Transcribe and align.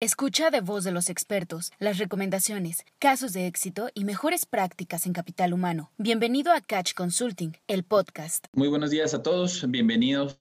Escucha 0.00 0.50
de 0.50 0.60
voz 0.60 0.84
de 0.84 0.92
los 0.92 1.10
expertos 1.10 1.72
las 1.80 1.98
recomendaciones, 1.98 2.84
casos 3.00 3.32
de 3.32 3.48
éxito 3.48 3.88
y 3.94 4.04
mejores 4.04 4.46
prácticas 4.46 5.06
en 5.06 5.12
capital 5.12 5.52
humano. 5.52 5.90
Bienvenido 5.98 6.52
a 6.52 6.60
Catch 6.60 6.94
Consulting, 6.94 7.56
el 7.66 7.82
podcast. 7.82 8.46
Muy 8.52 8.68
buenos 8.68 8.90
días 8.90 9.12
a 9.12 9.24
todos, 9.24 9.68
bienvenidos 9.68 10.40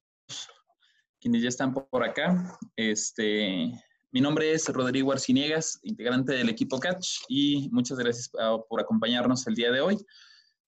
quienes 1.20 1.42
ya 1.42 1.50
están 1.50 1.74
por 1.74 2.04
acá. 2.04 2.56
Este, 2.76 3.72
mi 4.12 4.22
nombre 4.22 4.52
es 4.52 4.70
Rodrigo 4.70 5.12
Arciniegas, 5.12 5.80
integrante 5.82 6.34
del 6.34 6.50
equipo 6.50 6.80
Catch, 6.80 7.22
y 7.28 7.68
muchas 7.72 7.98
gracias 7.98 8.30
ah, 8.40 8.60
por 8.70 8.80
acompañarnos 8.80 9.48
el 9.48 9.56
día 9.56 9.72
de 9.72 9.82
hoy. 9.82 9.98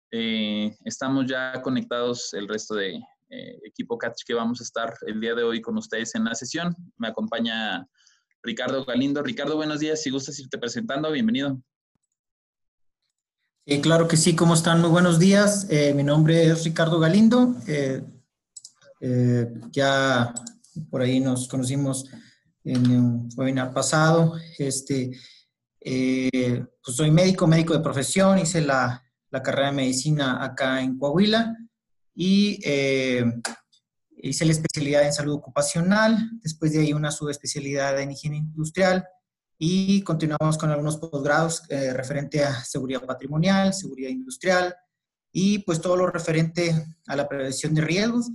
Eh, 0.09 0.75
estamos 0.83 1.27
ya 1.27 1.61
conectados 1.61 2.33
el 2.33 2.47
resto 2.47 2.73
de 2.73 2.95
eh, 3.29 3.59
equipo 3.65 3.99
Catch 3.99 4.23
que 4.25 4.33
vamos 4.33 4.61
a 4.61 4.63
estar 4.63 4.95
el 5.05 5.21
día 5.21 5.35
de 5.35 5.43
hoy 5.43 5.61
con 5.61 5.77
ustedes 5.77 6.15
en 6.15 6.23
la 6.23 6.33
sesión. 6.33 6.75
Me 6.97 7.09
acompaña 7.09 7.87
Ricardo 8.43 8.85
Galindo. 8.85 9.21
Ricardo, 9.21 9.55
buenos 9.55 9.79
días. 9.79 10.01
Si 10.01 10.09
gustas 10.09 10.39
irte 10.39 10.57
presentando, 10.57 11.11
bienvenido. 11.11 11.61
Claro 13.81 14.07
que 14.07 14.17
sí. 14.17 14.35
¿Cómo 14.35 14.53
están? 14.53 14.81
Muy 14.81 14.89
buenos 14.89 15.19
días. 15.19 15.67
Eh, 15.69 15.93
mi 15.93 16.03
nombre 16.03 16.45
es 16.47 16.63
Ricardo 16.63 16.99
Galindo. 16.99 17.55
Eh, 17.67 18.01
eh, 19.01 19.47
ya 19.71 20.33
por 20.89 21.01
ahí 21.01 21.19
nos 21.19 21.47
conocimos 21.47 22.09
en 22.63 22.89
un 22.89 23.29
webinar 23.35 23.73
pasado. 23.73 24.35
Este, 24.57 25.11
pues 25.79 26.95
soy 26.95 27.11
médico, 27.11 27.45
médico 27.45 27.73
de 27.73 27.81
profesión. 27.81 28.39
Hice 28.39 28.61
la, 28.61 29.03
la 29.29 29.43
carrera 29.43 29.67
de 29.67 29.75
medicina 29.75 30.43
acá 30.43 30.81
en 30.81 30.97
Coahuila 30.97 31.55
y 32.15 32.59
hice 34.21 34.45
la 34.45 34.51
especialidad 34.51 35.05
en 35.05 35.13
salud 35.13 35.33
ocupacional, 35.33 36.17
después 36.41 36.73
de 36.73 36.81
ahí 36.81 36.93
una 36.93 37.11
subespecialidad 37.11 37.99
en 37.99 38.11
higiene 38.11 38.37
industrial 38.37 39.07
y 39.57 40.01
continuamos 40.03 40.57
con 40.57 40.69
algunos 40.69 40.97
posgrados 40.97 41.63
eh, 41.69 41.93
referente 41.93 42.43
a 42.43 42.63
seguridad 42.63 43.05
patrimonial, 43.05 43.73
seguridad 43.73 44.09
industrial 44.09 44.75
y 45.31 45.59
pues 45.59 45.81
todo 45.81 45.95
lo 45.95 46.07
referente 46.07 46.73
a 47.07 47.15
la 47.15 47.27
prevención 47.27 47.73
de 47.73 47.81
riesgos. 47.81 48.29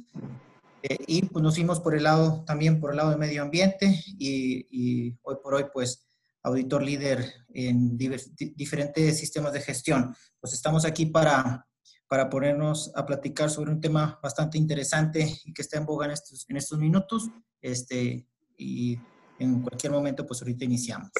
Eh, 0.82 0.98
y 1.06 1.22
pues 1.22 1.42
nos 1.42 1.54
fuimos 1.54 1.80
por 1.80 1.96
el 1.96 2.02
lado, 2.02 2.44
también 2.44 2.78
por 2.78 2.90
el 2.90 2.98
lado 2.98 3.10
de 3.10 3.16
medio 3.16 3.42
ambiente 3.42 4.02
y 4.18 5.16
hoy 5.22 5.36
por 5.42 5.54
hoy 5.54 5.64
pues 5.72 6.04
auditor 6.44 6.82
líder 6.82 7.24
en 7.54 7.96
diferentes 7.96 9.18
sistemas 9.18 9.52
de 9.52 9.60
gestión. 9.60 10.14
Pues 10.40 10.52
estamos 10.52 10.84
aquí 10.84 11.06
para 11.06 11.66
para 12.08 12.28
ponernos 12.28 12.92
a 12.94 13.06
platicar 13.06 13.50
sobre 13.50 13.70
un 13.70 13.80
tema 13.80 14.18
bastante 14.22 14.58
interesante 14.58 15.40
y 15.44 15.52
que 15.52 15.62
está 15.62 15.78
en 15.78 15.86
boga 15.86 16.06
en 16.06 16.12
estos, 16.56 16.78
minutos. 16.78 17.28
Este, 17.60 18.26
y 18.56 18.98
en 19.38 19.62
cualquier 19.62 19.92
momento, 19.92 20.26
pues 20.26 20.42
ahorita 20.42 20.64
iniciamos. 20.64 21.10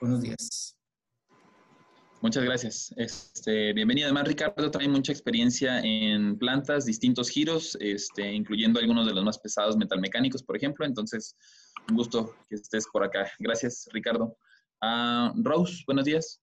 Buenos 0.00 0.20
días. 0.20 0.76
Muchas 2.22 2.44
gracias. 2.44 2.94
Este, 2.96 3.72
bienvenido. 3.72 4.06
Además, 4.06 4.28
Ricardo 4.28 4.70
trae 4.70 4.88
mucha 4.88 5.10
experiencia 5.10 5.80
en 5.80 6.38
plantas, 6.38 6.84
distintos 6.84 7.28
giros, 7.28 7.76
este, 7.80 8.32
incluyendo 8.32 8.78
algunos 8.78 9.06
de 9.06 9.14
los 9.14 9.24
más 9.24 9.38
pesados 9.38 9.76
metalmecánicos, 9.76 10.42
por 10.42 10.56
ejemplo. 10.56 10.86
Entonces, 10.86 11.36
un 11.88 11.96
gusto 11.96 12.36
que 12.48 12.54
estés 12.54 12.86
por 12.92 13.02
acá. 13.04 13.28
Gracias, 13.40 13.88
Ricardo. 13.92 14.36
Uh, 14.82 15.32
Rose, 15.42 15.82
buenos 15.86 16.04
días. 16.04 16.41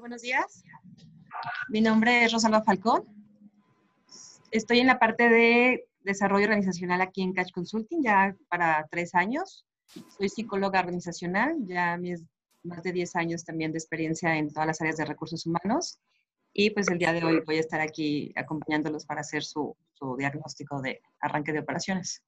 Buenos 0.00 0.22
días. 0.22 0.64
Mi 1.68 1.80
nombre 1.80 2.24
es 2.24 2.32
Rosalba 2.32 2.62
Falcón. 2.62 3.04
Estoy 4.50 4.80
en 4.80 4.86
la 4.86 4.98
parte 4.98 5.28
de 5.28 5.86
desarrollo 6.02 6.46
organizacional 6.46 7.02
aquí 7.02 7.22
en 7.22 7.34
Catch 7.34 7.52
Consulting 7.52 8.02
ya 8.02 8.34
para 8.48 8.86
tres 8.90 9.14
años. 9.14 9.66
Soy 10.16 10.28
psicóloga 10.28 10.80
organizacional, 10.80 11.56
ya 11.66 11.98
más 12.62 12.82
de 12.82 12.92
10 12.92 13.16
años 13.16 13.44
también 13.44 13.72
de 13.72 13.78
experiencia 13.78 14.36
en 14.36 14.52
todas 14.52 14.66
las 14.66 14.80
áreas 14.80 14.96
de 14.96 15.04
recursos 15.04 15.44
humanos. 15.46 16.00
Y 16.52 16.70
pues 16.70 16.88
el 16.88 16.98
día 16.98 17.12
de 17.12 17.22
hoy 17.22 17.40
voy 17.44 17.58
a 17.58 17.60
estar 17.60 17.80
aquí 17.80 18.32
acompañándolos 18.36 19.04
para 19.04 19.20
hacer 19.20 19.44
su, 19.44 19.76
su 19.92 20.16
diagnóstico 20.16 20.80
de 20.80 21.00
arranque 21.20 21.52
de 21.52 21.60
operaciones. 21.60 22.22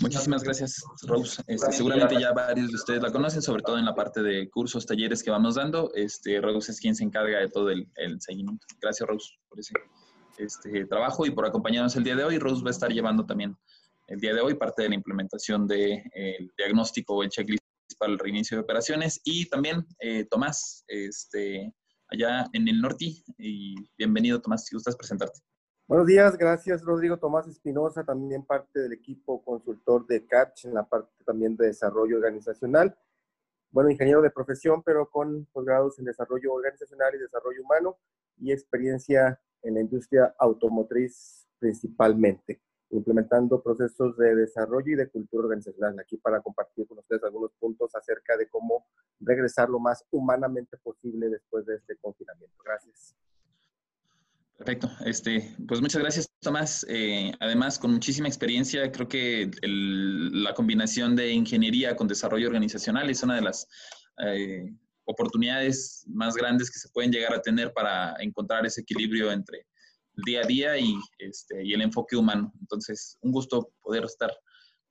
Muchísimas 0.00 0.42
gracias, 0.42 0.82
Rose. 1.02 1.42
Este, 1.46 1.72
seguramente 1.72 2.18
ya 2.18 2.32
varios 2.32 2.68
de 2.70 2.74
ustedes 2.74 3.02
la 3.02 3.12
conocen, 3.12 3.42
sobre 3.42 3.62
todo 3.62 3.78
en 3.78 3.84
la 3.84 3.94
parte 3.94 4.22
de 4.22 4.48
cursos, 4.50 4.86
talleres 4.86 5.22
que 5.22 5.30
vamos 5.30 5.56
dando. 5.56 5.90
Este, 5.94 6.40
Rose 6.40 6.72
es 6.72 6.80
quien 6.80 6.96
se 6.96 7.04
encarga 7.04 7.38
de 7.38 7.48
todo 7.48 7.70
el, 7.70 7.86
seguimiento. 8.20 8.66
Gracias, 8.80 9.08
Rose, 9.08 9.34
por 9.48 9.60
ese 9.60 9.74
este, 10.38 10.86
trabajo 10.86 11.26
y 11.26 11.30
por 11.30 11.46
acompañarnos 11.46 11.94
el 11.96 12.04
día 12.04 12.16
de 12.16 12.24
hoy. 12.24 12.38
Rose 12.38 12.62
va 12.62 12.68
a 12.68 12.72
estar 12.72 12.90
llevando 12.90 13.26
también 13.26 13.56
el 14.08 14.20
día 14.20 14.34
de 14.34 14.40
hoy 14.40 14.54
parte 14.54 14.82
de 14.82 14.90
la 14.90 14.94
implementación 14.94 15.66
del 15.66 16.02
de, 16.14 16.50
diagnóstico 16.58 17.16
o 17.16 17.22
el 17.22 17.30
checklist 17.30 17.62
para 17.98 18.12
el 18.12 18.18
reinicio 18.18 18.56
de 18.56 18.62
operaciones. 18.62 19.20
Y 19.24 19.46
también 19.48 19.86
eh, 20.00 20.24
Tomás, 20.30 20.84
este, 20.88 21.72
allá 22.08 22.46
en 22.52 22.68
el 22.68 22.80
norte. 22.80 23.06
Y 23.38 23.74
bienvenido, 23.98 24.40
Tomás, 24.40 24.64
si 24.66 24.74
gustas 24.74 24.96
presentarte. 24.96 25.40
Buenos 25.86 26.06
días, 26.06 26.38
gracias 26.38 26.82
Rodrigo 26.82 27.18
Tomás 27.18 27.46
Espinosa, 27.46 28.04
también 28.04 28.42
parte 28.42 28.80
del 28.80 28.94
equipo 28.94 29.44
consultor 29.44 30.06
de 30.06 30.26
CATCH 30.26 30.64
en 30.64 30.72
la 30.72 30.88
parte 30.88 31.12
también 31.26 31.58
de 31.58 31.66
desarrollo 31.66 32.16
organizacional. 32.16 32.96
Bueno, 33.70 33.90
ingeniero 33.90 34.22
de 34.22 34.30
profesión, 34.30 34.82
pero 34.82 35.10
con 35.10 35.44
posgrados 35.52 35.98
en 35.98 36.06
desarrollo 36.06 36.54
organizacional 36.54 37.14
y 37.14 37.18
desarrollo 37.18 37.62
humano 37.62 37.98
y 38.38 38.50
experiencia 38.50 39.38
en 39.60 39.74
la 39.74 39.82
industria 39.82 40.34
automotriz 40.38 41.46
principalmente, 41.58 42.62
implementando 42.88 43.62
procesos 43.62 44.16
de 44.16 44.34
desarrollo 44.36 44.90
y 44.90 44.96
de 44.96 45.10
cultura 45.10 45.44
organizacional. 45.44 46.00
Aquí 46.00 46.16
para 46.16 46.40
compartir 46.40 46.88
con 46.88 46.98
ustedes 46.98 47.24
algunos 47.24 47.52
puntos 47.60 47.94
acerca 47.94 48.38
de 48.38 48.48
cómo 48.48 48.86
regresar 49.20 49.68
lo 49.68 49.78
más 49.78 50.02
humanamente 50.10 50.78
posible 50.78 51.28
después 51.28 51.66
de 51.66 51.74
este 51.74 51.98
confinamiento. 51.98 52.56
Gracias. 52.64 53.14
Perfecto. 54.56 54.88
Este, 55.04 55.56
pues 55.66 55.80
muchas 55.80 56.00
gracias, 56.00 56.30
Tomás. 56.40 56.86
Eh, 56.88 57.32
además, 57.40 57.78
con 57.78 57.92
muchísima 57.92 58.28
experiencia, 58.28 58.90
creo 58.92 59.08
que 59.08 59.50
la 59.62 60.54
combinación 60.54 61.16
de 61.16 61.32
ingeniería 61.32 61.96
con 61.96 62.06
desarrollo 62.06 62.46
organizacional 62.46 63.10
es 63.10 63.22
una 63.22 63.34
de 63.34 63.42
las 63.42 63.66
eh, 64.24 64.72
oportunidades 65.06 66.04
más 66.06 66.34
grandes 66.34 66.70
que 66.70 66.78
se 66.78 66.88
pueden 66.90 67.10
llegar 67.10 67.34
a 67.34 67.42
tener 67.42 67.72
para 67.72 68.14
encontrar 68.20 68.64
ese 68.64 68.82
equilibrio 68.82 69.32
entre 69.32 69.66
el 70.16 70.22
día 70.24 70.40
a 70.42 70.46
día 70.46 70.78
y, 70.78 70.94
este, 71.18 71.64
y 71.64 71.72
el 71.72 71.82
enfoque 71.82 72.16
humano. 72.16 72.52
Entonces, 72.60 73.18
un 73.22 73.32
gusto 73.32 73.72
poder 73.82 74.04
estar 74.04 74.32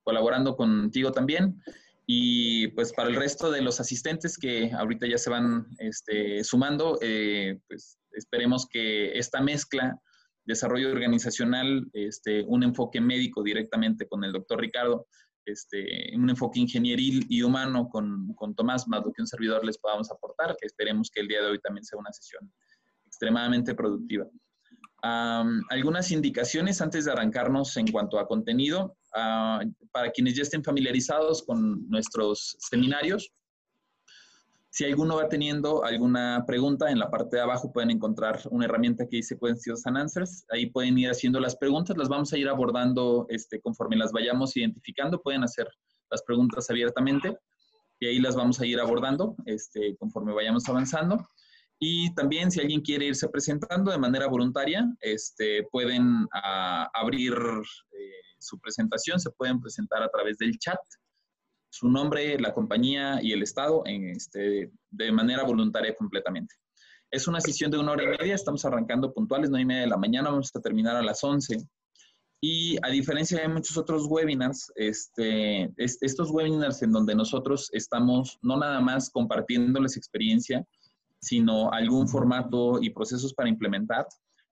colaborando 0.02 0.56
contigo 0.56 1.10
también. 1.10 1.62
Y 2.06 2.68
pues 2.68 2.92
para 2.92 3.08
el 3.08 3.16
resto 3.16 3.50
de 3.50 3.62
los 3.62 3.80
asistentes 3.80 4.36
que 4.36 4.70
ahorita 4.72 5.06
ya 5.06 5.16
se 5.16 5.30
van 5.30 5.66
este, 5.78 6.44
sumando, 6.44 6.98
eh, 7.00 7.58
pues 7.66 7.98
esperemos 8.14 8.66
que 8.68 9.16
esta 9.18 9.40
mezcla, 9.40 9.98
desarrollo 10.44 10.90
organizacional, 10.90 11.86
este, 11.92 12.42
un 12.46 12.62
enfoque 12.62 13.00
médico 13.00 13.42
directamente 13.42 14.06
con 14.06 14.24
el 14.24 14.32
doctor 14.32 14.60
Ricardo, 14.60 15.06
este, 15.46 16.10
un 16.16 16.30
enfoque 16.30 16.60
ingenieril 16.60 17.26
y 17.28 17.42
humano 17.42 17.88
con, 17.88 18.32
con 18.34 18.54
Tomás, 18.54 18.88
más 18.88 19.04
lo 19.04 19.12
que 19.12 19.22
un 19.22 19.26
servidor 19.26 19.64
les 19.64 19.78
podamos 19.78 20.10
aportar, 20.10 20.56
que 20.58 20.66
esperemos 20.66 21.10
que 21.10 21.20
el 21.20 21.28
día 21.28 21.42
de 21.42 21.50
hoy 21.50 21.60
también 21.60 21.84
sea 21.84 21.98
una 21.98 22.12
sesión 22.12 22.50
extremadamente 23.06 23.74
productiva. 23.74 24.26
algunas 25.02 26.10
indicaciones 26.10 26.80
antes 26.80 27.04
de 27.04 27.12
arrancarnos 27.12 27.76
en 27.76 27.90
cuanto 27.92 28.18
a 28.18 28.26
contenido. 28.26 28.96
Ah, 29.14 29.60
para 29.92 30.10
quienes 30.10 30.34
ya 30.34 30.42
estén 30.42 30.64
familiarizados 30.64 31.44
con 31.44 31.88
nuestros 31.88 32.56
seminarios, 32.58 33.30
si 34.74 34.84
alguno 34.84 35.14
va 35.14 35.28
teniendo 35.28 35.84
alguna 35.84 36.42
pregunta, 36.48 36.90
en 36.90 36.98
la 36.98 37.08
parte 37.08 37.36
de 37.36 37.42
abajo 37.42 37.70
pueden 37.70 37.92
encontrar 37.92 38.40
una 38.50 38.64
herramienta 38.64 39.06
que 39.06 39.18
dice 39.18 39.38
Questions 39.38 39.86
and 39.86 39.96
Answers. 39.96 40.44
Ahí 40.50 40.66
pueden 40.66 40.98
ir 40.98 41.10
haciendo 41.10 41.38
las 41.38 41.54
preguntas, 41.54 41.96
las 41.96 42.08
vamos 42.08 42.32
a 42.32 42.38
ir 42.38 42.48
abordando 42.48 43.24
este, 43.28 43.60
conforme 43.60 43.94
las 43.94 44.10
vayamos 44.10 44.56
identificando. 44.56 45.22
Pueden 45.22 45.44
hacer 45.44 45.68
las 46.10 46.24
preguntas 46.24 46.68
abiertamente 46.70 47.38
y 48.00 48.06
ahí 48.06 48.18
las 48.18 48.34
vamos 48.34 48.60
a 48.60 48.66
ir 48.66 48.80
abordando 48.80 49.36
este, 49.46 49.96
conforme 49.96 50.34
vayamos 50.34 50.68
avanzando. 50.68 51.24
Y 51.78 52.12
también 52.16 52.50
si 52.50 52.60
alguien 52.60 52.80
quiere 52.80 53.06
irse 53.06 53.28
presentando 53.28 53.92
de 53.92 53.98
manera 53.98 54.26
voluntaria, 54.26 54.92
este, 55.02 55.68
pueden 55.70 56.26
ah, 56.32 56.90
abrir 56.94 57.32
eh, 57.32 58.10
su 58.40 58.58
presentación, 58.58 59.20
se 59.20 59.30
pueden 59.30 59.60
presentar 59.60 60.02
a 60.02 60.08
través 60.08 60.36
del 60.38 60.58
chat 60.58 60.80
su 61.74 61.90
nombre, 61.90 62.38
la 62.38 62.54
compañía 62.54 63.18
y 63.20 63.32
el 63.32 63.42
estado 63.42 63.82
en 63.84 64.10
este, 64.10 64.70
de 64.90 65.12
manera 65.12 65.42
voluntaria 65.42 65.92
completamente. 65.96 66.54
Es 67.10 67.26
una 67.26 67.40
sesión 67.40 67.68
de 67.72 67.78
una 67.78 67.92
hora 67.92 68.04
y 68.04 68.18
media, 68.18 68.36
estamos 68.36 68.64
arrancando 68.64 69.12
puntuales, 69.12 69.50
9 69.50 69.62
y 69.62 69.66
media 69.66 69.80
de 69.82 69.88
la 69.88 69.96
mañana, 69.96 70.30
vamos 70.30 70.52
a 70.54 70.60
terminar 70.60 70.94
a 70.94 71.02
las 71.02 71.24
11. 71.24 71.66
Y 72.40 72.76
a 72.80 72.90
diferencia 72.90 73.40
de 73.40 73.48
muchos 73.48 73.76
otros 73.76 74.06
webinars, 74.06 74.70
este, 74.76 75.72
estos 75.76 76.30
webinars 76.30 76.80
en 76.82 76.92
donde 76.92 77.16
nosotros 77.16 77.68
estamos 77.72 78.38
no 78.42 78.56
nada 78.56 78.80
más 78.80 79.10
compartiéndoles 79.10 79.96
experiencia, 79.96 80.64
sino 81.20 81.72
algún 81.72 82.06
formato 82.06 82.80
y 82.80 82.90
procesos 82.90 83.34
para 83.34 83.48
implementar, 83.48 84.06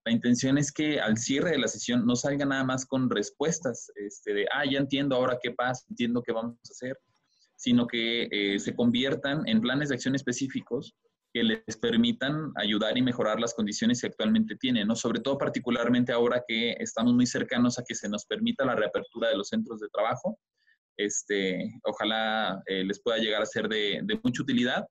La 0.04 0.10
intención 0.10 0.58
es 0.58 0.72
que 0.72 1.00
al 1.00 1.18
cierre 1.18 1.52
de 1.52 1.58
la 1.58 1.68
sesión 1.68 2.04
no 2.04 2.16
salga 2.16 2.44
nada 2.44 2.64
más 2.64 2.84
con 2.84 3.08
respuestas 3.08 3.92
este, 3.94 4.34
de, 4.34 4.46
ah, 4.52 4.64
ya 4.68 4.78
entiendo 4.78 5.14
ahora 5.14 5.38
qué 5.40 5.52
pasa, 5.52 5.86
entiendo 5.88 6.20
qué 6.24 6.32
vamos 6.32 6.56
a 6.68 6.72
hacer, 6.72 6.98
sino 7.62 7.86
que 7.86 8.26
eh, 8.32 8.58
se 8.58 8.74
conviertan 8.74 9.46
en 9.46 9.60
planes 9.60 9.88
de 9.88 9.94
acción 9.94 10.16
específicos 10.16 10.96
que 11.32 11.44
les 11.44 11.76
permitan 11.80 12.50
ayudar 12.56 12.98
y 12.98 13.02
mejorar 13.02 13.38
las 13.38 13.54
condiciones 13.54 14.00
que 14.00 14.08
actualmente 14.08 14.56
tienen, 14.56 14.88
¿no? 14.88 14.96
Sobre 14.96 15.20
todo 15.20 15.38
particularmente 15.38 16.10
ahora 16.10 16.42
que 16.46 16.72
estamos 16.80 17.14
muy 17.14 17.24
cercanos 17.24 17.78
a 17.78 17.84
que 17.86 17.94
se 17.94 18.08
nos 18.08 18.26
permita 18.26 18.64
la 18.64 18.74
reapertura 18.74 19.28
de 19.28 19.36
los 19.36 19.46
centros 19.46 19.78
de 19.78 19.86
trabajo. 19.90 20.40
Este, 20.96 21.72
ojalá 21.84 22.60
eh, 22.66 22.82
les 22.82 23.00
pueda 23.00 23.18
llegar 23.18 23.42
a 23.42 23.46
ser 23.46 23.68
de, 23.68 24.00
de, 24.02 24.20
mucha 24.24 24.42
utilidad 24.42 24.84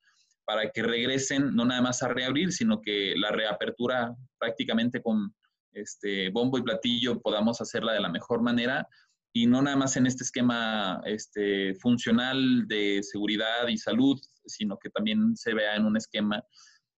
para 0.46 0.72
que 0.72 0.82
regresen 0.82 1.54
no 1.54 1.66
nada 1.66 1.82
más 1.82 2.02
a 2.04 2.08
reabrir, 2.08 2.54
sino 2.54 2.80
que 2.80 3.16
la 3.18 3.32
reapertura 3.32 4.16
prácticamente 4.40 5.02
con 5.02 5.36
este 5.74 6.30
bombo 6.30 6.58
y 6.58 6.64
platillo 6.64 7.20
podamos 7.20 7.60
hacerla 7.60 7.92
de 7.92 8.00
la 8.00 8.10
mejor 8.10 8.42
manera 8.42 8.88
y 9.34 9.48
no 9.48 9.62
nada 9.62 9.78
más 9.78 9.96
en 9.96 10.06
este 10.06 10.24
esquema 10.24 11.02
este, 11.06 11.74
funcional 11.76 12.68
de 12.68 13.02
seguridad 13.04 13.68
y 13.68 13.78
salud, 13.78 14.20
sino 14.46 14.78
que 14.78 14.90
también 14.90 15.36
se 15.36 15.54
vea 15.54 15.76
en 15.76 15.86
un 15.86 15.96
esquema 15.96 16.44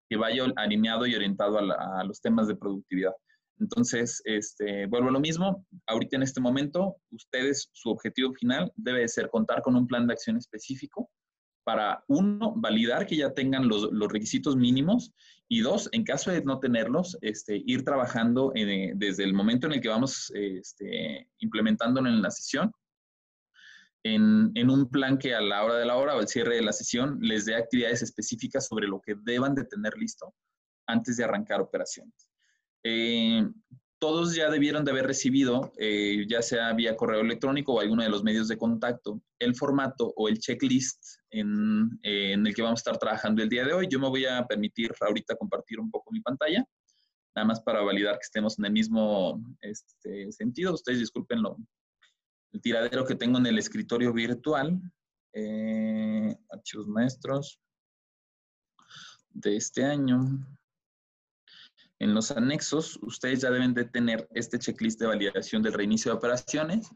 que 0.09 0.17
vaya 0.17 0.45
alineado 0.55 1.05
y 1.05 1.15
orientado 1.15 1.59
a, 1.59 2.03
los 2.03 2.21
temas 2.21 2.47
de 2.47 2.55
productividad. 2.55 3.13
Entonces, 3.59 4.21
este, 4.25 4.87
vuelvo 4.87 5.09
a 5.09 5.11
lo 5.11 5.19
mismo, 5.19 5.65
ahorita 5.87 6.15
en 6.15 6.23
este 6.23 6.41
momento, 6.41 6.97
ustedes, 7.11 7.69
su 7.71 7.89
objetivo 7.89 8.33
final 8.33 8.71
debe 8.75 9.07
ser 9.07 9.29
contar 9.29 9.61
con 9.61 9.75
un 9.75 9.87
plan 9.87 10.07
de 10.07 10.13
acción 10.13 10.37
específico 10.37 11.09
para, 11.63 12.03
uno, 12.07 12.53
validar 12.55 13.05
que 13.05 13.17
ya 13.17 13.33
tengan 13.33 13.67
los, 13.67 13.89
requisitos 14.09 14.55
mínimos 14.55 15.13
y 15.47 15.61
dos, 15.61 15.89
en 15.91 16.03
caso 16.03 16.31
de 16.31 16.43
no 16.43 16.59
tenerlos, 16.59 17.17
este, 17.21 17.61
ir 17.65 17.83
trabajando 17.83 18.51
desde 18.53 19.23
el 19.23 19.33
momento 19.33 19.67
en 19.67 19.73
el 19.73 19.81
que 19.81 19.89
vamos 19.89 20.31
este, 20.33 21.29
implementándolo 21.39 22.09
en 22.09 22.21
la 22.21 22.31
sesión, 22.31 22.71
en, 24.05 24.51
en, 24.55 24.69
un 24.69 24.89
plan 24.89 25.17
que 25.17 25.33
a 25.33 25.41
la 25.41 25.63
hora 25.63 25.75
de 25.75 25.85
la 25.85 25.95
hora 25.95 26.15
o 26.15 26.19
al 26.19 26.27
cierre 26.27 26.55
de 26.55 26.61
la 26.61 26.73
sesión 26.73 27.19
les 27.21 27.45
dé 27.45 27.55
actividades 27.55 28.01
específicas 28.01 28.67
sobre 28.67 28.87
lo 28.87 28.99
que 28.99 29.15
deban 29.23 29.55
de 29.55 29.63
tener 29.63 29.93
listo 29.97 30.33
antes 30.87 31.17
de 31.17 31.23
arrancar 31.23 31.61
operaciones. 31.61 32.27
Eh, 32.83 33.47
todos 34.03 34.35
ya 34.35 34.49
debieron 34.49 34.83
de 34.83 34.91
haber 34.91 35.07
recibido, 35.07 35.71
eh, 35.77 36.25
ya 36.27 36.41
sea 36.41 36.73
vía 36.73 36.97
correo 36.97 37.21
electrónico 37.21 37.73
o 37.73 37.79
alguno 37.79 38.03
de 38.03 38.09
los 38.09 38.21
medios 38.21 38.49
de 38.49 38.57
contacto, 38.57 39.21
el 39.39 39.55
formato 39.55 40.13
o 40.17 40.27
el 40.27 40.39
checklist 40.39 41.01
en, 41.33 41.99
eh, 42.03 42.33
en, 42.33 42.45
el 42.45 42.53
que 42.53 42.61
vamos 42.61 42.79
a 42.79 42.81
estar 42.81 42.97
trabajando 42.97 43.41
el 43.41 43.49
día 43.49 43.65
de 43.65 43.73
hoy. 43.73 43.87
Yo 43.89 43.99
me 43.99 44.07
voy 44.07 44.25
a 44.25 44.45
permitir 44.45 44.93
ahorita 45.01 45.35
compartir 45.35 45.79
un 45.79 45.89
poco 45.89 46.11
mi 46.11 46.21
pantalla, 46.21 46.63
nada 47.35 47.47
más 47.47 47.61
para 47.61 47.81
validar 47.81 48.15
que 48.15 48.23
estemos 48.23 48.57
en 48.59 48.65
el 48.65 48.71
mismo 48.71 49.43
este, 49.61 50.31
sentido. 50.31 50.73
Ustedes 50.73 50.99
discúlpenlo, 50.99 51.57
el 52.51 52.61
tiradero 52.61 53.05
que 53.05 53.15
tengo 53.15 53.39
en 53.39 53.47
el 53.47 53.57
escritorio 53.57 54.13
virtual, 54.13 54.79
eh, 55.33 56.35
archivos 56.49 56.87
maestros 56.87 57.59
de 59.29 59.57
este 59.57 59.83
año. 59.83 60.47
En 61.97 62.13
los 62.13 62.29
anexos, 62.31 62.99
ustedes 63.01 63.41
ya 63.41 63.49
deben 63.49 63.73
de 63.73 63.85
tener 63.85 64.27
este 64.31 64.59
checklist 64.59 64.99
de 64.99 65.07
validación 65.07 65.63
del 65.63 65.73
reinicio 65.73 66.11
de 66.11 66.17
operaciones. 66.17 66.89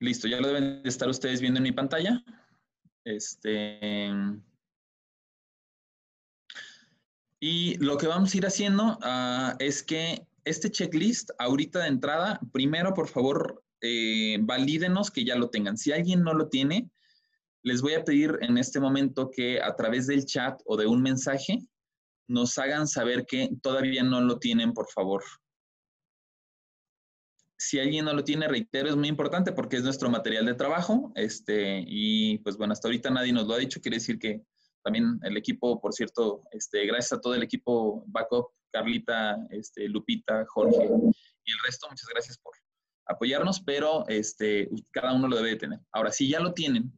Listo, 0.00 0.28
ya 0.28 0.40
lo 0.40 0.48
deben 0.48 0.82
de 0.82 0.88
estar 0.88 1.08
ustedes 1.08 1.40
viendo 1.40 1.58
en 1.58 1.64
mi 1.64 1.72
pantalla. 1.72 2.22
Este, 3.04 4.10
y 7.40 7.76
lo 7.76 7.98
que 7.98 8.06
vamos 8.06 8.32
a 8.32 8.36
ir 8.38 8.46
haciendo 8.46 8.98
uh, 9.02 9.54
es 9.58 9.82
que 9.82 10.26
este 10.44 10.70
checklist, 10.70 11.30
ahorita 11.38 11.80
de 11.80 11.88
entrada, 11.88 12.40
primero, 12.52 12.94
por 12.94 13.08
favor, 13.08 13.62
eh, 13.82 14.38
valídenos 14.40 15.10
que 15.10 15.24
ya 15.24 15.36
lo 15.36 15.50
tengan. 15.50 15.76
Si 15.76 15.92
alguien 15.92 16.22
no 16.22 16.32
lo 16.32 16.48
tiene, 16.48 16.90
les 17.62 17.82
voy 17.82 17.94
a 17.94 18.04
pedir 18.04 18.38
en 18.40 18.56
este 18.56 18.80
momento 18.80 19.30
que 19.30 19.60
a 19.60 19.76
través 19.76 20.06
del 20.06 20.24
chat 20.24 20.60
o 20.64 20.76
de 20.76 20.86
un 20.86 21.02
mensaje 21.02 21.58
nos 22.28 22.56
hagan 22.58 22.88
saber 22.88 23.26
que 23.26 23.50
todavía 23.60 24.02
no 24.02 24.22
lo 24.22 24.38
tienen, 24.38 24.72
por 24.72 24.88
favor. 24.90 25.22
Si 27.64 27.80
alguien 27.80 28.04
no 28.04 28.12
lo 28.12 28.22
tiene, 28.24 28.46
reitero, 28.46 28.90
es 28.90 28.96
muy 28.96 29.08
importante 29.08 29.52
porque 29.52 29.76
es 29.76 29.84
nuestro 29.84 30.10
material 30.10 30.44
de 30.44 30.54
trabajo. 30.54 31.12
Este, 31.14 31.82
y 31.86 32.38
pues 32.38 32.58
bueno, 32.58 32.74
hasta 32.74 32.88
ahorita 32.88 33.08
nadie 33.08 33.32
nos 33.32 33.46
lo 33.46 33.54
ha 33.54 33.58
dicho, 33.58 33.80
quiere 33.80 33.96
decir 33.96 34.18
que 34.18 34.42
también 34.82 35.18
el 35.22 35.36
equipo, 35.38 35.80
por 35.80 35.94
cierto, 35.94 36.42
este, 36.50 36.84
gracias 36.84 37.14
a 37.14 37.20
todo 37.22 37.34
el 37.34 37.42
equipo 37.42 38.04
backup 38.06 38.48
Carlita, 38.70 39.38
este, 39.48 39.88
Lupita, 39.88 40.44
Jorge 40.46 40.84
y 40.84 41.52
el 41.52 41.58
resto, 41.64 41.86
muchas 41.88 42.08
gracias 42.12 42.36
por 42.38 42.52
apoyarnos, 43.06 43.62
pero 43.62 44.06
este, 44.08 44.68
cada 44.90 45.14
uno 45.14 45.26
lo 45.26 45.36
debe 45.36 45.56
tener. 45.56 45.80
Ahora, 45.90 46.12
si 46.12 46.28
ya 46.28 46.40
lo 46.40 46.52
tienen, 46.52 46.92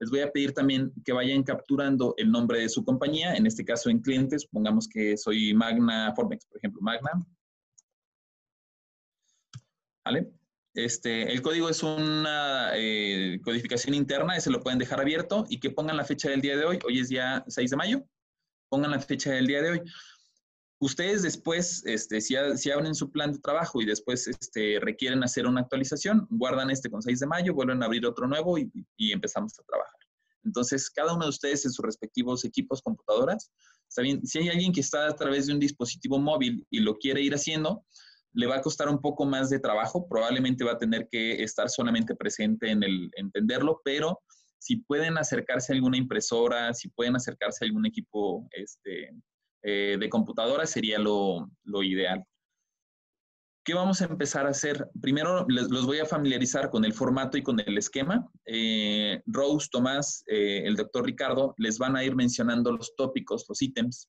les 0.00 0.10
voy 0.10 0.20
a 0.20 0.32
pedir 0.32 0.52
también 0.52 0.92
que 1.04 1.12
vayan 1.12 1.44
capturando 1.44 2.14
el 2.16 2.30
nombre 2.30 2.60
de 2.60 2.68
su 2.68 2.84
compañía, 2.84 3.34
en 3.34 3.46
este 3.46 3.64
caso 3.64 3.88
en 3.88 4.00
clientes, 4.00 4.46
pongamos 4.46 4.88
que 4.88 5.16
soy 5.16 5.54
Magna 5.54 6.12
Formex, 6.16 6.44
por 6.46 6.58
ejemplo, 6.58 6.80
Magna. 6.82 7.24
Este, 10.74 11.32
el 11.32 11.42
código 11.42 11.68
es 11.68 11.82
una 11.82 12.70
eh, 12.74 13.40
codificación 13.42 13.94
interna, 13.94 14.36
ese 14.36 14.50
lo 14.50 14.62
pueden 14.62 14.78
dejar 14.78 15.00
abierto 15.00 15.44
y 15.48 15.58
que 15.58 15.70
pongan 15.70 15.96
la 15.96 16.04
fecha 16.04 16.30
del 16.30 16.40
día 16.40 16.56
de 16.56 16.64
hoy. 16.64 16.78
Hoy 16.86 17.00
es 17.00 17.08
día 17.08 17.44
6 17.48 17.70
de 17.70 17.76
mayo. 17.76 18.04
Pongan 18.68 18.92
la 18.92 19.00
fecha 19.00 19.32
del 19.32 19.46
día 19.46 19.62
de 19.62 19.70
hoy. 19.70 19.82
Ustedes 20.80 21.22
después, 21.22 21.82
este, 21.86 22.20
si, 22.20 22.36
abren 22.36 22.94
su 22.94 23.10
plan 23.10 23.32
de 23.32 23.40
trabajo 23.40 23.82
y 23.82 23.86
después 23.86 24.28
este, 24.28 24.78
requieren 24.80 25.24
hacer 25.24 25.46
una 25.46 25.62
actualización, 25.62 26.28
guardan 26.30 26.70
este 26.70 26.88
con 26.88 27.02
6 27.02 27.18
de 27.18 27.26
mayo, 27.26 27.54
vuelven 27.54 27.82
a 27.82 27.86
abrir 27.86 28.06
otro 28.06 28.28
nuevo 28.28 28.56
y, 28.58 28.70
y, 28.96 29.10
empezamos 29.10 29.58
a 29.58 29.64
trabajar. 29.64 29.98
Entonces, 30.44 30.88
cada 30.90 31.14
uno 31.14 31.24
de 31.24 31.30
ustedes 31.30 31.64
en 31.64 31.72
sus 31.72 31.84
respectivos 31.84 32.44
equipos, 32.44 32.80
computadoras, 32.80 33.50
está 33.88 34.02
bien. 34.02 34.24
Si 34.24 34.38
hay 34.38 34.50
alguien 34.50 34.72
que 34.72 34.82
está 34.82 35.08
a 35.08 35.16
través 35.16 35.48
de 35.48 35.54
un 35.54 35.58
dispositivo 35.58 36.20
móvil 36.20 36.64
y 36.70 36.78
lo 36.78 36.96
quiere 36.96 37.22
ir 37.22 37.34
haciendo, 37.34 37.84
le 38.32 38.46
va 38.46 38.56
a 38.56 38.62
costar 38.62 38.88
un 38.88 39.00
poco 39.00 39.24
más 39.24 39.50
de 39.50 39.58
trabajo, 39.58 40.06
probablemente 40.08 40.64
va 40.64 40.72
a 40.72 40.78
tener 40.78 41.08
que 41.10 41.42
estar 41.42 41.68
solamente 41.68 42.14
presente 42.14 42.70
en 42.70 42.82
el 42.82 43.10
entenderlo, 43.16 43.80
pero 43.84 44.20
si 44.58 44.76
pueden 44.76 45.18
acercarse 45.18 45.72
a 45.72 45.76
alguna 45.76 45.96
impresora, 45.96 46.74
si 46.74 46.88
pueden 46.88 47.16
acercarse 47.16 47.64
a 47.64 47.66
algún 47.66 47.86
equipo 47.86 48.48
este, 48.50 49.12
eh, 49.62 49.96
de 49.98 50.08
computadora 50.08 50.66
sería 50.66 50.98
lo, 50.98 51.48
ideal. 51.82 52.24
¿Qué 53.64 53.74
vamos 53.74 54.00
a 54.00 54.06
empezar 54.06 54.46
a 54.46 54.50
hacer? 54.50 54.88
Primero 55.00 55.44
los 55.48 55.84
voy 55.84 55.98
a 55.98 56.06
familiarizar 56.06 56.70
con 56.70 56.84
el 56.84 56.94
formato 56.94 57.36
y 57.36 57.42
con 57.42 57.60
el 57.60 57.76
esquema. 57.76 58.26
Eh, 58.46 59.20
Rose, 59.26 59.68
Tomás, 59.70 60.24
eh, 60.26 60.62
el 60.64 60.74
doctor 60.74 61.04
Ricardo 61.04 61.54
les 61.58 61.76
van 61.78 61.94
a 61.94 62.02
ir 62.02 62.16
mencionando 62.16 62.72
los 62.72 62.96
tópicos, 62.96 63.44
los 63.46 63.60
ítems, 63.60 64.08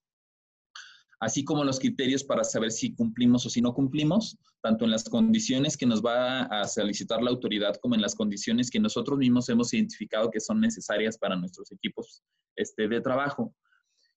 así 1.19 1.43
como 1.43 1.63
los 1.63 1.79
criterios 1.79 2.23
para 2.23 2.43
saber 2.43 2.71
si 2.71 2.93
cumplimos 2.93 3.45
o 3.45 3.49
si 3.49 3.61
no 3.61 3.73
cumplimos, 3.73 4.37
tanto 4.61 4.85
en 4.85 4.91
las 4.91 5.03
condiciones 5.03 5.75
que 5.75 5.85
nos 5.85 6.01
va 6.01 6.43
a 6.43 6.67
solicitar 6.67 7.21
la 7.21 7.29
autoridad 7.29 7.75
como 7.81 7.95
en 7.95 8.01
las 8.01 8.15
condiciones 8.15 8.71
que 8.71 8.79
nosotros 8.79 9.19
mismos 9.19 9.49
hemos 9.49 9.73
identificado 9.73 10.31
que 10.31 10.39
son 10.39 10.61
necesarias 10.61 11.17
para 11.17 11.35
nuestros 11.35 11.71
equipos 11.71 12.23
este, 12.55 12.87
de 12.87 13.01
trabajo. 13.01 13.53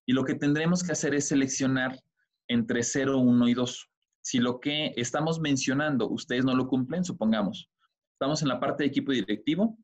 Y 0.06 0.12
lo 0.12 0.25
que 0.25 0.35
tendremos 0.35 0.82
que 0.82 0.92
hacer 0.92 1.14
es 1.14 1.28
seleccionar 1.28 1.99
entre 2.49 2.82
0, 2.82 3.18
1 3.18 3.49
y 3.49 3.54
2. 3.54 3.88
Si 4.23 4.38
lo 4.38 4.61
que 4.61 4.92
estamos 4.97 5.40
mencionando 5.40 6.09
ustedes 6.09 6.44
no 6.44 6.54
lo 6.54 6.68
cumplen, 6.68 7.04
supongamos, 7.04 7.68
estamos 8.12 8.42
en 8.42 8.49
la 8.49 8.61
parte 8.61 8.85
de 8.85 8.88
equipo 8.88 9.11
directivo, 9.11 9.76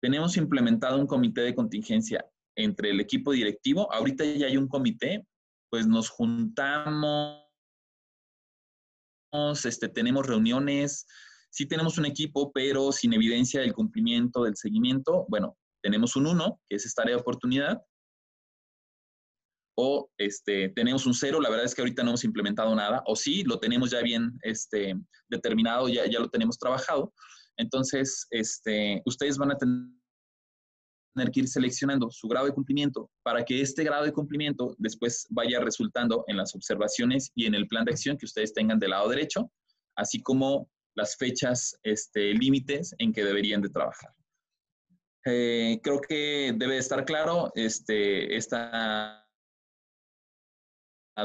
tenemos 0.00 0.36
implementado 0.38 0.98
un 0.98 1.06
comité 1.06 1.42
de 1.42 1.54
contingencia 1.54 2.24
entre 2.56 2.90
el 2.90 3.00
equipo 3.00 3.32
directivo, 3.32 3.92
ahorita 3.92 4.24
ya 4.24 4.46
hay 4.46 4.56
un 4.56 4.68
comité, 4.68 5.26
pues 5.74 5.88
nos 5.88 6.08
juntamos, 6.08 7.42
este, 9.64 9.88
tenemos 9.88 10.24
reuniones, 10.24 11.04
sí 11.50 11.66
tenemos 11.66 11.98
un 11.98 12.06
equipo, 12.06 12.52
pero 12.52 12.92
sin 12.92 13.12
evidencia 13.12 13.60
del 13.60 13.72
cumplimiento, 13.72 14.44
del 14.44 14.54
seguimiento, 14.56 15.26
bueno, 15.28 15.58
tenemos 15.82 16.14
un 16.14 16.28
1, 16.28 16.60
que 16.68 16.76
es 16.76 16.86
esta 16.86 17.02
área 17.02 17.16
de 17.16 17.22
oportunidad, 17.22 17.82
o 19.76 20.08
este, 20.16 20.68
tenemos 20.68 21.06
un 21.06 21.14
cero, 21.14 21.40
la 21.40 21.50
verdad 21.50 21.64
es 21.66 21.74
que 21.74 21.82
ahorita 21.82 22.04
no 22.04 22.10
hemos 22.10 22.22
implementado 22.22 22.72
nada, 22.76 23.02
o 23.06 23.16
sí, 23.16 23.42
lo 23.42 23.58
tenemos 23.58 23.90
ya 23.90 24.00
bien 24.00 24.38
este, 24.42 24.94
determinado, 25.28 25.88
ya, 25.88 26.06
lo 26.20 26.28
tenemos 26.28 26.56
trabajado. 26.56 27.12
Entonces, 27.56 28.28
ustedes 29.06 29.38
van 29.38 29.50
a 29.50 29.58
tener 29.58 29.88
que 31.32 31.40
ir 31.40 31.48
seleccionando 31.48 32.10
su 32.10 32.26
grado 32.28 32.46
de 32.46 32.52
cumplimiento 32.52 33.10
para 33.22 33.44
que 33.44 33.60
este 33.60 33.84
grado 33.84 34.04
de 34.04 34.12
cumplimiento 34.12 34.74
después 34.78 35.26
vaya 35.30 35.60
resultando 35.60 36.24
en 36.26 36.36
las 36.36 36.54
observaciones 36.54 37.30
y 37.34 37.46
en 37.46 37.54
el 37.54 37.68
plan 37.68 37.84
de 37.84 37.92
acción 37.92 38.16
que 38.16 38.26
ustedes 38.26 38.52
tengan 38.52 38.78
del 38.78 38.90
lado 38.90 39.08
derecho. 39.08 39.50
así 39.96 40.20
como 40.22 40.68
las 40.96 41.16
fechas 41.16 41.78
este, 41.84 42.34
límites 42.34 42.94
en 42.98 43.12
que 43.12 43.24
deberían 43.24 43.60
de 43.60 43.68
trabajar. 43.68 44.10
Eh, 45.24 45.80
creo 45.82 46.00
que 46.00 46.52
debe 46.56 46.78
estar 46.78 47.04
claro 47.04 47.50
este, 47.54 48.36
esta 48.36 49.24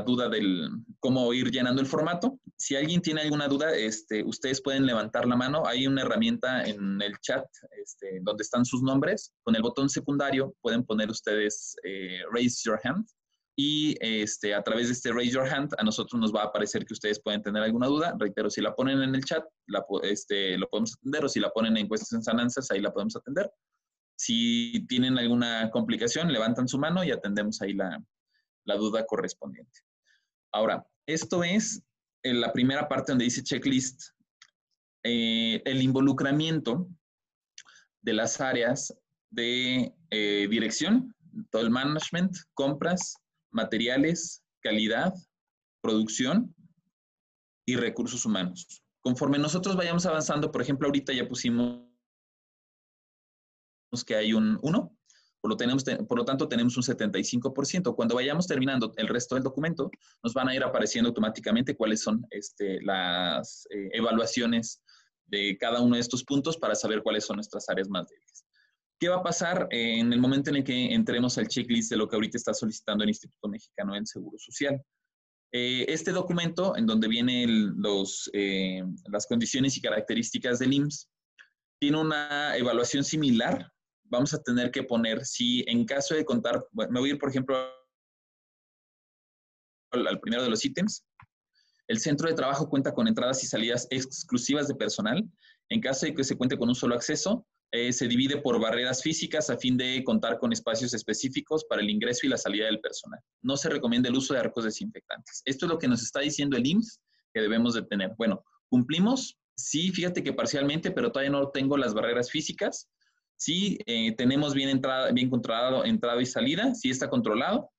duda 0.05 0.29
del 0.29 0.69
cómo 0.99 1.33
ir 1.33 1.49
llenando 1.51 1.81
el 1.81 1.87
formato. 1.87 2.39
Si 2.59 2.75
alguien 2.75 3.01
tiene 3.01 3.21
alguna 3.21 3.47
duda, 3.47 3.73
este, 3.73 4.21
ustedes 4.21 4.61
pueden 4.61 4.85
levantar 4.85 5.25
la 5.25 5.37
mano. 5.37 5.65
Hay 5.65 5.87
una 5.87 6.01
herramienta 6.01 6.65
en 6.65 7.01
el 7.01 7.17
chat 7.21 7.45
este, 7.81 8.19
donde 8.21 8.41
están 8.41 8.65
sus 8.65 8.83
nombres. 8.83 9.31
Con 9.43 9.55
el 9.55 9.61
botón 9.61 9.87
secundario 9.87 10.53
pueden 10.61 10.83
poner 10.83 11.09
ustedes 11.09 11.77
eh, 11.83 12.21
Raise 12.33 12.61
Your 12.65 12.77
Hand 12.83 13.07
y 13.55 13.95
este, 14.01 14.53
a 14.53 14.61
través 14.61 14.87
de 14.87 14.93
este 14.93 15.13
Raise 15.13 15.35
Your 15.35 15.47
Hand 15.47 15.71
a 15.77 15.83
nosotros 15.83 16.19
nos 16.19 16.35
va 16.35 16.41
a 16.41 16.45
aparecer 16.47 16.85
que 16.85 16.93
ustedes 16.93 17.21
pueden 17.21 17.41
tener 17.41 17.63
alguna 17.63 17.87
duda. 17.87 18.13
Reitero, 18.19 18.49
si 18.49 18.59
la 18.59 18.75
ponen 18.75 19.01
en 19.03 19.15
el 19.15 19.23
chat, 19.23 19.45
este, 20.03 20.57
lo 20.57 20.69
podemos 20.69 20.95
atender 20.95 21.23
o 21.23 21.29
si 21.29 21.39
la 21.39 21.51
ponen 21.51 21.77
en 21.77 21.87
Questions 21.87 22.27
and 22.27 22.51
ahí 22.71 22.81
la 22.81 22.91
podemos 22.91 23.15
atender. 23.15 23.49
Si 24.17 24.85
tienen 24.87 25.17
alguna 25.17 25.71
complicación, 25.71 26.33
levantan 26.33 26.67
su 26.67 26.77
mano 26.77 27.05
y 27.05 27.11
atendemos 27.11 27.61
ahí 27.61 27.71
la, 27.71 28.03
la 28.65 28.75
duda 28.75 29.05
correspondiente. 29.05 29.79
Ahora, 30.51 30.85
esto 31.05 31.43
es 31.43 31.81
en 32.23 32.41
la 32.41 32.51
primera 32.51 32.87
parte 32.87 33.11
donde 33.11 33.25
dice 33.25 33.43
checklist, 33.43 34.11
eh, 35.03 35.61
el 35.65 35.81
involucramiento 35.81 36.89
de 38.01 38.13
las 38.13 38.41
áreas 38.41 38.93
de 39.29 39.93
eh, 40.09 40.47
dirección, 40.49 41.15
todo 41.51 41.61
el 41.61 41.69
management, 41.69 42.35
compras, 42.53 43.15
materiales, 43.51 44.43
calidad, 44.61 45.13
producción 45.81 46.53
y 47.65 47.75
recursos 47.75 48.25
humanos. 48.25 48.83
Conforme 49.01 49.37
nosotros 49.37 49.75
vayamos 49.75 50.05
avanzando, 50.05 50.51
por 50.51 50.61
ejemplo, 50.61 50.87
ahorita 50.87 51.13
ya 51.13 51.27
pusimos 51.27 51.85
que 54.05 54.15
hay 54.15 54.33
un 54.33 54.59
1, 54.61 54.98
por 55.41 55.51
lo, 55.51 55.57
tenemos, 55.57 55.83
por 55.83 56.17
lo 56.17 56.25
tanto, 56.25 56.47
tenemos 56.47 56.75
un 56.75 56.83
75%. 56.83 57.95
Cuando 57.95 58.15
vayamos 58.15 58.47
terminando 58.47 58.91
el 58.97 59.07
resto 59.07 59.35
del 59.35 59.43
documento, 59.43 59.89
nos 60.23 60.33
van 60.33 60.49
a 60.49 60.55
ir 60.55 60.63
apareciendo 60.63 61.09
automáticamente 61.09 61.75
cuáles 61.75 62.01
son 62.01 62.25
este, 62.29 62.81
las 62.81 63.65
eh, 63.69 63.89
evaluaciones 63.93 64.81
de 65.27 65.57
cada 65.57 65.81
uno 65.81 65.95
de 65.95 66.01
estos 66.01 66.23
puntos 66.23 66.57
para 66.57 66.75
saber 66.75 67.01
cuáles 67.03 67.25
son 67.25 67.37
nuestras 67.37 67.69
áreas 67.69 67.87
más 67.89 68.07
débiles. 68.07 68.45
¿Qué 68.99 69.07
va 69.07 69.17
a 69.17 69.23
pasar 69.23 69.67
en 69.71 70.11
el 70.11 70.19
momento 70.19 70.49
en 70.49 70.57
el 70.57 70.63
que 70.63 70.93
entremos 70.93 71.37
al 71.37 71.47
checklist 71.47 71.89
de 71.89 71.97
lo 71.97 72.09
que 72.09 72.17
ahorita 72.17 72.37
está 72.37 72.53
solicitando 72.53 73.03
el 73.03 73.11
Instituto 73.11 73.47
Mexicano 73.47 73.93
del 73.93 74.05
Seguro 74.05 74.37
Social? 74.37 74.81
Eh, 75.53 75.85
este 75.87 76.11
documento, 76.11 76.75
en 76.75 76.85
donde 76.85 77.07
vienen 77.07 77.81
los, 77.81 78.29
eh, 78.33 78.83
las 79.09 79.25
condiciones 79.25 79.77
y 79.77 79.81
características 79.81 80.59
del 80.59 80.73
IMSS, 80.73 81.09
tiene 81.79 81.97
una 81.97 82.57
evaluación 82.57 83.05
similar 83.05 83.71
vamos 84.09 84.33
a 84.33 84.41
tener 84.41 84.71
que 84.71 84.83
poner 84.83 85.25
si 85.25 85.63
en 85.67 85.85
caso 85.85 86.15
de 86.15 86.25
contar, 86.25 86.65
me 86.73 86.99
voy 86.99 87.09
a 87.09 87.13
ir 87.13 87.19
por 87.19 87.29
ejemplo 87.29 87.57
al 89.91 90.19
primero 90.19 90.43
de 90.43 90.49
los 90.49 90.63
ítems. 90.63 91.05
El 91.87 91.99
centro 91.99 92.29
de 92.29 92.35
trabajo 92.35 92.69
cuenta 92.69 92.93
con 92.93 93.07
entradas 93.07 93.43
y 93.43 93.47
salidas 93.47 93.87
exclusivas 93.89 94.67
de 94.67 94.75
personal. 94.75 95.27
En 95.69 95.81
caso 95.81 96.05
de 96.05 96.13
que 96.13 96.23
se 96.23 96.35
cuente 96.37 96.57
con 96.57 96.69
un 96.69 96.75
solo 96.75 96.95
acceso, 96.95 97.47
eh, 97.71 97.93
se 97.93 98.07
divide 98.07 98.37
por 98.37 98.59
barreras 98.59 99.03
físicas 99.03 99.49
a 99.49 99.57
fin 99.57 99.77
de 99.77 100.03
contar 100.03 100.39
con 100.39 100.51
espacios 100.51 100.93
específicos 100.93 101.65
para 101.65 101.81
el 101.81 101.89
ingreso 101.89 102.25
y 102.25 102.29
la 102.29 102.37
salida 102.37 102.65
del 102.65 102.79
personal. 102.79 103.19
No 103.43 103.57
se 103.57 103.69
recomienda 103.69 104.09
el 104.09 104.15
uso 104.15 104.33
de 104.33 104.39
arcos 104.39 104.63
desinfectantes. 104.63 105.43
Esto 105.45 105.65
es 105.65 105.71
lo 105.71 105.77
que 105.77 105.87
nos 105.87 106.01
está 106.01 106.19
diciendo 106.19 106.57
el 106.57 106.65
IMSS 106.65 106.99
que 107.31 107.41
debemos 107.41 107.75
de 107.75 107.83
tener. 107.83 108.13
Bueno, 108.17 108.43
¿cumplimos? 108.69 109.37
Sí, 109.55 109.91
fíjate 109.91 110.23
que 110.23 110.33
parcialmente, 110.33 110.89
pero 110.89 111.11
todavía 111.11 111.31
no 111.31 111.49
tengo 111.49 111.77
las 111.77 111.93
barreras 111.93 112.31
físicas. 112.31 112.89
Si 113.39 113.79
eh, 113.85 114.13
tenemos 114.17 114.53
bien, 114.53 114.67
entrada, 114.67 115.11
bien 115.11 115.29
controlado 115.29 115.85
entrada 115.85 116.21
y 116.21 116.25
salida, 116.25 116.75
si 116.75 116.89
está 116.89 117.09
controlado. 117.09 117.71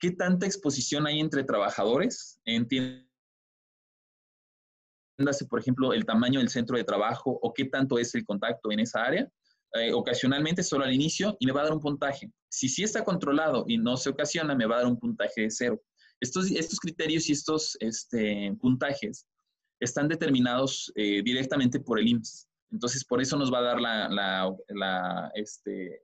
¿Qué 0.00 0.10
tanta 0.10 0.46
exposición 0.46 1.06
hay 1.06 1.20
entre 1.20 1.44
trabajadores? 1.44 2.40
Entiéndase, 2.46 3.04
por 5.50 5.60
ejemplo, 5.60 5.92
el 5.92 6.06
tamaño 6.06 6.40
del 6.40 6.48
centro 6.48 6.78
de 6.78 6.84
trabajo 6.84 7.38
o 7.42 7.52
qué 7.52 7.66
tanto 7.66 7.98
es 7.98 8.14
el 8.14 8.24
contacto 8.24 8.72
en 8.72 8.80
esa 8.80 9.04
área. 9.04 9.28
Eh, 9.74 9.92
ocasionalmente 9.92 10.62
solo 10.62 10.84
al 10.84 10.94
inicio 10.94 11.36
y 11.40 11.46
me 11.46 11.52
va 11.52 11.60
a 11.60 11.64
dar 11.64 11.72
un 11.74 11.80
puntaje. 11.80 12.30
Si 12.48 12.68
sí 12.68 12.84
está 12.84 13.04
controlado 13.04 13.64
y 13.68 13.76
no 13.76 13.98
se 13.98 14.08
ocasiona, 14.08 14.54
me 14.54 14.66
va 14.66 14.76
a 14.76 14.78
dar 14.78 14.86
un 14.86 14.98
puntaje 14.98 15.42
de 15.42 15.50
cero. 15.50 15.82
Estos, 16.20 16.50
estos 16.52 16.80
criterios 16.80 17.28
y 17.28 17.32
estos 17.32 17.76
este, 17.80 18.56
puntajes 18.60 19.26
están 19.80 20.08
determinados 20.08 20.90
eh, 20.94 21.22
directamente 21.22 21.80
por 21.80 21.98
el 21.98 22.08
IMSS. 22.08 22.48
Entonces, 22.70 23.04
por 23.04 23.22
eso 23.22 23.36
nos 23.36 23.52
va 23.52 23.58
a 23.58 23.62
dar 23.62 23.80
la, 23.80 25.30
este, 25.34 26.02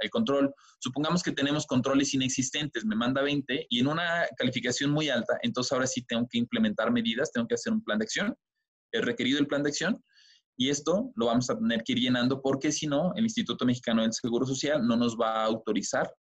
el 0.00 0.10
control. 0.10 0.52
Supongamos 0.80 1.22
que 1.22 1.32
tenemos 1.32 1.66
controles 1.66 2.12
inexistentes, 2.14 2.84
me 2.84 2.96
manda 2.96 3.22
20 3.22 3.66
y 3.68 3.80
en 3.80 3.86
una 3.86 4.26
calificación 4.36 4.90
muy 4.90 5.08
alta, 5.08 5.38
entonces 5.42 5.72
ahora 5.72 5.86
sí 5.86 6.04
tengo 6.04 6.26
que 6.28 6.38
implementar 6.38 6.90
medidas, 6.90 7.30
tengo 7.32 7.46
que 7.46 7.54
hacer 7.54 7.72
un 7.72 7.84
plan 7.84 7.98
de 7.98 8.04
acción, 8.04 8.34
el 8.92 9.02
requerido 9.02 9.38
el 9.38 9.46
plan 9.46 9.62
de 9.62 9.70
acción, 9.70 10.02
y 10.56 10.68
esto 10.68 11.12
lo 11.16 11.26
vamos 11.26 11.48
a 11.50 11.58
tener 11.58 11.82
que 11.82 11.92
ir 11.92 11.98
llenando 12.00 12.42
porque 12.42 12.72
si 12.72 12.86
no, 12.86 13.12
el 13.16 13.24
Instituto 13.24 13.64
Mexicano 13.64 14.02
del 14.02 14.12
Seguro 14.12 14.46
Social 14.46 14.86
no 14.86 14.96
nos 14.96 15.16
va 15.16 15.42
a 15.42 15.44
autorizar 15.44 16.12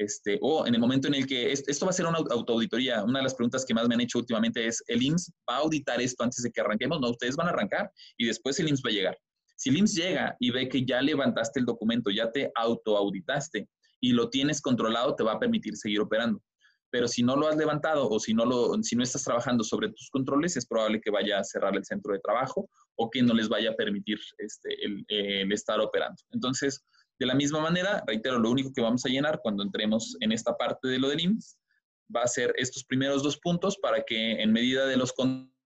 este, 0.00 0.38
o 0.40 0.66
en 0.66 0.74
el 0.74 0.80
momento 0.80 1.08
en 1.08 1.14
el 1.14 1.26
que 1.26 1.52
esto 1.52 1.84
va 1.84 1.90
a 1.90 1.92
ser 1.92 2.06
una 2.06 2.18
autoauditoría, 2.18 3.04
una 3.04 3.18
de 3.18 3.24
las 3.24 3.34
preguntas 3.34 3.66
que 3.66 3.74
más 3.74 3.86
me 3.86 3.94
han 3.94 4.00
hecho 4.00 4.18
últimamente 4.18 4.66
es, 4.66 4.82
¿el 4.86 5.02
IMSS 5.02 5.32
va 5.48 5.56
a 5.56 5.58
auditar 5.58 6.00
esto 6.00 6.24
antes 6.24 6.42
de 6.42 6.50
que 6.50 6.60
arranquemos? 6.62 7.00
No, 7.00 7.10
ustedes 7.10 7.36
van 7.36 7.48
a 7.48 7.50
arrancar 7.50 7.92
y 8.16 8.26
después 8.26 8.58
el 8.58 8.68
IMSS 8.68 8.82
va 8.84 8.90
a 8.90 8.94
llegar. 8.94 9.18
Si 9.56 9.68
el 9.68 9.76
IMSS 9.76 9.94
llega 9.94 10.36
y 10.40 10.50
ve 10.50 10.68
que 10.70 10.86
ya 10.86 11.02
levantaste 11.02 11.60
el 11.60 11.66
documento, 11.66 12.10
ya 12.10 12.32
te 12.32 12.50
autoauditaste 12.54 13.68
y 14.00 14.12
lo 14.12 14.30
tienes 14.30 14.62
controlado, 14.62 15.14
te 15.14 15.22
va 15.22 15.32
a 15.32 15.38
permitir 15.38 15.76
seguir 15.76 16.00
operando. 16.00 16.42
Pero 16.90 17.06
si 17.06 17.22
no 17.22 17.36
lo 17.36 17.46
has 17.46 17.56
levantado 17.56 18.08
o 18.08 18.18
si 18.18 18.32
no, 18.32 18.46
lo, 18.46 18.82
si 18.82 18.96
no 18.96 19.02
estás 19.02 19.22
trabajando 19.22 19.62
sobre 19.62 19.90
tus 19.90 20.08
controles, 20.10 20.56
es 20.56 20.66
probable 20.66 21.00
que 21.00 21.10
vaya 21.10 21.38
a 21.38 21.44
cerrar 21.44 21.76
el 21.76 21.84
centro 21.84 22.14
de 22.14 22.20
trabajo 22.20 22.68
o 22.96 23.10
que 23.10 23.22
no 23.22 23.34
les 23.34 23.48
vaya 23.48 23.70
a 23.70 23.74
permitir 23.74 24.18
este, 24.38 24.74
el, 24.84 25.52
estar 25.52 25.78
operando. 25.80 26.20
Entonces, 26.32 26.84
de 27.20 27.26
la 27.26 27.34
misma 27.34 27.60
manera, 27.60 28.02
reitero, 28.06 28.38
lo 28.38 28.50
único 28.50 28.72
que 28.72 28.80
vamos 28.80 29.04
a 29.04 29.10
llenar 29.10 29.40
cuando 29.42 29.62
entremos 29.62 30.16
en 30.20 30.32
esta 30.32 30.56
parte 30.56 30.88
de 30.88 30.98
lo 30.98 31.10
del 31.10 31.20
IMSS 31.20 31.58
va 32.16 32.22
a 32.22 32.26
ser 32.26 32.54
estos 32.56 32.82
primeros 32.82 33.22
dos 33.22 33.38
puntos 33.38 33.76
para 33.76 34.02
que 34.02 34.40
en 34.40 34.50
medida 34.52 34.86
de 34.86 34.96
los 34.96 35.12
controles 35.12 35.60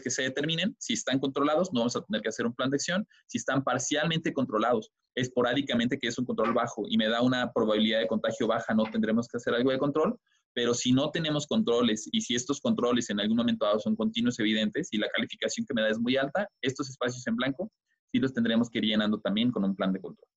que 0.00 0.08
se 0.08 0.22
determinen, 0.22 0.74
si 0.78 0.94
están 0.94 1.18
controlados, 1.18 1.70
no 1.70 1.80
vamos 1.80 1.96
a 1.96 2.00
tener 2.00 2.22
que 2.22 2.30
hacer 2.30 2.46
un 2.46 2.54
plan 2.54 2.70
de 2.70 2.76
acción. 2.76 3.06
Si 3.26 3.36
están 3.36 3.62
parcialmente 3.62 4.32
controlados, 4.32 4.90
esporádicamente, 5.14 5.98
que 5.98 6.08
es 6.08 6.18
un 6.18 6.24
control 6.24 6.54
bajo 6.54 6.84
y 6.88 6.96
me 6.96 7.08
da 7.08 7.20
una 7.20 7.52
probabilidad 7.52 8.00
de 8.00 8.08
contagio 8.08 8.46
baja, 8.46 8.72
no 8.72 8.84
tendremos 8.84 9.28
que 9.28 9.36
hacer 9.36 9.52
algo 9.52 9.70
de 9.70 9.78
control. 9.78 10.18
Pero 10.54 10.72
si 10.72 10.92
no 10.92 11.10
tenemos 11.10 11.46
controles 11.46 12.08
y 12.10 12.22
si 12.22 12.34
estos 12.34 12.58
controles 12.58 13.10
en 13.10 13.20
algún 13.20 13.36
momento 13.36 13.66
dado 13.66 13.80
son 13.80 13.94
continuos 13.94 14.38
evidentes 14.40 14.88
y 14.92 14.96
la 14.96 15.10
calificación 15.10 15.66
que 15.66 15.74
me 15.74 15.82
da 15.82 15.90
es 15.90 15.98
muy 15.98 16.16
alta, 16.16 16.48
estos 16.62 16.88
espacios 16.88 17.24
en 17.26 17.36
blanco 17.36 17.70
sí 18.10 18.18
los 18.18 18.32
tendremos 18.32 18.70
que 18.70 18.78
ir 18.78 18.84
llenando 18.84 19.20
también 19.20 19.50
con 19.50 19.64
un 19.64 19.74
plan 19.74 19.92
de 19.92 20.00
control. 20.00 20.28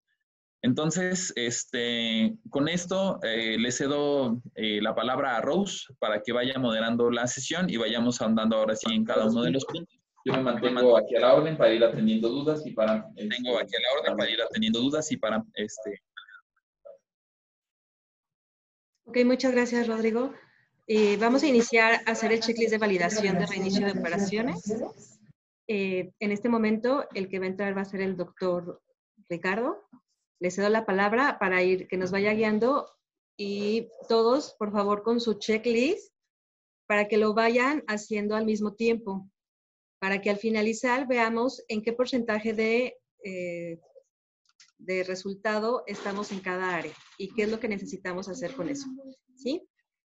Entonces, 0.61 1.33
este, 1.35 2.37
con 2.49 2.69
esto 2.69 3.19
eh, 3.21 3.57
le 3.59 3.71
cedo 3.71 4.41
eh, 4.55 4.81
la 4.81 4.95
palabra 4.95 5.35
a 5.35 5.41
Rose 5.41 5.93
para 5.99 6.21
que 6.21 6.31
vaya 6.31 6.57
moderando 6.57 7.11
la 7.11 7.27
sesión 7.27 7.69
y 7.69 7.75
vayamos 7.75 8.21
andando 8.21 8.55
ahora 8.55 8.73
sí 8.75 8.93
en 8.93 9.03
cada 9.03 9.25
uno 9.25 9.43
de 9.43 9.51
los 9.51 9.65
puntos. 9.65 9.99
Yo 10.25 10.33
me 10.33 10.41
mantengo 10.41 10.97
aquí 10.97 11.17
a 11.17 11.19
la 11.19 11.33
orden 11.33 11.57
para 11.57 11.73
ir 11.73 11.83
atendiendo 11.83 12.29
dudas 12.29 12.65
y 12.65 12.71
para... 12.71 13.05
Tengo 13.13 13.59
aquí 13.59 13.75
a 13.75 13.79
la 13.81 13.99
orden 13.99 14.17
para 14.17 14.29
ir 14.29 14.41
atendiendo 14.41 14.79
dudas 14.79 15.11
y 15.11 15.17
para... 15.17 15.43
Este... 15.53 16.01
Ok, 19.03 19.17
muchas 19.25 19.51
gracias, 19.51 19.85
Rodrigo. 19.85 20.33
Eh, 20.87 21.17
vamos 21.17 21.43
a 21.43 21.47
iniciar 21.47 22.01
a 22.05 22.11
hacer 22.11 22.31
el 22.31 22.39
checklist 22.39 22.71
de 22.71 22.77
validación 22.77 23.37
de 23.37 23.47
reinicio 23.47 23.85
de 23.85 23.99
operaciones. 23.99 24.63
Eh, 25.67 26.11
en 26.19 26.31
este 26.31 26.49
momento, 26.49 27.07
el 27.13 27.29
que 27.29 27.39
va 27.39 27.45
a 27.45 27.49
entrar 27.49 27.77
va 27.77 27.81
a 27.81 27.85
ser 27.85 28.01
el 28.01 28.17
doctor 28.17 28.81
Ricardo. 29.29 29.81
Le 30.39 30.51
cedo 30.51 30.69
la 30.69 30.85
palabra 30.85 31.37
para 31.39 31.63
ir, 31.63 31.87
que 31.87 31.97
nos 31.97 32.11
vaya 32.11 32.33
guiando 32.33 32.89
y 33.37 33.89
todos, 34.09 34.55
por 34.59 34.71
favor, 34.71 35.03
con 35.03 35.19
su 35.19 35.35
checklist 35.35 36.13
para 36.85 37.07
que 37.07 37.17
lo 37.17 37.33
vayan 37.33 37.83
haciendo 37.87 38.35
al 38.35 38.45
mismo 38.45 38.75
tiempo, 38.75 39.29
para 39.99 40.21
que 40.21 40.29
al 40.29 40.37
finalizar 40.37 41.07
veamos 41.07 41.63
en 41.69 41.81
qué 41.81 41.93
porcentaje 41.93 42.53
de, 42.53 42.97
eh, 43.23 43.79
de 44.77 45.03
resultado 45.03 45.83
estamos 45.87 46.31
en 46.31 46.41
cada 46.41 46.75
área 46.75 46.93
y 47.17 47.33
qué 47.33 47.43
es 47.43 47.49
lo 47.49 47.59
que 47.59 47.69
necesitamos 47.69 48.27
hacer 48.27 48.53
con 48.53 48.67
eso. 48.67 48.87
¿Sí? 49.35 49.65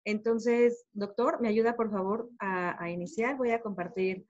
Entonces, 0.05 0.85
doctor, 0.93 1.41
¿me 1.41 1.49
ayuda 1.49 1.75
por 1.75 1.91
favor 1.91 2.29
a, 2.39 2.81
a 2.81 2.89
iniciar? 2.91 3.35
Voy 3.35 3.51
a 3.51 3.61
compartir 3.61 4.25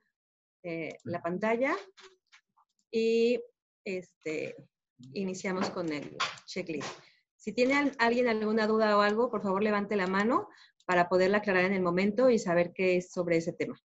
eh, 0.62 0.96
la 1.04 1.22
pantalla 1.22 1.76
y 2.90 3.40
este, 3.84 4.56
iniciamos 5.12 5.70
con 5.70 5.92
el 5.92 6.16
checklist. 6.46 6.88
Si 7.36 7.52
tiene 7.52 7.92
alguien 7.98 8.28
alguna 8.28 8.66
duda 8.66 8.96
o 8.96 9.00
algo, 9.00 9.30
por 9.30 9.42
favor 9.42 9.62
levante 9.62 9.96
la 9.96 10.06
mano 10.06 10.48
para 10.84 11.08
poderla 11.08 11.38
aclarar 11.38 11.64
en 11.64 11.72
el 11.72 11.82
momento 11.82 12.28
y 12.30 12.38
saber 12.38 12.72
qué 12.74 12.96
es 12.96 13.10
sobre 13.12 13.38
ese 13.38 13.52
tema. 13.52 13.80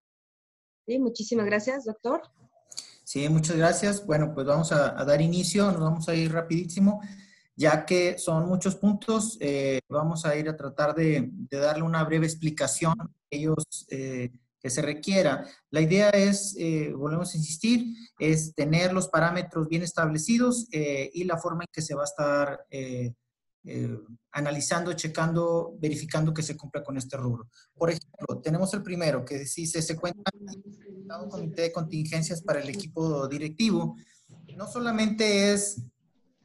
¿Sí? 0.85 0.99
Muchísimas 0.99 1.45
gracias, 1.45 1.85
doctor. 1.85 2.21
Sí, 3.03 3.29
muchas 3.29 3.55
gracias. 3.55 4.05
Bueno, 4.05 4.33
pues 4.33 4.45
vamos 4.47 4.71
a, 4.71 4.91
dar 5.05 5.21
inicio, 5.21 5.71
nos 5.71 5.79
vamos 5.79 6.09
a 6.09 6.15
ir 6.15 6.33
rapidísimo, 6.33 7.01
ya 7.55 7.85
que 7.85 8.17
son 8.17 8.47
muchos 8.47 8.75
puntos, 8.75 9.37
eh, 9.39 9.79
vamos 9.87 10.25
a 10.25 10.35
ir 10.35 10.49
a 10.49 10.57
tratar 10.57 10.95
de, 10.95 11.29
darle 11.49 11.83
una 11.83 12.03
breve 12.03 12.25
explicación 12.25 12.99
a 12.99 13.07
ellos 13.29 13.85
eh, 13.89 14.31
que 14.65 14.71
se 14.71 14.81
requiera. 14.81 15.45
La 15.69 15.79
idea 15.79 16.09
es, 16.09 16.55
eh, 16.57 16.91
volvemos 16.91 17.31
a 17.31 17.37
insistir, 17.37 17.85
es 18.17 18.55
tener 18.55 18.93
los 18.93 19.09
parámetros 19.09 19.67
bien 19.67 19.83
establecidos 19.83 20.65
y 20.71 21.23
la 21.25 21.37
forma 21.37 21.65
en 21.65 21.69
que 21.71 21.83
se 21.83 21.93
va 21.93 22.01
a 22.01 22.05
estar 22.05 22.65
eh, 23.67 23.95
analizando, 24.31 24.93
checando, 24.93 25.75
verificando 25.79 26.33
que 26.33 26.41
se 26.41 26.57
cumpla 26.57 26.83
con 26.83 26.97
este 26.97 27.15
rubro. 27.15 27.47
Por 27.75 27.91
ejemplo, 27.91 28.41
tenemos 28.41 28.73
el 28.73 28.81
primero, 28.81 29.23
que 29.23 29.45
si 29.45 29.67
se, 29.67 29.95
cuenta 29.95 30.31
un 31.21 31.29
comité 31.29 31.61
de 31.61 31.71
contingencias 31.71 32.41
para 32.41 32.59
el 32.59 32.69
equipo 32.69 33.27
directivo, 33.27 33.95
no 34.55 34.67
solamente 34.67 35.53
es 35.53 35.79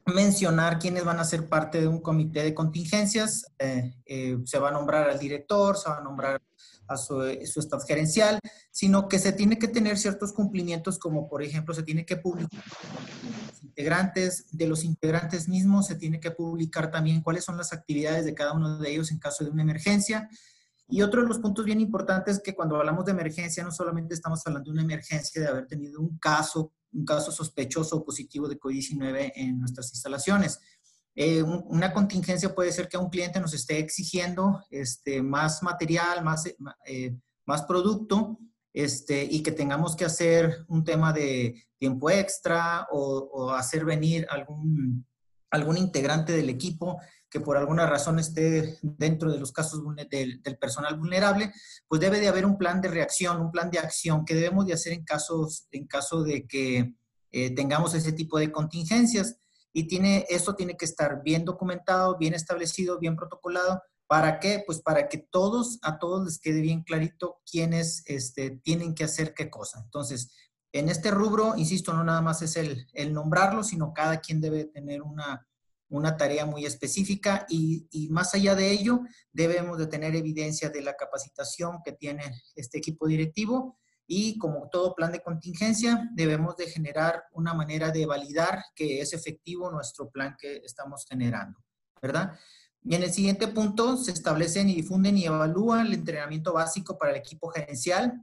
mencionar 0.05 0.77
quiénes 0.77 1.05
van 1.05 1.19
a 1.19 1.23
ser 1.23 1.49
parte 1.49 1.81
de 1.81 1.87
un 1.87 2.01
comité 2.01 2.43
de 2.43 2.53
contingencias, 2.53 3.45
eh, 3.57 3.95
eh, 4.05 4.37
se 4.45 4.59
va 4.59 4.69
a 4.69 4.73
nombrar 4.73 5.09
al 5.09 5.17
director, 5.17 5.75
se 5.75 5.89
va 5.89 5.97
a 5.97 6.03
nombrar 6.03 6.41
a 6.87 6.97
su, 6.97 7.21
su 7.45 7.59
staff 7.59 7.83
gerencial, 7.87 8.39
sino 8.71 9.07
que 9.07 9.19
se 9.19 9.33
tiene 9.33 9.57
que 9.57 9.67
tener 9.67 9.97
ciertos 9.97 10.33
cumplimientos, 10.33 10.99
como 10.99 11.27
por 11.29 11.43
ejemplo 11.43 11.73
se 11.73 11.83
tiene 11.83 12.05
que 12.05 12.17
publicar 12.17 12.63
integrantes, 13.71 14.47
de 14.51 14.67
los 14.67 14.83
integrantes 14.83 15.47
mismos 15.47 15.87
se 15.87 15.95
tiene 15.95 16.19
que 16.19 16.31
publicar 16.31 16.91
también 16.91 17.21
cuáles 17.21 17.45
son 17.45 17.57
las 17.57 17.71
actividades 17.73 18.25
de 18.25 18.33
cada 18.33 18.53
uno 18.53 18.77
de 18.77 18.91
ellos 18.91 19.11
en 19.11 19.19
caso 19.19 19.43
de 19.43 19.49
una 19.49 19.63
emergencia. 19.63 20.29
Y 20.89 21.01
otro 21.03 21.21
de 21.21 21.27
los 21.27 21.39
puntos 21.39 21.63
bien 21.63 21.79
importantes 21.79 22.37
es 22.37 22.43
que 22.43 22.53
cuando 22.53 22.75
hablamos 22.75 23.05
de 23.05 23.13
emergencia, 23.13 23.63
no 23.63 23.71
solamente 23.71 24.13
estamos 24.13 24.45
hablando 24.45 24.69
de 24.69 24.73
una 24.73 24.83
emergencia 24.83 25.41
de 25.41 25.47
haber 25.47 25.67
tenido 25.67 26.01
un 26.01 26.17
caso, 26.17 26.73
un 26.91 27.05
caso 27.05 27.31
sospechoso 27.31 28.03
positivo 28.03 28.49
de 28.49 28.59
COVID-19 28.59 29.31
en 29.35 29.59
nuestras 29.59 29.89
instalaciones. 29.93 30.59
Eh, 31.15 31.43
una 31.43 31.93
contingencia 31.93 32.55
puede 32.55 32.71
ser 32.71 32.87
que 32.87 32.97
un 32.97 33.09
cliente 33.09 33.39
nos 33.39 33.53
esté 33.53 33.79
exigiendo 33.79 34.63
este, 34.69 35.21
más 35.21 35.61
material, 35.61 36.23
más, 36.23 36.45
eh, 36.85 37.15
más 37.45 37.63
producto, 37.63 38.39
este, 38.73 39.23
y 39.23 39.43
que 39.43 39.51
tengamos 39.51 39.95
que 39.95 40.05
hacer 40.05 40.65
un 40.67 40.83
tema 40.83 41.11
de 41.11 41.67
tiempo 41.77 42.09
extra 42.09 42.87
o, 42.91 43.51
hacer 43.51 43.83
venir 43.83 44.25
algún, 44.29 45.05
algún 45.49 45.77
integrante 45.77 46.31
del 46.31 46.49
equipo 46.49 46.99
que 47.29 47.39
por 47.39 47.57
alguna 47.57 47.85
razón 47.85 48.19
esté 48.19 48.77
dentro 48.81 49.31
de 49.31 49.39
los 49.39 49.51
casos 49.53 49.81
del, 50.09 50.41
personal 50.59 50.97
vulnerable, 50.97 51.51
pues 51.87 52.01
debe 52.01 52.19
de 52.19 52.27
haber 52.27 52.45
un 52.45 52.57
plan 52.57 52.81
de 52.81 52.89
reacción, 52.89 53.41
un 53.41 53.51
plan 53.51 53.71
de 53.71 53.79
acción 53.79 54.25
que 54.25 54.35
debemos 54.35 54.65
de 54.65 54.73
hacer 54.73 54.91
en, 54.93 55.05
casos, 55.05 55.65
en 55.71 55.87
caso 55.87 56.23
de 56.23 56.45
que 56.45 56.93
eh, 57.31 57.55
tengamos 57.55 57.93
ese 57.93 58.11
tipo 58.11 58.37
de 58.37 58.51
contingencias. 58.51 59.37
Y 59.73 59.87
tiene, 59.87 60.25
esto 60.29 60.55
tiene 60.55 60.75
que 60.75 60.85
estar 60.85 61.21
bien 61.23 61.45
documentado, 61.45 62.17
bien 62.17 62.33
establecido, 62.33 62.99
bien 62.99 63.15
protocolado 63.15 63.81
¿Para 64.11 64.41
qué? 64.41 64.61
Pues 64.65 64.81
para 64.81 65.07
que 65.07 65.19
todos, 65.19 65.79
a 65.83 65.97
todos 65.97 66.25
les 66.25 66.37
quede 66.37 66.59
bien 66.59 66.83
clarito 66.83 67.39
quiénes 67.49 68.03
este, 68.07 68.49
tienen 68.61 68.93
que 68.93 69.05
hacer 69.05 69.33
qué 69.33 69.49
cosa. 69.49 69.79
Entonces, 69.85 70.35
en 70.73 70.89
este 70.89 71.11
rubro, 71.11 71.53
insisto, 71.55 71.93
no 71.93 72.03
nada 72.03 72.21
más 72.21 72.41
es 72.41 72.57
el, 72.57 72.87
el 72.91 73.13
nombrarlo, 73.13 73.63
sino 73.63 73.93
cada 73.93 74.19
quien 74.19 74.41
debe 74.41 74.65
tener 74.65 75.01
una, 75.01 75.47
una 75.87 76.17
tarea 76.17 76.45
muy 76.45 76.65
específica 76.65 77.45
y, 77.47 77.87
y, 77.89 78.09
más 78.09 78.35
allá 78.35 78.53
de 78.53 78.71
ello, 78.71 78.99
debemos 79.31 79.77
de 79.77 79.87
tener 79.87 80.13
evidencia 80.13 80.69
de 80.69 80.81
la 80.81 80.97
capacitación 80.97 81.77
que 81.81 81.93
tiene 81.93 82.33
este 82.55 82.79
equipo 82.79 83.07
directivo 83.07 83.79
y 84.13 84.37
como 84.37 84.67
todo 84.67 84.93
plan 84.93 85.13
de 85.13 85.21
contingencia, 85.21 86.09
debemos 86.11 86.57
de 86.57 86.67
generar 86.67 87.23
una 87.31 87.53
manera 87.53 87.91
de 87.91 88.05
validar 88.05 88.61
que 88.75 88.99
es 88.99 89.13
efectivo 89.13 89.71
nuestro 89.71 90.09
plan 90.09 90.35
que 90.37 90.57
estamos 90.65 91.05
generando, 91.07 91.57
¿verdad? 92.01 92.37
Y 92.83 92.95
en 92.95 93.03
el 93.03 93.13
siguiente 93.13 93.47
punto 93.47 93.95
se 93.95 94.11
establecen 94.11 94.67
y 94.67 94.75
difunden 94.75 95.17
y 95.17 95.27
evalúan 95.27 95.87
el 95.87 95.93
entrenamiento 95.93 96.51
básico 96.51 96.97
para 96.97 97.11
el 97.11 97.19
equipo 97.19 97.47
gerencial. 97.51 98.21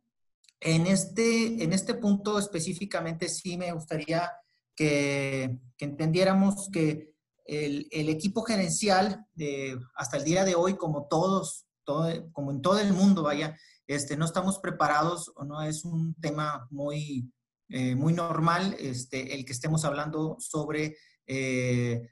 En 0.60 0.86
este, 0.86 1.64
en 1.64 1.72
este 1.72 1.94
punto 1.94 2.38
específicamente 2.38 3.26
sí 3.30 3.56
me 3.56 3.72
gustaría 3.72 4.30
que, 4.76 5.56
que 5.78 5.86
entendiéramos 5.86 6.68
que 6.70 7.14
el, 7.46 7.88
el 7.92 8.10
equipo 8.10 8.42
gerencial 8.42 9.24
de, 9.32 9.80
hasta 9.94 10.18
el 10.18 10.24
día 10.24 10.44
de 10.44 10.54
hoy, 10.54 10.76
como 10.76 11.06
todos, 11.06 11.64
todo, 11.84 12.30
como 12.32 12.50
en 12.50 12.60
todo 12.60 12.78
el 12.78 12.92
mundo, 12.92 13.22
vaya, 13.22 13.56
este, 13.88 14.16
no 14.16 14.26
estamos 14.26 14.58
preparados 14.58 15.32
o 15.34 15.44
no 15.44 15.62
es 15.62 15.84
un 15.84 16.14
tema 16.20 16.68
muy, 16.70 17.32
eh, 17.68 17.94
muy 17.94 18.12
normal 18.12 18.76
este, 18.78 19.34
el 19.34 19.44
que 19.44 19.52
estemos 19.52 19.84
hablando 19.84 20.36
sobre 20.38 20.96
eh, 21.26 22.10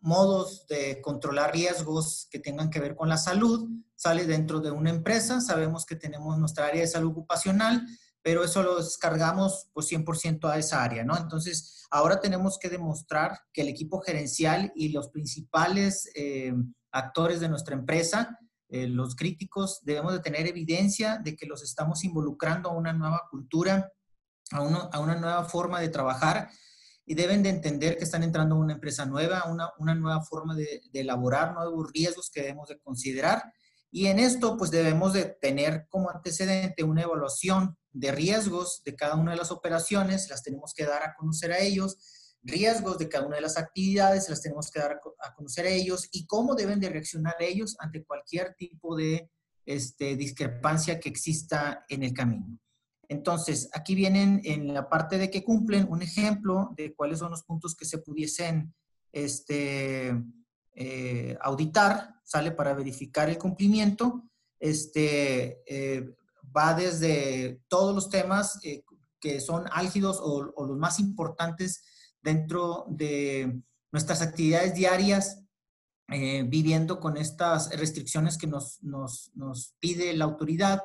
modos 0.00 0.66
de 0.68 1.00
controlar 1.00 1.52
riesgos 1.52 2.28
que 2.30 2.38
tengan 2.38 2.70
que 2.70 2.80
ver 2.80 2.94
con 2.94 3.08
la 3.08 3.16
salud, 3.16 3.68
sale 3.96 4.26
dentro 4.26 4.60
de 4.60 4.70
una 4.70 4.90
empresa, 4.90 5.40
sabemos 5.40 5.86
que 5.86 5.96
tenemos 5.96 6.38
nuestra 6.38 6.66
área 6.66 6.82
de 6.82 6.86
salud 6.86 7.10
ocupacional, 7.10 7.86
pero 8.22 8.44
eso 8.44 8.62
lo 8.62 8.76
descargamos 8.76 9.68
pues 9.72 9.90
100% 9.90 10.50
a 10.50 10.58
esa 10.58 10.82
área, 10.82 11.04
¿no? 11.04 11.16
Entonces, 11.16 11.86
ahora 11.90 12.20
tenemos 12.20 12.58
que 12.58 12.70
demostrar 12.70 13.38
que 13.52 13.62
el 13.62 13.68
equipo 13.68 14.00
gerencial 14.00 14.72
y 14.74 14.90
los 14.90 15.08
principales 15.08 16.10
eh, 16.14 16.54
actores 16.90 17.40
de 17.40 17.48
nuestra 17.48 17.74
empresa, 17.74 18.38
eh, 18.74 18.88
los 18.88 19.14
críticos, 19.14 19.78
debemos 19.84 20.14
de 20.14 20.18
tener 20.18 20.48
evidencia 20.48 21.20
de 21.22 21.36
que 21.36 21.46
los 21.46 21.62
estamos 21.62 22.02
involucrando 22.02 22.70
a 22.70 22.72
una 22.72 22.92
nueva 22.92 23.22
cultura, 23.30 23.92
a, 24.50 24.98
una 24.98 25.14
nueva 25.14 25.44
forma 25.44 25.78
de 25.78 25.90
trabajar 25.90 26.50
y 27.06 27.14
deben 27.14 27.44
de 27.44 27.50
entender 27.50 27.96
que 27.96 28.02
están 28.02 28.24
entrando 28.24 28.56
a 28.56 28.58
una 28.58 28.72
empresa 28.72 29.06
nueva, 29.06 29.44
una, 29.44 29.70
una 29.78 29.94
nueva 29.94 30.22
forma 30.22 30.56
de, 30.56 30.80
de, 30.92 31.00
elaborar 31.02 31.54
nuevos 31.54 31.92
riesgos 31.92 32.30
que 32.34 32.40
debemos 32.40 32.66
de 32.68 32.80
considerar. 32.80 33.44
Y 33.92 34.08
en 34.08 34.18
esto, 34.18 34.56
pues 34.56 34.72
debemos 34.72 35.12
de 35.12 35.26
tener 35.40 35.86
como 35.88 36.10
antecedente 36.10 36.82
una 36.82 37.02
evaluación 37.02 37.78
de 37.92 38.10
riesgos 38.10 38.82
de 38.84 38.96
cada 38.96 39.14
una 39.14 39.30
de 39.30 39.36
las 39.36 39.52
operaciones, 39.52 40.28
las 40.30 40.42
tenemos 40.42 40.74
que 40.74 40.84
dar 40.84 41.04
a 41.04 41.14
conocer 41.14 41.52
a 41.52 41.60
ellos, 41.60 41.96
riesgos 42.44 42.98
de 42.98 43.08
cada 43.08 43.26
una 43.26 43.36
de 43.36 43.42
las 43.42 43.56
actividades, 43.56 44.28
las 44.28 44.42
tenemos 44.42 44.70
que 44.70 44.80
dar 44.80 45.00
a, 45.20 45.34
conocer 45.34 45.66
a 45.66 45.70
ellos 45.70 46.08
y 46.12 46.26
cómo 46.26 46.54
deben 46.54 46.78
de 46.78 46.90
reaccionar 46.90 47.36
ellos 47.40 47.76
ante 47.78 48.04
cualquier 48.04 48.54
tipo 48.54 48.96
de 48.96 49.30
este, 49.66 50.16
discrepancia 50.16 51.00
que 51.00 51.08
exista 51.08 51.84
en 51.88 52.02
el 52.02 52.12
camino. 52.12 52.58
Entonces, 53.08 53.68
aquí 53.72 53.94
vienen 53.94 54.40
en 54.44 54.72
la 54.72 54.88
parte 54.88 55.18
de 55.18 55.30
que 55.30 55.44
cumplen 55.44 55.86
un 55.88 56.02
ejemplo 56.02 56.70
de 56.76 56.94
cuáles 56.94 57.18
son 57.18 57.30
los 57.30 57.42
puntos 57.42 57.74
que 57.74 57.84
se 57.84 57.98
pudiesen 57.98 58.74
este, 59.12 60.14
eh, 60.74 61.36
auditar, 61.40 62.14
sale 62.24 62.50
para 62.50 62.74
verificar 62.74 63.28
el 63.28 63.38
cumplimiento. 63.38 64.24
Este, 64.58 65.62
eh, 65.66 66.14
va 66.56 66.74
desde 66.74 67.60
todos 67.68 67.94
los 67.94 68.08
temas 68.08 68.58
eh, 68.64 68.82
que 69.20 69.40
son 69.40 69.64
álgidos 69.72 70.20
o, 70.22 70.42
los 70.66 70.76
más 70.76 70.98
importantes 71.00 71.82
dentro 72.24 72.86
de 72.88 73.62
nuestras 73.92 74.22
actividades 74.22 74.74
diarias, 74.74 75.40
viviendo 76.08 76.98
con 76.98 77.16
estas 77.16 77.70
restricciones 77.78 78.36
que 78.36 78.46
nos, 78.46 78.82
nos, 78.82 79.30
nos 79.34 79.76
pide 79.78 80.12
la 80.14 80.24
autoridad 80.24 80.82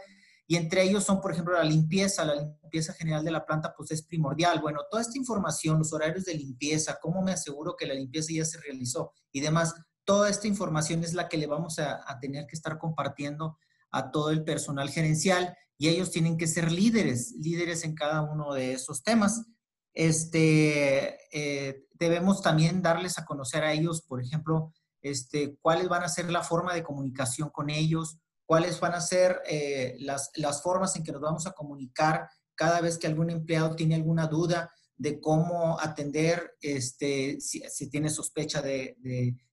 y 0.51 0.55
entre 0.55 0.81
ellos 0.81 1.03
son, 1.03 1.21
por 1.21 1.31
ejemplo, 1.31 1.53
la 1.53 1.63
limpieza, 1.63 2.25
la 2.25 2.33
limpieza 2.33 2.93
general 2.93 3.23
de 3.23 3.29
la 3.29 3.45
planta, 3.45 3.71
pues 3.77 3.91
es 3.91 4.01
primordial. 4.01 4.59
Bueno, 4.59 4.79
toda 4.89 5.03
esta 5.03 5.15
información, 5.15 5.77
los 5.77 5.93
horarios 5.93 6.25
de 6.25 6.33
limpieza, 6.33 6.97
cómo 6.99 7.21
me 7.21 7.33
aseguro 7.33 7.75
que 7.77 7.85
la 7.85 7.93
limpieza 7.93 8.33
ya 8.33 8.43
se 8.43 8.59
realizó 8.59 9.13
y 9.31 9.41
demás, 9.41 9.75
toda 10.05 10.27
esta 10.27 10.47
información 10.47 11.03
es 11.03 11.13
la 11.13 11.29
que 11.29 11.37
le 11.37 11.45
vamos 11.45 11.77
a, 11.77 12.03
tener 12.19 12.47
que 12.47 12.55
estar 12.55 12.79
compartiendo 12.79 13.59
a 13.91 14.09
todo 14.09 14.31
el 14.31 14.43
personal 14.43 14.89
gerencial 14.89 15.55
y 15.77 15.87
ellos 15.87 16.09
tienen 16.09 16.35
que 16.35 16.47
ser 16.47 16.71
líderes, 16.71 17.35
líderes 17.39 17.83
en 17.83 17.93
cada 17.93 18.23
uno 18.23 18.55
de 18.55 18.73
esos 18.73 19.03
temas. 19.03 19.45
Este, 19.93 21.17
eh, 21.31 21.85
debemos 21.93 22.41
también 22.41 22.81
darles 22.81 23.17
a 23.17 23.25
conocer 23.25 23.63
a 23.63 23.73
ellos, 23.73 24.01
por 24.01 24.21
ejemplo, 24.21 24.73
este, 25.01 25.57
cuáles 25.61 25.87
van 25.87 26.03
a 26.03 26.09
ser 26.09 26.31
la 26.31 26.43
forma 26.43 26.73
de 26.73 26.83
comunicación 26.83 27.49
con 27.49 27.69
ellos, 27.69 28.17
cuáles 28.45 28.79
van 28.79 28.93
a 28.93 29.01
ser 29.01 29.41
eh, 29.47 29.95
las, 29.99 30.31
las, 30.35 30.61
formas 30.61 30.95
en 30.95 31.03
que 31.03 31.11
nos 31.11 31.21
vamos 31.21 31.45
a 31.47 31.51
comunicar 31.51 32.27
cada 32.55 32.81
vez 32.81 32.97
que 32.97 33.07
algún 33.07 33.29
empleado 33.29 33.75
tiene 33.75 33.95
alguna 33.95 34.27
duda 34.27 34.71
de 34.97 35.21
cómo 35.21 35.79
atender, 35.79 36.55
este, 36.61 37.39
si, 37.39 37.89
tiene 37.89 38.09
sospecha 38.09 38.61
de, 38.61 38.97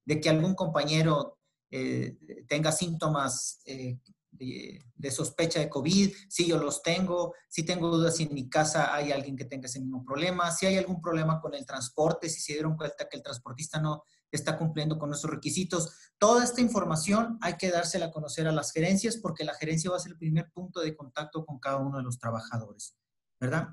de, 0.05 0.21
que 0.21 0.29
algún 0.29 0.55
compañero 0.55 1.39
eh, 1.71 2.17
tenga 2.49 2.73
síntomas 2.73 3.61
eh, 3.65 3.99
de, 4.37 4.85
de, 4.95 5.11
sospecha 5.11 5.61
de 5.61 5.69
COVID, 5.69 6.13
si 6.29 6.47
yo 6.47 6.59
los 6.59 6.83
tengo, 6.83 7.35
si 7.49 7.65
tengo 7.65 7.89
dudas 7.89 8.17
si 8.17 8.25
en 8.25 8.35
mi 8.35 8.49
casa 8.49 8.95
hay 8.95 9.13
alguien 9.13 9.37
que 9.37 9.45
tenga 9.45 9.67
ese 9.67 9.81
mismo 9.81 10.05
problema, 10.05 10.51
si 10.51 10.67
hay 10.67 10.77
algún 10.77 11.01
problema 11.01 11.41
con 11.41 11.55
el 11.55 11.67
transporte, 11.67 12.29
si 12.29 12.41
se 12.41 12.55
dieron 12.55 12.77
cuenta 12.77 13.09
que 13.09 13.17
el 13.17 13.23
transportista 13.23 13.81
no, 13.81 14.03
está 14.37 14.57
cumpliendo 14.57 14.99
con 14.99 15.09
nuestros 15.09 15.35
requisitos. 15.35 16.13
Toda 16.19 16.45
esta 16.45 16.61
información 16.61 17.39
hay 17.41 17.57
que 17.57 17.71
dársela 17.71 18.07
a 18.07 18.11
conocer 18.13 18.47
a 18.47 18.53
las 18.53 18.73
gerencias 18.73 19.17
porque 19.17 19.45
la 19.45 19.55
gerencia 19.55 19.91
va 19.91 19.97
a 19.97 20.01
ser 20.01 20.13
el 20.13 20.19
primer 20.19 20.51
punto 20.53 20.81
de 20.81 20.97
contacto 20.97 21.45
con 21.45 21.59
cada 21.59 21.79
uno 21.79 21.99
de 21.99 22.05
los 22.05 22.19
trabajadores, 22.19 22.97
¿verdad? 23.41 23.69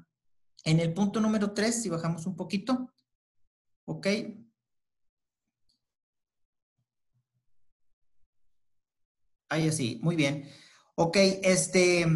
En 0.63 0.79
el 0.79 0.93
punto 0.93 1.19
número 1.19 1.53
tres, 1.53 1.81
si 1.81 1.89
bajamos 1.89 2.25
un 2.25 2.35
poquito, 2.35 2.91
ok. 3.85 4.07
Ahí 9.53 9.67
así, 9.67 9.99
muy 10.01 10.15
bien. 10.15 10.49
Ok, 10.95 11.15
este, 11.43 12.07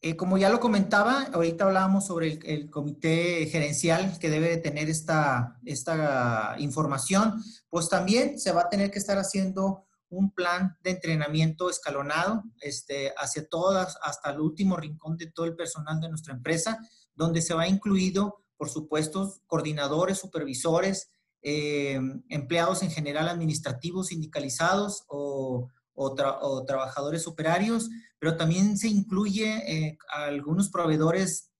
eh, 0.00 0.16
como 0.16 0.38
ya 0.38 0.50
lo 0.50 0.58
comentaba, 0.58 1.28
ahorita 1.32 1.66
hablábamos 1.66 2.04
sobre 2.04 2.40
el, 2.42 2.68
comité 2.68 3.46
gerencial 3.46 4.18
que 4.18 4.28
debe 4.28 4.56
tener 4.56 4.90
esta, 4.90 5.56
esta 5.64 6.56
información, 6.58 7.40
pues 7.68 7.88
también 7.88 8.40
se 8.40 8.50
va 8.50 8.62
a 8.62 8.68
tener 8.68 8.90
que 8.90 8.98
estar 8.98 9.18
haciendo 9.18 9.86
un 10.08 10.32
plan 10.32 10.76
de 10.82 10.90
entrenamiento 10.90 11.70
escalonado 11.70 12.42
este, 12.60 13.14
hacia 13.16 13.46
todas, 13.46 13.96
hasta 14.02 14.32
el 14.32 14.40
último 14.40 14.76
rincón 14.76 15.16
de 15.16 15.30
todo 15.30 15.46
el 15.46 15.54
personal 15.54 16.00
de 16.00 16.08
nuestra 16.08 16.34
empresa, 16.34 16.76
donde 17.14 17.40
se 17.40 17.54
va 17.54 17.68
incluido, 17.68 18.42
por 18.56 18.68
supuesto, 18.68 19.32
coordinadores, 19.46 20.18
supervisores, 20.18 21.12
eh, 21.42 22.00
empleados 22.28 22.82
en 22.82 22.90
general 22.90 23.28
administrativos, 23.28 24.08
sindicalizados 24.08 25.04
o, 25.06 25.68
o, 26.00 26.64
trabajadores 26.64 27.26
operarios, 27.26 27.90
pero 28.18 28.36
también 28.36 28.78
se 28.78 28.88
incluye 28.88 29.48
eh, 29.66 29.98
algunos 30.08 30.70
proveedores 30.70 31.50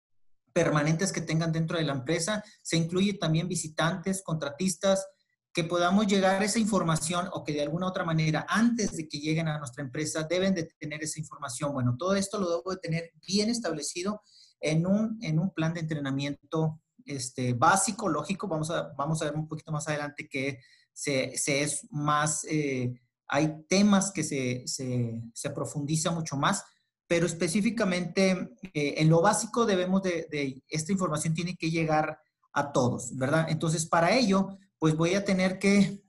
permanentes 0.52 1.12
que 1.12 1.20
tengan 1.20 1.52
dentro 1.52 1.76
de 1.76 1.84
la 1.84 1.92
empresa, 1.92 2.42
se 2.62 2.76
incluye 2.76 3.14
también 3.14 3.48
visitantes, 3.48 4.22
contratistas, 4.22 5.06
que 5.52 5.64
podamos 5.64 6.06
llegar 6.06 6.40
a 6.40 6.44
esa 6.44 6.58
información 6.58 7.28
o 7.32 7.42
que 7.44 7.52
de 7.52 7.62
alguna 7.62 7.88
otra 7.88 8.04
manera, 8.04 8.46
antes 8.48 8.96
de 8.96 9.08
que 9.08 9.18
lleguen 9.18 9.48
a 9.48 9.58
nuestra 9.58 9.82
empresa, 9.82 10.22
deben 10.22 10.54
de 10.54 10.64
tener 10.78 11.02
esa 11.02 11.18
información. 11.18 11.72
Bueno, 11.72 11.96
todo 11.98 12.14
esto 12.14 12.38
lo 12.38 12.48
debo 12.48 12.70
de 12.70 12.76
tener 12.76 13.10
bien 13.26 13.50
establecido 13.50 14.22
en 14.60 14.86
un, 14.86 15.18
en 15.22 15.38
un 15.38 15.52
plan 15.52 15.74
de 15.74 15.80
entrenamiento 15.80 16.80
este, 17.04 17.52
básico, 17.52 18.08
lógico. 18.08 18.46
Vamos 18.46 18.70
a, 18.70 18.92
vamos 18.96 19.20
a 19.20 19.24
ver 19.24 19.34
un 19.34 19.48
poquito 19.48 19.72
más 19.72 19.88
adelante 19.88 20.28
que 20.28 20.60
se, 20.92 21.36
se 21.36 21.62
es 21.62 21.86
más... 21.90 22.44
Eh, 22.44 22.92
hay 23.32 23.64
temas 23.68 24.10
que 24.10 24.24
se, 24.24 24.64
se, 24.66 25.50
profundiza 25.50 26.10
mucho 26.10 26.36
más, 26.36 26.64
pero 27.06 27.26
específicamente 27.26 28.56
eh, 28.74 28.94
en 28.96 29.08
lo 29.08 29.22
básico 29.22 29.66
debemos 29.66 30.02
de, 30.02 30.62
esta 30.68 30.90
información 30.90 31.32
tiene 31.32 31.56
que 31.56 31.70
llegar 31.70 32.18
a 32.52 32.72
todos, 32.72 33.16
¿verdad? 33.16 33.46
Entonces, 33.48 33.86
para 33.86 34.16
ello, 34.16 34.58
pues 34.78 34.96
voy 34.96 35.14
a 35.14 35.24
tener 35.24 35.60
que 35.60 36.02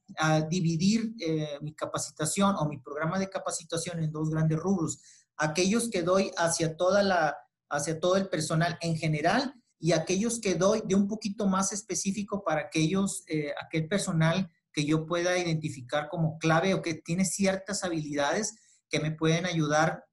dividir 0.49 1.13
eh, 1.19 1.59
mi 1.61 1.73
capacitación 1.73 2.55
o 2.57 2.65
mi 2.65 2.79
programa 2.79 3.19
de 3.19 3.29
capacitación 3.29 4.03
en 4.03 4.11
dos 4.11 4.29
grandes 4.29 4.57
rubros. 4.57 4.99
Aquellos 5.37 5.89
que 5.89 6.01
doy 6.01 6.31
hacia 6.37 6.75
toda 6.75 7.03
la, 7.03 7.37
hacia 7.69 7.99
todo 7.99 8.17
el 8.17 8.29
personal 8.29 8.77
en 8.81 8.97
general 8.97 9.53
y 9.79 9.91
aquellos 9.91 10.39
que 10.39 10.55
doy 10.55 10.81
de 10.85 10.95
un 10.95 11.07
poquito 11.07 11.45
más 11.45 11.71
específico 11.71 12.43
para 12.43 12.61
aquellos, 12.61 13.23
eh, 13.27 13.53
aquel 13.63 13.87
personal 13.87 14.49
que 14.73 14.85
yo 14.85 15.05
pueda 15.05 15.37
identificar 15.37 16.07
como 16.09 16.37
clave 16.37 16.73
o 16.73 16.81
que 16.81 16.95
tiene 16.95 17.25
ciertas 17.25 17.83
habilidades 17.83 18.59
que 18.89 18.99
me 18.99 19.11
pueden 19.11 19.45
ayudar 19.45 20.05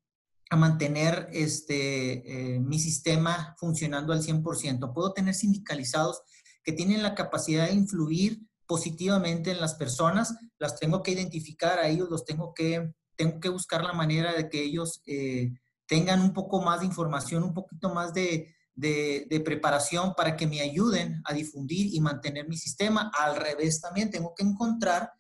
a 0.51 0.57
mantener 0.57 1.29
este, 1.33 2.55
eh, 2.55 2.61
mi 2.61 2.79
sistema 2.79 3.55
funcionando 3.59 4.13
al 4.13 4.23
100%. 4.23 4.93
Puedo 4.95 5.13
tener 5.13 5.35
sindicalizados 5.35 6.23
que 6.63 6.73
tienen 6.73 7.03
la 7.03 7.15
capacidad 7.15 7.67
de 7.67 7.75
influir 7.75 8.41
positivamente 8.67 9.51
en 9.51 9.61
las 9.61 9.75
personas, 9.75 10.35
las 10.59 10.79
tengo 10.79 11.03
que 11.03 11.13
identificar 11.13 11.79
a 11.79 11.89
ellos, 11.89 12.11
los 12.11 12.25
tengo 12.25 12.53
que, 12.55 12.93
tengo 13.17 13.41
que 13.41 13.49
buscar 13.49 13.83
la 13.83 13.95
manera 13.95 14.35
de 14.35 14.49
que 14.49 14.63
ellos 14.63 15.03
eh, 15.07 15.53
tengan 15.87 16.21
un 16.21 16.35
poco 16.35 16.61
más 16.61 16.81
de 16.81 16.87
información, 16.87 17.43
un 17.43 17.55
poquito 17.55 17.93
más 17.95 18.13
de, 18.13 18.55
de, 18.79 19.43
preparación 19.45 20.15
para 20.15 20.37
que 20.37 20.47
me 20.47 20.61
ayuden 20.61 21.21
a 21.25 21.35
difundir 21.35 21.93
y 21.93 22.01
mantener 22.01 22.49
mi 22.49 22.57
sistema. 22.57 23.11
Al 23.19 23.37
revés 23.37 23.81
también 23.81 24.11
tengo 24.11 24.35
que 24.35 24.45
encontrar 24.45 25.13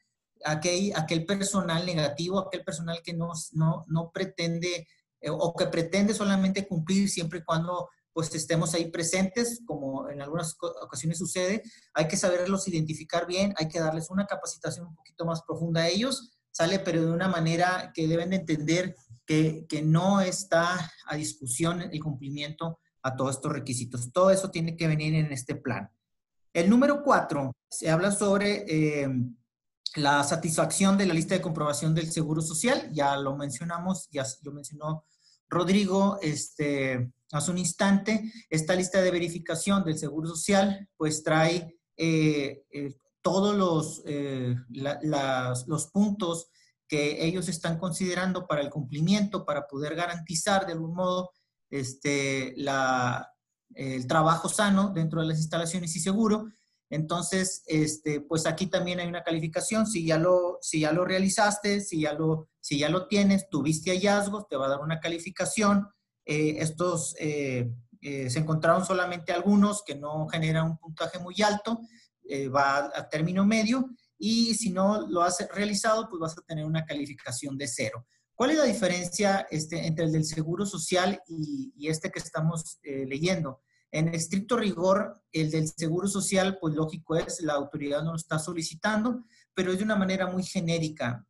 aquel, 0.44 0.92
aquel 0.94 1.27
personal 1.27 1.85
negativo, 1.85 2.38
aquel 2.38 2.62
personal 2.62 3.01
que 3.03 3.14
no, 3.14 3.33
no, 3.53 3.85
no 3.88 4.11
pretende 4.12 4.87
eh, 5.21 5.31
o 5.31 5.55
que 5.57 5.66
pretende 5.66 6.14
solamente 6.14 6.68
cumplir 6.68 7.09
siempre 7.09 7.40
y 7.40 7.44
cuando 7.44 7.88
pues 8.12 8.35
estemos 8.35 8.75
ahí 8.75 8.90
presentes, 8.90 9.61
como 9.64 10.09
en 10.09 10.23
algunas 10.23 10.57
ocasiones 10.83 11.18
sucede, 11.18 11.62
hay 11.94 12.09
que 12.09 12.16
saberlos 12.16 12.66
identificar 12.66 13.27
bien, 13.27 13.55
hay 13.57 13.68
que 13.68 13.79
darles 13.79 14.11
una 14.11 14.27
capacitación 14.27 14.87
un 14.87 14.97
poquito 14.97 15.25
más 15.25 15.42
profunda 15.42 15.83
a 15.83 15.88
ellos, 15.88 16.33
sale, 16.51 16.81
pero 16.81 17.01
de 17.01 17.12
una 17.12 17.29
manera 17.29 17.92
que 17.94 18.09
deben 18.09 18.31
de 18.31 18.37
entender 18.37 18.97
que, 19.25 19.66
que 19.68 19.83
no 19.83 20.21
está 20.21 20.90
a 21.07 21.14
discusión 21.14 21.81
el 21.81 22.01
cumplimiento 22.01 22.81
a 23.03 23.17
todos 23.17 23.37
estos 23.37 23.53
requisitos. 23.53 24.13
Todo 24.13 24.31
eso 24.31 24.51
tiene 24.51 24.77
que 24.77 24.87
venir 24.87 25.15
en 25.15 25.33
este 25.33 25.55
plan. 25.55 25.91
El 26.53 26.71
número 26.71 27.03
cuatro, 27.03 27.53
se 27.71 27.91
habla 27.91 28.11
sobre 28.11 28.65
eh, 28.69 29.09
la 29.97 30.25
satisfacción 30.25 30.97
de 30.97 31.07
la 31.07 31.15
lista 31.15 31.35
de 31.35 31.41
comprobación 31.41 31.95
del 31.95 32.11
Seguro 32.11 32.41
Social. 32.41 32.91
Ya 32.93 33.17
lo 33.17 33.37
mencionamos, 33.37 34.09
ya 34.11 34.25
lo 34.43 34.53
mencionó 34.53 35.05
Rodrigo 35.49 36.19
este, 36.23 37.13
hace 37.33 37.51
un 37.51 37.59
instante. 37.59 38.33
Esta 38.51 38.75
lista 38.75 39.01
de 39.01 39.11
verificación 39.11 39.85
del 39.85 39.99
Seguro 39.99 40.29
Social 40.29 40.89
pues 40.97 41.23
trae 41.23 41.79
eh, 41.97 42.65
eh, 42.71 42.97
todos 43.23 43.55
los, 43.57 44.03
los 45.67 45.87
puntos 45.89 46.49
que 46.89 47.25
ellos 47.25 47.49
están 47.49 47.79
considerando 47.79 48.47
para 48.47 48.63
el 48.63 48.71
cumplimiento, 48.71 49.45
para 49.45 49.67
poder 49.67 49.95
garantizar 49.95 50.67
de 50.67 50.73
algún 50.73 50.95
modo 50.95 51.31
este, 51.70 52.54
la, 52.57 53.33
el 53.74 54.07
trabajo 54.07 54.48
sano 54.48 54.90
dentro 54.94 55.20
de 55.20 55.28
las 55.28 55.38
instalaciones 55.38 55.94
y 55.96 56.00
seguro. 56.00 56.48
Entonces, 56.90 57.62
este, 57.66 58.20
pues 58.20 58.46
aquí 58.46 58.66
también 58.66 59.00
hay 59.00 59.09
una 59.09 59.22
calificación. 59.22 59.87
Si 59.87 60.07
ya 60.07 60.18
lo, 60.18 60.59
si 60.62 60.81
ya 60.81 60.92
lo 60.92 61.04
realizaste, 61.04 61.81
si 61.81 62.00
ya 62.00 62.14
lo, 62.14 62.48
si 62.61 62.78
ya 62.78 62.88
lo 62.88 63.07
tienes, 63.07 63.48
tuviste 63.50 63.90
hallazgos, 63.90 64.48
te 64.48 64.57
va 64.57 64.66
a 64.66 64.70
dar 64.70 64.81
una 64.81 65.00
calificación. 65.00 65.88
Eh, 66.24 66.57
estos 66.59 67.14
eh, 67.18 67.70
eh, 68.00 68.31
se 68.31 68.38
encontraron 68.38 68.85
solamente 68.85 69.33
algunos 69.33 69.83
que 69.85 69.94
no 69.94 70.28
generan 70.28 70.66
un 70.66 70.78
puntaje 70.78 71.18
muy 71.18 71.40
alto, 71.42 71.81
va 72.54 72.90
a 72.94 73.09
término 73.09 73.46
medio. 73.46 73.88
Y 74.18 74.54
si 74.54 74.70
no 74.70 75.07
lo 75.09 75.22
has 75.22 75.46
realizado, 75.54 76.09
pues 76.11 76.20
vas 76.20 76.37
a 76.37 76.42
tener 76.42 76.66
una 76.66 76.85
calificación 76.85 77.57
de 77.57 77.66
cero. 77.66 78.07
¿Cuál 78.38 78.53
es 78.53 78.59
la 78.59 78.66
diferencia 78.66 79.48
este, 79.51 79.85
entre 79.85 80.05
el 80.05 80.12
del 80.12 80.24
Seguro 80.24 80.64
Social 80.64 81.20
y, 81.27 81.88
este 81.88 82.12
que 82.12 82.20
estamos 82.20 82.79
eh, 82.85 83.05
leyendo? 83.05 83.62
En 83.90 84.14
estricto 84.14 84.57
rigor, 84.57 85.20
el 85.33 85.51
del 85.51 85.66
Seguro 85.66 86.07
Social, 86.07 86.57
pues 86.61 86.72
lógico 86.72 87.16
es, 87.16 87.40
la 87.40 87.55
autoridad 87.55 88.05
no 88.05 88.12
lo 88.12 88.16
está 88.16 88.38
solicitando, 88.38 89.24
pero 89.55 89.72
es 89.72 89.79
de 89.79 89.85
una 89.85 89.96
manera 89.96 90.29
muy 90.29 90.44
genérica. 90.44 91.27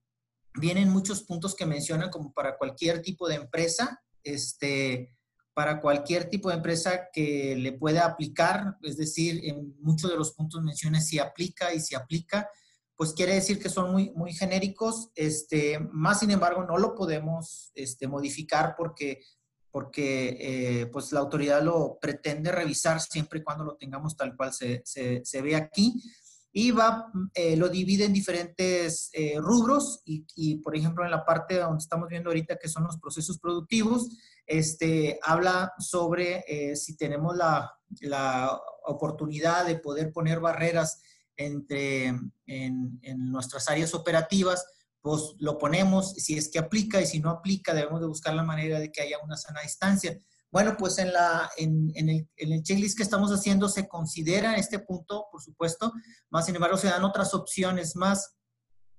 Vienen 0.61 0.90
muchos 0.90 1.23
puntos 1.23 1.55
que 1.55 1.64
mencionan 1.64 2.11
como 2.11 2.31
para 2.35 2.59
cualquier 2.59 3.01
tipo 3.01 3.27
de 3.27 3.37
empresa, 3.37 4.03
este, 4.23 5.16
para 5.55 5.81
cualquier 5.81 6.29
tipo 6.29 6.51
de 6.51 6.57
empresa 6.57 7.09
que 7.11 7.57
le 7.57 7.73
pueda 7.73 8.05
aplicar, 8.05 8.77
es 8.83 8.99
decir, 8.99 9.40
en 9.44 9.75
muchos 9.81 10.11
de 10.11 10.18
los 10.18 10.33
puntos 10.35 10.62
menciona 10.62 11.01
si 11.01 11.18
aplica 11.18 11.73
y 11.73 11.81
si 11.81 11.94
aplica, 11.94 12.51
pues 12.99 13.13
quiere 13.13 13.35
decir 13.35 13.61
que 13.61 13.69
son 13.69 13.93
muy, 13.93 14.11
muy 14.17 14.33
genéricos, 14.33 15.11
este, 15.15 15.79
más 15.93 16.19
sin 16.19 16.33
embargo 16.33 16.65
no 16.65 16.79
lo 16.79 16.97
podemos 16.97 17.71
este, 17.77 18.09
modificar 18.09 18.75
porque, 18.77 19.21
porque 19.71 20.37
eh, 20.41 20.87
pues 20.87 21.13
la 21.13 21.21
autoridad 21.21 21.63
lo 21.63 21.97
pretende 22.01 22.51
revisar 22.51 23.01
siempre 23.01 23.39
y 23.39 23.45
cuando 23.45 23.63
lo 23.63 23.77
tengamos 23.77 24.17
tal 24.17 24.37
cual 24.37 24.53
se, 24.53 24.83
se, 24.85 25.43
ve 25.43 25.55
aquí. 25.55 25.95
Y 26.51 26.73
va, 26.73 27.13
eh, 27.35 27.57
lo 27.57 27.69
divide 27.69 28.05
en 28.05 28.13
diferentes 28.13 29.11
eh, 29.13 29.37
rubros 29.39 30.03
y, 30.05 30.27
y, 30.35 30.57
por 30.57 30.75
ejemplo, 30.75 31.05
en 31.05 31.13
la 31.13 31.25
parte 31.25 31.55
donde 31.55 31.79
estamos 31.79 32.09
viendo 32.09 32.31
ahorita 32.31 32.57
que 32.57 32.69
son 32.69 32.83
los 32.83 32.99
procesos 32.99 33.39
productivos, 33.39 34.09
este, 34.45 35.21
habla 35.23 35.73
sobre 35.79 36.75
si 36.75 36.97
tenemos 36.97 37.37
la, 37.37 37.71
la 38.01 38.61
oportunidad 38.87 39.67
de 39.67 39.77
poder 39.77 40.13
poner 40.13 40.41
barreras 40.41 41.01
entre, 41.38 42.07
en, 42.46 42.98
en, 43.03 43.31
nuestras 43.33 43.68
áreas 43.68 43.94
operativas, 43.94 44.66
pues 45.01 45.35
lo 45.38 45.57
ponemos, 45.57 46.12
si 46.12 46.37
es 46.37 46.51
que 46.51 46.59
aplica 46.59 47.01
y 47.01 47.07
si 47.07 47.20
no 47.20 47.31
aplica, 47.31 47.72
debemos 47.72 48.01
de 48.01 48.09
buscar 48.09 48.35
la 48.35 48.42
manera 48.42 48.79
de 48.79 48.92
que 48.92 49.01
haya 49.01 49.16
una 49.24 49.37
sana 49.37 49.62
distancia. 49.62 50.18
Bueno, 50.51 50.77
pues 50.79 50.98
en, 50.98 51.12
la, 51.12 51.51
en, 51.57 51.92
en, 51.94 52.09
el, 52.09 52.29
en 52.37 52.53
el 52.53 52.62
checklist 52.62 52.96
que 52.96 53.03
estamos 53.03 53.31
haciendo 53.31 53.68
se 53.68 53.87
considera 53.87 54.57
este 54.57 54.79
punto, 54.79 55.27
por 55.31 55.42
supuesto, 55.42 55.92
más 56.31 56.46
sin 56.46 56.57
embargo 56.57 56.77
se 56.77 56.88
dan 56.88 57.05
otras 57.05 57.33
opciones 57.35 57.96
más 57.96 58.38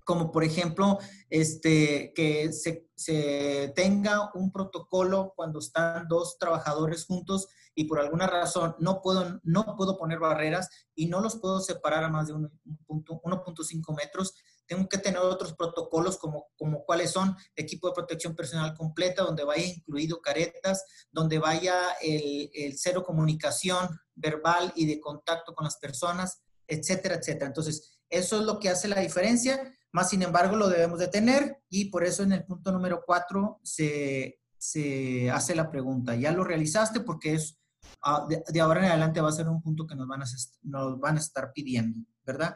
como 0.10 0.32
por 0.32 0.43
ejemplo, 0.43 0.98
este, 1.30 2.13
que 2.15 2.52
se, 2.52 2.89
se, 2.95 3.72
tenga 3.76 4.32
un 4.34 4.52
protocolo 4.52 5.34
cuando 5.36 5.60
están 5.60 6.08
dos 6.08 6.39
trabajadores 6.39 7.06
juntos 7.06 7.48
y 7.76 7.84
por 7.84 8.00
alguna 8.00 8.26
razón 8.26 8.76
no 8.80 9.04
puedo, 9.04 9.39
no 9.43 9.76
puedo 9.78 10.00
poner 10.00 10.17
barreras 10.17 10.67
y 10.95 11.06
no 11.06 11.22
los 11.22 11.36
puedo 11.36 11.60
separar 11.60 12.04
a 12.04 12.10
más 12.10 12.26
de 12.26 12.34
1.5 12.34 13.95
metros. 13.95 14.34
Tengo 14.65 14.89
que 14.89 14.98
tener 14.98 15.19
otros 15.19 15.54
protocolos 15.54 16.17
como, 16.17 16.48
como 16.58 16.84
cuáles 16.86 17.12
son 17.12 17.36
equipo 17.56 17.88
de 17.88 17.93
protección 17.93 18.36
personal 18.36 18.74
completa, 18.74 19.22
donde 19.22 19.43
vaya 19.43 19.63
incluido 19.63 20.22
caretas, 20.22 20.86
donde 21.12 21.38
vaya 21.38 21.76
el, 22.02 22.50
el 22.56 22.80
cero 22.80 23.04
comunicación 23.04 23.88
verbal 24.15 24.74
y 24.76 24.88
de 24.88 25.00
contacto 25.00 25.54
con 25.54 25.65
las 25.65 25.78
personas, 25.78 26.41
etcétera, 26.67 27.13
etcétera. 27.13 27.45
Entonces, 27.45 28.00
eso 28.10 28.39
es 28.39 28.45
lo 28.48 28.60
que 28.60 28.69
hace 28.69 28.88
la 28.88 29.02
diferencia 29.02 29.72
más 29.91 30.10
sin 30.10 30.21
embargo, 30.21 30.56
lo 30.56 30.69
debemos 30.69 30.99
de 30.99 31.08
tener 31.08 31.62
y 31.69 31.86
por 31.86 32.04
eso 32.04 32.23
en 32.23 32.32
el 32.32 32.45
punto 32.45 32.71
número 32.71 33.04
cuatro 33.06 33.60
se, 33.63 34.39
se 34.58 35.32
hace 35.32 35.56
la 35.56 35.71
pregunta. 35.71 36.15
¿Ya 36.15 36.32
lo 36.32 36.43
realizaste? 36.43 36.99
Porque 36.99 37.34
es, 37.34 37.58
ah, 38.04 38.28
de, 38.28 38.62
ahora 38.62 38.82
en 38.82 38.91
adelante 38.91 39.21
va 39.21 39.30
a 39.30 39.34
ser 39.34 39.47
un 39.47 39.62
punto 39.62 39.88
que 39.88 39.95
nos 39.95 40.08
van 40.08 40.21
a, 40.21 40.25
nos 40.63 40.99
van 40.99 41.17
a 41.17 41.19
estar 41.19 41.52
pidiendo, 41.54 42.06
¿verdad? 42.23 42.56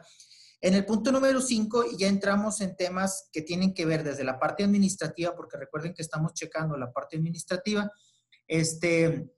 En 0.60 0.74
el 0.74 0.86
punto 0.86 1.12
número 1.12 1.40
5 1.42 1.96
ya 1.98 2.08
entramos 2.08 2.60
en 2.60 2.76
temas 2.76 3.28
que 3.32 3.42
tienen 3.42 3.74
que 3.74 3.84
ver 3.84 4.02
desde 4.02 4.24
la 4.24 4.38
parte 4.38 4.64
administrativa, 4.64 5.34
porque 5.34 5.58
recuerden 5.58 5.92
que 5.92 6.02
estamos 6.02 6.32
checando 6.32 6.76
la 6.76 6.90
parte 6.90 7.16
administrativa. 7.16 7.90
Este, 8.46 9.30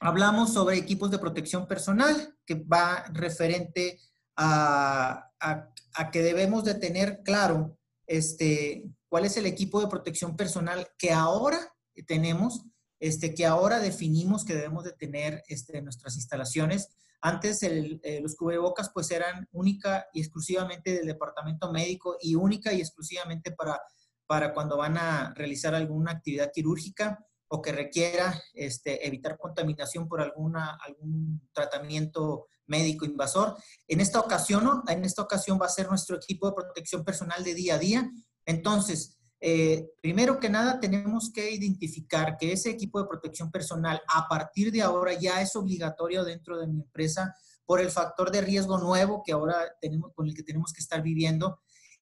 hablamos 0.00 0.52
sobre 0.52 0.76
equipos 0.76 1.10
de 1.10 1.18
protección 1.18 1.66
personal, 1.66 2.36
que 2.44 2.56
va 2.56 3.04
referente 3.12 3.98
a, 4.36 5.30
a, 5.40 5.73
que 6.10 6.22
debemos 6.22 6.64
de 6.64 6.74
tener 6.74 7.22
claro 7.22 7.78
este, 8.06 8.84
cuál 9.08 9.24
es 9.24 9.36
el 9.36 9.46
equipo 9.46 9.80
de 9.80 9.88
protección 9.88 10.36
personal 10.36 10.88
que 10.98 11.12
ahora 11.12 11.74
tenemos, 12.06 12.64
este, 12.98 13.34
que 13.34 13.46
ahora 13.46 13.78
definimos 13.80 14.44
que 14.44 14.54
debemos 14.54 14.84
de 14.84 14.92
tener 14.92 15.42
este, 15.48 15.80
nuestras 15.82 16.16
instalaciones. 16.16 16.88
Antes 17.20 17.62
eh, 17.62 18.20
los 18.20 18.36
cubrebocas 18.36 18.90
pues 18.92 19.10
eran 19.10 19.48
única 19.52 20.06
y 20.12 20.20
exclusivamente 20.20 20.92
del 20.92 21.06
departamento 21.06 21.72
médico 21.72 22.16
y 22.20 22.34
única 22.34 22.72
y 22.72 22.80
exclusivamente 22.80 23.52
para, 23.52 23.80
para 24.26 24.52
cuando 24.52 24.76
van 24.76 24.98
a 24.98 25.32
realizar 25.34 25.74
alguna 25.74 26.12
actividad 26.12 26.50
quirúrgica 26.52 27.24
o 27.48 27.62
que 27.62 27.72
requiera 27.72 28.42
este, 28.52 29.06
evitar 29.06 29.38
contaminación 29.38 30.08
por 30.08 30.20
alguna, 30.20 30.76
algún 30.84 31.48
tratamiento 31.52 32.48
médico 32.66 33.04
invasor. 33.04 33.56
En 33.88 34.00
esta 34.00 34.20
ocasión, 34.20 34.82
en 34.88 35.04
esta 35.04 35.22
ocasión 35.22 35.58
va 35.60 35.66
a 35.66 35.70
ser 35.70 35.88
nuestro 35.88 36.16
equipo 36.16 36.48
de 36.48 36.54
protección 36.54 37.04
personal 37.04 37.42
de 37.44 37.54
día 37.54 37.74
a 37.74 37.78
día. 37.78 38.10
Entonces, 38.46 39.18
eh, 39.40 39.90
primero 40.00 40.40
que 40.40 40.48
nada, 40.48 40.80
tenemos 40.80 41.30
que 41.30 41.50
identificar 41.50 42.36
que 42.38 42.52
ese 42.52 42.70
equipo 42.70 43.00
de 43.00 43.08
protección 43.08 43.50
personal 43.50 44.00
a 44.08 44.26
partir 44.26 44.72
de 44.72 44.82
ahora 44.82 45.12
ya 45.12 45.42
es 45.42 45.54
obligatorio 45.54 46.24
dentro 46.24 46.58
de 46.58 46.66
mi 46.66 46.80
empresa 46.80 47.34
por 47.66 47.80
el 47.80 47.90
factor 47.90 48.30
de 48.30 48.40
riesgo 48.40 48.78
nuevo 48.78 49.22
que 49.24 49.32
ahora 49.32 49.56
tenemos, 49.80 50.12
con 50.14 50.26
el 50.26 50.34
que 50.34 50.42
tenemos 50.42 50.72
que 50.72 50.80
estar 50.80 51.02
viviendo. 51.02 51.60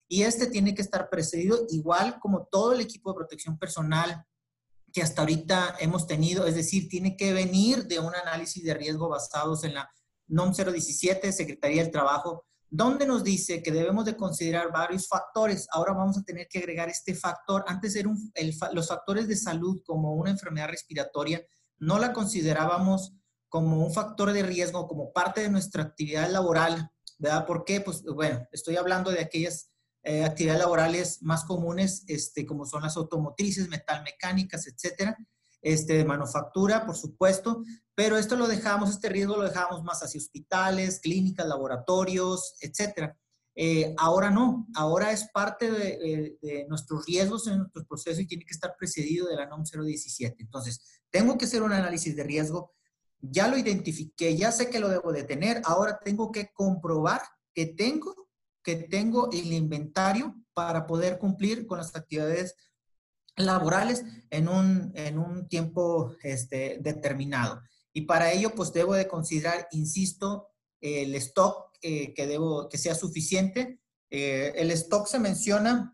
Y 0.08 0.22
este 0.22 0.46
tiene 0.46 0.74
que 0.74 0.82
estar 0.82 1.10
precedido 1.10 1.66
igual 1.68 2.18
como 2.18 2.48
todo 2.50 2.72
el 2.72 2.80
equipo 2.80 3.10
de 3.10 3.16
protección 3.16 3.58
personal 3.58 4.24
que 4.92 5.02
hasta 5.02 5.22
ahorita 5.22 5.76
hemos 5.80 6.06
tenido, 6.06 6.46
es 6.46 6.54
decir, 6.54 6.88
tiene 6.88 7.16
que 7.16 7.32
venir 7.32 7.86
de 7.86 8.00
un 8.00 8.14
análisis 8.14 8.64
de 8.64 8.74
riesgo 8.74 9.08
basados 9.08 9.64
en 9.64 9.74
la 9.74 9.88
NOM 10.28 10.52
017, 10.52 11.32
Secretaría 11.32 11.82
del 11.82 11.90
Trabajo, 11.90 12.44
donde 12.70 13.06
nos 13.06 13.24
dice 13.24 13.62
que 13.62 13.72
debemos 13.72 14.04
de 14.04 14.16
considerar 14.16 14.70
varios 14.70 15.08
factores. 15.08 15.66
Ahora 15.72 15.94
vamos 15.94 16.18
a 16.18 16.22
tener 16.22 16.48
que 16.48 16.58
agregar 16.58 16.88
este 16.88 17.14
factor. 17.14 17.64
Antes 17.66 17.96
eran 17.96 18.16
los 18.72 18.88
factores 18.88 19.26
de 19.26 19.36
salud 19.36 19.80
como 19.86 20.14
una 20.14 20.30
enfermedad 20.30 20.68
respiratoria, 20.68 21.42
no 21.78 21.98
la 21.98 22.12
considerábamos 22.12 23.14
como 23.48 23.84
un 23.84 23.92
factor 23.92 24.32
de 24.32 24.42
riesgo, 24.42 24.86
como 24.86 25.12
parte 25.12 25.40
de 25.40 25.48
nuestra 25.48 25.82
actividad 25.82 26.30
laboral, 26.30 26.90
¿verdad? 27.18 27.46
¿Por 27.46 27.64
qué? 27.64 27.80
Pues 27.80 28.02
bueno, 28.02 28.46
estoy 28.52 28.76
hablando 28.76 29.10
de 29.10 29.20
aquellas 29.20 29.70
eh, 30.02 30.24
actividades 30.24 30.60
laborales 30.60 31.22
más 31.22 31.44
comunes, 31.44 32.04
este, 32.08 32.44
como 32.44 32.66
son 32.66 32.82
las 32.82 32.96
automotrices, 32.96 33.68
metalmecánicas, 33.68 34.66
etcétera, 34.66 35.16
este, 35.62 35.94
de 35.94 36.04
manufactura, 36.04 36.86
por 36.86 36.96
supuesto, 36.96 37.62
pero 37.94 38.16
esto 38.16 38.36
lo 38.36 38.46
dejamos, 38.46 38.90
este 38.90 39.08
riesgo 39.08 39.36
lo 39.36 39.44
dejamos 39.44 39.82
más 39.82 40.02
hacia 40.02 40.18
hospitales, 40.18 41.00
clínicas, 41.00 41.46
laboratorios, 41.46 42.54
etcétera. 42.60 43.16
Eh, 43.60 43.92
ahora 43.98 44.30
no, 44.30 44.68
ahora 44.76 45.10
es 45.10 45.28
parte 45.32 45.68
de, 45.68 46.66
nuestros 46.68 47.04
riesgos 47.06 47.48
en 47.48 47.58
nuestros 47.58 47.86
procesos 47.86 48.20
y 48.20 48.26
tiene 48.28 48.44
que 48.44 48.54
estar 48.54 48.76
precedido 48.78 49.26
de 49.26 49.34
la 49.34 49.46
NOM 49.46 49.64
017. 49.64 50.36
Entonces, 50.44 51.02
tengo 51.10 51.36
que 51.36 51.46
hacer 51.46 51.62
un 51.62 51.72
análisis 51.72 52.14
de 52.14 52.22
riesgo, 52.22 52.72
ya 53.20 53.48
lo 53.48 53.58
identifiqué, 53.58 54.36
ya 54.36 54.52
sé 54.52 54.70
que 54.70 54.78
lo 54.78 54.88
debo 54.88 55.10
de 55.10 55.24
tener, 55.24 55.60
ahora 55.64 55.98
tengo 55.98 56.30
que 56.30 56.52
comprobar 56.52 57.20
que 57.52 57.66
tengo, 57.66 58.28
que 58.62 58.76
tengo 58.76 59.28
el 59.32 59.52
inventario 59.52 60.36
para 60.54 60.86
poder 60.86 61.18
cumplir 61.18 61.66
con 61.66 61.78
las 61.78 61.96
actividades 61.96 62.54
laborales 63.38 64.04
en 64.30 64.48
un, 64.48 64.92
en 64.94 65.18
un 65.18 65.48
tiempo 65.48 66.14
este, 66.22 66.78
determinado. 66.80 67.62
Y 67.92 68.02
para 68.02 68.32
ello, 68.32 68.54
pues 68.54 68.72
debo 68.72 68.94
de 68.94 69.08
considerar, 69.08 69.66
insisto, 69.72 70.48
el 70.80 71.14
stock 71.16 71.68
eh, 71.82 72.14
que, 72.14 72.26
debo, 72.26 72.68
que 72.68 72.78
sea 72.78 72.94
suficiente. 72.94 73.80
Eh, 74.10 74.52
el 74.56 74.70
stock 74.72 75.06
se 75.06 75.18
menciona 75.18 75.92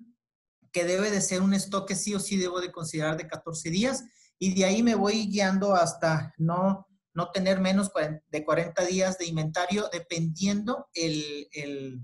que 0.72 0.84
debe 0.84 1.10
de 1.10 1.20
ser 1.20 1.42
un 1.42 1.54
stock 1.54 1.86
que 1.86 1.94
sí 1.94 2.14
o 2.14 2.20
sí 2.20 2.36
debo 2.36 2.60
de 2.60 2.72
considerar 2.72 3.16
de 3.16 3.28
14 3.28 3.70
días 3.70 4.04
y 4.38 4.54
de 4.54 4.64
ahí 4.64 4.82
me 4.82 4.94
voy 4.96 5.26
guiando 5.28 5.74
hasta 5.74 6.34
no, 6.36 6.86
no 7.14 7.30
tener 7.30 7.60
menos 7.60 7.90
de 8.28 8.44
40 8.44 8.84
días 8.84 9.16
de 9.18 9.26
inventario 9.26 9.88
dependiendo 9.92 10.88
el, 10.92 11.48
el, 11.52 12.00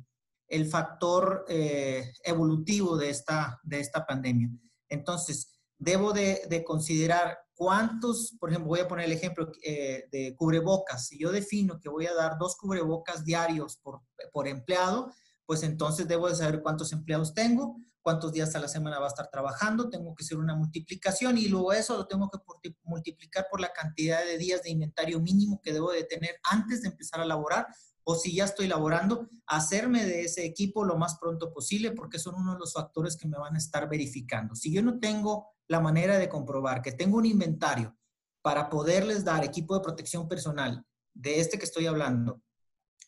el 0.49 0.67
factor 0.67 1.45
eh, 1.49 2.13
evolutivo 2.25 2.97
de 2.97 3.11
esta, 3.11 3.61
de 3.63 3.81
esta 3.81 4.07
pandemia. 4.07 4.51
Entonces, 4.91 5.59
debo 5.79 6.13
de, 6.13 6.43
de, 6.51 6.63
considerar 6.63 7.39
cuántos, 7.55 8.37
por 8.39 8.51
ejemplo, 8.51 8.69
voy 8.69 8.81
a 8.81 8.89
poner 8.89 9.07
el 9.07 9.13
ejemplo 9.13 9.51
eh, 9.65 10.05
de 10.13 10.35
cubrebocas. 10.37 11.07
Si 11.07 11.19
yo 11.19 11.33
defino 11.33 11.81
que 11.81 11.89
voy 11.89 12.07
a 12.07 12.15
dar 12.15 12.37
dos 12.39 12.57
cubrebocas 12.57 13.25
diarios 13.25 13.79
por, 13.79 14.03
por 14.33 14.47
empleado, 14.47 15.13
pues 15.47 15.63
entonces 15.63 16.07
debo 16.07 16.29
de 16.29 16.37
saber 16.37 16.63
cuántos 16.63 16.93
empleados 16.93 17.35
tengo, 17.35 17.77
cuántos 18.03 18.33
días 18.33 18.55
a 18.55 18.61
la 18.61 18.69
semana 18.69 18.99
va 18.99 19.07
a 19.07 19.09
estar 19.09 19.31
trabajando, 19.31 19.91
tengo 19.91 20.15
que 20.15 20.25
hacer 20.25 20.39
una 20.39 20.55
multiplicación 20.55 21.39
y 21.39 21.49
luego 21.49 21.73
eso 21.73 21.97
lo 21.97 22.07
tengo 22.07 22.31
que 22.31 22.75
multiplicar 22.85 23.47
por 23.51 23.61
la 23.61 23.73
cantidad 23.73 24.25
de 24.25 24.39
días 24.39 24.63
de 24.63 24.71
inventario 24.71 25.21
mínimo 25.21 25.61
que 25.63 25.73
debo 25.73 25.93
de 25.93 26.05
tener 26.05 26.37
antes 26.51 26.83
de 26.83 26.89
empezar 26.89 27.21
a 27.21 27.25
laborar 27.25 27.67
o 28.11 28.17
si 28.17 28.35
ya 28.35 28.45
estoy 28.45 28.67
laborando, 28.67 29.29
hacerme 29.47 30.05
de 30.05 30.23
ese 30.23 30.45
equipo 30.45 30.85
lo 30.85 30.97
más 30.97 31.17
pronto 31.21 31.53
posible 31.53 31.93
porque 31.93 32.19
son 32.19 32.35
uno 32.35 32.55
de 32.55 32.59
los 32.59 32.73
factores 32.73 33.17
que 33.17 33.29
me 33.29 33.39
van 33.39 33.55
a 33.55 33.59
estar 33.59 33.89
verificando. 33.89 34.57
Si 34.57 34.73
yo 34.73 34.83
no 34.83 34.99
tengo 34.99 35.47
la 35.69 35.79
manera 35.79 36.19
de 36.19 36.29
comprobar 36.29 36.83
que 36.83 36.91
tengo 36.91 37.19
un 37.19 37.27
inventario 37.27 37.97
para 38.43 38.69
poderles 38.69 39.25
dar 39.25 39.45
equipo 39.45 39.75
de 39.75 39.83
protección 39.83 40.27
personal 40.27 40.85
de 41.15 41.39
este 41.39 41.57
que 41.57 41.65
estoy 41.67 41.87
hablando 41.87 42.43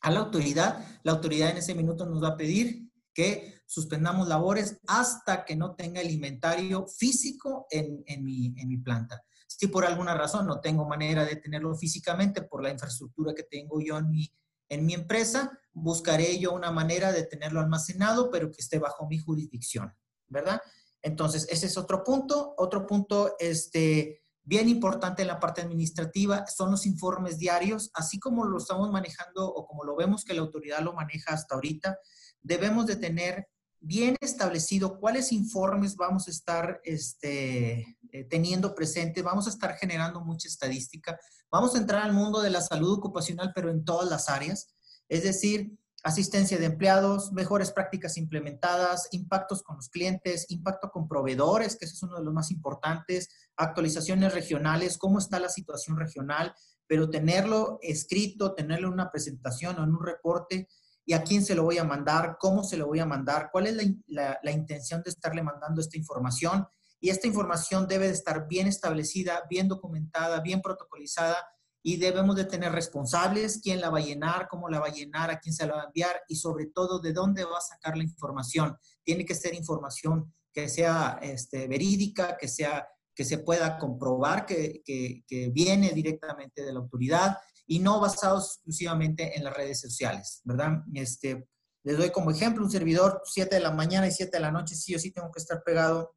a 0.02 0.10
la 0.12 0.20
autoridad, 0.20 1.00
la 1.02 1.12
autoridad 1.12 1.50
en 1.50 1.56
ese 1.56 1.74
minuto 1.74 2.06
nos 2.06 2.22
va 2.22 2.28
a 2.28 2.36
pedir 2.36 2.88
que 3.12 3.60
suspendamos 3.66 4.28
labores 4.28 4.78
hasta 4.86 5.44
que 5.44 5.56
no 5.56 5.74
tenga 5.74 6.00
el 6.00 6.12
inventario 6.12 6.86
físico 6.86 7.66
en, 7.70 8.04
en, 8.06 8.22
mi, 8.22 8.54
en 8.56 8.68
mi 8.68 8.76
planta. 8.78 9.20
Si 9.48 9.66
por 9.66 9.84
alguna 9.84 10.14
razón 10.14 10.46
no 10.46 10.60
tengo 10.60 10.86
manera 10.86 11.24
de 11.24 11.36
tenerlo 11.36 11.74
físicamente 11.74 12.42
por 12.42 12.62
la 12.62 12.70
infraestructura 12.70 13.34
que 13.34 13.42
tengo 13.42 13.80
yo 13.80 13.98
en 13.98 14.08
mi, 14.08 14.32
en 14.72 14.86
mi 14.86 14.94
empresa, 14.94 15.58
buscaré 15.74 16.38
yo 16.38 16.54
una 16.54 16.70
manera 16.70 17.12
de 17.12 17.24
tenerlo 17.24 17.60
almacenado, 17.60 18.30
pero 18.30 18.50
que 18.50 18.62
esté 18.62 18.78
bajo 18.78 19.06
mi 19.06 19.18
jurisdicción, 19.18 19.94
¿verdad? 20.28 20.62
Entonces, 21.02 21.46
ese 21.50 21.66
es 21.66 21.76
otro 21.76 22.02
punto. 22.02 22.54
Otro 22.56 22.86
punto, 22.86 23.36
este, 23.38 24.22
bien 24.42 24.70
importante 24.70 25.20
en 25.20 25.28
la 25.28 25.38
parte 25.38 25.60
administrativa, 25.60 26.46
son 26.46 26.70
los 26.70 26.86
informes 26.86 27.38
diarios, 27.38 27.90
así 27.92 28.18
como 28.18 28.46
lo 28.46 28.56
estamos 28.56 28.90
manejando 28.90 29.46
o 29.46 29.66
como 29.66 29.84
lo 29.84 29.94
vemos 29.94 30.24
que 30.24 30.32
la 30.32 30.40
autoridad 30.40 30.80
lo 30.80 30.94
maneja 30.94 31.34
hasta 31.34 31.54
ahorita, 31.54 31.98
debemos 32.40 32.86
de 32.86 32.96
tener 32.96 33.48
bien 33.82 34.16
establecido 34.20 34.98
cuáles 34.98 35.32
informes 35.32 35.96
vamos 35.96 36.28
a 36.28 36.30
estar 36.30 36.80
este, 36.84 37.98
eh, 38.12 38.24
teniendo 38.30 38.74
presente, 38.74 39.22
vamos 39.22 39.46
a 39.46 39.50
estar 39.50 39.74
generando 39.74 40.20
mucha 40.20 40.48
estadística, 40.48 41.18
Vamos 41.52 41.74
a 41.74 41.78
entrar 41.78 42.02
al 42.02 42.14
mundo 42.14 42.40
de 42.40 42.48
la 42.48 42.62
salud 42.62 42.94
ocupacional, 42.94 43.52
pero 43.54 43.70
en 43.70 43.84
todas 43.84 44.08
las 44.08 44.30
áreas, 44.30 44.74
es 45.10 45.22
decir, 45.22 45.78
asistencia 46.02 46.56
de 46.56 46.64
empleados, 46.64 47.30
mejores 47.32 47.70
prácticas 47.72 48.16
implementadas, 48.16 49.08
impactos 49.10 49.62
con 49.62 49.76
los 49.76 49.90
clientes, 49.90 50.46
impacto 50.48 50.90
con 50.90 51.06
proveedores, 51.06 51.76
que 51.76 51.84
ese 51.84 51.94
es 51.94 52.02
uno 52.02 52.16
de 52.16 52.24
los 52.24 52.32
más 52.32 52.50
importantes, 52.50 53.28
actualizaciones 53.54 54.32
regionales, 54.32 54.96
cómo 54.96 55.18
está 55.18 55.38
la 55.38 55.50
situación 55.50 55.98
regional, 55.98 56.54
pero 56.86 57.10
tenerlo 57.10 57.78
escrito, 57.82 58.54
tenerlo 58.54 58.88
en 58.88 58.94
una 58.94 59.10
presentación 59.10 59.78
o 59.78 59.84
en 59.84 59.90
un 59.90 60.02
reporte, 60.02 60.68
y 61.04 61.14
a 61.14 61.22
quién 61.22 61.44
se 61.44 61.54
lo 61.54 61.64
voy 61.64 61.78
a 61.78 61.84
mandar, 61.84 62.36
cómo 62.38 62.62
se 62.62 62.76
lo 62.76 62.86
voy 62.86 63.00
a 63.00 63.06
mandar, 63.06 63.50
cuál 63.50 63.66
es 63.66 63.94
la, 64.06 64.38
la, 64.42 64.52
intención 64.52 65.02
de 65.02 65.10
estarle 65.10 65.42
mandando 65.42 65.80
esta 65.80 65.96
información. 65.96 66.66
Y 67.00 67.10
esta 67.10 67.26
información 67.26 67.88
debe 67.88 68.06
de 68.06 68.12
estar 68.12 68.46
bien 68.46 68.68
establecida, 68.68 69.42
bien 69.50 69.66
documentada, 69.66 70.40
bien 70.40 70.60
protocolizada 70.60 71.36
y 71.82 71.96
debemos 71.96 72.36
de 72.36 72.44
tener 72.44 72.70
responsables, 72.70 73.60
quién 73.60 73.80
la 73.80 73.90
va 73.90 73.98
a 73.98 74.02
llenar, 74.02 74.46
cómo 74.48 74.68
la 74.68 74.78
va 74.78 74.86
a 74.86 74.92
llenar, 74.92 75.30
a 75.30 75.40
quién 75.40 75.52
se 75.52 75.66
la 75.66 75.74
va 75.74 75.82
a 75.82 75.86
enviar 75.86 76.22
y 76.28 76.36
sobre 76.36 76.66
todo 76.66 77.00
de 77.00 77.12
dónde 77.12 77.44
va 77.44 77.58
a 77.58 77.60
sacar 77.60 77.96
la 77.96 78.04
información. 78.04 78.76
Tiene 79.02 79.24
que 79.24 79.34
ser 79.34 79.54
información 79.54 80.32
que 80.52 80.68
sea 80.68 81.18
este, 81.22 81.66
verídica, 81.66 82.36
que, 82.36 82.46
sea, 82.46 82.86
que 83.14 83.24
se 83.24 83.38
pueda 83.38 83.78
comprobar 83.78 84.46
que, 84.46 84.80
que, 84.84 85.24
que 85.26 85.48
viene 85.50 85.90
directamente 85.90 86.62
de 86.62 86.72
la 86.72 86.78
autoridad 86.78 87.36
y 87.66 87.78
no 87.78 88.00
basados 88.00 88.54
exclusivamente 88.54 89.36
en 89.36 89.44
las 89.44 89.56
redes 89.56 89.80
sociales, 89.80 90.40
¿verdad? 90.44 90.82
Este, 90.94 91.48
les 91.84 91.96
doy 91.96 92.10
como 92.10 92.30
ejemplo 92.30 92.64
un 92.64 92.70
servidor, 92.70 93.22
7 93.24 93.54
de 93.54 93.60
la 93.60 93.72
mañana 93.72 94.06
y 94.06 94.12
7 94.12 94.36
de 94.36 94.40
la 94.40 94.52
noche, 94.52 94.74
sí 94.74 94.94
o 94.94 94.98
sí 94.98 95.10
tengo 95.10 95.30
que 95.30 95.40
estar 95.40 95.62
pegado 95.64 96.16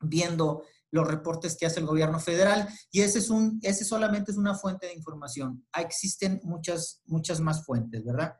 viendo 0.00 0.62
los 0.90 1.06
reportes 1.06 1.56
que 1.56 1.66
hace 1.66 1.80
el 1.80 1.86
gobierno 1.86 2.20
federal 2.20 2.68
y 2.90 3.00
ese 3.00 3.18
es 3.18 3.28
un 3.28 3.58
ese 3.62 3.84
solamente 3.84 4.30
es 4.30 4.38
una 4.38 4.54
fuente 4.54 4.86
de 4.86 4.94
información. 4.94 5.66
Existen 5.76 6.40
muchas 6.44 7.02
muchas 7.06 7.40
más 7.40 7.64
fuentes, 7.64 8.04
¿verdad? 8.04 8.36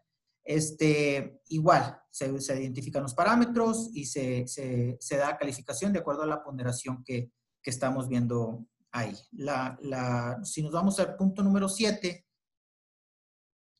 Este, 0.46 1.40
igual, 1.48 2.00
se, 2.08 2.40
se 2.40 2.62
identifican 2.62 3.02
los 3.02 3.14
parámetros 3.14 3.90
y 3.92 4.06
se, 4.06 4.46
se, 4.46 4.96
se, 5.00 5.16
da 5.16 5.36
calificación 5.36 5.92
de 5.92 5.98
acuerdo 5.98 6.22
a 6.22 6.26
la 6.26 6.44
ponderación 6.44 7.02
que, 7.04 7.32
que 7.60 7.70
estamos 7.70 8.08
viendo 8.08 8.64
ahí. 8.92 9.12
La, 9.32 9.76
la, 9.82 10.38
si 10.44 10.62
nos 10.62 10.70
vamos 10.70 11.00
al 11.00 11.16
punto 11.16 11.42
número 11.42 11.68
7, 11.68 12.25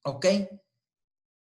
¿ok? 0.07 0.27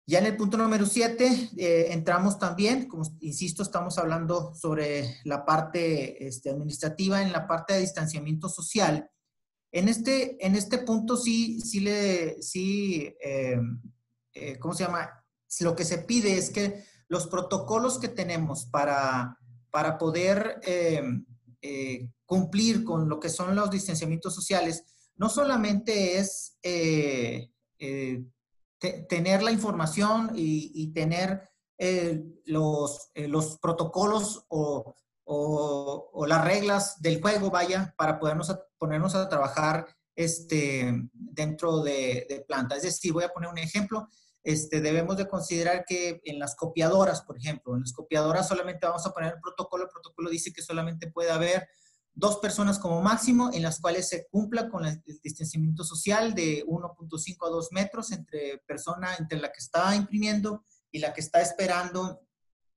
Ya 0.07 0.19
en 0.19 0.27
el 0.27 0.37
punto 0.37 0.57
número 0.57 0.85
7 0.85 1.49
eh, 1.57 1.87
entramos 1.89 2.37
también, 2.37 2.87
como 2.87 3.03
insisto, 3.21 3.63
estamos 3.63 3.97
hablando 3.97 4.53
sobre 4.53 5.17
la 5.23 5.45
parte 5.45 6.27
este, 6.27 6.51
administrativa, 6.51 7.21
en 7.21 7.31
la 7.31 7.47
parte 7.47 7.73
de 7.73 7.79
distanciamiento 7.81 8.47
social. 8.47 9.09
En 9.71 9.89
este, 9.89 10.45
en 10.45 10.55
este 10.55 10.77
punto 10.79 11.17
sí, 11.17 11.59
sí 11.59 11.79
le, 11.79 12.41
sí, 12.41 13.13
eh, 13.19 13.59
eh, 14.33 14.59
¿cómo 14.59 14.73
se 14.73 14.83
llama? 14.83 15.09
Lo 15.61 15.75
que 15.75 15.85
se 15.85 15.97
pide 15.99 16.37
es 16.37 16.49
que 16.49 16.85
los 17.07 17.27
protocolos 17.27 17.99
que 17.99 18.09
tenemos 18.09 18.65
para, 18.65 19.37
para 19.71 19.97
poder 19.97 20.61
cumplir 22.25 22.83
con 22.83 23.09
lo 23.09 23.19
que 23.19 23.29
son 23.29 23.55
los 23.55 23.71
distanciamientos 23.71 24.35
sociales, 24.35 24.83
no 25.15 25.29
solamente 25.29 26.19
es 26.19 26.57
tener 28.79 29.41
la 29.41 29.51
información 29.51 30.31
y, 30.35 30.91
tener 30.93 31.49
eh, 31.77 32.23
los, 32.45 33.09
eh, 33.13 33.27
los, 33.27 33.57
protocolos 33.57 34.45
o, 34.49 34.95
o, 35.25 36.25
las 36.27 36.43
reglas 36.43 37.01
del 37.01 37.21
juego, 37.21 37.49
vaya, 37.49 37.93
para 37.97 38.19
podernos 38.19 38.55
ponernos 38.77 39.15
a 39.15 39.27
trabajar 39.29 39.87
este, 40.15 40.93
dentro 41.11 41.81
de, 41.81 42.45
planta. 42.47 42.75
Es 42.75 42.83
decir, 42.83 43.13
voy 43.13 43.23
a 43.23 43.29
poner 43.29 43.49
un 43.49 43.57
ejemplo. 43.57 44.07
Este, 44.43 44.79
debemos 44.79 45.17
de 45.17 45.27
considerar 45.27 45.85
que 45.85 46.21
en 46.23 46.37
las 46.37 46.55
copiadoras, 46.55 47.21
por 47.23 47.37
ejemplo, 47.37 47.73
en 47.73 47.81
las 47.81 47.93
copiadoras 47.93 48.47
solamente 48.47 48.85
vamos 48.85 49.05
a 49.05 49.11
poner 49.11 49.33
el 49.33 49.41
protocolo. 49.41 49.85
El 49.85 49.89
protocolo 49.89 50.29
dice 50.29 50.53
que 50.53 50.61
solamente 50.61 51.11
puede 51.11 51.31
haber 51.31 51.67
dos 52.15 52.37
personas 52.37 52.79
como 52.79 53.01
máximo 53.01 53.51
en 53.53 53.61
las 53.61 53.79
cuales 53.79 54.07
se 54.07 54.25
cumpla 54.27 54.69
con 54.69 54.85
el 54.85 55.03
distanciamiento 55.21 55.83
social 55.83 56.33
de 56.33 56.65
1.5 56.65 57.45
a 57.45 57.49
2 57.49 57.71
metros 57.73 58.11
entre 58.13 58.59
persona, 58.65 59.15
entre 59.19 59.39
la 59.39 59.51
que 59.51 59.59
está 59.59 59.93
imprimiendo 59.95 60.63
y 60.91 60.99
la 60.99 61.13
que 61.13 61.19
está 61.19 61.41
esperando 61.41 62.21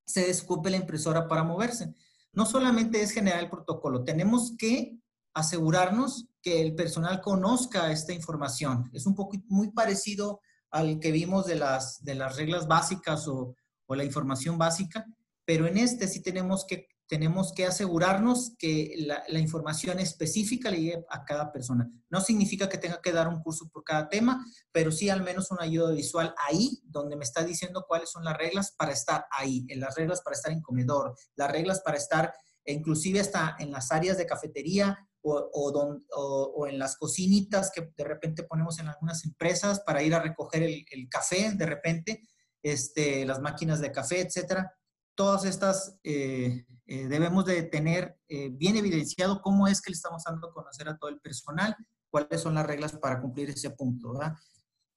se 0.05 0.27
descupe 0.27 0.69
la 0.69 0.77
impresora 0.77 1.27
para 1.27 1.43
moverse. 1.43 1.93
No 2.33 2.45
solamente 2.45 3.01
es 3.01 3.11
generar 3.11 3.39
el 3.39 3.49
protocolo, 3.49 4.03
tenemos 4.03 4.55
que 4.57 4.99
asegurarnos 5.33 6.27
que 6.41 6.61
el 6.61 6.75
personal 6.75 7.21
conozca 7.21 7.91
esta 7.91 8.11
información. 8.11 8.89
Es 8.93 9.05
un 9.05 9.15
poco 9.15 9.37
muy 9.47 9.71
parecido 9.71 10.41
al 10.69 10.99
que 10.99 11.11
vimos 11.11 11.45
de 11.45 11.55
las, 11.55 12.03
de 12.03 12.15
las 12.15 12.35
reglas 12.35 12.67
básicas 12.67 13.27
o, 13.27 13.55
o 13.85 13.95
la 13.95 14.03
información 14.03 14.57
básica, 14.57 15.05
pero 15.45 15.65
en 15.65 15.77
este 15.77 16.07
sí 16.07 16.21
tenemos 16.21 16.65
que 16.65 16.87
tenemos 17.09 17.53
que 17.53 17.65
asegurarnos 17.65 18.53
que 18.59 18.93
la, 18.99 19.39
información 19.39 19.99
específica 19.99 20.69
le 20.69 20.79
llegue 20.79 21.05
a 21.09 21.25
cada 21.25 21.51
persona. 21.51 21.89
No 22.07 22.21
significa 22.21 22.69
que 22.69 22.77
tenga 22.77 23.01
que 23.01 23.11
dar 23.11 23.27
un 23.27 23.41
curso 23.41 23.67
por 23.73 23.83
cada 23.83 24.07
tema, 24.09 24.45
pero 24.71 24.91
sí 24.91 25.09
al 25.09 25.23
menos 25.23 25.49
una 25.49 25.63
ayuda 25.63 25.91
visual 25.91 26.35
ahí, 26.47 26.79
donde 26.83 27.15
me 27.15 27.23
está 27.23 27.43
diciendo 27.43 27.83
cuáles 27.87 28.11
son 28.11 28.23
las 28.23 28.37
reglas 28.37 28.75
para 28.77 28.91
estar 28.91 29.25
ahí, 29.31 29.65
en 29.69 29.79
las 29.79 29.95
reglas 29.95 30.21
para 30.21 30.35
estar 30.35 30.51
en 30.51 30.61
comedor, 30.61 31.15
las 31.35 31.51
reglas 31.51 31.81
para 31.81 31.97
estar 31.97 32.31
inclusive 32.63 33.19
hasta 33.19 33.55
en 33.57 33.71
las 33.71 33.91
áreas 33.91 34.17
de 34.19 34.27
cafetería 34.27 34.95
o, 35.21 35.49
o, 35.51 36.67
en 36.67 36.77
las 36.77 36.95
cocinitas 36.95 37.71
que 37.71 37.91
de 37.97 38.03
repente 38.03 38.43
ponemos 38.43 38.77
en 38.77 38.87
algunas 38.87 39.25
empresas 39.25 39.79
para 39.79 40.03
ir 40.03 40.13
a 40.13 40.21
recoger 40.21 40.61
el, 40.61 40.85
el 40.91 41.09
café 41.09 41.51
de 41.55 41.65
repente, 41.65 42.21
este, 42.61 43.25
las 43.25 43.39
máquinas 43.39 43.81
de 43.81 43.91
café, 43.91 44.21
etcétera 44.21 44.75
todas 45.19 45.43
estas 45.43 45.99
eh, 46.05 46.65
eh, 46.85 47.07
debemos 47.09 47.43
de 47.43 47.63
tener 47.63 48.17
eh, 48.29 48.47
bien 48.53 48.77
evidenciado 48.77 49.41
cómo 49.41 49.67
es 49.67 49.81
que 49.81 49.91
le 49.91 49.95
estamos 49.95 50.23
dando 50.23 50.47
a 50.47 50.53
conocer 50.53 50.87
a 50.87 50.97
todo 50.97 51.09
el 51.09 51.19
personal, 51.19 51.75
cuáles 52.09 52.39
son 52.39 52.55
las 52.55 52.65
reglas 52.65 52.93
para 52.93 53.19
cumplir 53.19 53.49
ese 53.49 53.71
punto. 53.71 54.17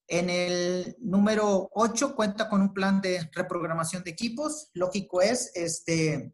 En 0.06 0.30
el 0.30 0.94
número 1.00 1.68
8 1.72 2.14
cuenta 2.14 2.48
con 2.48 2.60
un 2.60 2.72
plan 2.72 3.00
de 3.00 3.28
reprogramación 3.32 4.04
de 4.04 4.12
equipos. 4.12 4.70
Lógico 4.74 5.20
es, 5.22 5.50
este, 5.56 6.32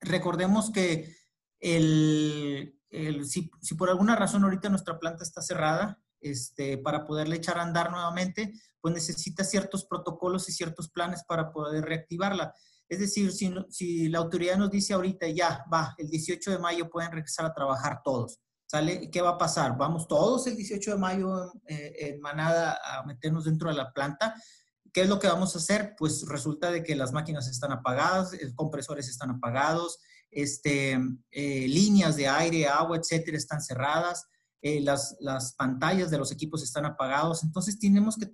recordemos 0.00 0.70
que 0.70 1.12
el, 1.58 2.78
si, 3.24 3.50
si, 3.60 3.74
por 3.74 3.90
alguna 3.90 4.14
razón 4.14 4.44
ahorita 4.44 4.68
nuestra 4.68 5.00
planta 5.00 5.24
está 5.24 5.42
cerrada, 5.42 6.00
este, 6.24 6.78
para 6.78 7.06
poderle 7.06 7.36
echar 7.36 7.58
a 7.58 7.62
andar 7.62 7.90
nuevamente, 7.90 8.52
pues 8.80 8.94
necesita 8.94 9.44
ciertos 9.44 9.84
protocolos 9.84 10.48
y 10.48 10.52
ciertos 10.52 10.90
planes 10.90 11.22
para 11.28 11.52
poder 11.52 11.84
reactivarla. 11.84 12.54
Es 12.88 12.98
decir, 12.98 13.32
si, 13.32 14.08
la 14.08 14.18
autoridad 14.18 14.56
nos 14.56 14.70
dice 14.70 14.94
ahorita, 14.94 15.28
ya, 15.28 15.64
va, 15.72 15.94
el 15.98 16.08
18 16.08 16.50
de 16.50 16.58
mayo 16.58 16.88
pueden 16.90 17.12
regresar 17.12 17.46
a 17.46 17.54
trabajar 17.54 18.00
todos, 18.02 18.40
¿sale? 18.66 19.10
¿Qué 19.10 19.20
va 19.20 19.30
a 19.30 19.38
pasar? 19.38 19.76
¿Vamos 19.76 20.08
todos 20.08 20.46
el 20.46 20.56
18 20.56 20.92
de 20.92 20.98
mayo 20.98 21.52
eh, 21.66 21.94
en 21.98 22.20
manada 22.20 22.78
a 22.84 23.04
meternos 23.04 23.44
dentro 23.44 23.68
de 23.68 23.76
la 23.76 23.92
planta? 23.92 24.34
¿Qué 24.92 25.02
es 25.02 25.08
lo 25.08 25.18
que 25.18 25.28
vamos 25.28 25.54
a 25.54 25.58
hacer? 25.58 25.94
Pues 25.98 26.26
resulta 26.28 26.70
de 26.70 26.82
que 26.82 26.94
las 26.94 27.12
máquinas 27.12 27.48
están 27.48 27.72
apagadas, 27.72 28.32
los 28.40 28.54
compresores 28.54 29.08
están 29.08 29.30
apagados, 29.30 29.98
este, 30.30 30.98
eh, 31.30 31.68
líneas 31.68 32.16
de 32.16 32.28
aire, 32.28 32.66
agua, 32.66 32.96
etcétera, 32.96 33.36
están 33.36 33.60
cerradas. 33.60 34.26
Eh, 34.66 34.80
las, 34.80 35.14
las, 35.20 35.52
pantallas 35.52 36.10
de 36.10 36.16
los 36.16 36.32
equipos 36.32 36.62
están 36.62 36.86
apagados. 36.86 37.44
Entonces, 37.44 37.78
tenemos 37.78 38.16
que 38.16 38.30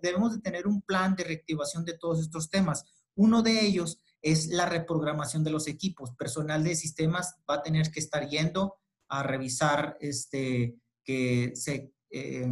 debemos 0.00 0.32
de 0.32 0.40
tener 0.40 0.66
un 0.66 0.80
plan 0.80 1.14
de 1.14 1.24
reactivación 1.24 1.84
de 1.84 1.98
todos 1.98 2.20
estos 2.20 2.48
temas. 2.48 2.86
Uno 3.14 3.42
de 3.42 3.60
ellos 3.66 4.00
es 4.22 4.46
la 4.46 4.64
reprogramación 4.64 5.44
de 5.44 5.50
los 5.50 5.68
equipos. 5.68 6.12
Personal 6.12 6.64
de 6.64 6.74
sistemas 6.74 7.34
va 7.48 7.56
a 7.56 7.62
tener 7.62 7.90
que 7.90 8.00
estar 8.00 8.26
yendo 8.26 8.76
a 9.08 9.24
revisar 9.24 9.98
este, 10.00 10.74
que, 11.04 11.52
se, 11.54 11.92
eh, 12.08 12.48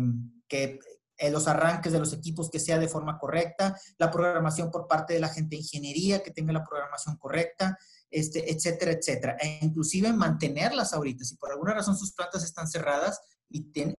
que 0.46 0.78
eh, 1.16 1.30
los 1.30 1.48
arranques 1.48 1.90
de 1.90 2.00
los 2.00 2.12
equipos 2.12 2.50
que 2.50 2.60
sea 2.60 2.78
de 2.78 2.88
forma 2.88 3.18
correcta, 3.18 3.80
la 3.96 4.10
programación 4.10 4.70
por 4.70 4.86
parte 4.86 5.14
de 5.14 5.20
la 5.20 5.30
gente 5.30 5.56
de 5.56 5.62
ingeniería 5.62 6.22
que 6.22 6.32
tenga 6.32 6.52
la 6.52 6.64
programación 6.64 7.16
correcta, 7.16 7.78
este, 8.12 8.52
etcétera, 8.52 8.92
etcétera. 8.92 9.36
E 9.40 9.58
inclusive 9.62 10.12
mantenerlas 10.12 10.92
ahorita. 10.92 11.24
Si 11.24 11.36
por 11.36 11.50
alguna 11.50 11.74
razón 11.74 11.96
sus 11.96 12.12
plantas 12.12 12.44
están 12.44 12.68
cerradas 12.68 13.20
y 13.48 13.72
tienen, 13.72 13.96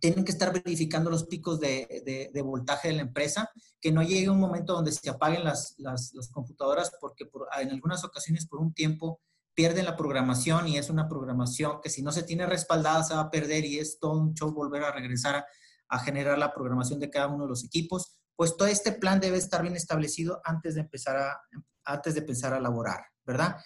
tienen 0.00 0.24
que 0.24 0.32
estar 0.32 0.52
verificando 0.52 1.10
los 1.10 1.24
picos 1.24 1.60
de, 1.60 2.30
de, 2.32 2.42
voltaje 2.42 2.88
de 2.88 2.94
la 2.94 3.02
empresa, 3.02 3.48
que 3.80 3.92
no 3.92 4.02
llegue 4.02 4.30
un 4.30 4.40
momento 4.40 4.72
donde 4.72 4.90
se 4.90 5.08
apaguen 5.08 5.44
las, 5.44 5.74
las, 5.78 6.12
las 6.14 6.28
computadoras 6.28 6.90
porque 7.00 7.26
por, 7.26 7.46
en 7.60 7.70
algunas 7.70 8.02
ocasiones 8.02 8.46
por 8.46 8.58
un 8.58 8.74
tiempo 8.74 9.20
pierden 9.54 9.84
la 9.84 9.96
programación 9.96 10.66
y 10.66 10.78
es 10.78 10.90
una 10.90 11.08
programación 11.08 11.80
que 11.82 11.90
si 11.90 12.02
no 12.02 12.10
se 12.10 12.22
tiene 12.24 12.46
respaldada 12.46 13.04
se 13.04 13.14
va 13.14 13.20
a 13.20 13.30
perder 13.30 13.64
y 13.64 13.78
es 13.78 14.00
todo 14.00 14.18
un 14.18 14.34
show 14.34 14.50
volver 14.52 14.82
a 14.82 14.92
regresar 14.92 15.36
a, 15.36 15.46
a 15.88 15.98
generar 15.98 16.38
la 16.38 16.52
programación 16.52 16.98
de 16.98 17.10
cada 17.10 17.28
uno 17.28 17.44
de 17.44 17.50
los 17.50 17.64
equipos. 17.64 18.16
Pues 18.34 18.56
todo 18.56 18.66
este 18.66 18.92
plan 18.92 19.20
debe 19.20 19.36
estar 19.36 19.62
bien 19.62 19.76
establecido 19.76 20.40
antes 20.42 20.74
de 20.74 20.80
empezar 20.80 21.16
a, 21.16 21.40
antes 21.84 22.14
de 22.14 22.22
pensar 22.22 22.54
a 22.54 22.58
elaborar. 22.58 23.11
¿Verdad? 23.24 23.56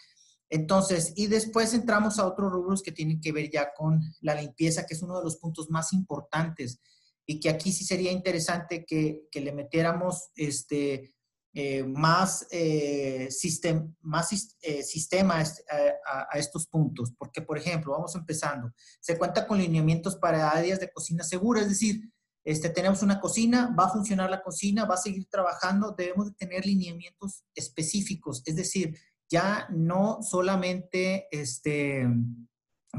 Entonces, 0.49 1.13
y 1.17 1.27
después 1.27 1.75
entramos 1.75 2.19
a 2.19 2.27
otros 2.27 2.53
rubros 2.53 2.83
que 2.83 2.93
tienen 2.93 3.21
que 3.21 3.33
ver 3.33 3.51
ya 3.51 3.73
con 3.75 4.01
la 4.21 4.35
limpieza, 4.35 4.87
que 4.87 4.95
es 4.95 5.03
uno 5.03 5.19
de 5.19 5.25
los 5.25 5.37
puntos 5.37 5.71
más 5.71 5.93
importantes 5.93 6.81
y 7.27 7.41
que 7.41 7.49
aquí 7.51 7.73
sí 7.73 7.85
sería 7.85 8.13
interesante 8.13 8.85
que, 8.85 9.23
que 9.31 9.41
le 9.41 9.53
metiéramos 9.53 10.31
este, 10.37 11.13
eh, 11.53 11.83
más, 11.83 12.47
eh, 12.51 13.29
más 14.03 14.57
eh, 14.61 14.83
sistema 14.85 15.41
a, 15.41 16.27
a, 16.31 16.39
estos 16.39 16.69
puntos. 16.69 17.13
Porque, 17.19 17.43
por 17.43 17.59
ejemplo, 17.59 17.93
vamos 17.93 18.15
empezando, 18.15 18.73
se 19.01 19.19
cuenta 19.19 19.47
con 19.47 19.59
lineamientos 19.59 20.17
para 20.17 20.51
áreas 20.51 20.79
de 20.79 20.93
cocina 20.93 21.25
segura, 21.25 21.63
es 21.63 21.69
decir, 21.71 22.01
este, 22.45 22.71
tenemos 22.71 23.03
una 23.03 23.19
cocina, 23.19 23.75
va 23.77 23.87
a 23.87 23.93
funcionar 23.93 24.31
la 24.31 24.41
cocina, 24.41 24.85
va 24.85 24.95
a 24.95 24.99
seguir 24.99 25.27
trabajando, 25.29 25.97
debemos 25.99 26.27
de 26.27 26.35
tener 26.35 26.65
lineamientos 26.65 27.43
específicos, 27.57 28.43
es 28.47 28.55
decir, 28.55 28.97
ya 29.31 29.67
no 29.71 30.23
solamente 30.23 31.29
este, 31.31 32.07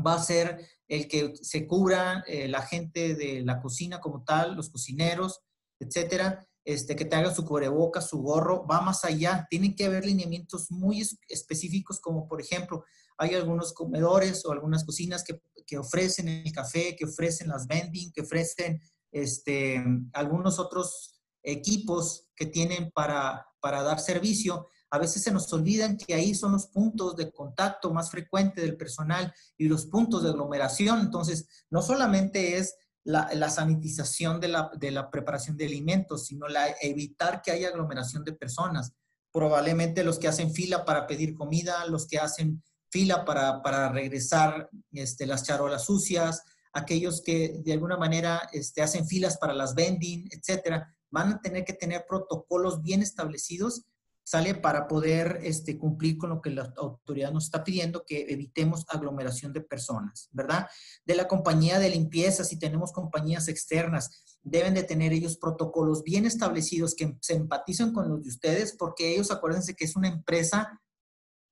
va 0.06 0.16
a 0.16 0.24
ser 0.24 0.66
el 0.88 1.08
que 1.08 1.34
se 1.42 1.68
cubra 1.68 2.24
eh, 2.28 2.48
la 2.48 2.62
gente 2.62 3.16
de 3.16 3.42
la 3.42 3.60
cocina 3.62 4.00
como 4.00 4.24
tal, 4.24 4.56
los 4.56 4.70
cocineros, 4.70 5.42
etcétera, 5.80 6.48
este, 6.64 6.96
que 6.96 7.06
te 7.06 7.16
haga 7.16 7.34
su 7.34 7.46
cubrebocas, 7.46 8.10
su 8.10 8.22
gorro, 8.22 8.66
va 8.68 8.82
más 8.82 9.06
allá. 9.06 9.48
Tienen 9.50 9.76
que 9.76 9.86
haber 9.86 10.06
lineamientos 10.06 10.70
muy 10.70 11.02
específicos, 11.30 12.00
como 12.00 12.28
por 12.28 12.42
ejemplo, 12.42 12.84
hay 13.18 13.36
algunos 13.36 13.74
comedores 13.74 14.46
o 14.46 14.52
algunas 14.52 14.84
cocinas 14.84 15.24
que, 15.24 15.42
que 15.66 15.78
ofrecen 15.78 16.28
el 16.28 16.52
café, 16.52 16.96
que 16.96 17.06
ofrecen 17.06 17.48
las 17.48 17.68
vending, 17.68 18.12
que 18.12 18.22
ofrecen 18.22 18.82
este, 19.12 19.84
algunos 20.14 20.60
otros 20.60 21.22
equipos 21.42 22.28
que 22.36 22.46
tienen 22.46 22.92
para, 22.92 23.48
para 23.62 23.82
dar 23.82 24.00
servicio. 24.00 24.68
A 24.90 25.00
veces 25.00 25.24
se 25.24 25.32
nos 25.32 25.52
olvidan 25.52 25.98
que 25.98 26.14
ahí 26.14 26.34
son 26.34 26.54
los 26.54 26.68
puntos 26.68 27.16
de 27.16 27.32
contacto 27.32 27.94
más 27.94 28.10
frecuente 28.10 28.62
del 28.62 28.78
personal 28.78 29.34
y 29.58 29.68
los 29.68 29.86
puntos 29.86 30.24
de 30.24 30.30
aglomeración. 30.30 31.02
Entonces, 31.02 31.48
no 31.70 31.82
solamente 31.82 32.58
es 32.58 32.76
la, 33.04 33.50
sanitización 33.50 34.40
de 34.40 34.50
la, 34.50 35.10
preparación 35.10 35.56
de 35.56 35.66
alimentos, 35.66 36.26
sino 36.26 36.48
la, 36.48 36.76
evitar 36.82 37.42
que 37.42 37.52
haya 37.52 37.70
aglomeración 37.70 38.24
de 38.24 38.34
personas. 38.34 38.92
Probablemente 39.32 40.04
los 40.04 40.20
que 40.20 40.28
hacen 40.28 40.54
fila 40.54 40.84
para 40.84 41.08
pedir 41.08 41.34
comida, 41.34 41.86
los 41.86 42.08
que 42.08 42.20
hacen 42.20 42.62
fila 42.90 43.24
para, 43.24 43.62
para 43.62 43.90
regresar 43.90 44.70
este, 44.92 45.26
las 45.26 45.44
charolas 45.44 45.86
sucias, 45.86 46.44
aquellos 46.74 47.22
que 47.22 47.62
de 47.64 47.74
alguna 47.74 47.98
manera 47.98 48.50
este, 48.52 48.82
hacen 48.82 49.08
filas 49.08 49.38
para 49.38 49.54
las 49.54 49.74
vending, 49.74 50.28
etcétera, 50.32 50.94
van 51.10 51.34
a 51.34 51.42
tener 51.42 51.64
que 51.64 51.74
tener 51.74 52.06
protocolos 52.08 52.82
bien 52.82 53.02
establecidos, 53.02 53.84
sale 54.28 54.56
para 54.56 54.90
poder 54.90 55.40
este, 55.42 55.78
cumplir 55.78 56.18
con 56.18 56.30
lo 56.32 56.42
que 56.42 56.50
la 56.50 56.74
autoridad 56.76 57.32
nos 57.32 57.46
está 57.46 57.64
pidiendo, 57.64 58.04
que 58.06 58.26
evitemos 58.28 58.84
aglomeración 58.90 59.54
de 59.54 59.62
personas, 59.62 60.28
¿verdad? 60.34 60.68
De 61.06 61.16
la 61.16 61.30
compañía 61.30 61.80
de 61.80 61.90
limpieza, 61.90 62.44
si 62.44 62.60
tenemos 62.60 62.92
compañías 62.92 63.48
externas, 63.48 64.38
deben 64.44 64.74
de 64.74 64.84
tener 64.84 65.14
ellos 65.14 65.38
protocolos 65.38 66.04
bien 66.04 66.26
establecidos 66.26 66.94
que 66.94 67.16
se 67.22 67.36
empatizan 67.36 67.94
con 67.94 68.10
los 68.10 68.22
de 68.22 68.28
ustedes, 68.28 68.76
porque 68.78 69.14
ellos 69.14 69.32
acuérdense 69.32 69.76
que 69.76 69.86
es 69.86 69.96
una 69.96 70.10
empresa 70.10 70.82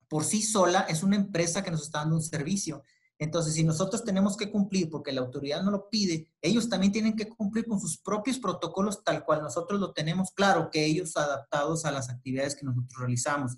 por 0.09 0.25
sí 0.25 0.41
sola, 0.41 0.81
es 0.89 1.01
una 1.01 1.15
empresa 1.15 1.63
que 1.63 1.71
nos 1.71 1.81
está 1.81 1.99
dando 1.99 2.17
un 2.17 2.23
servicio 2.23 2.83
entonces, 3.17 3.53
si 3.53 3.63
nosotros 3.63 4.03
tenemos 4.03 4.35
que 4.35 4.51
cumplir 4.51 4.89
porque 4.89 5.13
la 5.13 5.21
autoridad 5.21 5.63
no 5.63 5.71
lo 5.71 5.89
pide, 5.89 6.33
ellos 6.41 6.67
también 6.67 6.91
tienen 6.91 7.15
que 7.15 7.29
cumplir 7.29 7.65
con 7.65 7.79
sus 7.79 7.97
propios 7.97 8.39
protocolos 8.39 9.03
tal 9.03 9.23
cual 9.23 9.41
nosotros 9.41 9.79
lo 9.79 9.93
tenemos 9.93 10.31
claro, 10.31 10.69
que 10.69 10.85
ellos 10.85 11.15
adaptados 11.15 11.85
a 11.85 11.91
las 11.91 12.09
actividades 12.09 12.55
que 12.55 12.65
nosotros 12.65 12.99
realizamos 12.99 13.55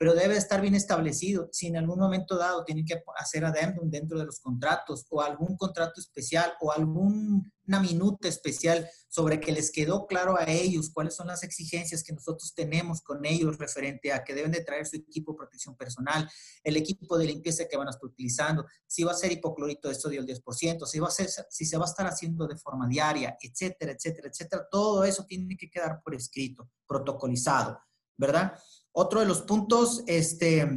pero 0.00 0.14
debe 0.14 0.34
estar 0.34 0.62
bien 0.62 0.74
establecido. 0.74 1.50
Si 1.52 1.66
en 1.66 1.76
algún 1.76 1.98
momento 1.98 2.38
dado 2.38 2.64
tienen 2.64 2.86
que 2.86 3.02
hacer 3.18 3.44
adendum 3.44 3.90
dentro 3.90 4.18
de 4.18 4.24
los 4.24 4.40
contratos 4.40 5.04
o 5.10 5.20
algún 5.20 5.58
contrato 5.58 6.00
especial 6.00 6.54
o 6.62 6.72
alguna 6.72 7.80
minuta 7.82 8.26
especial 8.26 8.88
sobre 9.10 9.40
que 9.40 9.52
les 9.52 9.70
quedó 9.70 10.06
claro 10.06 10.38
a 10.38 10.44
ellos 10.50 10.90
cuáles 10.90 11.14
son 11.14 11.26
las 11.26 11.42
exigencias 11.42 12.02
que 12.02 12.14
nosotros 12.14 12.54
tenemos 12.54 13.02
con 13.02 13.26
ellos 13.26 13.58
referente 13.58 14.10
a 14.10 14.24
que 14.24 14.32
deben 14.32 14.52
de 14.52 14.64
traer 14.64 14.86
su 14.86 14.96
equipo 14.96 15.32
de 15.32 15.36
protección 15.36 15.76
personal, 15.76 16.26
el 16.64 16.78
equipo 16.78 17.18
de 17.18 17.26
limpieza 17.26 17.68
que 17.68 17.76
van 17.76 17.88
a 17.88 17.90
estar 17.90 18.06
utilizando, 18.06 18.64
si 18.86 19.04
va 19.04 19.12
a 19.12 19.14
ser 19.14 19.32
hipoclorito 19.32 19.90
de 19.90 19.96
sodio 19.96 20.20
el 20.22 20.26
10%, 20.26 20.86
si, 20.86 20.98
va 20.98 21.08
a 21.08 21.10
ser, 21.10 21.28
si 21.50 21.66
se 21.66 21.76
va 21.76 21.84
a 21.84 21.88
estar 21.88 22.06
haciendo 22.06 22.46
de 22.46 22.56
forma 22.56 22.88
diaria, 22.88 23.36
etcétera, 23.38 23.92
etcétera, 23.92 24.28
etcétera. 24.28 24.66
Todo 24.70 25.04
eso 25.04 25.26
tiene 25.26 25.58
que 25.58 25.68
quedar 25.68 26.00
por 26.02 26.14
escrito, 26.14 26.70
protocolizado, 26.86 27.78
¿verdad? 28.16 28.54
Otro 28.92 29.20
de 29.20 29.26
los 29.26 29.42
puntos 29.42 30.02
este, 30.06 30.68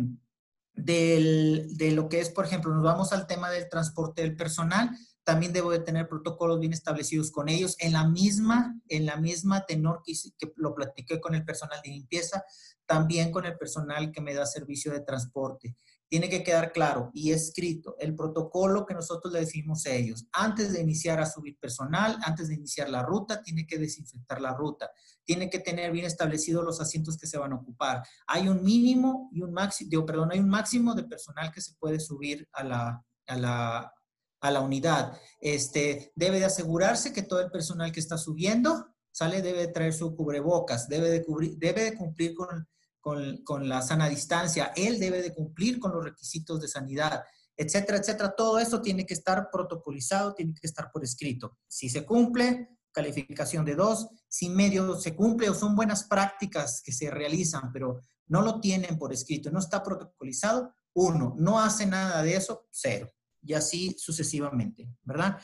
de 0.74 1.92
lo 1.94 2.10
que 2.10 2.20
es, 2.20 2.30
por 2.30 2.46
ejemplo, 2.46 2.74
nos 2.74 2.84
vamos 2.84 3.14
al 3.14 3.28
tema 3.28 3.50
del 3.50 3.70
transporte 3.70 4.22
del 4.22 4.36
personal, 4.36 4.90
también 5.24 5.54
debo 5.54 5.72
de 5.72 5.80
tener 5.80 6.10
protocolos 6.10 6.60
bien 6.60 6.74
establecidos 6.74 7.32
con 7.32 7.48
ellos 7.48 7.76
en 7.80 7.94
la 7.94 8.08
misma, 8.08 8.80
en 8.90 9.06
la 9.06 9.16
misma 9.16 9.66
tenor 9.66 10.02
que, 10.06 10.14
que 10.38 10.52
lo 10.58 10.76
platiqué 10.76 11.22
con 11.22 11.34
el 11.34 11.46
personal 11.46 11.80
de 11.82 11.92
limpieza, 11.92 12.44
también 12.86 13.32
con 13.32 13.46
el 13.46 13.58
personal 13.58 14.12
que 14.12 14.22
me 14.22 14.34
da 14.34 14.46
servicio 14.46 14.92
de 14.92 15.00
transporte 15.00 15.78
tiene 16.14 16.30
que 16.30 16.44
quedar 16.44 16.72
claro 16.72 17.10
y 17.12 17.32
escrito 17.32 17.96
el 17.98 18.16
protocolo 18.16 18.86
que 18.86 18.94
nosotros 18.94 19.34
le 19.34 19.40
decimos 19.40 19.84
a 19.88 19.94
ellos. 19.94 20.28
Antes 20.32 20.72
de 20.72 20.80
iniciar 20.80 21.20
a 21.20 21.26
subir 21.26 21.58
personal, 21.58 22.20
antes 22.24 22.50
de 22.50 22.54
iniciar 22.54 22.88
la 22.88 23.02
ruta, 23.02 23.42
tiene 23.42 23.66
que 23.66 23.80
desinfectar 23.80 24.40
la 24.40 24.54
ruta. 24.54 24.92
Tiene 25.24 25.50
que 25.50 25.58
tener 25.58 25.92
bien 25.92 26.06
establecidos 26.06 26.64
los 26.64 26.80
asientos 26.80 27.18
que 27.18 27.26
se 27.26 27.40
van 27.40 27.54
a 27.54 27.56
ocupar. 27.56 28.04
Hay 28.28 28.48
un 28.48 28.64
mínimo 28.64 29.32
y 29.34 29.42
un 29.42 29.54
máximo, 29.54 30.06
perdón, 30.06 30.30
hay 30.32 30.38
un 30.38 30.50
máximo 30.50 30.94
de 30.94 31.02
personal 31.06 31.52
que 31.52 31.62
se 31.62 31.74
puede 31.80 32.00
subir 32.00 32.48
a 32.52 32.64
la, 32.64 33.04
a 33.26 33.36
la, 33.36 33.94
a 34.42 34.52
la 34.52 34.62
unidad. 34.62 35.18
Este, 35.42 36.12
debe 36.14 36.38
de 36.38 36.46
asegurarse 36.46 37.12
que 37.12 37.24
todo 37.24 37.42
el 37.42 37.50
personal 37.50 37.92
que 37.92 38.02
está 38.02 38.20
subiendo 38.20 38.86
sale 39.12 39.42
debe 39.42 39.62
de 39.62 39.74
traer 39.74 39.94
su 39.94 40.16
cubrebocas, 40.16 40.88
debe 40.88 41.10
de, 41.10 41.24
cubrir, 41.24 41.58
debe 41.58 41.86
de 41.86 41.96
cumplir 41.96 42.36
con 42.36 42.68
con, 43.04 43.68
la 43.68 43.82
sana 43.82 44.08
distancia, 44.08 44.72
él 44.78 44.98
debe 44.98 45.22
de 45.22 45.34
cumplir 45.34 45.78
con 45.78 45.92
los 45.92 46.04
requisitos 46.04 46.62
de 46.62 46.70
sanidad, 46.70 47.22
etcétera, 47.56 47.98
etcétera. 47.98 48.34
Todo 48.36 48.60
eso 48.60 48.82
tiene 48.82 49.06
que 49.06 49.14
estar 49.14 49.50
protocolizado, 49.52 50.34
tiene 50.34 50.54
que 50.54 50.66
estar 50.66 50.90
por 50.90 51.04
escrito. 51.04 51.58
Si 51.68 51.90
se 51.90 52.06
cumple, 52.06 52.70
calificación 52.94 53.66
de 53.66 53.76
dos. 53.76 54.08
Si 54.30 54.50
medio 54.50 54.96
se 54.96 55.16
cumple 55.16 55.50
o 55.50 55.54
son 55.54 55.76
buenas 55.76 56.06
prácticas 56.06 56.82
que 56.82 56.94
se 56.94 57.12
realizan, 57.12 57.74
pero 57.74 58.00
no 58.28 58.42
lo 58.42 58.62
tienen 58.62 58.98
por 58.98 59.12
escrito, 59.12 59.52
no 59.52 59.60
está 59.60 59.84
protocolizado, 59.84 60.74
uno. 60.94 61.36
No 61.38 61.60
hace 61.60 61.86
nada 61.86 62.24
de 62.24 62.38
eso, 62.38 62.68
cero. 62.72 63.12
Y 63.42 63.54
así 63.54 63.98
sucesivamente, 64.00 64.88
¿verdad? 65.04 65.38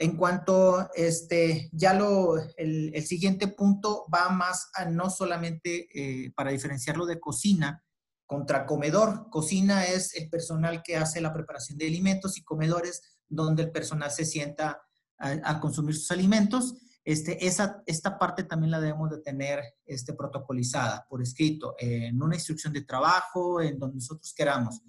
En 0.00 0.16
cuanto, 0.16 0.88
este, 0.94 1.68
ya 1.72 1.92
lo, 1.92 2.36
el, 2.56 3.04
siguiente 3.04 3.48
punto 3.48 4.06
va 4.12 4.30
más 4.30 4.70
a 4.72 4.86
no 4.86 5.10
solamente 5.10 5.88
eh, 5.92 6.32
para 6.34 6.52
diferenciarlo 6.52 7.04
de 7.04 7.20
cocina 7.20 7.84
contra 8.24 8.64
comedor. 8.64 9.28
Cocina 9.28 9.84
es 9.84 10.14
el 10.14 10.30
personal 10.30 10.82
que 10.82 10.96
hace 10.96 11.20
la 11.20 11.34
preparación 11.34 11.76
de 11.76 11.86
alimentos 11.86 12.38
y 12.38 12.44
comedores 12.44 13.02
donde 13.28 13.64
el 13.64 13.72
personal 13.72 14.10
se 14.10 14.24
sienta 14.24 14.80
a, 15.18 15.60
consumir 15.60 15.94
sus 15.94 16.10
alimentos. 16.12 16.76
Este, 17.04 17.46
esa, 17.46 17.82
esta 17.84 18.18
parte 18.18 18.44
también 18.44 18.70
la 18.70 18.80
debemos 18.80 19.10
de 19.10 19.18
tener 19.18 19.60
este, 19.84 20.14
protocolizada 20.14 21.04
por 21.10 21.20
escrito, 21.20 21.74
en 21.78 22.22
una 22.22 22.36
instrucción 22.36 22.72
de 22.72 22.86
trabajo, 22.86 23.60
en 23.60 23.78
donde 23.78 23.96
nosotros 23.96 24.32
queramos. 24.32 24.80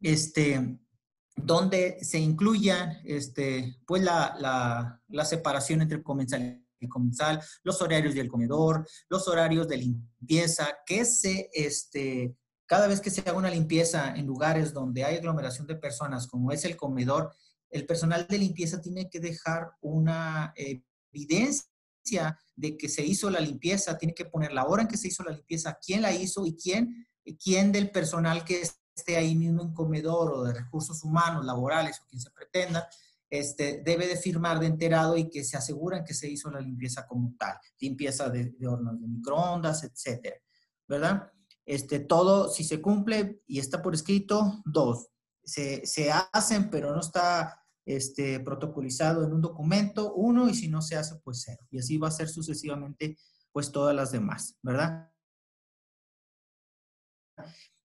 Este, 0.00 0.78
donde 1.36 1.98
se 2.02 2.18
incluya 2.18 3.00
este, 3.04 3.78
pues 3.86 4.02
la, 4.02 5.00
separación 5.24 5.82
entre 5.82 6.02
comensal 6.02 6.64
y 6.80 6.88
comensal, 6.88 7.40
los 7.62 7.80
horarios 7.82 8.14
del 8.14 8.28
comedor, 8.28 8.86
los 9.08 9.26
horarios 9.28 9.68
de 9.68 9.78
limpieza, 9.78 10.78
que 10.86 11.04
se, 11.04 11.50
este, 11.52 12.36
cada 12.66 12.86
vez 12.86 13.00
que 13.00 13.10
se 13.10 13.20
haga 13.22 13.38
una 13.38 13.50
limpieza 13.50 14.14
en 14.14 14.26
lugares 14.26 14.72
donde 14.72 15.04
hay 15.04 15.16
aglomeración 15.16 15.66
de 15.66 15.76
personas, 15.76 16.26
como 16.26 16.52
es 16.52 16.64
el 16.64 16.76
comedor, 16.76 17.34
el 17.70 17.86
personal 17.86 18.26
de 18.28 18.38
limpieza 18.38 18.80
tiene 18.80 19.10
que 19.10 19.18
dejar 19.18 19.72
una 19.80 20.54
evidencia 20.56 22.38
de 22.54 22.76
que 22.76 22.88
se 22.88 23.04
hizo 23.04 23.30
la 23.30 23.40
limpieza, 23.40 23.98
tiene 23.98 24.14
que 24.14 24.26
poner 24.26 24.52
la 24.52 24.66
hora 24.66 24.82
en 24.82 24.88
que 24.88 24.96
se 24.96 25.08
hizo 25.08 25.24
la 25.24 25.32
limpieza, 25.32 25.78
quién 25.84 26.02
la 26.02 26.12
hizo 26.12 26.46
y 26.46 26.54
quién, 26.54 27.06
quién 27.42 27.72
del 27.72 27.90
personal 27.90 28.44
que 28.44 28.62
esté 28.94 29.16
ahí 29.16 29.34
mismo 29.34 29.62
en 29.62 29.74
comedor 29.74 30.32
o 30.32 30.44
de 30.44 30.52
recursos 30.52 31.02
humanos, 31.02 31.44
laborales 31.44 32.00
o 32.00 32.06
quien 32.06 32.20
se 32.20 32.30
pretenda, 32.30 32.88
este, 33.28 33.82
debe 33.84 34.06
de 34.06 34.16
firmar 34.16 34.60
de 34.60 34.66
enterado 34.66 35.16
y 35.16 35.28
que 35.28 35.42
se 35.42 35.56
aseguran 35.56 36.04
que 36.04 36.14
se 36.14 36.28
hizo 36.28 36.50
la 36.50 36.60
limpieza 36.60 37.06
como 37.06 37.34
tal, 37.38 37.56
limpieza 37.80 38.28
de, 38.28 38.54
hornos 38.66 39.00
de 39.00 39.08
microondas, 39.08 39.82
etcétera, 39.82 40.36
¿verdad? 40.86 41.32
Este, 41.66 41.98
todo, 41.98 42.48
si 42.48 42.62
se 42.62 42.80
cumple 42.80 43.42
y 43.46 43.58
está 43.58 43.82
por 43.82 43.94
escrito, 43.94 44.62
dos. 44.64 45.08
Se, 45.42 45.84
se 45.86 46.12
hacen, 46.12 46.70
pero 46.70 46.94
no 46.94 47.00
está 47.00 47.60
este, 47.84 48.40
protocolizado 48.40 49.24
en 49.24 49.32
un 49.32 49.40
documento, 49.40 50.14
uno, 50.14 50.48
y 50.48 50.54
si 50.54 50.68
no 50.68 50.80
se 50.80 50.96
hace, 50.96 51.16
pues 51.16 51.42
cero. 51.44 51.66
Y 51.70 51.78
así 51.78 51.98
va 51.98 52.08
a 52.08 52.12
ser 52.12 52.28
sucesivamente, 52.28 53.18
pues 53.50 53.72
todas 53.72 53.94
las 53.94 54.12
demás, 54.12 54.56
¿verdad? 54.62 55.10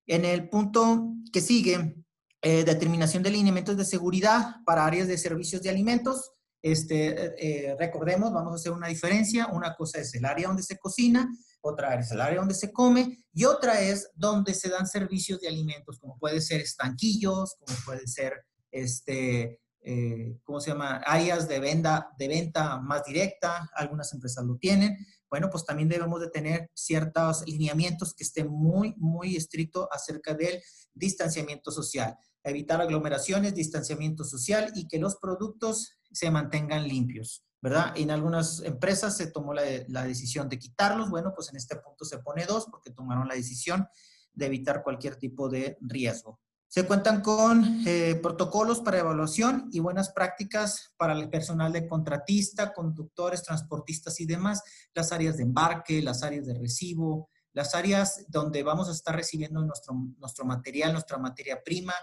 En 0.10 0.26
el 0.26 0.50
punto 0.50 1.14
que 1.32 1.40
sigue, 1.40 2.04
eh, 2.42 2.64
determinación 2.64 3.22
de 3.22 3.30
lineamientos 3.30 3.78
de 3.78 3.86
seguridad 3.86 4.56
para 4.66 4.84
áreas 4.84 5.08
de 5.08 5.20
servicios 5.20 5.62
de 5.62 5.70
alimentos. 5.70 6.32
Este, 6.64 7.36
eh, 7.38 7.76
recordemos, 7.78 8.34
vamos 8.34 8.54
a 8.54 8.56
hacer 8.56 8.72
una 8.72 8.88
diferencia. 8.88 9.48
Una 9.54 9.76
cosa 9.76 10.00
es 10.00 10.16
el 10.16 10.26
área 10.26 10.48
donde 10.48 10.64
se 10.64 10.80
cocina, 10.80 11.30
otra 11.62 11.94
es 11.94 12.12
el 12.12 12.22
área 12.22 12.40
donde 12.40 12.56
se 12.56 12.74
come 12.74 13.20
y 13.32 13.46
otra 13.46 13.82
es 13.82 14.10
donde 14.16 14.56
se 14.56 14.70
dan 14.70 14.88
servicios 14.88 15.42
de 15.42 15.48
alimentos, 15.48 16.00
como 16.00 16.18
puede 16.18 16.42
ser 16.42 16.62
estanquillos, 16.62 17.56
como 17.60 17.78
puede 17.86 18.08
ser 18.08 18.34
este, 18.72 19.62
eh, 19.82 20.40
¿cómo 20.44 20.60
se 20.60 20.72
llama? 20.72 21.04
Áreas 21.06 21.48
de 21.48 21.60
venta, 21.60 22.10
de 22.18 22.28
venta 22.28 22.80
más 22.80 23.04
directa, 23.06 23.70
algunas 23.76 24.12
empresas 24.12 24.44
lo 24.44 24.58
tienen. 24.58 24.98
Bueno, 25.30 25.50
pues 25.50 25.66
también 25.66 25.90
debemos 25.90 26.20
de 26.22 26.30
tener 26.30 26.70
ciertos 26.74 27.44
lineamientos 27.48 28.14
que 28.14 28.24
estén 28.24 28.50
muy, 28.50 28.96
muy 28.98 29.36
estrictos 29.36 29.88
acerca 29.92 30.34
del 30.34 30.62
distanciamiento 30.94 31.72
social. 31.72 32.18
Evitar 32.44 32.82
aglomeraciones, 32.82 33.54
distanciamiento 33.54 34.24
social 34.24 34.72
y 34.76 34.88
que 34.88 35.00
los 35.00 35.18
productos 35.18 35.98
se 36.12 36.32
mantengan 36.32 36.88
limpios. 36.88 37.44
¿verdad? 37.62 37.92
En 37.96 38.10
algunas 38.10 38.62
empresas 38.62 39.18
se 39.18 39.28
tomó 39.28 39.54
la, 39.54 39.64
la, 39.90 40.06
decisión 40.06 40.48
de 40.48 40.58
quitarlos, 40.58 41.10
bueno, 41.10 41.34
pues 41.36 41.50
en 41.50 41.58
este 41.58 41.76
punto 41.76 42.06
se 42.06 42.20
pone 42.20 42.46
dos 42.46 42.68
porque 42.72 42.92
tomaron 42.92 43.28
la 43.28 43.36
decisión 43.36 43.86
de 44.34 44.46
evitar 44.46 44.82
cualquier 44.82 45.18
tipo 45.18 45.50
de 45.50 45.78
riesgo. 45.82 46.40
Se 46.70 46.86
cuentan 46.86 47.22
con 47.22 47.82
eh, 47.88 48.14
protocolos 48.22 48.82
para 48.82 49.00
evaluación 49.00 49.70
y 49.72 49.80
buenas 49.80 50.12
prácticas 50.12 50.94
para 50.98 51.14
el 51.14 51.28
personal 51.28 51.74
de 51.74 51.88
contratista, 51.88 52.74
conductores, 52.74 53.42
transportistas 53.42 54.20
y 54.20 54.28
demás, 54.28 54.62
las 54.94 55.12
áreas 55.12 55.38
de 55.38 55.44
embarque, 55.44 56.00
las 56.04 56.22
áreas 56.22 56.46
de 56.46 56.54
recibo, 56.54 57.32
las 57.54 57.74
áreas 57.74 58.24
donde 58.28 58.62
vamos 58.62 58.88
a 58.88 58.92
estar 58.92 59.16
recibiendo 59.16 59.64
nuestro, 59.64 59.96
nuestro 60.20 60.46
material, 60.46 60.94
nuestra 60.94 61.18
materia 61.18 61.60
prima, 61.66 61.96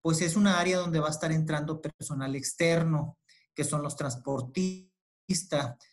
pues 0.00 0.22
es 0.22 0.34
una 0.34 0.58
área 0.58 0.78
donde 0.78 0.98
va 0.98 1.08
a 1.08 1.10
estar 1.10 1.30
entrando 1.30 1.82
personal 1.82 2.34
externo, 2.34 3.18
que 3.54 3.64
son 3.64 3.82
los 3.82 3.96
transportistas 3.96 4.95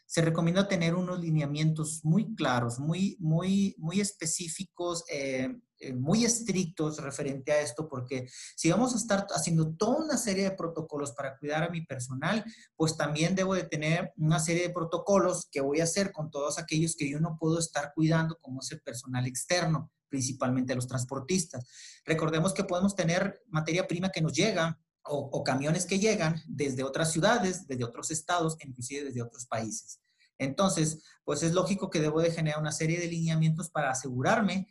se 0.06 0.22
recomienda 0.22 0.68
tener 0.68 0.94
unos 0.94 1.20
lineamientos 1.20 2.02
muy 2.04 2.36
claros, 2.36 2.80
muy, 2.80 3.18
muy, 3.20 3.76
muy 3.80 4.00
específicos, 4.00 5.04
eh, 5.10 5.56
eh, 5.80 5.94
muy 5.94 6.24
estrictos 6.24 6.98
referente 7.02 7.52
a 7.52 7.62
esto, 7.62 7.90
porque 7.90 8.28
si 8.56 8.70
vamos 8.70 8.94
a 8.94 8.98
estar 8.98 9.26
haciendo 9.32 9.74
toda 9.76 10.04
una 10.06 10.18
serie 10.18 10.44
de 10.44 10.56
protocolos 10.56 11.14
para 11.14 11.38
cuidar 11.38 11.64
a 11.64 11.70
mi 11.70 11.82
personal, 11.82 12.44
pues 12.76 12.96
también 12.96 13.34
debo 13.34 13.56
de 13.56 13.64
tener 13.64 14.14
una 14.18 14.40
serie 14.40 14.68
de 14.68 14.74
protocolos 14.74 15.48
que 15.52 15.62
voy 15.62 15.80
a 15.80 15.86
hacer 15.86 16.12
con 16.12 16.30
todos 16.30 16.60
aquellos 16.60 16.96
que 16.96 17.10
yo 17.10 17.20
no 17.20 17.38
puedo 17.40 17.58
estar 17.58 17.92
cuidando, 17.96 18.38
como 18.40 18.62
es 18.62 18.72
el 18.72 18.82
personal 18.82 19.26
externo 19.26 19.92
principalmente 20.10 20.76
los 20.76 20.86
transportistas. 20.86 21.66
Recordemos 22.06 22.54
que 22.54 22.64
podemos 22.64 22.96
tener 22.96 23.42
materia 23.48 23.88
prima 23.88 24.12
que 24.12 24.22
nos 24.22 24.34
llega 24.34 24.80
o, 25.06 25.43
camiones 25.43 25.86
que 25.86 25.99
llegan 25.99 26.41
desde 26.47 26.84
otras 26.84 27.12
ciudades, 27.12 27.68
desde 27.68 27.84
otros 27.84 28.12
estados, 28.12 28.58
inclusive 28.64 29.06
desde 29.06 29.22
otros 29.22 29.45
países. 29.45 29.99
Entonces, 30.38 31.04
pues 31.24 31.43
es 31.43 31.54
lógico 31.54 31.89
que 31.89 31.99
debo 31.99 32.22
de 32.22 32.32
generar 32.32 32.60
una 32.60 32.72
serie 32.72 32.99
de 32.99 33.08
lineamientos 33.08 33.70
para 33.70 33.91
asegurarme 33.91 34.68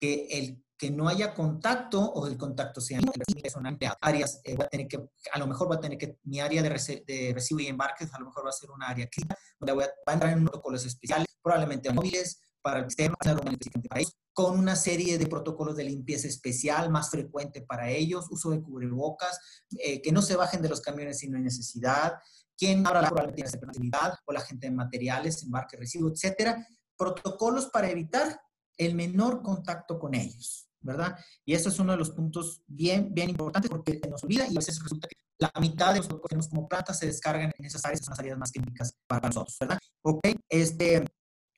que 0.00 0.26
el 0.30 0.62
que 0.78 0.90
no 0.90 1.08
haya 1.08 1.32
contacto 1.32 2.00
o 2.00 2.26
el 2.26 2.36
contacto 2.36 2.80
sea 2.80 3.00
personal 3.42 3.78
áreas, 4.00 4.40
eh, 4.44 4.56
a 4.60 4.68
tener 4.68 4.86
que, 4.86 5.08
a 5.32 5.38
lo 5.38 5.46
mejor 5.46 5.70
va 5.70 5.76
a 5.76 5.80
tener 5.80 5.96
que, 5.96 6.18
mi 6.24 6.38
área 6.40 6.62
de, 6.62 6.68
de, 7.06 7.32
recibo 7.32 7.60
y 7.60 7.66
embarques 7.66 8.12
a 8.12 8.18
lo 8.18 8.26
mejor 8.26 8.44
va 8.44 8.50
a 8.50 8.52
ser 8.52 8.70
un 8.70 8.82
área 8.82 9.08
crítica, 9.08 9.38
donde 9.58 9.72
voy 9.72 9.84
a, 9.84 9.86
va 9.86 10.12
a 10.12 10.12
entrar 10.12 10.32
en 10.32 10.44
protocolos 10.44 10.84
especiales, 10.84 11.28
probablemente 11.42 11.90
móviles, 11.92 12.40
para 12.60 12.80
el 12.80 12.90
sistema, 12.90 13.16
para 13.16 14.00
ellos, 14.00 14.16
con 14.36 14.58
una 14.58 14.76
serie 14.76 15.16
de 15.16 15.28
protocolos 15.28 15.76
de 15.76 15.84
limpieza 15.84 16.28
especial 16.28 16.90
más 16.90 17.08
frecuente 17.08 17.62
para 17.62 17.88
ellos, 17.88 18.26
uso 18.30 18.50
de 18.50 18.60
cubrebocas, 18.60 19.40
eh, 19.78 20.02
que 20.02 20.12
no 20.12 20.20
se 20.20 20.36
bajen 20.36 20.60
de 20.60 20.68
los 20.68 20.82
camiones 20.82 21.20
si 21.20 21.30
no 21.30 21.38
hay 21.38 21.42
necesidad, 21.42 22.12
quien 22.54 22.86
abra 22.86 23.00
la 23.00 23.08
probabilidad 23.08 24.12
o 24.26 24.32
la 24.34 24.42
gente 24.42 24.66
de 24.66 24.74
materiales, 24.74 25.42
embarque, 25.42 25.78
recibo, 25.78 26.10
etcétera, 26.10 26.68
protocolos 26.98 27.68
para 27.68 27.88
evitar 27.88 28.38
el 28.76 28.94
menor 28.94 29.40
contacto 29.40 29.98
con 29.98 30.14
ellos, 30.14 30.68
¿verdad? 30.80 31.16
Y 31.46 31.54
eso 31.54 31.70
es 31.70 31.78
uno 31.78 31.92
de 31.92 31.98
los 31.98 32.10
puntos 32.10 32.62
bien, 32.66 33.14
bien 33.14 33.30
importantes 33.30 33.70
porque 33.70 33.98
se 33.98 34.10
nos 34.10 34.22
olvida 34.22 34.46
y 34.46 34.50
a 34.50 34.58
veces 34.58 34.82
resulta 34.82 35.08
que 35.08 35.16
la 35.38 35.50
mitad 35.62 35.94
de 35.94 36.00
los 36.00 36.08
protocolos 36.08 36.48
como 36.48 36.68
plantas 36.68 36.98
se 36.98 37.06
descargan 37.06 37.54
en 37.56 37.64
esas 37.64 37.82
áreas, 37.86 38.00
son 38.04 38.10
las 38.10 38.18
áreas 38.18 38.36
más 38.36 38.52
críticas 38.52 38.94
para 39.06 39.28
nosotros, 39.28 39.56
¿verdad? 39.58 39.78
Ok, 40.02 40.20
este, 40.50 41.06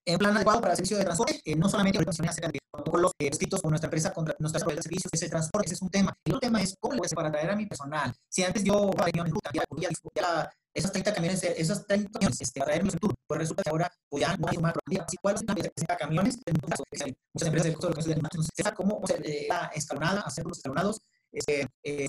en 0.08 0.18
plan 0.18 0.34
adecuado 0.34 0.60
para 0.60 0.72
el 0.72 0.76
servicio 0.76 0.96
de 0.96 1.04
transporte, 1.04 1.40
eh, 1.44 1.54
no 1.54 1.68
solamente 1.68 1.98
mencioné 1.98 2.30
acerca 2.30 2.48
de 2.48 2.58
protocolos 2.72 3.12
eh, 3.18 3.28
escritos 3.28 3.60
por 3.60 3.70
nuestra 3.70 3.88
empresa 3.88 4.12
contra 4.12 4.34
nuestras 4.38 4.64
de 4.64 4.82
servicios, 4.82 5.10
ese 5.12 5.28
transporte, 5.28 5.66
ese 5.66 5.74
es 5.74 5.82
un 5.82 5.90
tema. 5.90 6.14
El 6.24 6.34
otro 6.34 6.48
tema 6.48 6.62
es 6.62 6.74
cómo 6.80 6.94
lo 6.94 7.02
hacer 7.02 7.14
para 7.14 7.30
traer 7.30 7.50
a 7.50 7.56
mi 7.56 7.66
personal. 7.66 8.14
Si 8.28 8.42
antes 8.42 8.64
yo 8.64 8.90
camiones, 8.90 9.34
ya, 9.52 9.62
ya, 10.14 10.50
esas 10.72 10.92
30 10.92 11.12
camiones, 11.12 11.42
esos 11.42 11.86
30 11.86 12.10
camiones, 12.10 12.40
este, 12.40 12.60
para 12.60 12.72
traerlos 12.72 12.94
en 12.94 13.00
turno, 13.00 13.14
pues 13.26 13.40
resulta 13.40 13.62
que 13.62 13.70
ahora 13.70 13.92
pues 14.08 14.22
ya 14.22 14.34
no 14.36 14.48
hay 14.48 14.56
más 14.58 14.72
problemas. 14.72 15.06
¿Cuáles 15.20 15.40
son 15.40 15.48
las 15.48 15.70
60 15.76 15.96
camiones? 15.96 16.38
Muchas 16.62 17.46
empresas 17.46 17.64
del 17.64 17.74
costo 17.74 17.88
de 17.88 17.94
los 17.94 18.04
de 18.06 18.12
entonces, 18.12 18.72
cómo 18.74 19.00
hacer 19.04 19.26
eh, 19.26 19.48
escalonada, 19.74 20.20
hacerlos 20.22 20.56
escalonados, 20.56 21.00
este, 21.30 21.66
eh, 21.82 22.08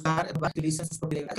utilizan 0.55 0.87
sus 0.87 0.99
propiedades. 0.99 1.35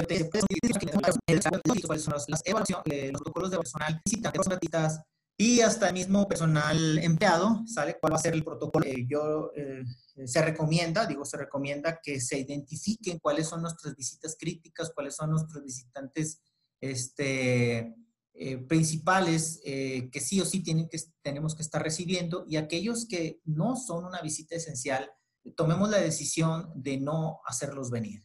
¿Cuáles 1.87 2.05
son 2.05 2.15
las 2.29 2.43
evaluaciones, 2.45 3.13
los 3.13 3.23
protocolos 3.23 3.51
de 3.51 3.57
personal, 3.57 4.01
visitantes, 4.05 4.47
gratuitas, 4.47 5.01
y 5.41 5.63
hasta 5.63 5.89
el 5.89 5.95
mismo 5.95 6.29
personal 6.29 6.99
empleado, 6.99 7.63
¿sale? 7.67 7.97
¿Cuál 7.99 8.13
va 8.13 8.17
a 8.17 8.21
ser 8.21 8.35
el 8.35 8.45
protocolo? 8.45 8.85
Eh, 8.85 9.07
yo, 9.09 9.51
eh, 9.57 9.85
se 10.27 10.43
recomienda, 10.43 11.07
digo, 11.07 11.25
se 11.25 11.39
recomienda 11.39 11.99
que 12.03 12.21
se 12.21 12.39
identifiquen 12.39 13.19
cuáles 13.21 13.49
son 13.49 13.63
nuestras 13.63 13.97
visitas 13.97 14.37
críticas, 14.39 14.93
cuáles 14.95 15.17
son 15.17 15.31
nuestros 15.31 15.65
visitantes 15.65 16.43
este, 16.79 17.97
eh, 18.35 18.59
principales 18.69 19.63
que 19.65 20.21
sí 20.21 20.43
o 20.43 20.45
sí 20.45 20.63
tienen 20.63 20.91
que, 20.91 21.01
tenemos 21.23 21.55
que 21.55 21.63
estar 21.63 21.83
recibiendo 21.83 22.45
y 22.47 22.59
aquellos 22.59 23.09
que 23.09 23.41
no 23.47 23.77
son 23.77 24.05
una 24.05 24.21
visita 24.21 24.57
esencial, 24.57 25.11
tomemos 25.57 25.89
la 25.89 26.03
decisión 26.03 26.71
de 26.75 27.01
no 27.01 27.41
hacerlos 27.47 27.91
venir. 27.91 28.21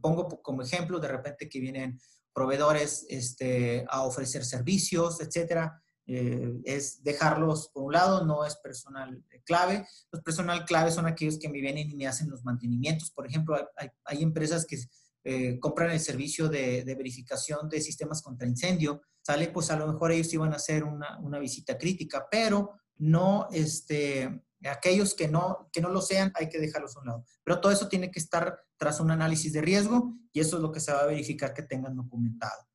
pongo 0.00 0.28
como 0.40 0.62
ejemplo, 0.62 1.00
de 1.00 1.08
repente 1.08 1.48
que 1.48 1.58
vienen 1.58 1.98
proveedores 2.32 3.04
este, 3.08 3.84
a 3.88 4.04
ofrecer 4.04 4.44
servicios, 4.44 5.20
etcétera 5.20 5.81
eh, 6.06 6.60
es 6.64 7.02
dejarlos 7.02 7.68
por 7.68 7.84
un 7.84 7.92
lado, 7.92 8.24
no 8.24 8.44
es 8.44 8.56
personal 8.56 9.24
clave. 9.44 9.86
Los 10.10 10.22
personal 10.22 10.64
clave 10.64 10.90
son 10.90 11.06
aquellos 11.06 11.38
que 11.38 11.48
me 11.48 11.60
vienen 11.60 11.90
y 11.90 11.94
me 11.94 12.06
hacen 12.06 12.30
los 12.30 12.44
mantenimientos. 12.44 13.10
Por 13.10 13.26
ejemplo, 13.26 13.56
hay, 14.04 14.22
empresas 14.22 14.66
que 14.66 14.78
eh, 15.24 15.58
compran 15.60 15.90
el 15.90 16.00
servicio 16.00 16.48
de, 16.48 16.82
de, 16.84 16.94
verificación 16.94 17.68
de 17.68 17.80
sistemas 17.80 18.22
contra 18.22 18.48
incendio, 18.48 19.02
sale, 19.22 19.48
pues 19.48 19.70
a 19.70 19.76
lo 19.76 19.86
mejor 19.86 20.10
ellos 20.10 20.32
iban 20.34 20.52
a 20.52 20.56
hacer 20.56 20.84
una, 20.84 21.18
una 21.20 21.38
visita 21.38 21.78
crítica, 21.78 22.26
pero 22.30 22.72
no, 22.98 23.48
este, 23.52 24.42
aquellos 24.68 25.14
que 25.14 25.28
no, 25.28 25.68
que 25.72 25.80
no 25.80 25.88
lo 25.88 26.00
sean, 26.00 26.32
hay 26.34 26.48
que 26.48 26.58
dejarlos 26.58 26.96
a 26.96 27.00
un 27.00 27.06
lado. 27.06 27.24
Pero 27.44 27.60
todo 27.60 27.72
eso 27.72 27.88
tiene 27.88 28.10
que 28.10 28.18
estar 28.18 28.58
tras 28.76 29.00
un 29.00 29.10
análisis 29.10 29.52
de 29.52 29.62
riesgo 29.62 30.14
y 30.32 30.40
eso 30.40 30.56
es 30.56 30.62
lo 30.62 30.72
que 30.72 30.80
se 30.80 30.92
va 30.92 31.00
a 31.00 31.06
verificar 31.06 31.54
que 31.54 31.62
tengan 31.62 31.96
documentado. 31.96 32.66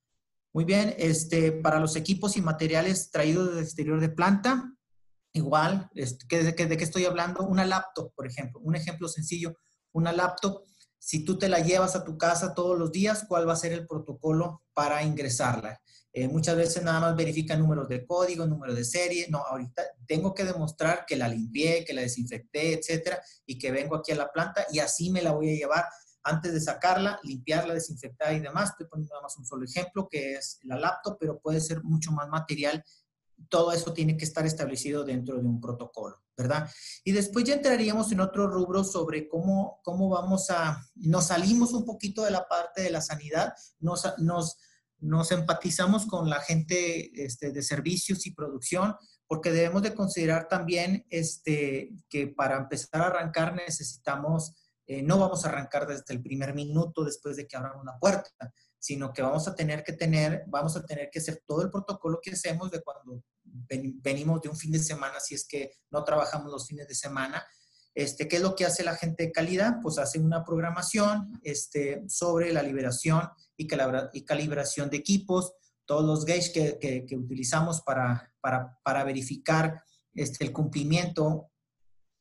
Muy 0.58 0.66
bien, 0.66 0.96
este, 0.98 1.52
para 1.52 1.80
los 1.80 1.96
equipos 1.96 2.36
y 2.36 2.42
materiales 2.42 3.12
traídos 3.12 3.54
del 3.54 3.64
exterior 3.64 4.02
de 4.02 4.10
planta, 4.10 4.74
igual, 5.32 5.88
este, 5.94 6.44
¿de, 6.44 6.56
qué 6.56 6.84
estoy 6.84 7.06
hablando? 7.06 7.46
Una 7.46 7.64
laptop, 7.64 8.12
por 8.16 8.26
ejemplo, 8.26 8.60
un 8.62 8.76
ejemplo 8.76 9.08
sencillo, 9.08 9.56
una 9.92 10.12
laptop, 10.12 10.64
si 10.98 11.24
tú 11.24 11.38
te 11.38 11.48
la 11.48 11.60
llevas 11.60 11.96
a 11.96 12.04
tu 12.04 12.18
casa 12.18 12.56
todos 12.56 12.76
los 12.76 12.92
días, 12.92 13.26
¿cuál 13.28 13.48
va 13.48 13.54
a 13.54 13.56
ser 13.56 13.72
el 13.72 13.86
protocolo 13.86 14.64
para 14.74 15.04
ingresarla? 15.04 15.80
Eh, 16.12 16.28
muchas 16.28 16.56
veces 16.56 16.82
nada 16.82 17.02
más 17.02 17.16
verifican 17.16 17.60
números 17.60 17.88
de 17.88 18.04
código, 18.04 18.48
número 18.48 18.74
de 18.74 18.84
serie. 18.84 19.28
No, 19.30 19.44
ahorita 19.48 19.84
tengo 20.08 20.34
que 20.34 20.44
demostrar 20.44 21.06
que 21.06 21.18
la 21.18 21.28
limpié, 21.28 21.86
que 21.86 21.94
la 21.94 22.02
desinfecté, 22.02 22.74
etcétera, 22.74 23.22
y 23.46 23.60
que 23.60 23.70
vengo 23.70 23.96
aquí 23.96 24.12
a 24.12 24.16
la 24.16 24.32
planta 24.32 24.66
y 24.72 24.80
así 24.80 25.12
me 25.12 25.22
la 25.22 25.34
voy 25.34 25.52
a 25.52 25.56
llevar 25.56 25.86
antes 26.28 26.54
de 26.54 26.60
sacarla, 26.60 27.20
limpiarla, 27.24 27.74
desinfectar 27.74 28.34
y 28.34 28.40
demás. 28.40 28.72
Estoy 28.72 28.88
poniendo 28.88 29.14
nada 29.14 29.24
más 29.24 29.38
un 29.38 29.46
solo 29.46 29.64
ejemplo, 29.64 30.08
que 30.10 30.34
es 30.34 30.60
la 30.64 30.78
laptop, 30.78 31.18
pero 31.20 31.40
puede 31.40 31.62
ser 31.62 31.84
mucho 31.84 32.12
más 32.12 32.28
material. 32.28 32.84
Todo 33.50 33.72
eso 33.72 33.94
tiene 33.94 34.18
que 34.18 34.26
estar 34.26 34.46
establecido 34.46 35.06
dentro 35.06 35.38
de 35.38 35.46
un 35.46 35.62
protocolo, 35.62 36.22
¿verdad? 36.36 36.70
Y 37.06 37.14
después 37.14 37.46
ya 37.46 37.54
entraríamos 37.54 38.12
en 38.12 38.20
otro 38.20 38.48
rubro 38.48 38.84
sobre 38.84 39.30
cómo, 39.30 39.80
cómo 39.84 40.10
vamos 40.10 40.50
a, 40.50 40.84
nos 40.96 41.28
salimos 41.28 41.72
un 41.74 41.86
poquito 41.86 42.24
de 42.24 42.32
la 42.32 42.48
parte 42.48 42.82
de 42.82 42.90
la 42.90 43.02
sanidad, 43.02 43.54
nos, 43.80 44.06
nos, 44.18 44.58
nos 45.00 45.32
empatizamos 45.32 46.08
con 46.08 46.30
la 46.30 46.42
gente 46.42 47.24
este, 47.24 47.52
de 47.52 47.62
servicios 47.62 48.26
y 48.26 48.34
producción, 48.34 48.96
porque 49.28 49.52
debemos 49.52 49.84
de 49.84 49.94
considerar 49.94 50.48
también 50.50 51.06
este, 51.10 51.92
que 52.10 52.28
para 52.28 52.58
empezar 52.58 53.02
a 53.02 53.08
arrancar 53.08 53.56
necesitamos 53.56 54.56
eh, 54.88 55.02
no 55.02 55.20
vamos 55.20 55.46
a 55.46 55.50
arrancar 55.50 55.86
desde 55.86 56.14
el 56.14 56.22
primer 56.22 56.54
minuto 56.54 57.04
después 57.04 57.36
de 57.36 57.46
que 57.46 57.58
abran 57.58 57.78
una 57.78 58.00
puerta, 58.00 58.54
sino 58.80 59.12
que 59.12 59.22
vamos 59.22 59.48
a 59.48 59.54
tener 59.54 59.84
que 59.84 59.94
tener, 59.94 60.46
vamos 60.48 60.78
a 60.78 60.86
tener 60.86 61.10
que 61.12 61.20
hacer 61.20 61.44
todo 61.46 61.62
el 61.62 61.70
protocolo 61.70 62.20
que 62.22 62.32
hacemos 62.32 62.72
de 62.72 62.82
cuando 62.82 63.22
venimos 63.44 64.42
de 64.42 64.50
un 64.50 64.56
fin 64.56 64.72
de 64.72 64.80
semana, 64.80 65.20
si 65.20 65.36
es 65.36 65.46
que 65.46 65.72
no 65.92 66.04
trabajamos 66.04 66.52
los 66.52 66.68
fines 66.68 66.88
de 66.88 66.96
semana. 66.96 67.46
Este, 67.94 68.28
¿Qué 68.28 68.38
es 68.38 68.42
lo 68.42 68.56
que 68.56 68.66
hace 68.66 68.84
la 68.84 68.96
gente 68.96 69.26
de 69.26 69.32
calidad? 69.32 69.78
Pues 69.82 69.98
hace 69.98 70.20
una 70.20 70.46
programación 70.46 71.38
este, 71.44 72.04
sobre 72.08 72.54
la 72.54 72.62
liberación 72.62 73.28
y, 73.58 73.68
calibración 73.68 74.90
de 74.90 74.98
equipos, 74.98 75.54
todos 75.86 76.06
los 76.06 76.24
gauges 76.24 76.52
que, 76.52 77.06
utilizamos 77.18 77.82
para 77.82 79.04
verificar 79.04 79.84
este, 80.14 80.46
el 80.46 80.52
cumplimiento 80.52 81.52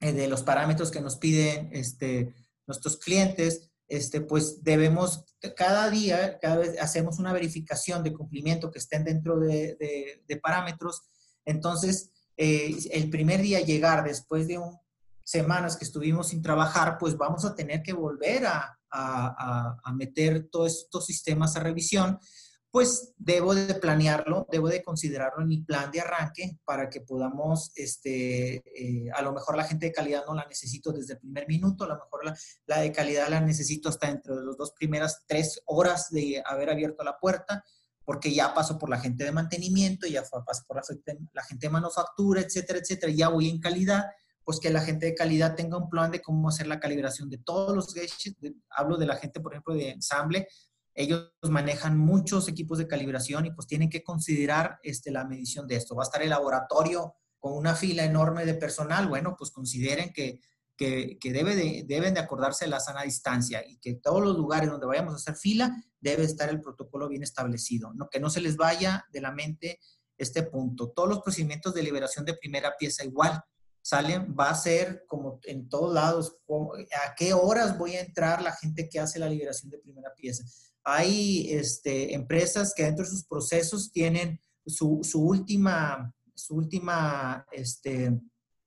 eh, 0.00 0.12
de 0.12 0.28
los 0.28 0.42
parámetros 0.42 0.90
que 0.90 1.00
nos 1.00 1.16
piden 1.16 1.70
este, 1.72 2.34
nuestros 2.66 2.96
clientes, 2.96 3.70
este, 3.88 4.20
pues 4.20 4.62
debemos, 4.64 5.24
cada 5.56 5.88
día, 5.90 6.38
cada 6.40 6.56
vez 6.56 6.80
hacemos 6.80 7.18
una 7.18 7.32
verificación 7.32 8.02
de 8.02 8.12
cumplimiento 8.12 8.70
que 8.70 8.78
estén 8.78 9.04
dentro 9.04 9.38
de, 9.38 10.20
parámetros. 10.42 11.02
Entonces, 11.44 12.10
eh, 12.36 12.76
el 12.92 13.10
primer 13.10 13.40
día 13.40 13.60
llegar 13.60 14.04
después 14.04 14.48
de 14.48 14.58
un, 14.58 14.78
semanas 15.22 15.76
que 15.76 15.84
estuvimos 15.84 16.28
sin 16.28 16.42
trabajar, 16.42 16.98
pues 16.98 17.16
vamos 17.16 17.44
a 17.44 17.54
tener 17.54 17.82
que 17.82 17.92
volver 17.92 18.46
a, 18.46 18.78
a, 18.90 19.76
a 19.82 19.92
meter 19.92 20.48
todos 20.50 20.84
estos 20.84 21.06
sistemas 21.06 21.56
a 21.56 21.60
revisión 21.60 22.18
pues 22.76 23.14
debo 23.16 23.54
de 23.54 23.74
planearlo, 23.76 24.46
debo 24.52 24.68
de 24.68 24.82
considerarlo 24.82 25.40
en 25.40 25.48
mi 25.48 25.62
plan 25.62 25.90
de 25.90 26.02
arranque 26.02 26.58
para 26.62 26.90
que 26.90 27.00
podamos, 27.00 27.72
este, 27.74 28.56
eh, 28.56 29.10
a 29.14 29.22
lo 29.22 29.32
mejor 29.32 29.56
la 29.56 29.64
gente 29.64 29.86
de 29.86 29.92
calidad 29.92 30.26
no 30.26 30.34
la 30.34 30.44
necesito 30.46 30.92
desde 30.92 31.14
el 31.14 31.20
primer 31.20 31.48
minuto, 31.48 31.84
a 31.84 31.88
lo 31.88 31.94
mejor 31.94 32.26
la, 32.26 32.36
la 32.66 32.80
de 32.80 32.92
calidad 32.92 33.28
la 33.30 33.40
necesito 33.40 33.88
hasta 33.88 34.10
entre 34.10 34.34
las 34.34 34.58
dos 34.58 34.72
primeras 34.72 35.22
tres 35.26 35.62
horas 35.64 36.10
de 36.10 36.42
haber 36.44 36.68
abierto 36.68 37.02
la 37.02 37.18
puerta, 37.18 37.64
porque 38.04 38.34
ya 38.34 38.52
paso 38.52 38.76
por 38.76 38.90
la 38.90 39.00
gente 39.00 39.24
de 39.24 39.32
mantenimiento, 39.32 40.06
ya 40.06 40.22
paso 40.22 40.64
por 40.68 40.76
la, 40.76 40.82
la 41.32 41.44
gente 41.44 41.68
de 41.68 41.72
manufactura, 41.72 42.42
etcétera, 42.42 42.80
etcétera, 42.80 43.10
ya 43.10 43.30
voy 43.30 43.48
en 43.48 43.58
calidad, 43.58 44.04
pues 44.44 44.60
que 44.60 44.68
la 44.68 44.82
gente 44.82 45.06
de 45.06 45.14
calidad 45.14 45.54
tenga 45.54 45.78
un 45.78 45.88
plan 45.88 46.10
de 46.10 46.20
cómo 46.20 46.50
hacer 46.50 46.66
la 46.66 46.78
calibración 46.78 47.30
de 47.30 47.38
todos 47.38 47.74
los 47.74 47.94
gadgets, 47.94 48.36
hablo 48.68 48.98
de 48.98 49.06
la 49.06 49.16
gente, 49.16 49.40
por 49.40 49.54
ejemplo, 49.54 49.72
de 49.72 49.92
ensamble, 49.92 50.46
ellos 50.96 51.30
manejan 51.42 51.98
muchos 51.98 52.48
equipos 52.48 52.78
de 52.78 52.88
calibración 52.88 53.44
y 53.44 53.52
pues 53.52 53.68
tienen 53.68 53.90
que 53.90 54.02
considerar 54.02 54.80
este, 54.82 55.10
la 55.10 55.26
medición 55.26 55.68
de 55.68 55.76
esto. 55.76 55.94
Va 55.94 56.02
a 56.02 56.06
estar 56.06 56.22
el 56.22 56.30
laboratorio 56.30 57.14
con 57.38 57.52
una 57.52 57.74
fila 57.74 58.02
enorme 58.02 58.46
de 58.46 58.54
personal, 58.54 59.06
bueno, 59.06 59.36
pues 59.38 59.50
consideren 59.50 60.12
que, 60.14 60.40
que, 60.74 61.18
debe 61.22 61.54
de, 61.54 61.84
deben 61.86 62.14
de 62.14 62.20
acordarse 62.20 62.66
la 62.66 62.80
sana 62.80 63.02
distancia 63.02 63.62
y 63.66 63.78
que 63.78 63.94
todos 63.94 64.22
los 64.22 64.36
lugares 64.36 64.70
donde 64.70 64.86
vayamos 64.86 65.12
a 65.12 65.16
hacer 65.16 65.36
fila 65.36 65.70
debe 66.00 66.24
estar 66.24 66.48
el 66.48 66.62
protocolo 66.62 67.08
bien 67.08 67.22
establecido, 67.22 67.92
¿no? 67.92 68.08
que 68.08 68.18
no 68.18 68.30
se 68.30 68.40
les 68.40 68.56
vaya 68.56 69.04
de 69.12 69.20
la 69.20 69.32
mente 69.32 69.78
este 70.16 70.44
punto. 70.44 70.90
Todos 70.90 71.10
los 71.10 71.20
procedimientos 71.20 71.74
de 71.74 71.82
liberación 71.82 72.24
de 72.24 72.34
primera 72.34 72.74
pieza 72.78 73.04
igual 73.04 73.42
salen, 73.82 74.34
va 74.38 74.48
a 74.50 74.54
ser 74.54 75.04
como 75.06 75.40
en 75.44 75.68
todos 75.68 75.92
lados, 75.92 76.38
a 77.06 77.14
qué 77.14 77.34
horas 77.34 77.76
voy 77.78 77.96
a 77.96 78.00
entrar 78.00 78.42
la 78.42 78.52
gente 78.52 78.88
que 78.88 78.98
hace 78.98 79.18
la 79.18 79.28
liberación 79.28 79.70
de 79.70 79.78
primera 79.78 80.12
pieza 80.16 80.42
hay 80.88 81.52
este, 81.52 82.14
empresas 82.14 82.72
que 82.72 82.84
dentro 82.84 83.04
de 83.04 83.10
sus 83.10 83.24
procesos 83.24 83.90
tienen 83.90 84.40
su, 84.64 85.02
última, 85.16 86.14
su 86.32 86.54
última 86.54 87.44
este, 87.50 88.16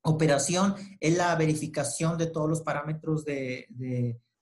operación 0.01 0.75
es 0.99 1.15
la 1.15 1.33
verificación 1.35 2.17
de 2.17 2.27
todos 2.27 2.49
los 2.49 2.61
parámetros 2.61 3.23
de, 3.23 3.65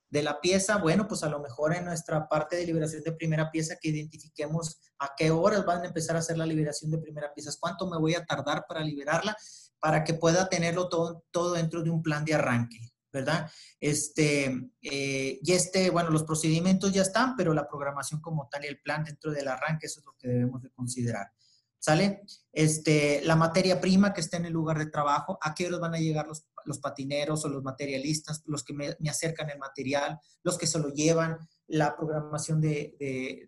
la 0.10 0.42
pieza. 0.42 0.78
Bueno, 0.78 1.08
pues 1.08 1.22
a 1.22 1.30
lo 1.30 1.40
mejor 1.40 1.76
en 1.76 1.86
nuestra 1.86 2.28
parte 2.28 2.56
de 2.56 2.66
liberación 2.66 3.04
de 3.04 3.12
primera 3.12 3.52
pieza 3.52 3.78
que 3.80 3.90
identifiquemos 3.90 4.80
a 4.98 5.12
qué 5.16 5.30
horas 5.30 5.64
van 5.64 5.84
a 5.84 5.88
empezar 5.88 6.16
a 6.16 6.20
hacer 6.20 6.40
la 6.40 6.48
liberación 6.48 6.90
de 6.90 6.98
primera 6.98 7.32
pieza, 7.32 7.52
cuánto 7.60 7.86
me 7.86 8.00
voy 8.00 8.16
a 8.16 8.26
tardar 8.26 8.66
para 8.68 8.82
liberarla, 8.82 9.38
para 9.80 10.04
que 10.04 10.16
pueda 10.16 10.50
tenerlo 10.50 10.90
todo, 10.90 11.24
todo 11.30 11.54
dentro 11.54 11.84
de 11.84 11.92
un 11.92 12.02
plan 12.02 12.26
de 12.26 12.34
arranque. 12.34 12.87
¿Verdad? 13.12 13.50
Este, 13.80 14.46
eh, 14.82 15.40
y 15.42 15.52
este, 15.52 15.90
bueno, 15.90 16.10
los 16.10 16.24
procedimientos 16.24 16.92
ya 16.92 17.02
están, 17.02 17.36
pero 17.36 17.54
la 17.54 17.68
programación 17.68 18.22
como 18.22 18.48
tal 18.50 18.66
y 18.66 18.68
el 18.68 18.80
plan 18.80 19.04
dentro 19.04 19.32
del 19.32 19.48
arranque, 19.48 19.88
eso 19.88 20.00
es 20.00 20.06
lo 20.06 20.16
que 20.18 20.28
debemos 20.28 20.62
de 20.62 20.70
considerar. 20.72 21.32
¿Sale? 21.80 22.24
Este, 22.52 23.22
la 23.24 23.36
materia 23.36 23.80
prima 23.80 24.12
que 24.12 24.22
está 24.22 24.38
en 24.38 24.46
el 24.46 24.54
lugar 24.54 24.80
de 24.80 24.88
trabajo, 24.88 25.38
a 25.42 25.54
qué 25.54 25.68
horas 25.68 25.80
van 25.80 25.94
a 25.94 26.00
llegar 26.00 26.28
los, 26.28 26.46
los 26.66 26.80
patineros 26.80 27.46
o 27.46 27.50
los 27.50 27.64
materialistas, 27.64 28.42
los 28.46 28.64
que 28.64 28.74
me, 28.74 28.96
me, 29.00 29.10
acercan 29.10 29.50
el 29.52 29.60
material, 29.60 30.20
los 30.44 30.58
que 30.58 30.66
se 30.66 30.80
lo 30.80 30.90
llevan, 30.90 31.38
la 31.68 31.96
programación 31.96 32.60
de, 32.60 32.96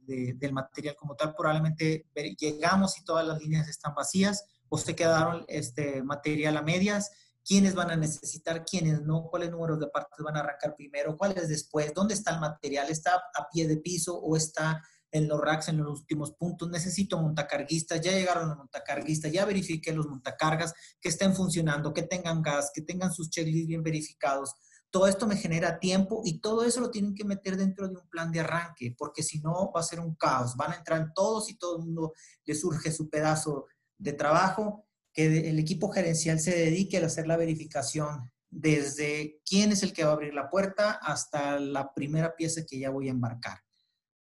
de, 0.03 0.33
del 0.35 0.53
material 0.53 0.95
como 0.95 1.15
tal. 1.15 1.33
Probablemente 1.35 2.05
llegamos 2.39 2.97
y 2.99 3.03
todas 3.03 3.25
las 3.25 3.41
líneas 3.41 3.67
están 3.67 3.95
vacías 3.95 4.45
o 4.69 4.77
se 4.77 4.95
quedaron 4.95 5.43
este, 5.47 6.03
material 6.03 6.57
a 6.57 6.61
medias 6.61 7.11
quiénes 7.45 7.75
van 7.75 7.91
a 7.91 7.95
necesitar, 7.95 8.63
quiénes 8.65 9.01
no, 9.01 9.27
cuáles 9.29 9.51
números 9.51 9.79
de 9.79 9.87
partes 9.87 10.23
van 10.23 10.37
a 10.37 10.41
arrancar 10.41 10.75
primero, 10.75 11.17
cuáles 11.17 11.49
después, 11.49 11.93
dónde 11.93 12.13
está 12.13 12.33
el 12.33 12.39
material, 12.39 12.89
está 12.89 13.15
a 13.15 13.47
pie 13.51 13.67
de 13.67 13.77
piso 13.77 14.17
o 14.17 14.35
está 14.35 14.81
en 15.11 15.27
los 15.27 15.41
racks 15.41 15.69
en 15.69 15.77
los 15.77 16.01
últimos 16.01 16.33
puntos, 16.33 16.69
necesito 16.69 17.19
montacarguistas, 17.19 18.01
ya 18.01 18.11
llegaron 18.11 18.49
los 18.49 18.57
montacarguistas, 18.57 19.31
ya 19.31 19.45
verifiqué 19.45 19.91
los 19.91 20.07
montacargas, 20.07 20.73
que 21.01 21.09
estén 21.09 21.35
funcionando, 21.35 21.93
que 21.93 22.03
tengan 22.03 22.41
gas, 22.41 22.71
que 22.73 22.81
tengan 22.81 23.11
sus 23.11 23.29
checklists 23.29 23.67
bien 23.67 23.83
verificados. 23.83 24.53
Todo 24.91 25.07
esto 25.07 25.27
me 25.27 25.35
genera 25.35 25.79
tiempo 25.79 26.21
y 26.25 26.39
todo 26.39 26.63
eso 26.63 26.81
lo 26.81 26.89
tienen 26.89 27.13
que 27.13 27.23
meter 27.23 27.57
dentro 27.57 27.87
de 27.87 27.95
un 27.95 28.09
plan 28.09 28.31
de 28.31 28.39
arranque, 28.39 28.95
porque 28.97 29.21
si 29.21 29.39
no 29.39 29.71
va 29.71 29.81
a 29.81 29.83
ser 29.83 29.99
un 29.99 30.15
caos. 30.15 30.55
Van 30.55 30.71
a 30.71 30.77
entrar 30.77 31.11
todos 31.13 31.49
y 31.49 31.57
todo 31.57 31.77
el 31.77 31.85
mundo 31.85 32.13
le 32.45 32.55
surge 32.55 32.91
su 32.91 33.07
pedazo 33.07 33.67
de 33.97 34.13
trabajo 34.13 34.88
el 35.25 35.59
equipo 35.59 35.89
gerencial 35.89 36.39
se 36.39 36.55
dedique 36.55 36.97
a 36.97 37.05
hacer 37.05 37.27
la 37.27 37.37
verificación 37.37 38.31
desde 38.49 39.41
quién 39.45 39.71
es 39.71 39.83
el 39.83 39.93
que 39.93 40.03
va 40.03 40.11
a 40.11 40.13
abrir 40.13 40.33
la 40.33 40.49
puerta 40.49 40.91
hasta 40.91 41.59
la 41.59 41.93
primera 41.93 42.35
pieza 42.35 42.65
que 42.65 42.79
ya 42.79 42.89
voy 42.89 43.07
a 43.07 43.11
embarcar, 43.11 43.59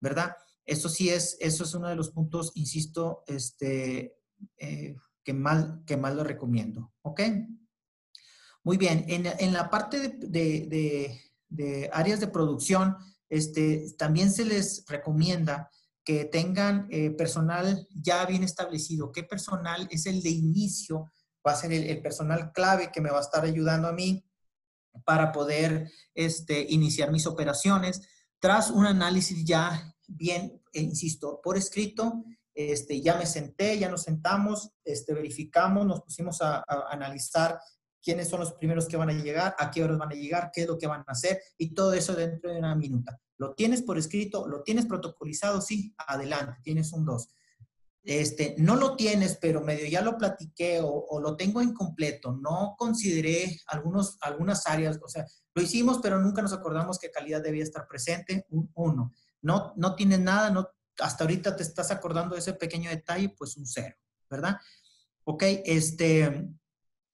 ¿verdad? 0.01 0.35
Eso 0.65 0.89
sí 0.89 1.09
es, 1.09 1.37
eso 1.39 1.63
es 1.63 1.73
uno 1.75 1.87
de 1.87 1.95
los 1.95 2.09
puntos, 2.09 2.51
insisto, 2.55 3.23
este, 3.27 4.17
eh, 4.57 4.95
que, 5.23 5.33
más, 5.33 5.67
que 5.85 5.97
más 5.97 6.15
lo 6.15 6.23
recomiendo, 6.23 6.91
¿ok? 7.03 7.21
Muy 8.63 8.77
bien, 8.77 9.05
en, 9.07 9.27
en 9.27 9.53
la 9.53 9.69
parte 9.69 9.99
de, 9.99 10.27
de, 10.67 11.21
de, 11.49 11.89
áreas 11.93 12.19
de 12.19 12.27
producción, 12.27 12.97
este, 13.29 13.93
también 13.97 14.31
se 14.31 14.43
les 14.43 14.85
recomienda 14.87 15.69
que 16.05 16.25
tengan 16.25 16.87
eh, 16.91 17.09
personal 17.09 17.87
ya 17.89 18.25
bien 18.25 18.43
establecido. 18.43 19.11
¿Qué 19.11 19.23
personal 19.23 19.87
es 19.89 20.05
el 20.05 20.21
de 20.21 20.29
inicio? 20.29 21.11
Va 21.45 21.53
a 21.53 21.55
ser 21.55 21.73
el, 21.73 22.01
personal 22.01 22.51
clave 22.53 22.91
que 22.93 23.01
me 23.01 23.09
va 23.09 23.17
a 23.17 23.21
estar 23.21 23.43
ayudando 23.43 23.87
a 23.87 23.91
mí 23.91 24.23
para 25.03 25.31
poder 25.31 25.91
este, 26.13 26.65
iniciar 26.69 27.11
mis 27.11 27.25
operaciones. 27.25 28.01
Tras 28.39 28.69
un 28.69 28.85
análisis 28.85 29.43
ya 29.43 29.95
bien, 30.07 30.61
eh, 30.73 30.81
insisto, 30.81 31.41
por 31.43 31.57
escrito, 31.57 32.23
este, 32.53 33.01
ya 33.01 33.17
me 33.17 33.25
senté, 33.25 33.77
ya 33.79 33.89
nos 33.89 34.03
sentamos, 34.03 34.69
este, 34.83 35.13
verificamos, 35.13 35.87
nos 35.87 36.01
pusimos 36.01 36.39
a, 36.41 36.57
a 36.59 36.85
analizar 36.91 37.59
quiénes 37.99 38.29
son 38.29 38.41
los 38.41 38.53
primeros 38.53 38.87
que 38.87 38.95
van 38.95 39.09
a 39.09 39.13
llegar, 39.13 39.55
a 39.57 39.71
qué 39.71 39.83
horas 39.83 39.97
van 39.97 40.11
a 40.11 40.15
llegar, 40.15 40.51
qué 40.53 40.61
es 40.61 40.67
lo 40.67 40.77
que 40.77 40.85
van 40.85 41.01
a 41.01 41.11
hacer 41.11 41.41
y 41.57 41.73
todo 41.73 41.93
eso 41.93 42.13
dentro 42.13 42.51
de 42.51 42.59
una 42.59 42.75
minuta. 42.75 43.19
¿Lo 43.37 43.53
tienes 43.53 43.81
por 43.81 43.97
escrito? 43.97 44.47
¿Lo 44.47 44.63
tienes 44.63 44.85
protocolizado? 44.85 45.61
Sí, 45.61 45.93
adelante, 45.97 46.57
tienes 46.63 46.93
un 46.93 47.05
2. 47.05 47.27
Este, 48.03 48.55
no 48.59 48.75
lo 48.75 48.95
tienes, 48.95 49.37
pero 49.41 49.61
medio 49.61 49.87
ya 49.87 50.01
lo 50.01 50.17
platiqué 50.17 50.79
o, 50.81 51.19
lo 51.19 51.35
tengo 51.35 51.61
incompleto. 51.61 52.33
No 52.33 52.75
consideré 52.77 53.59
algunos, 53.67 54.17
algunas 54.21 54.67
áreas, 54.67 54.99
o 55.03 55.09
sea, 55.09 55.25
lo 55.55 55.61
hicimos, 55.61 55.99
pero 56.01 56.19
nunca 56.19 56.41
nos 56.41 56.53
acordamos 56.53 56.99
que 56.99 57.11
calidad 57.11 57.41
debía 57.41 57.63
estar 57.63 57.87
presente. 57.87 58.45
Un 58.49 58.71
1. 58.75 59.13
No, 59.41 59.73
no 59.75 59.95
tienes 59.95 60.19
nada, 60.19 60.51
no, 60.51 60.69
hasta 60.99 61.23
ahorita 61.23 61.55
te 61.55 61.63
estás 61.63 61.91
acordando 61.91 62.35
de 62.35 62.39
ese 62.39 62.53
pequeño 62.53 62.89
detalle, 62.89 63.29
pues 63.29 63.57
un 63.57 63.65
0, 63.65 63.95
¿verdad? 64.29 64.57
Ok, 65.23 65.43
este, 65.65 66.47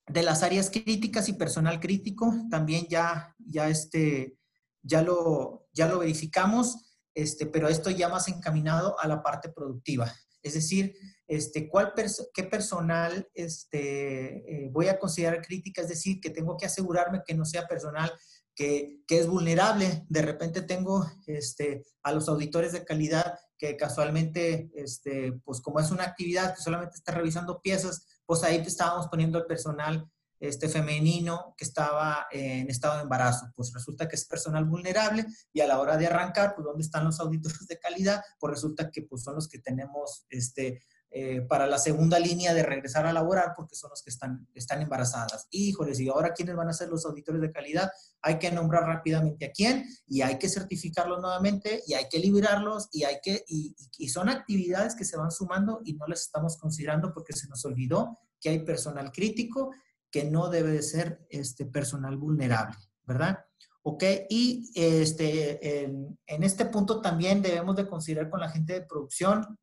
de 0.07 0.23
las 0.23 0.43
áreas 0.43 0.69
críticas 0.69 1.29
y 1.29 1.33
personal 1.33 1.79
crítico, 1.79 2.33
también 2.49 2.85
ya, 2.89 3.33
ya 3.39 3.69
este, 3.69 4.37
ya 4.81 5.01
lo, 5.01 5.67
ya 5.73 5.87
lo 5.87 5.99
verificamos, 5.99 6.97
este, 7.13 7.45
pero 7.45 7.67
esto 7.67 7.89
ya 7.89 8.09
más 8.09 8.27
encaminado 8.27 8.99
a 8.99 9.07
la 9.07 9.21
parte 9.21 9.49
productiva. 9.49 10.13
Es 10.43 10.55
decir, 10.55 10.95
este, 11.27 11.69
¿cuál 11.69 11.93
¿qué 12.33 12.43
personal 12.43 13.29
este, 13.33 14.65
eh, 14.65 14.69
voy 14.71 14.87
a 14.87 14.97
considerar 14.97 15.45
crítica? 15.45 15.81
Es 15.81 15.89
decir, 15.89 16.19
que 16.19 16.29
tengo 16.31 16.57
que 16.57 16.65
asegurarme 16.65 17.21
que 17.25 17.35
no 17.35 17.45
sea 17.45 17.67
personal 17.67 18.11
que, 18.55 19.01
que 19.07 19.19
es 19.19 19.27
vulnerable. 19.27 20.03
De 20.09 20.21
repente 20.21 20.61
tengo 20.61 21.05
este, 21.27 21.85
a 22.03 22.11
los 22.11 22.27
auditores 22.27 22.71
de 22.71 22.83
calidad 22.83 23.37
que 23.57 23.77
casualmente, 23.77 24.71
este, 24.73 25.33
pues 25.45 25.61
como 25.61 25.79
es 25.79 25.91
una 25.91 26.03
actividad 26.03 26.55
que 26.55 26.63
solamente 26.63 26.95
está 26.95 27.11
revisando 27.11 27.61
piezas, 27.61 28.07
pues 28.25 28.43
ahí 28.43 28.57
estábamos 28.57 29.07
poniendo 29.07 29.37
el 29.37 29.45
personal 29.45 30.09
este 30.41 30.67
femenino 30.67 31.53
que 31.55 31.65
estaba 31.65 32.25
en 32.31 32.69
estado 32.69 32.95
de 32.95 33.03
embarazo. 33.03 33.51
Pues 33.55 33.71
resulta 33.73 34.07
que 34.07 34.15
es 34.15 34.25
personal 34.25 34.65
vulnerable 34.65 35.25
y 35.53 35.61
a 35.61 35.67
la 35.67 35.79
hora 35.79 35.97
de 35.97 36.07
arrancar, 36.07 36.55
pues 36.55 36.65
¿dónde 36.65 36.83
están 36.83 37.05
los 37.05 37.19
auditores 37.19 37.67
de 37.67 37.77
calidad? 37.77 38.21
Pues 38.39 38.51
resulta 38.51 38.89
que 38.89 39.03
pues, 39.03 39.23
son 39.23 39.35
los 39.35 39.47
que 39.47 39.59
tenemos 39.59 40.25
este, 40.29 40.81
eh, 41.11 41.41
para 41.41 41.67
la 41.67 41.77
segunda 41.77 42.17
línea 42.17 42.55
de 42.55 42.63
regresar 42.63 43.05
a 43.05 43.13
laborar 43.13 43.53
porque 43.55 43.75
son 43.75 43.91
los 43.91 44.01
que 44.01 44.09
están, 44.09 44.47
están 44.55 44.81
embarazadas. 44.81 45.47
Híjoles, 45.51 45.99
y 45.99 46.09
ahora 46.09 46.33
quiénes 46.33 46.55
van 46.55 46.69
a 46.69 46.73
ser 46.73 46.89
los 46.89 47.05
auditores 47.05 47.41
de 47.41 47.51
calidad? 47.51 47.91
Hay 48.23 48.39
que 48.39 48.49
nombrar 48.49 48.85
rápidamente 48.85 49.45
a 49.45 49.51
quién 49.51 49.85
y 50.07 50.21
hay 50.21 50.39
que 50.39 50.49
certificarlos 50.49 51.21
nuevamente 51.21 51.83
y 51.85 51.93
hay 51.93 52.05
que 52.09 52.17
liberarlos 52.17 52.89
y 52.91 53.03
hay 53.03 53.17
que, 53.21 53.43
y, 53.47 53.75
y 53.99 54.09
son 54.09 54.27
actividades 54.27 54.95
que 54.95 55.05
se 55.05 55.17
van 55.17 55.31
sumando 55.31 55.81
y 55.83 55.93
no 55.93 56.07
las 56.07 56.21
estamos 56.21 56.57
considerando 56.57 57.13
porque 57.13 57.33
se 57.33 57.47
nos 57.47 57.63
olvidó 57.63 58.17
que 58.39 58.49
hay 58.49 58.65
personal 58.65 59.11
crítico 59.11 59.71
que 60.11 60.25
no 60.25 60.49
debe 60.49 60.71
de 60.71 60.83
ser 60.83 61.25
este 61.29 61.65
personal 61.65 62.17
vulnerable, 62.17 62.77
¿verdad? 63.05 63.45
¿ok? 63.83 64.03
Y 64.29 64.69
este, 64.75 65.85
en, 65.85 66.43
este 66.43 66.65
punto 66.65 67.01
también 67.01 67.41
debemos 67.41 67.75
de 67.75 67.87
considerar 67.87 68.29
con 68.29 68.39
la 68.39 68.49
gente 68.49 68.73
de 68.73 68.85
producción 68.85 69.57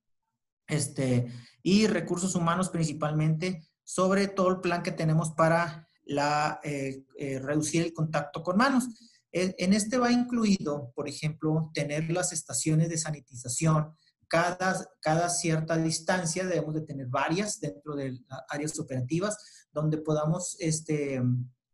este, 0.67 1.33
y 1.63 1.87
recursos 1.87 2.35
humanos 2.35 2.69
principalmente 2.69 3.63
sobre 3.85 4.29
todo 4.29 4.51
el 4.51 4.61
plan 4.61 4.83
que 4.83 4.93
tenemos 4.93 5.31
para 5.33 5.89
la, 6.05 6.61
eh, 6.63 7.05
eh, 7.17 7.39
reducir 7.39 7.83
el 7.83 7.93
contacto 7.93 8.43
con 8.43 8.57
manos. 8.57 8.87
En 9.31 9.75
este 9.75 9.99
va 9.99 10.11
incluido, 10.11 10.91
por 10.95 11.07
ejemplo, 11.07 11.71
tener 11.75 12.11
las 12.11 12.33
estaciones 12.33 12.89
de 12.89 12.97
sanitización. 12.97 13.95
Cada, 14.27 14.87
cada 15.01 15.29
cierta 15.29 15.77
distancia 15.77 16.47
debemos 16.47 16.75
de 16.75 16.81
tener 16.81 17.07
varias 17.07 17.61
dentro 17.61 17.95
de 17.95 18.13
las 18.13 18.43
áreas 18.49 18.79
operativas 18.79 19.37
donde 19.81 19.99
podamos 19.99 20.57
este, 20.61 21.23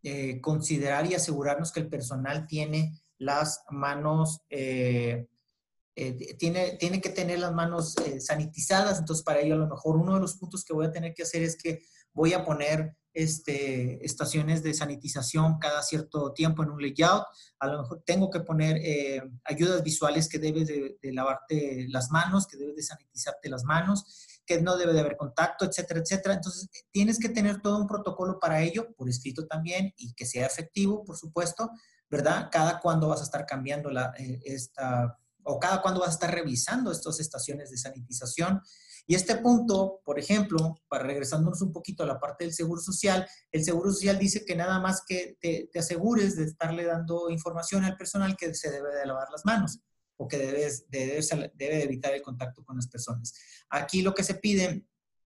eh, 0.03 0.41
considerar 0.41 1.07
y 1.07 1.15
asegurarnos 1.15 1.73
que 1.73 1.81
el 1.81 1.89
personal 1.89 2.47
tiene 2.47 3.01
las 3.19 3.65
manos, 3.71 4.43
eh, 4.51 5.27
eh, 5.97 6.37
tiene, 6.37 6.77
tiene 6.79 7.01
que 7.01 7.11
tener 7.11 7.39
las 7.39 7.53
manos 7.53 7.95
sanitizadas. 8.21 8.99
Entonces, 8.99 9.25
para 9.25 9.41
ello, 9.41 9.55
a 9.55 9.59
lo 9.59 9.69
mejor 9.69 9.97
uno 9.97 10.15
de 10.15 10.21
los 10.21 10.37
puntos 10.37 10.65
que 10.65 10.75
voy 10.75 10.87
a 10.87 10.93
tener 10.93 11.15
que 11.15 11.23
hacer 11.23 11.43
es 11.43 11.57
que 11.57 11.83
voy 12.13 12.33
a 12.33 12.45
poner 12.45 12.97
este, 13.15 14.05
estaciones 14.05 14.63
de 14.65 14.75
sanitización 14.75 15.59
cada 15.59 15.83
cierto 15.83 16.33
tiempo 16.33 16.63
en 16.63 16.71
un 16.71 16.83
layout. 16.83 17.25
A 17.61 17.69
lo 17.69 17.83
mejor 17.83 18.03
tengo 18.05 18.29
que 18.29 18.41
poner 18.41 18.77
eh, 18.79 19.23
ayudas 19.45 19.83
visuales 19.83 20.29
que 20.29 20.39
debes 20.39 20.67
de, 20.67 20.99
lavarte 21.13 21.87
las 21.89 22.11
manos, 22.11 22.47
que 22.47 22.57
debes 22.57 22.77
de 22.77 22.83
sanitizarte 22.83 23.49
las 23.49 23.65
manos, 23.65 24.27
que 24.47 24.61
no 24.61 24.76
debe 24.76 24.92
de 24.92 25.01
haber 25.01 25.16
contacto, 25.16 25.64
etcétera, 25.64 26.01
etcétera. 26.01 26.34
Entonces, 26.34 26.68
tienes 26.90 27.18
que 27.18 27.28
tener 27.28 27.61
todo 27.61 27.78
un 27.78 27.86
protocolo 27.86 28.38
para 28.38 28.62
ello, 28.62 28.95
por 28.97 29.09
escrito 29.09 29.47
también, 29.47 29.92
y 29.97 30.14
que 30.14 30.26
sea 30.26 30.47
efectivo, 30.47 31.05
por 31.05 31.16
supuesto, 31.16 31.70
¿verdad? 32.11 32.49
Cada 32.51 32.80
cuándo 32.80 33.09
vas 33.09 33.20
a 33.20 33.24
estar 33.24 33.47
cambiando 33.47 33.90
la, 33.90 34.12
eh, 34.18 34.40
esta, 34.45 35.18
o 35.45 35.59
cada 35.59 35.82
cuándo 35.82 36.01
vas 36.01 36.11
a 36.11 36.12
estar 36.12 36.34
revisando 36.34 36.90
estas 36.92 37.20
estaciones 37.20 37.70
de 37.70 37.78
sanitización. 37.78 38.61
Y 39.07 39.14
este 39.14 39.36
punto, 39.36 40.01
por 40.05 40.18
ejemplo, 40.18 40.80
para 40.88 41.05
regresándonos 41.05 41.61
un 41.61 41.72
poquito 41.72 42.05
a 42.05 42.07
la 42.07 42.18
parte 42.18 42.45
del 42.45 42.55
seguro 42.55 42.80
social, 42.80 43.26
el 43.53 43.62
seguro 43.62 43.92
social 43.92 44.18
dice 44.18 44.45
que 44.47 44.57
nada 44.57 44.80
más 44.80 45.03
que 45.07 45.36
te, 45.40 45.68
asegures 45.78 46.36
de 46.36 46.45
estarle 46.45 46.84
dando 46.84 47.28
información 47.28 47.84
al 47.84 47.97
personal 47.97 48.36
que 48.36 48.55
se 48.55 48.70
debe 48.70 48.95
de 48.95 49.07
lavar 49.07 49.28
las 49.30 49.45
manos 49.45 49.80
o 50.17 50.29
que 50.29 50.39
debes, 50.39 50.89
debe, 50.89 51.21
debe 51.55 51.83
evitar 51.83 52.15
el 52.15 52.23
contacto 52.23 52.65
con 52.65 52.77
las 52.77 52.89
personas. 52.89 53.35
Aquí 53.69 54.03
lo 54.03 54.15
que 54.15 54.25
se 54.25 54.35
pide 54.35 54.87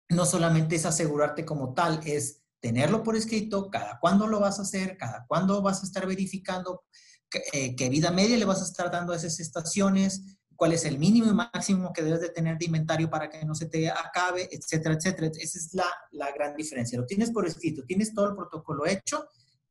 no 0.09 0.25
solamente 0.25 0.75
es 0.75 0.85
asegurarte 0.85 1.45
como 1.45 1.73
tal, 1.73 2.01
es 2.05 2.41
tenerlo 2.59 3.03
por 3.03 3.15
escrito, 3.15 3.69
cada 3.69 3.99
cuándo 3.99 4.27
lo 4.27 4.39
vas 4.39 4.59
a 4.59 4.63
hacer, 4.63 4.97
cada 4.97 5.25
cuándo 5.27 5.61
vas 5.61 5.83
a 5.83 5.85
estar 5.85 6.07
verificando, 6.07 6.83
qué, 7.29 7.75
qué 7.75 7.89
vida 7.89 8.11
media 8.11 8.37
le 8.37 8.45
vas 8.45 8.61
a 8.61 8.65
estar 8.65 8.89
dando 8.89 9.13
a 9.13 9.17
esas 9.17 9.39
estaciones, 9.39 10.37
cuál 10.57 10.73
es 10.73 10.85
el 10.85 10.97
mínimo 10.97 11.29
y 11.29 11.33
máximo 11.33 11.93
que 11.93 12.01
debes 12.01 12.19
de 12.19 12.29
tener 12.29 12.57
de 12.57 12.65
inventario 12.65 13.09
para 13.09 13.29
que 13.29 13.45
no 13.45 13.53
se 13.53 13.67
te 13.67 13.89
acabe, 13.89 14.49
etcétera, 14.51 14.95
etcétera. 14.95 15.27
Esa 15.27 15.59
es 15.59 15.73
la, 15.73 15.85
la 16.11 16.31
gran 16.31 16.55
diferencia. 16.55 16.99
Lo 16.99 17.05
tienes 17.05 17.31
por 17.31 17.47
escrito, 17.47 17.83
tienes 17.85 18.13
todo 18.13 18.27
el 18.29 18.35
protocolo 18.35 18.85
hecho, 18.85 19.27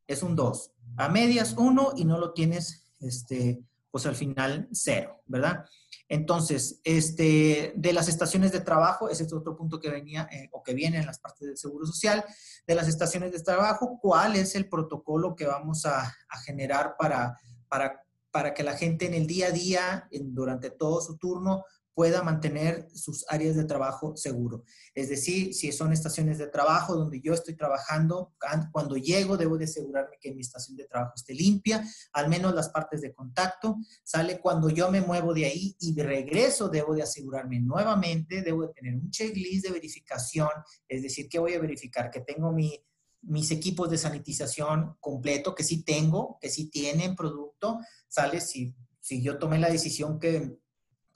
es 0.06 0.22
un 0.22 0.36
2. 0.36 0.72
A 0.98 1.08
medias 1.08 1.54
1 1.58 1.94
y 1.96 2.04
no 2.04 2.18
lo 2.18 2.32
tienes, 2.32 2.84
este, 3.00 3.60
pues 3.96 4.04
al 4.04 4.14
final 4.14 4.68
0, 4.72 5.22
¿verdad? 5.24 5.64
Entonces, 6.06 6.82
este, 6.84 7.72
de 7.74 7.92
las 7.94 8.08
estaciones 8.08 8.52
de 8.52 8.60
trabajo, 8.60 9.08
ese 9.08 9.22
es 9.22 9.32
otro 9.32 9.56
punto 9.56 9.80
que 9.80 9.88
venía 9.88 10.28
eh, 10.30 10.50
o 10.52 10.62
que 10.62 10.74
viene 10.74 10.98
en 10.98 11.06
las 11.06 11.18
partes 11.18 11.48
del 11.48 11.56
Seguro 11.56 11.86
Social, 11.86 12.22
de 12.66 12.74
las 12.74 12.88
estaciones 12.88 13.32
de 13.32 13.42
trabajo, 13.42 13.98
¿cuál 14.02 14.36
es 14.36 14.54
el 14.54 14.68
protocolo 14.68 15.34
que 15.34 15.46
vamos 15.46 15.86
a, 15.86 16.14
a 16.28 16.38
generar 16.44 16.96
para, 16.98 17.38
para 17.70 18.02
para 18.36 18.52
que 18.52 18.62
la 18.62 18.76
gente 18.76 19.06
en 19.06 19.14
el 19.14 19.26
día 19.26 19.46
a 19.46 19.50
día, 19.50 20.08
durante 20.12 20.68
todo 20.68 21.00
su 21.00 21.16
turno, 21.16 21.64
pueda 21.96 22.22
mantener 22.22 22.90
sus 22.92 23.24
áreas 23.30 23.56
de 23.56 23.64
trabajo 23.64 24.14
seguro. 24.18 24.64
Es 24.94 25.08
decir, 25.08 25.54
si 25.54 25.72
son 25.72 25.94
estaciones 25.94 26.36
de 26.36 26.46
trabajo 26.46 26.94
donde 26.94 27.22
yo 27.22 27.32
estoy 27.32 27.56
trabajando, 27.56 28.34
cuando 28.70 28.98
llego 28.98 29.38
debo 29.38 29.56
de 29.56 29.64
asegurarme 29.64 30.18
que 30.20 30.34
mi 30.34 30.42
estación 30.42 30.76
de 30.76 30.86
trabajo 30.86 31.14
esté 31.16 31.32
limpia, 31.32 31.82
al 32.12 32.28
menos 32.28 32.54
las 32.54 32.68
partes 32.68 33.00
de 33.00 33.14
contacto. 33.14 33.78
Sale 34.04 34.40
cuando 34.40 34.68
yo 34.68 34.90
me 34.90 35.00
muevo 35.00 35.32
de 35.32 35.46
ahí 35.46 35.74
y 35.80 35.94
de 35.94 36.02
regreso 36.02 36.68
debo 36.68 36.94
de 36.94 37.00
asegurarme 37.00 37.60
nuevamente, 37.60 38.42
debo 38.42 38.66
de 38.66 38.74
tener 38.74 38.94
un 38.94 39.10
checklist 39.10 39.64
de 39.64 39.72
verificación, 39.72 40.50
es 40.86 41.02
decir, 41.02 41.30
que 41.30 41.38
voy 41.38 41.54
a 41.54 41.60
verificar 41.60 42.10
que 42.10 42.20
tengo 42.20 42.52
mi 42.52 42.78
mis 43.22 43.50
equipos 43.50 43.90
de 43.90 43.98
sanitización 43.98 44.98
completo, 45.00 45.52
que 45.52 45.64
sí 45.64 45.82
tengo, 45.82 46.38
que 46.40 46.48
sí 46.48 46.70
tienen 46.70 47.16
producto, 47.16 47.80
sale 48.06 48.40
si, 48.40 48.76
si 49.00 49.20
yo 49.20 49.36
tomé 49.36 49.58
la 49.58 49.68
decisión 49.68 50.20
que 50.20 50.60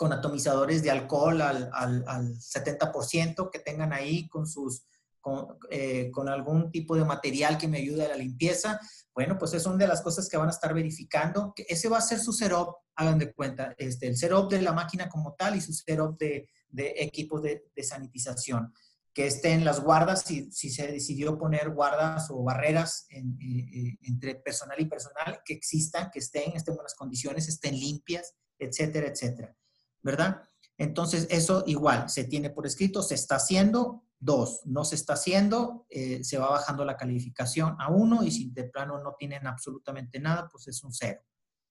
con 0.00 0.14
atomizadores 0.14 0.82
de 0.82 0.90
alcohol 0.90 1.42
al, 1.42 1.68
al, 1.74 2.02
al 2.06 2.34
70%, 2.38 3.50
que 3.50 3.58
tengan 3.58 3.92
ahí 3.92 4.30
con 4.30 4.46
sus, 4.46 4.86
con, 5.20 5.58
eh, 5.68 6.10
con, 6.10 6.26
algún 6.30 6.72
tipo 6.72 6.96
de 6.96 7.04
material 7.04 7.58
que 7.58 7.68
me 7.68 7.76
ayude 7.76 8.06
a 8.06 8.08
la 8.08 8.16
limpieza. 8.16 8.80
Bueno, 9.14 9.36
pues 9.38 9.52
es 9.52 9.66
una 9.66 9.76
de 9.76 9.86
las 9.86 10.00
cosas 10.00 10.26
que 10.26 10.38
van 10.38 10.48
a 10.48 10.52
estar 10.52 10.72
verificando. 10.72 11.52
Ese 11.54 11.90
va 11.90 11.98
a 11.98 12.00
ser 12.00 12.18
su 12.18 12.32
setup, 12.32 12.76
hagan 12.96 13.18
de 13.18 13.34
cuenta, 13.34 13.74
este, 13.76 14.06
el 14.06 14.16
setup 14.16 14.50
de 14.50 14.62
la 14.62 14.72
máquina 14.72 15.06
como 15.06 15.34
tal 15.34 15.56
y 15.56 15.60
su 15.60 15.74
setup 15.74 16.18
de, 16.18 16.48
de 16.70 16.94
equipos 16.96 17.42
de, 17.42 17.66
de 17.76 17.82
sanitización 17.82 18.72
que 19.12 19.26
estén 19.26 19.66
las 19.66 19.80
guardas, 19.80 20.22
si, 20.22 20.50
si 20.50 20.70
se 20.70 20.86
decidió 20.86 21.36
poner 21.36 21.74
guardas 21.74 22.30
o 22.30 22.42
barreras 22.42 23.06
eh, 23.10 23.18
eh, 23.18 23.98
entre 24.00 24.36
personal 24.36 24.80
y 24.80 24.86
personal, 24.86 25.42
que 25.44 25.52
existan, 25.52 26.10
que 26.10 26.20
estén, 26.20 26.52
estén 26.54 26.72
en 26.72 26.76
buenas 26.76 26.94
condiciones, 26.94 27.48
estén 27.48 27.74
limpias, 27.78 28.34
etcétera, 28.58 29.08
etcétera. 29.08 29.54
¿Verdad? 30.02 30.42
Entonces, 30.78 31.26
eso 31.30 31.62
igual, 31.66 32.08
se 32.08 32.24
tiene 32.24 32.50
por 32.50 32.66
escrito, 32.66 33.02
se 33.02 33.14
está 33.14 33.36
haciendo, 33.36 34.04
dos, 34.18 34.62
no 34.64 34.84
se 34.84 34.94
está 34.94 35.12
haciendo, 35.12 35.86
eh, 35.90 36.24
se 36.24 36.38
va 36.38 36.50
bajando 36.50 36.84
la 36.84 36.96
calificación 36.96 37.76
a 37.78 37.90
uno 37.90 38.22
y 38.22 38.30
si 38.30 38.50
de 38.50 38.64
plano 38.64 39.02
no 39.02 39.14
tienen 39.18 39.46
absolutamente 39.46 40.18
nada, 40.18 40.48
pues 40.50 40.68
es 40.68 40.82
un 40.82 40.92
cero, 40.92 41.22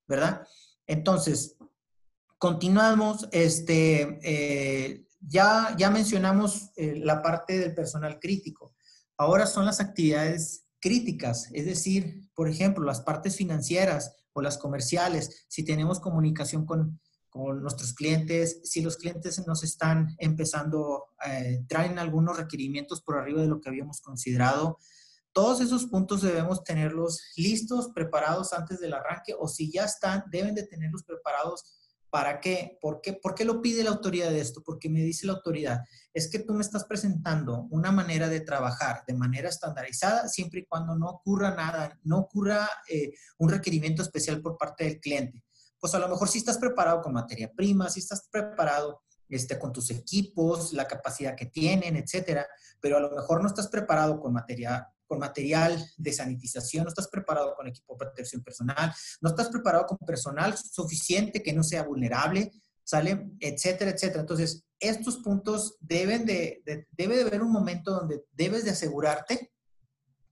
¿verdad? 0.08 0.46
Entonces, 0.86 1.58
continuamos, 2.38 3.28
este, 3.32 5.08
ya, 5.22 5.76
ya 5.78 5.90
mencionamos 5.90 6.72
eh, 6.76 6.96
la 6.98 7.22
parte 7.22 7.58
del 7.60 7.74
personal 7.74 8.20
crítico. 8.20 8.76
Ahora 9.18 9.46
son 9.46 9.66
las 9.66 9.80
actividades 9.80 10.66
críticas, 10.80 11.50
es 11.52 11.66
decir, 11.66 12.30
por 12.34 12.48
ejemplo, 12.48 12.86
las 12.86 13.02
partes 13.02 13.36
financieras 13.36 14.16
o 14.34 14.42
las 14.42 14.58
comerciales, 14.58 15.46
si 15.50 15.66
tenemos 15.66 16.00
comunicación 16.00 16.66
con, 16.66 17.02
con 17.30 17.62
nuestros 17.62 17.94
clientes, 17.94 18.62
si 18.64 18.82
los 18.82 18.98
clientes 18.98 19.46
nos 19.46 19.64
están 19.64 20.16
empezando, 20.18 21.06
eh, 21.26 21.64
traen 21.68 22.00
algunos 22.00 22.38
requerimientos 22.38 23.02
por 23.02 23.18
arriba 23.18 23.42
de 23.42 23.48
lo 23.48 23.62
que 23.62 23.70
habíamos 23.70 24.02
considerado, 24.02 24.80
todos 25.32 25.62
esos 25.62 25.86
puntos 25.86 26.22
debemos 26.22 26.64
tenerlos 26.64 27.22
listos, 27.38 27.92
preparados 27.94 28.52
antes 28.52 28.80
del 28.80 28.94
arranque 28.94 29.36
o 29.38 29.48
si 29.48 29.72
ya 29.72 29.86
están, 29.86 30.24
deben 30.32 30.56
de 30.56 30.64
tenerlos 30.64 31.04
preparados 31.04 31.80
¿Para 32.10 32.40
qué? 32.40 32.78
¿Por 32.82 33.02
qué? 33.02 33.14
¿Por 33.14 33.36
qué 33.36 33.46
lo 33.46 33.62
pide 33.62 33.84
la 33.84 33.92
autoridad 33.92 34.32
de 34.32 34.40
esto? 34.40 34.64
Porque 34.66 34.90
me 34.90 35.02
dice 35.02 35.28
la 35.28 35.34
autoridad, 35.34 35.82
es 36.12 36.30
que 36.30 36.40
tú 36.40 36.54
me 36.54 36.62
estás 36.62 36.86
presentando 36.86 37.68
una 37.70 37.92
manera 37.92 38.28
de 38.28 38.42
trabajar 38.42 39.04
de 39.08 39.14
manera 39.14 39.50
estandarizada 39.50 40.28
siempre 40.28 40.62
y 40.62 40.66
cuando 40.66 40.96
no 40.98 41.08
ocurra 41.08 41.56
nada, 41.56 42.00
no 42.04 42.20
ocurra 42.20 42.68
eh, 42.90 43.14
un 43.38 43.50
requerimiento 43.50 44.02
especial 44.02 44.42
por 44.42 44.58
parte 44.58 44.86
del 44.86 45.00
cliente. 45.00 45.44
Pues 45.80 45.94
a 45.96 46.00
lo 46.00 46.10
mejor 46.10 46.28
si 46.28 46.40
estás 46.40 46.58
preparado 46.58 47.02
con 47.02 47.14
materia 47.14 47.52
prima, 47.56 47.90
si 47.90 48.00
estás 48.00 48.28
preparado 48.32 49.02
este, 49.30 49.60
con 49.60 49.72
tus 49.72 49.92
equipos, 49.92 50.74
la 50.74 50.88
capacidad 50.88 51.36
que 51.36 51.46
tienen, 51.46 51.96
etcétera, 51.96 52.48
pero 52.82 52.98
a 52.98 53.00
lo 53.00 53.12
mejor 53.12 53.42
no 53.42 53.48
estás 53.48 53.68
preparado 53.68 54.20
con 54.20 54.34
materia 54.34 54.88
con 55.10 55.18
material 55.18 55.84
de 55.98 56.14
sanitización, 56.14 56.84
no 56.84 56.90
estás 56.90 57.08
preparado 57.08 57.56
con 57.56 57.68
equipo 57.68 57.94
de 57.94 58.06
protección 58.06 58.44
personal, 58.44 58.94
no 59.22 59.30
estás 59.30 59.50
preparado 59.50 59.88
con 59.88 59.98
personal 59.98 60.56
suficiente 60.56 61.42
que 61.42 61.52
no 61.52 61.64
sea 61.64 61.82
vulnerable, 61.82 62.52
¿sale? 62.84 63.32
Etcétera, 63.40 63.90
etcétera. 63.90 64.22
Entonces, 64.22 64.66
estos 64.80 65.18
puntos 65.18 65.78
deben 65.80 66.26
de, 66.26 66.62
debe 66.92 67.16
de 67.16 67.24
haber 67.24 67.42
un 67.42 67.52
momento 67.52 67.92
donde 67.92 68.24
debes 68.34 68.66
de 68.66 68.72
asegurarte 68.72 69.52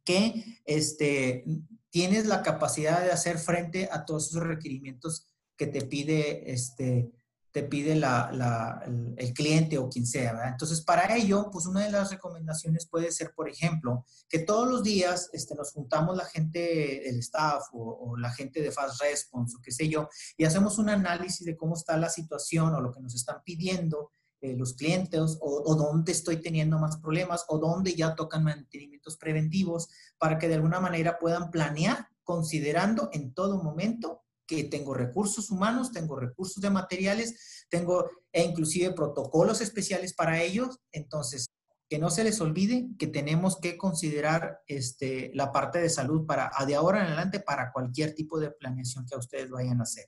que 0.05 0.61
este, 0.63 1.43
tienes 1.89 2.27
la 2.27 2.43
capacidad 2.43 3.01
de 3.01 3.11
hacer 3.11 3.39
frente 3.39 3.89
a 3.91 4.05
todos 4.05 4.29
esos 4.29 4.43
requerimientos 4.43 5.27
que 5.57 5.67
te 5.67 5.81
pide 5.81 6.51
este, 6.51 7.11
te 7.57 7.63
pide 7.63 7.95
la, 7.95 8.83
el, 9.17 9.33
cliente 9.33 9.79
o 9.79 9.89
quien 9.89 10.05
sea. 10.05 10.47
Entonces, 10.47 10.81
para 10.81 11.15
ello, 11.15 11.49
pues 11.51 11.65
una 11.65 11.83
de 11.83 11.91
las 11.91 12.11
recomendaciones 12.11 12.85
puede 12.85 13.11
ser, 13.11 13.33
por 13.35 13.49
ejemplo, 13.49 14.05
que 14.29 14.37
todos 14.37 14.69
los 14.69 14.83
días 14.83 15.31
este, 15.33 15.55
nos 15.55 15.71
juntamos 15.71 16.15
la 16.15 16.25
gente 16.25 17.01
del 17.03 17.17
staff 17.17 17.63
o, 17.73 18.15
la 18.15 18.31
gente 18.31 18.61
de 18.61 18.71
Fast 18.71 19.01
Response 19.01 19.55
o 19.57 19.61
qué 19.61 19.71
sé 19.71 19.89
yo, 19.89 20.07
y 20.37 20.45
hacemos 20.45 20.77
un 20.77 20.89
análisis 20.89 21.47
de 21.47 21.57
cómo 21.57 21.73
está 21.73 21.97
la 21.97 22.09
situación 22.09 22.75
o 22.75 22.81
lo 22.81 22.91
que 22.91 23.01
nos 23.01 23.15
están 23.15 23.41
pidiendo 23.43 24.11
eh, 24.39 24.55
los 24.55 24.75
clientes 24.75 25.39
o, 25.41 25.75
dónde 25.75 26.11
estoy 26.11 26.37
teniendo 26.37 26.77
más 26.77 26.97
problemas 26.97 27.43
o 27.47 27.57
dónde 27.57 27.95
ya 27.95 28.13
tocan 28.13 28.43
mantenimientos 28.43 29.17
preventivos 29.17 29.89
para 30.19 30.37
que 30.37 30.47
de 30.47 30.55
alguna 30.55 30.79
manera 30.79 31.17
puedan 31.17 31.49
planear 31.49 32.07
considerando 32.23 33.09
en 33.13 33.33
todo 33.33 33.63
momento 33.63 34.26
que 34.47 34.63
tengo 34.63 34.93
recursos 34.93 35.51
humanos, 35.51 35.91
tengo 35.91 36.15
recursos 36.15 36.61
de 36.61 36.69
materiales, 36.69 37.65
tengo 37.69 38.09
e 38.31 38.43
inclusive 38.43 38.93
protocolos 38.93 39.61
especiales 39.61 40.13
para 40.13 40.41
ellos. 40.41 40.79
Entonces, 40.91 41.47
que 41.89 41.99
no 41.99 42.09
se 42.09 42.23
les 42.23 42.41
olvide 42.41 42.87
que 42.97 43.07
tenemos 43.07 43.59
que 43.59 43.77
considerar 43.77 44.61
este, 44.67 45.31
la 45.33 45.51
parte 45.51 45.79
de 45.79 45.89
salud 45.89 46.25
para 46.25 46.51
de 46.65 46.75
ahora 46.75 46.99
en 46.99 47.07
adelante 47.07 47.39
para 47.39 47.71
cualquier 47.71 48.13
tipo 48.13 48.39
de 48.39 48.51
planeación 48.51 49.05
que 49.05 49.15
ustedes 49.15 49.49
vayan 49.49 49.79
a 49.79 49.83
hacer, 49.83 50.05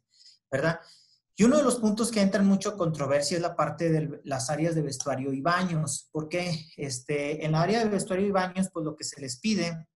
¿verdad? 0.51 0.79
Y 1.35 1.45
uno 1.45 1.55
de 1.55 1.63
los 1.63 1.77
puntos 1.77 2.11
que 2.11 2.19
entra 2.19 2.41
en 2.41 2.47
mucho 2.47 2.75
controversia 2.75 3.37
es 3.37 3.41
la 3.41 3.55
parte 3.55 3.89
de 3.89 4.19
las 4.25 4.49
áreas 4.49 4.75
de 4.75 4.81
vestuario 4.81 5.31
y 5.31 5.39
baños, 5.39 6.09
porque 6.11 6.65
este, 6.75 7.45
en 7.45 7.53
la 7.53 7.61
área 7.61 7.81
de 7.81 7.89
vestuario 7.89 8.27
y 8.27 8.31
baños, 8.31 8.67
pues 8.73 8.83
lo 8.83 8.97
que 8.97 9.05
se 9.05 9.21
les 9.21 9.39
pide 9.39 9.87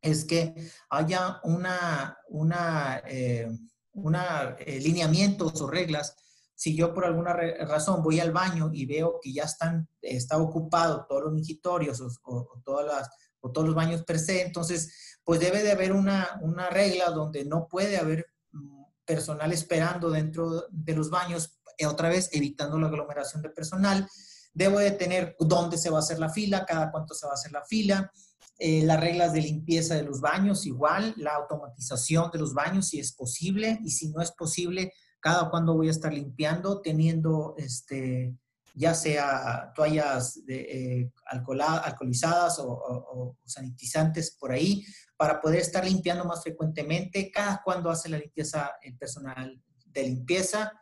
es 0.00 0.24
que 0.24 0.54
haya 0.90 1.40
una, 1.42 2.16
una, 2.28 3.02
eh, 3.04 3.48
una 3.96 4.56
eh, 4.60 5.36
o 5.40 5.66
reglas 5.66 6.14
si 6.56 6.74
yo 6.74 6.94
por 6.94 7.04
alguna 7.04 7.34
razón 7.34 8.02
voy 8.02 8.18
al 8.18 8.32
baño 8.32 8.70
y 8.72 8.86
veo 8.86 9.20
que 9.22 9.32
ya 9.32 9.44
están, 9.44 9.88
está 10.00 10.38
ocupado 10.38 11.04
todos 11.06 11.24
los 11.24 11.32
mingitorios 11.34 12.00
o, 12.00 12.62
todas 12.64 13.10
o 13.40 13.52
todos 13.52 13.66
los 13.66 13.76
baños 13.76 14.02
per 14.04 14.18
se, 14.18 14.40
entonces 14.40 15.18
pues 15.22 15.38
debe 15.38 15.62
de 15.62 15.72
haber 15.72 15.92
una, 15.92 16.40
una 16.40 16.70
regla 16.70 17.10
donde 17.10 17.44
no 17.44 17.68
puede 17.68 17.98
haber 17.98 18.26
mm, 18.52 18.84
personal 19.04 19.52
esperando 19.52 20.10
dentro 20.10 20.64
de 20.70 20.94
los 20.94 21.10
baños, 21.10 21.58
eh, 21.76 21.86
otra 21.86 22.08
vez 22.08 22.30
evitando 22.32 22.78
la 22.78 22.86
aglomeración 22.86 23.42
de 23.42 23.50
personal. 23.50 24.08
Debo 24.54 24.78
de 24.78 24.92
tener 24.92 25.36
dónde 25.38 25.76
se 25.76 25.90
va 25.90 25.98
a 25.98 26.00
hacer 26.00 26.18
la 26.18 26.30
fila, 26.30 26.64
cada 26.64 26.90
cuánto 26.90 27.12
se 27.12 27.26
va 27.26 27.32
a 27.32 27.34
hacer 27.34 27.52
la 27.52 27.64
fila, 27.66 28.10
eh, 28.58 28.82
las 28.84 29.00
reglas 29.00 29.32
de 29.32 29.42
limpieza 29.42 29.94
de 29.94 30.02
los 30.02 30.20
baños 30.20 30.66
igual, 30.66 31.14
la 31.18 31.34
automatización 31.34 32.30
de 32.32 32.38
los 32.38 32.54
baños 32.54 32.88
si 32.88 32.98
es 32.98 33.12
posible 33.12 33.78
y 33.84 33.90
si 33.90 34.08
no 34.08 34.22
es 34.22 34.32
posible, 34.32 34.92
cada 35.20 35.50
cuándo 35.50 35.74
voy 35.74 35.88
a 35.88 35.90
estar 35.90 36.12
limpiando, 36.12 36.80
teniendo 36.80 37.54
este, 37.58 38.34
ya 38.74 38.94
sea 38.94 39.72
toallas 39.74 40.40
eh, 40.48 41.10
alcoholizadas 41.26 42.58
o, 42.60 43.36
sanitizantes 43.44 44.36
por 44.38 44.52
ahí, 44.52 44.84
para 45.16 45.40
poder 45.40 45.60
estar 45.60 45.84
limpiando 45.84 46.24
más 46.24 46.42
frecuentemente, 46.42 47.30
cada 47.30 47.60
cuando 47.64 47.90
hace 47.90 48.08
la 48.08 48.18
limpieza 48.18 48.72
el 48.82 48.96
personal 48.96 49.60
de 49.86 50.02
limpieza, 50.02 50.72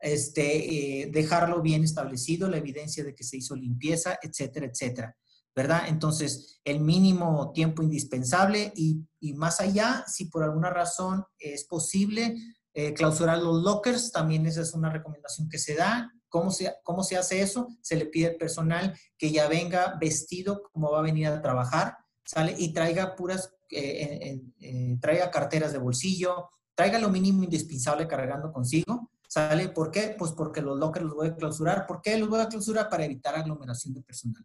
este, 0.00 1.02
eh, 1.02 1.10
dejarlo 1.12 1.62
bien 1.62 1.84
establecido, 1.84 2.48
la 2.48 2.56
evidencia 2.56 3.04
de 3.04 3.14
que 3.14 3.22
se 3.22 3.36
hizo 3.36 3.54
limpieza, 3.54 4.18
etcétera, 4.20 4.66
etcétera. 4.66 5.16
¿Verdad? 5.54 5.82
Entonces, 5.88 6.60
el 6.64 6.80
mínimo 6.80 7.52
tiempo 7.52 7.82
indispensable 7.82 8.72
y, 8.74 9.04
más 9.34 9.60
allá, 9.60 10.04
si 10.06 10.26
por 10.26 10.42
alguna 10.42 10.70
razón 10.70 11.24
es 11.38 11.64
posible, 11.64 12.36
eh, 12.74 12.94
clausurar 12.94 13.38
los 13.38 13.62
lockers, 13.62 14.12
también 14.12 14.46
esa 14.46 14.62
es 14.62 14.72
una 14.72 14.90
recomendación 14.90 15.48
que 15.48 15.58
se 15.58 15.74
da. 15.74 16.10
¿Cómo 16.28 16.50
se, 16.50 16.74
¿Cómo 16.82 17.04
se 17.04 17.18
hace 17.18 17.42
eso? 17.42 17.68
Se 17.82 17.96
le 17.96 18.06
pide 18.06 18.28
al 18.28 18.36
personal 18.36 18.98
que 19.18 19.30
ya 19.30 19.46
venga 19.48 19.98
vestido 20.00 20.62
como 20.72 20.90
va 20.90 21.00
a 21.00 21.02
venir 21.02 21.26
a 21.26 21.42
trabajar, 21.42 21.98
¿sale? 22.24 22.54
Y 22.56 22.72
traiga 22.72 23.14
puras, 23.14 23.54
eh, 23.70 24.40
eh, 24.58 24.96
traiga 25.00 25.30
carteras 25.30 25.72
de 25.72 25.78
bolsillo, 25.78 26.48
traiga 26.74 26.98
lo 26.98 27.10
mínimo 27.10 27.44
indispensable 27.44 28.08
cargando 28.08 28.50
consigo, 28.50 29.10
¿sale? 29.28 29.68
¿Por 29.68 29.90
qué? 29.90 30.14
Pues 30.18 30.32
porque 30.32 30.62
los 30.62 30.78
lockers 30.78 31.04
los 31.04 31.14
voy 31.14 31.28
a 31.28 31.34
clausurar. 31.34 31.86
¿Por 31.86 32.00
qué 32.00 32.16
los 32.18 32.28
voy 32.28 32.40
a 32.40 32.48
clausurar? 32.48 32.88
Para 32.88 33.04
evitar 33.04 33.34
aglomeración 33.34 33.94
de 33.94 34.02
personal. 34.02 34.44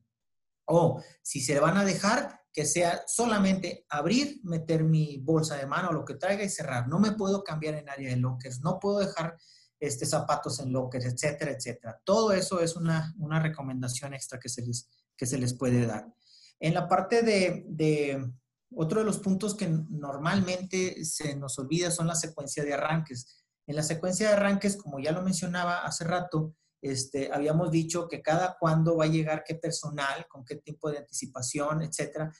O 0.67 1.01
si 1.21 1.41
se 1.41 1.59
van 1.59 1.77
a 1.77 1.85
dejar, 1.85 2.41
que 2.53 2.65
sea 2.65 3.03
solamente 3.05 3.85
abrir, 3.89 4.39
meter 4.43 4.83
mi 4.83 5.17
bolsa 5.17 5.55
de 5.57 5.67
mano, 5.67 5.91
lo 5.91 6.03
que 6.03 6.15
traiga 6.15 6.43
y 6.43 6.49
cerrar. 6.49 6.87
No 6.87 6.99
me 6.99 7.11
puedo 7.11 7.43
cambiar 7.43 7.75
en 7.75 7.89
área 7.89 8.09
de 8.09 8.17
lockers, 8.17 8.61
no 8.61 8.79
puedo 8.79 8.99
dejar 8.99 9.37
este, 9.79 10.05
zapatos 10.07 10.59
en 10.59 10.73
lockers, 10.73 11.05
etcétera, 11.05 11.51
etcétera. 11.51 12.01
Todo 12.03 12.33
eso 12.33 12.59
es 12.59 12.75
una, 12.75 13.13
una 13.19 13.39
recomendación 13.39 14.13
extra 14.13 14.39
que 14.39 14.49
se, 14.49 14.65
les, 14.65 14.89
que 15.15 15.27
se 15.27 15.37
les 15.37 15.53
puede 15.53 15.85
dar. 15.85 16.11
En 16.59 16.73
la 16.73 16.87
parte 16.87 17.21
de, 17.21 17.63
de, 17.67 18.27
otro 18.75 19.01
de 19.01 19.05
los 19.05 19.19
puntos 19.19 19.53
que 19.53 19.67
normalmente 19.67 21.05
se 21.05 21.35
nos 21.35 21.59
olvida 21.59 21.91
son 21.91 22.07
la 22.07 22.15
secuencia 22.15 22.63
de 22.63 22.73
arranques. 22.73 23.45
En 23.67 23.75
la 23.75 23.83
secuencia 23.83 24.29
de 24.29 24.33
arranques, 24.33 24.77
como 24.77 24.99
ya 24.99 25.11
lo 25.11 25.21
mencionaba 25.21 25.85
hace 25.85 26.05
rato, 26.05 26.55
este, 26.81 27.31
habíamos 27.31 27.71
dicho 27.71 28.07
que 28.07 28.21
cada 28.21 28.57
cuándo 28.59 28.97
va 28.97 29.05
a 29.05 29.09
llegar 29.09 29.43
qué 29.45 29.55
personal, 29.55 30.25
con 30.27 30.45
qué 30.45 30.57
tipo 30.57 30.91
de 30.91 30.99
anticipación, 30.99 31.81
etcétera. 31.81 32.31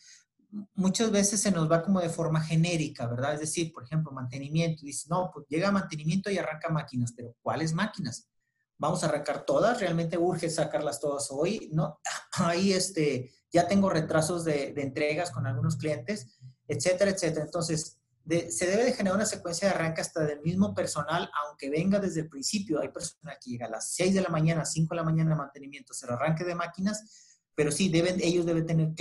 Muchas 0.76 1.12
veces 1.12 1.42
se 1.42 1.52
nos 1.52 1.70
va 1.70 1.84
como 1.84 2.00
de 2.00 2.10
forma 2.10 2.42
genérica, 2.42 3.08
¿verdad? 3.08 3.34
Es 3.34 3.42
decir, 3.42 3.72
por 3.74 3.84
ejemplo, 3.84 4.12
mantenimiento. 4.12 4.86
Dice, 4.86 5.08
no, 5.10 5.30
pues 5.34 5.46
llega 5.50 5.72
mantenimiento 5.72 6.30
y 6.30 6.38
arranca 6.38 6.70
máquinas, 6.70 7.14
pero 7.16 7.36
¿cuáles 7.42 7.74
máquinas? 7.74 8.30
Vamos 8.78 9.04
a 9.04 9.08
arrancar 9.08 9.44
todas, 9.44 9.80
realmente 9.80 10.18
urge 10.18 10.50
sacarlas 10.50 11.00
todas 11.00 11.30
hoy, 11.32 11.70
¿no? 11.74 12.00
Ahí 12.34 12.74
este, 12.74 13.32
ya 13.52 13.68
tengo 13.68 13.90
retrasos 13.90 14.46
de, 14.46 14.74
de 14.74 14.84
entregas 14.84 15.32
con 15.32 15.48
algunos 15.48 15.78
clientes, 15.78 16.38
etcétera, 16.68 17.12
etcétera. 17.12 17.46
Entonces, 17.46 17.98
se 18.28 18.66
debe 18.66 18.84
de 18.84 18.94
generar 18.94 19.16
una 19.16 19.26
secuencia 19.26 19.68
de 19.68 19.76
arranque 19.76 20.02
hasta 20.02 20.26
del 20.26 20.42
mismo 20.42 20.74
personal, 20.74 21.30
aunque 21.46 21.70
venga 21.70 22.00
desde 22.00 22.22
el 22.22 22.30
principio. 22.30 22.82
Hay 22.82 22.90
personal 22.90 23.38
que 23.42 23.52
llega 23.52 23.68
a 23.68 23.70
las 23.70 23.94
6 23.94 24.14
de 24.16 24.22
la 24.22 24.30
mañana, 24.30 24.66
5 24.66 24.94
de 24.94 24.96
la 24.96 25.04
mañana 25.04 25.36
mantenimiento, 25.36 25.94
se 25.94 26.06
arranque 26.06 26.44
de 26.44 26.56
máquinas, 26.56 27.40
pero 27.56 27.72
sí, 27.72 27.90
deben, 27.90 28.20
ellos 28.22 28.46
deben 28.46 28.66
tener 28.66 28.94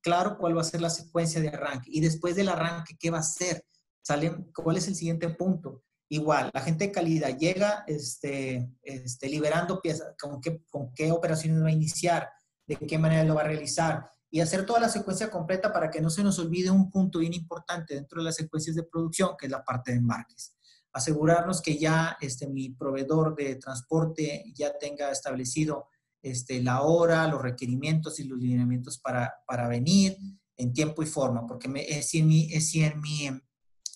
claro 0.00 0.36
cuál 0.38 0.56
va 0.56 0.60
a 0.60 0.64
ser 0.64 0.80
la 0.80 0.90
secuencia 0.90 1.40
de 1.40 1.48
arranque. 1.48 1.90
Y 1.92 2.00
después 2.00 2.36
del 2.36 2.48
arranque, 2.48 2.96
¿qué 2.98 3.10
va 3.10 3.18
a 3.18 3.20
hacer? 3.20 3.64
¿Salen, 4.02 4.52
¿Cuál 4.54 4.76
es 4.76 4.86
el 4.86 4.94
siguiente 4.94 5.30
punto? 5.30 5.82
Igual, 6.08 6.50
la 6.52 6.60
gente 6.60 6.86
de 6.86 6.92
calidad 6.92 7.36
llega 7.36 7.84
este, 7.86 8.70
este, 8.82 9.28
liberando 9.28 9.80
piezas, 9.80 10.14
con 10.20 10.40
qué, 10.40 10.62
con 10.70 10.92
qué 10.92 11.10
operaciones 11.10 11.62
va 11.62 11.68
a 11.68 11.72
iniciar, 11.72 12.30
de 12.66 12.76
qué 12.76 12.98
manera 12.98 13.24
lo 13.24 13.34
va 13.34 13.40
a 13.40 13.48
realizar, 13.48 14.10
y 14.34 14.40
hacer 14.40 14.66
toda 14.66 14.80
la 14.80 14.88
secuencia 14.88 15.30
completa 15.30 15.72
para 15.72 15.92
que 15.92 16.00
no 16.00 16.10
se 16.10 16.24
nos 16.24 16.40
olvide 16.40 16.68
un 16.68 16.90
punto 16.90 17.20
bien 17.20 17.34
importante 17.34 17.94
dentro 17.94 18.20
de 18.20 18.24
las 18.24 18.34
secuencias 18.34 18.74
de 18.74 18.82
producción, 18.82 19.36
que 19.38 19.46
es 19.46 19.52
la 19.52 19.62
parte 19.62 19.92
de 19.92 19.98
embarques. 19.98 20.56
Asegurarnos 20.92 21.62
que 21.62 21.78
ya 21.78 22.16
este, 22.20 22.48
mi 22.48 22.70
proveedor 22.70 23.36
de 23.36 23.54
transporte 23.54 24.42
ya 24.52 24.76
tenga 24.76 25.12
establecido 25.12 25.86
este, 26.20 26.60
la 26.60 26.82
hora, 26.82 27.28
los 27.28 27.40
requerimientos 27.40 28.18
y 28.18 28.24
los 28.24 28.40
lineamientos 28.40 28.98
para, 28.98 29.32
para 29.46 29.68
venir 29.68 30.18
en 30.56 30.72
tiempo 30.72 31.04
y 31.04 31.06
forma, 31.06 31.46
porque 31.46 31.68
me, 31.68 32.02
si, 32.02 32.18
en 32.18 32.26
mi, 32.26 32.48
si 32.60 32.82
en 32.82 33.00
mi 33.00 33.30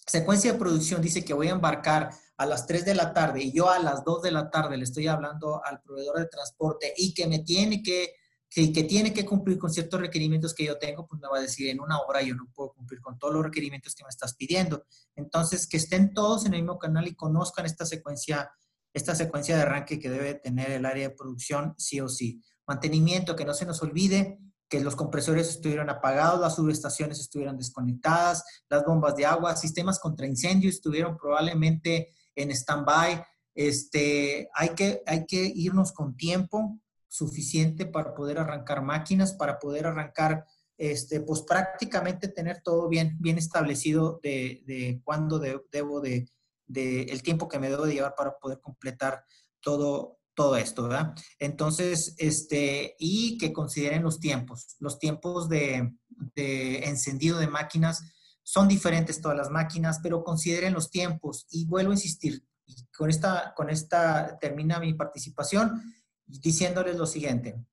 secuencia 0.07 0.53
de 0.53 0.59
producción 0.61 1.03
dice 1.03 1.25
que 1.25 1.35
voy 1.35 1.49
a 1.49 1.55
embarcar 1.55 2.11
a 2.37 2.47
las 2.47 2.65
3 2.65 2.85
de 2.85 2.95
la 2.95 3.13
tarde 3.13 3.43
y 3.43 3.51
yo 3.51 3.71
a 3.71 3.81
las 3.81 4.05
2 4.05 4.23
de 4.23 4.31
la 4.31 4.49
tarde 4.49 4.77
le 4.77 4.85
estoy 4.85 5.09
hablando 5.09 5.61
al 5.65 5.83
proveedor 5.83 6.21
de 6.21 6.27
transporte 6.27 6.95
y 6.97 7.13
que 7.13 7.27
me 7.27 7.41
tiene 7.41 7.83
que 7.83 8.13
que, 8.51 8.73
que, 8.73 8.85
tiene 8.85 9.13
que 9.13 9.27
cumplir 9.27 9.59
con 9.59 9.71
ciertos 9.71 10.01
requerimientos 10.01 10.55
que 10.55 10.65
yo 10.65 10.79
tengo, 10.79 11.07
pues 11.07 11.21
me 11.21 11.29
va 11.29 11.39
a 11.39 11.43
decir, 11.43 11.69
en 11.69 11.81
una 11.81 12.01
hora 12.01 12.23
yo 12.23 12.35
no 12.35 12.49
puedo 12.55 12.73
cumplir 12.73 13.01
con 13.01 13.19
todos 13.19 13.35
los 13.35 13.45
requerimientos 13.45 13.95
que 13.95 14.05
me 14.05 14.11
estás 14.11 14.35
pidiendo. 14.35 14.85
Entonces, 15.17 15.67
que 15.67 15.77
estén 15.77 16.15
todos 16.15 16.47
en 16.47 16.55
el 16.55 16.63
mismo 16.63 16.79
canal 16.79 17.07
y 17.07 17.15
conozcan 17.15 17.67
esta 17.67 17.85
secuencia, 17.85 18.51
esta 18.95 19.15
secuencia 19.15 19.57
de 19.57 19.63
arranque 19.63 19.99
que 19.99 20.11
debe 20.11 20.35
tener 20.35 20.71
el 20.71 20.87
área 20.87 21.09
de 21.09 21.15
producción 21.15 21.75
sí 21.77 22.01
o 22.01 22.09
sí. 22.09 22.43
Mantenimiento, 22.67 23.37
que 23.37 23.45
no 23.45 23.55
se 23.55 23.67
nos 23.67 23.83
olvide 23.83 24.39
que 24.69 24.81
los 24.81 24.97
compresores 24.97 25.49
estuvieron 25.49 25.89
apagados, 25.89 26.41
las 26.41 26.57
subestaciones 26.57 27.19
estuvieron 27.21 27.57
desconectadas, 27.57 28.45
las 28.69 28.85
bombas 28.85 29.17
de 29.17 29.25
agua, 29.25 29.57
sistemas 29.57 29.99
contra 29.99 30.27
incendios 30.27 30.75
estuvieron 30.75 31.17
probablemente 31.17 32.15
en 32.35 32.51
stand-by. 32.51 33.25
Este, 33.55 34.49
hay, 34.55 34.69
que, 34.71 35.03
hay 35.07 35.27
que 35.27 35.51
irnos 35.55 35.93
con 35.93 36.17
tiempo, 36.17 36.79
suficiente 37.19 37.85
para 37.87 38.15
poder 38.15 38.39
arrancar 38.39 38.83
máquinas, 38.83 39.33
para 39.33 39.59
poder 39.59 39.87
arrancar, 39.87 40.47
este, 40.77 41.21
pues 41.21 41.43
prácticamente 41.43 42.29
tener 42.29 42.63
todo 42.63 42.89
bien, 42.89 43.17
bien 43.19 43.39
establecido 43.39 44.21
de, 44.23 44.63
de 44.67 45.01
cuándo 45.05 45.39
debo 45.39 46.01
de, 46.01 46.29
de, 46.67 47.03
el 47.03 47.23
tiempo 47.23 47.49
que 47.49 47.59
me 47.59 47.71
debo 47.71 47.87
de 47.87 47.95
llevar 47.95 48.15
para 48.15 48.39
poder 48.39 48.61
completar 48.61 49.25
todo, 49.61 50.19
todo 50.35 50.57
esto, 50.57 50.85
¿verdad? 50.85 51.15
Entonces, 51.41 52.15
este, 52.19 52.95
y 52.99 53.37
que 53.39 53.53
consideren 53.53 54.05
los 54.05 54.21
tiempos. 54.21 54.77
Los 54.79 54.99
tiempos 54.99 55.49
de, 55.49 55.95
de 56.37 56.85
encendido 56.85 57.39
de 57.39 57.49
máquinas 57.49 58.03
son 58.45 58.69
diferentes 58.69 59.21
todas 59.21 59.37
las 59.37 59.51
máquinas, 59.51 59.99
pero 60.03 60.23
consideren 60.23 60.75
los 60.75 60.91
tiempos. 60.91 61.47
Y 61.51 61.67
vuelvo 61.67 61.91
a 61.91 61.95
insistir, 61.95 62.45
y 62.67 62.87
con 62.97 63.11
esta, 63.11 63.53
con 63.57 63.71
esta 63.71 64.39
termina 64.39 64.79
mi 64.79 64.95
participación 64.95 65.83
diciéndoles 66.29 66.97
lo 66.97 67.07
siguiente, 67.07 67.65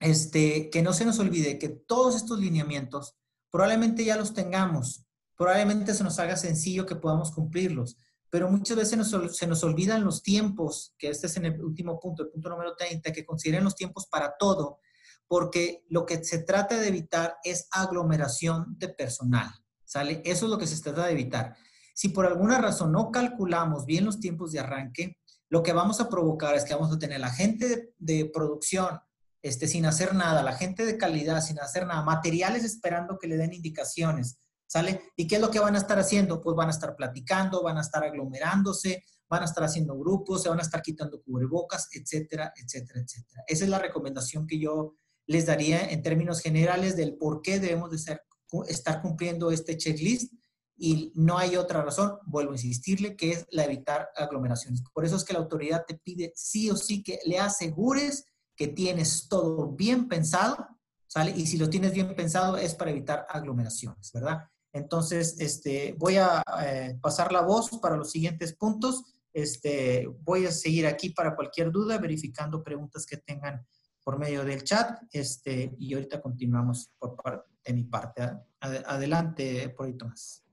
este, 0.00 0.68
que 0.70 0.82
no 0.82 0.92
se 0.92 1.04
nos 1.04 1.18
olvide 1.18 1.58
que 1.58 1.68
todos 1.68 2.16
estos 2.16 2.38
lineamientos 2.38 3.16
probablemente 3.50 4.04
ya 4.04 4.16
los 4.16 4.34
tengamos, 4.34 5.06
probablemente 5.36 5.94
se 5.94 6.04
nos 6.04 6.18
haga 6.18 6.36
sencillo 6.36 6.84
que 6.84 6.96
podamos 6.96 7.30
cumplirlos, 7.30 7.96
pero 8.28 8.50
muchas 8.50 8.76
veces 8.76 9.14
se 9.32 9.46
nos 9.46 9.64
olvidan 9.64 10.04
los 10.04 10.22
tiempos, 10.22 10.94
que 10.98 11.08
este 11.08 11.28
es 11.28 11.36
el 11.36 11.62
último 11.62 11.98
punto, 11.98 12.24
el 12.24 12.30
punto 12.30 12.50
número 12.50 12.74
30, 12.76 13.12
que 13.12 13.24
consideren 13.24 13.64
los 13.64 13.76
tiempos 13.76 14.06
para 14.10 14.34
todo, 14.38 14.80
porque 15.28 15.84
lo 15.88 16.04
que 16.04 16.22
se 16.22 16.40
trata 16.40 16.78
de 16.78 16.88
evitar 16.88 17.36
es 17.44 17.68
aglomeración 17.70 18.76
de 18.78 18.88
personal. 18.88 19.50
¿sale? 19.86 20.20
Eso 20.24 20.46
es 20.46 20.50
lo 20.50 20.58
que 20.58 20.66
se 20.66 20.82
trata 20.82 21.06
de 21.06 21.12
evitar. 21.12 21.56
Si 21.94 22.10
por 22.10 22.26
alguna 22.26 22.58
razón 22.58 22.92
no 22.92 23.10
calculamos 23.10 23.86
bien 23.86 24.04
los 24.04 24.20
tiempos 24.20 24.52
de 24.52 24.60
arranque, 24.60 25.18
lo 25.48 25.62
que 25.62 25.72
vamos 25.72 26.00
a 26.00 26.08
provocar 26.08 26.54
es 26.54 26.64
que 26.64 26.74
vamos 26.74 26.92
a 26.94 26.98
tener 26.98 27.20
la 27.20 27.30
gente 27.30 27.94
de, 27.98 28.30
producción 28.32 29.00
este, 29.42 29.68
sin 29.68 29.86
hacer 29.86 30.14
nada, 30.14 30.42
la 30.42 30.54
gente 30.56 30.84
de 30.84 30.98
calidad 30.98 31.40
sin 31.40 31.60
hacer 31.60 31.86
nada, 31.86 32.02
materiales 32.02 32.64
esperando 32.64 33.18
que 33.18 33.28
le 33.28 33.36
den 33.36 33.52
indicaciones, 33.52 34.38
¿sale? 34.66 35.02
¿Y 35.16 35.26
qué 35.26 35.36
es 35.36 35.40
lo 35.40 35.50
que 35.50 35.60
van 35.60 35.76
a 35.76 35.78
estar 35.78 35.98
haciendo? 35.98 36.40
Pues 36.40 36.56
van 36.56 36.68
a 36.68 36.72
estar 36.72 36.96
platicando, 36.96 37.62
van 37.62 37.78
a 37.78 37.82
estar 37.82 38.02
aglomerándose, 38.02 39.04
van 39.28 39.42
a 39.42 39.44
estar 39.44 39.62
haciendo 39.64 39.96
grupos, 39.96 40.42
se 40.42 40.48
van 40.48 40.58
a 40.58 40.62
estar 40.62 40.82
quitando 40.82 41.22
cubrebocas, 41.22 41.88
etcétera, 41.92 42.52
etcétera, 42.56 43.00
etcétera. 43.00 43.44
Esa 43.46 43.64
es 43.64 43.70
la 43.70 43.78
recomendación 43.78 44.46
que 44.46 44.58
yo 44.58 44.96
les 45.26 45.46
daría 45.46 45.88
en 45.90 46.02
términos 46.02 46.40
generales 46.40 46.96
del 46.96 47.16
por 47.16 47.42
qué 47.42 47.60
debemos 47.60 47.90
de 47.90 47.98
ser, 47.98 48.22
estar 48.68 49.02
cumpliendo 49.02 49.50
este 49.50 49.76
checklist 49.76 50.32
y 50.76 51.12
no 51.14 51.38
hay 51.38 51.56
otra 51.56 51.82
razón, 51.82 52.18
vuelvo 52.26 52.52
a 52.52 52.56
insistirle, 52.56 53.16
que 53.16 53.32
es 53.32 53.46
la 53.50 53.64
evitar 53.64 54.10
aglomeraciones. 54.14 54.82
Por 54.92 55.04
eso 55.04 55.16
es 55.16 55.24
que 55.24 55.32
la 55.32 55.38
autoridad 55.38 55.84
te 55.86 55.94
pide 55.94 56.32
sí 56.36 56.70
o 56.70 56.76
sí 56.76 57.02
que 57.02 57.18
le 57.24 57.38
asegures 57.38 58.26
que 58.54 58.68
tienes 58.68 59.28
todo 59.28 59.68
bien 59.72 60.08
pensado, 60.08 60.66
¿sale? 61.06 61.32
Y 61.36 61.46
si 61.46 61.56
lo 61.58 61.70
tienes 61.70 61.92
bien 61.92 62.14
pensado 62.14 62.56
es 62.56 62.74
para 62.74 62.90
evitar 62.90 63.26
aglomeraciones, 63.28 64.12
¿verdad? 64.12 64.48
Entonces, 64.72 65.36
este, 65.40 65.94
voy 65.98 66.16
a 66.16 66.42
eh, 66.62 66.98
pasar 67.00 67.32
la 67.32 67.40
voz 67.40 67.70
para 67.80 67.96
los 67.96 68.10
siguientes 68.10 68.54
puntos. 68.54 69.04
Este, 69.32 70.06
voy 70.22 70.46
a 70.46 70.52
seguir 70.52 70.86
aquí 70.86 71.10
para 71.10 71.34
cualquier 71.34 71.70
duda, 71.70 71.98
verificando 71.98 72.62
preguntas 72.62 73.06
que 73.06 73.16
tengan 73.16 73.66
por 74.04 74.18
medio 74.18 74.44
del 74.44 74.64
chat. 74.64 75.02
Este, 75.12 75.74
y 75.78 75.94
ahorita 75.94 76.20
continuamos 76.20 76.90
por 76.98 77.16
parte 77.16 77.50
de 77.64 77.72
mi 77.72 77.84
parte. 77.84 78.30
Adelante, 78.60 79.70
por 79.70 79.86
ahí, 79.86 79.94
Tomás. 79.94 80.45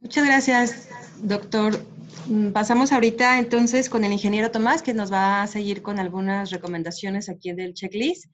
Muchas 0.00 0.26
gracias, 0.26 0.88
doctor. 1.22 1.74
Mm, 2.28 2.52
pasamos 2.52 2.92
ahorita 2.92 3.38
entonces 3.38 3.90
con 3.90 4.04
el 4.04 4.12
ingeniero 4.12 4.50
Tomás, 4.50 4.82
que 4.82 4.94
nos 4.94 5.12
va 5.12 5.42
a 5.42 5.46
seguir 5.46 5.82
con 5.82 5.98
algunas 5.98 6.50
recomendaciones 6.50 7.28
aquí 7.28 7.52
del 7.52 7.74
checklist. 7.74 8.30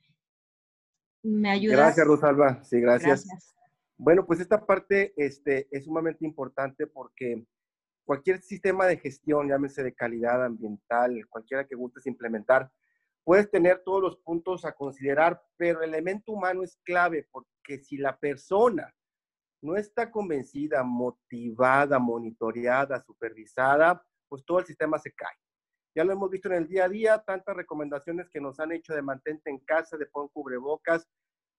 ¿Me 1.23 1.51
ayudas? 1.51 1.79
Gracias, 1.79 2.07
Rosalba. 2.07 2.63
Sí, 2.65 2.81
gracias. 2.81 3.27
Bueno, 3.97 4.27
pues 4.27 4.41
esta 4.41 4.67
parte 4.67 5.15
este, 5.17 5.69
es 5.71 5.85
sumamente 5.85 6.27
importante 6.27 6.87
porque 6.87 7.47
cualquier 8.05 8.43
sistema 8.43 8.87
de 8.87 8.99
gestión, 8.99 9.49
llámese 9.49 9.83
de 9.83 9.95
calidad 9.95 10.45
ambiental, 10.45 11.27
cualquiera 11.31 11.67
que 11.67 11.77
gustes 11.77 12.07
implementar, 12.07 12.71
puedes 13.25 13.51
tener 13.51 13.83
todos 13.85 14.03
los 14.03 14.17
puntos 14.19 14.67
a 14.67 14.73
considerar, 14.73 15.43
pero 15.57 15.83
el 15.83 15.91
elemento 15.91 16.33
humano 16.33 16.63
es 16.63 16.79
clave 16.85 17.27
porque 17.31 17.83
si 17.83 17.97
la 17.97 18.19
persona 18.19 18.95
no 19.65 19.77
está 19.77 20.11
convencida, 20.11 20.83
motivada, 20.83 21.99
monitoreada, 21.99 23.03
supervisada, 23.03 24.05
pues 24.29 24.45
todo 24.45 24.59
el 24.59 24.67
sistema 24.67 24.99
se 24.99 25.11
cae. 25.13 25.37
Ya 25.97 26.05
lo 26.05 26.13
hemos 26.13 26.31
visto 26.31 26.49
en 26.49 26.57
el 26.57 26.69
día 26.69 26.85
a 26.85 26.89
día, 26.89 27.19
tantas 27.19 27.57
recomendaciones 27.57 28.29
que 28.29 28.41
nos 28.41 28.61
han 28.61 28.73
hecho 28.73 28.95
de 28.95 29.01
mantente 29.01 29.49
en 29.49 29.59
casa, 29.61 29.97
de 29.97 30.07
pon 30.07 30.29
cubrebocas, 30.29 31.09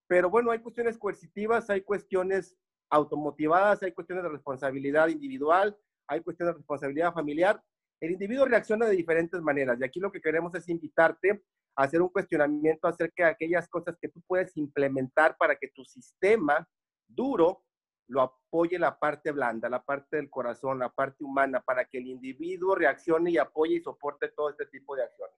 pero 0.06 0.30
bueno, 0.30 0.52
hay 0.52 0.60
cuestiones 0.60 0.98
coercitivas, 0.98 1.68
hay 1.68 1.80
cuestiones 1.80 2.56
automotivadas, 2.90 3.82
hay 3.82 3.90
cuestiones 3.90 4.22
de 4.22 4.30
responsabilidad 4.30 5.08
individual, 5.08 5.76
hay 6.06 6.20
cuestiones 6.20 6.54
de 6.54 6.58
responsabilidad 6.58 7.12
familiar. 7.12 7.60
El 8.00 8.12
individuo 8.12 8.44
reacciona 8.44 8.86
de 8.86 8.94
diferentes 8.94 9.40
maneras 9.42 9.78
y 9.80 9.84
aquí 9.84 9.98
lo 9.98 10.12
que 10.12 10.20
queremos 10.20 10.54
es 10.54 10.68
invitarte 10.68 11.42
a 11.74 11.82
hacer 11.82 12.00
un 12.00 12.10
cuestionamiento 12.10 12.86
acerca 12.86 13.24
de 13.24 13.30
aquellas 13.30 13.68
cosas 13.68 13.96
que 14.00 14.08
tú 14.08 14.22
puedes 14.28 14.56
implementar 14.56 15.36
para 15.36 15.56
que 15.56 15.68
tu 15.74 15.84
sistema 15.84 16.68
duro 17.08 17.65
lo 18.08 18.22
apoye 18.22 18.78
la 18.78 18.98
parte 18.98 19.32
blanda, 19.32 19.68
la 19.68 19.82
parte 19.82 20.16
del 20.16 20.30
corazón, 20.30 20.78
la 20.78 20.90
parte 20.90 21.24
humana, 21.24 21.60
para 21.60 21.84
que 21.84 21.98
el 21.98 22.06
individuo 22.06 22.74
reaccione 22.74 23.30
y 23.30 23.38
apoye 23.38 23.76
y 23.76 23.80
soporte 23.80 24.28
todo 24.28 24.50
este 24.50 24.66
tipo 24.66 24.94
de 24.96 25.04
acciones. 25.04 25.36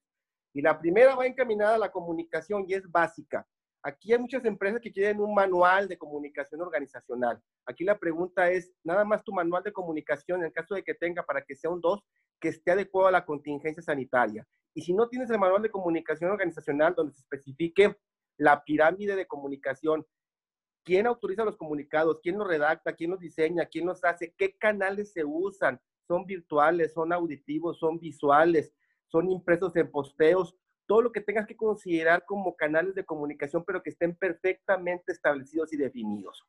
Y 0.52 0.62
la 0.62 0.78
primera 0.78 1.14
va 1.14 1.26
encaminada 1.26 1.76
a 1.76 1.78
la 1.78 1.90
comunicación 1.90 2.64
y 2.66 2.74
es 2.74 2.90
básica. 2.90 3.46
Aquí 3.82 4.12
hay 4.12 4.18
muchas 4.18 4.44
empresas 4.44 4.80
que 4.80 4.92
quieren 4.92 5.20
un 5.20 5.34
manual 5.34 5.88
de 5.88 5.96
comunicación 5.96 6.60
organizacional. 6.60 7.40
Aquí 7.64 7.84
la 7.84 7.98
pregunta 7.98 8.50
es, 8.50 8.72
nada 8.82 9.04
más 9.04 9.22
tu 9.22 9.32
manual 9.32 9.62
de 9.62 9.72
comunicación, 9.72 10.40
en 10.40 10.46
el 10.46 10.52
caso 10.52 10.74
de 10.74 10.82
que 10.82 10.94
tenga 10.94 11.22
para 11.22 11.42
que 11.42 11.54
sea 11.54 11.70
un 11.70 11.80
2, 11.80 12.00
que 12.40 12.48
esté 12.48 12.72
adecuado 12.72 13.08
a 13.08 13.12
la 13.12 13.24
contingencia 13.24 13.82
sanitaria. 13.82 14.46
Y 14.74 14.82
si 14.82 14.92
no 14.92 15.08
tienes 15.08 15.30
el 15.30 15.38
manual 15.38 15.62
de 15.62 15.70
comunicación 15.70 16.30
organizacional 16.30 16.94
donde 16.94 17.14
se 17.14 17.20
especifique 17.20 17.96
la 18.36 18.62
pirámide 18.62 19.16
de 19.16 19.26
comunicación, 19.26 20.04
quién 20.88 21.06
autoriza 21.06 21.44
los 21.44 21.58
comunicados, 21.58 22.18
quién 22.22 22.38
los 22.38 22.48
redacta, 22.48 22.94
quién 22.94 23.10
los 23.10 23.20
diseña, 23.20 23.66
quién 23.66 23.84
los 23.84 24.02
hace, 24.04 24.32
qué 24.38 24.56
canales 24.56 25.12
se 25.12 25.22
usan, 25.22 25.78
son 26.06 26.24
virtuales, 26.24 26.94
son 26.94 27.12
auditivos, 27.12 27.78
son 27.78 27.98
visuales, 27.98 28.72
son 29.06 29.30
impresos 29.30 29.76
en 29.76 29.90
posteos, 29.90 30.56
todo 30.86 31.02
lo 31.02 31.12
que 31.12 31.20
tengas 31.20 31.46
que 31.46 31.58
considerar 31.58 32.24
como 32.24 32.56
canales 32.56 32.94
de 32.94 33.04
comunicación, 33.04 33.64
pero 33.66 33.82
que 33.82 33.90
estén 33.90 34.16
perfectamente 34.16 35.12
establecidos 35.12 35.74
y 35.74 35.76
definidos. 35.76 36.42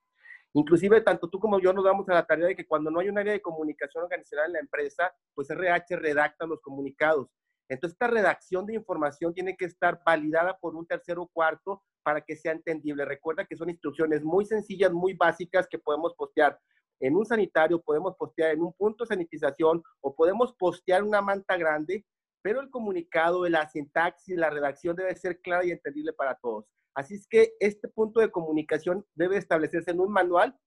Inclusive, 0.54 1.02
tanto 1.02 1.30
tú 1.30 1.38
como 1.38 1.60
yo 1.60 1.74
nos 1.74 1.84
damos 1.84 2.08
a 2.08 2.14
la 2.14 2.26
tarea 2.26 2.48
de 2.48 2.56
que 2.56 2.66
cuando 2.66 2.90
no 2.90 3.02
hay 3.02 3.10
un 3.10 3.18
área 3.18 3.34
de 3.34 3.42
comunicación 3.42 4.06
organizacional 4.06 4.48
en 4.48 4.54
la 4.54 4.60
empresa, 4.60 5.14
pues 5.36 5.50
RH 5.50 5.98
redacta 5.98 6.46
los 6.46 6.62
comunicados. 6.62 7.28
Entonces, 7.70 7.94
esta 7.94 8.08
redacción 8.08 8.66
de 8.66 8.74
información 8.74 9.34
tiene 9.34 9.56
que 9.56 9.66
estar 9.66 10.02
validada 10.06 10.58
por 10.58 10.76
un 10.76 10.86
tercero 10.86 11.22
o 11.24 11.28
cuarto 11.28 11.84
para 12.04 12.22
que 12.22 12.36
sea 12.36 12.52
entendible. 12.52 13.06
Recuerda 13.06 13.46
que 13.46 13.56
son 13.56 13.70
instrucciones 13.70 14.24
muy 14.24 14.46
sencillas, 14.46 14.92
muy 14.92 15.14
básicas 15.14 15.68
que 15.68 15.78
podemos 15.78 16.16
postear 16.16 16.60
en 17.00 17.16
un 17.16 17.26
sanitario, 17.26 17.82
podemos 17.82 18.16
postear 18.16 18.52
en 18.52 18.62
un 18.62 18.74
punto 18.74 19.04
de 19.04 19.10
sanitización 19.10 19.84
o 20.02 20.16
podemos 20.16 20.54
postear 20.56 21.04
una 21.04 21.22
manta 21.22 21.56
grande, 21.56 22.06
pero 22.42 22.60
el 22.62 22.70
comunicado, 22.70 23.48
la 23.48 23.70
sintaxis, 23.70 24.36
la 24.36 24.50
redacción 24.50 24.96
debe 24.96 25.16
ser 25.16 25.40
clara 25.40 25.66
y 25.66 25.72
entendible 25.72 26.14
para 26.14 26.36
todos. 26.36 26.66
Así 26.96 27.16
es 27.16 27.28
que 27.28 27.54
este 27.60 27.88
punto 27.88 28.20
de 28.20 28.32
comunicación 28.32 29.06
debe 29.14 29.38
establecerse 29.38 29.92
en 29.92 30.00
un 30.00 30.12
manual 30.12 30.58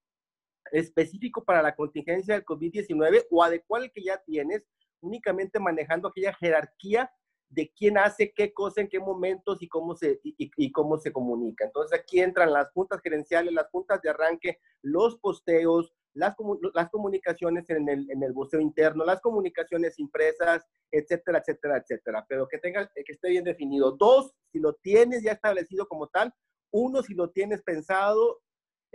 específico 0.71 1.45
para 1.45 1.63
la 1.63 1.75
contingencia 1.75 2.35
del 2.35 2.45
COVID-19 2.45 3.27
o 3.31 3.43
adecuar 3.43 3.83
el 3.83 3.93
que 3.93 4.05
ya 4.05 4.19
tienes, 4.25 4.65
únicamente 5.03 5.61
manejando 5.61 6.09
aquella 6.09 6.33
jerarquía 6.35 7.11
de 7.53 7.71
quién 7.77 7.99
hace 7.99 8.33
qué 8.33 8.53
cosa 8.53 8.81
en 8.81 8.89
qué 8.89 8.99
momentos 8.99 9.63
y 9.63 9.69
cómo 9.69 9.95
se, 9.95 10.21
y, 10.23 10.73
cómo 10.73 10.97
se 10.99 11.13
comunica. 11.13 11.67
Entonces 11.67 11.99
aquí 11.99 12.21
entran 12.21 12.53
las 12.53 12.71
juntas 12.73 13.01
gerenciales, 13.03 13.53
las 13.53 13.69
juntas 13.69 14.01
de 14.01 14.09
arranque, 14.09 14.59
los 14.81 15.19
posteos, 15.19 15.93
las, 16.15 16.35
las 16.73 16.89
comunicaciones 16.89 17.69
en 17.69 17.89
el, 17.89 18.11
en 18.11 18.23
el 18.23 18.33
busteo 18.33 18.61
interno, 18.61 19.05
las 19.05 19.21
comunicaciones 19.21 19.99
impresas, 19.99 20.65
etcétera, 20.91 21.39
etcétera, 21.41 21.77
etcétera. 21.77 22.25
Pero 22.27 22.49
que, 22.49 22.59
tenga, 22.59 22.87
que 22.87 23.13
esté 23.13 23.29
bien 23.29 23.45
definido. 23.45 23.93
Dos, 23.93 24.33
si 24.51 24.59
lo 24.59 24.73
tienes 24.75 25.23
ya 25.23 25.33
establecido 25.33 25.87
como 25.87 26.07
tal. 26.07 26.33
Uno, 26.71 27.03
si 27.03 27.13
lo 27.13 27.31
tienes 27.31 27.63
pensado 27.63 28.41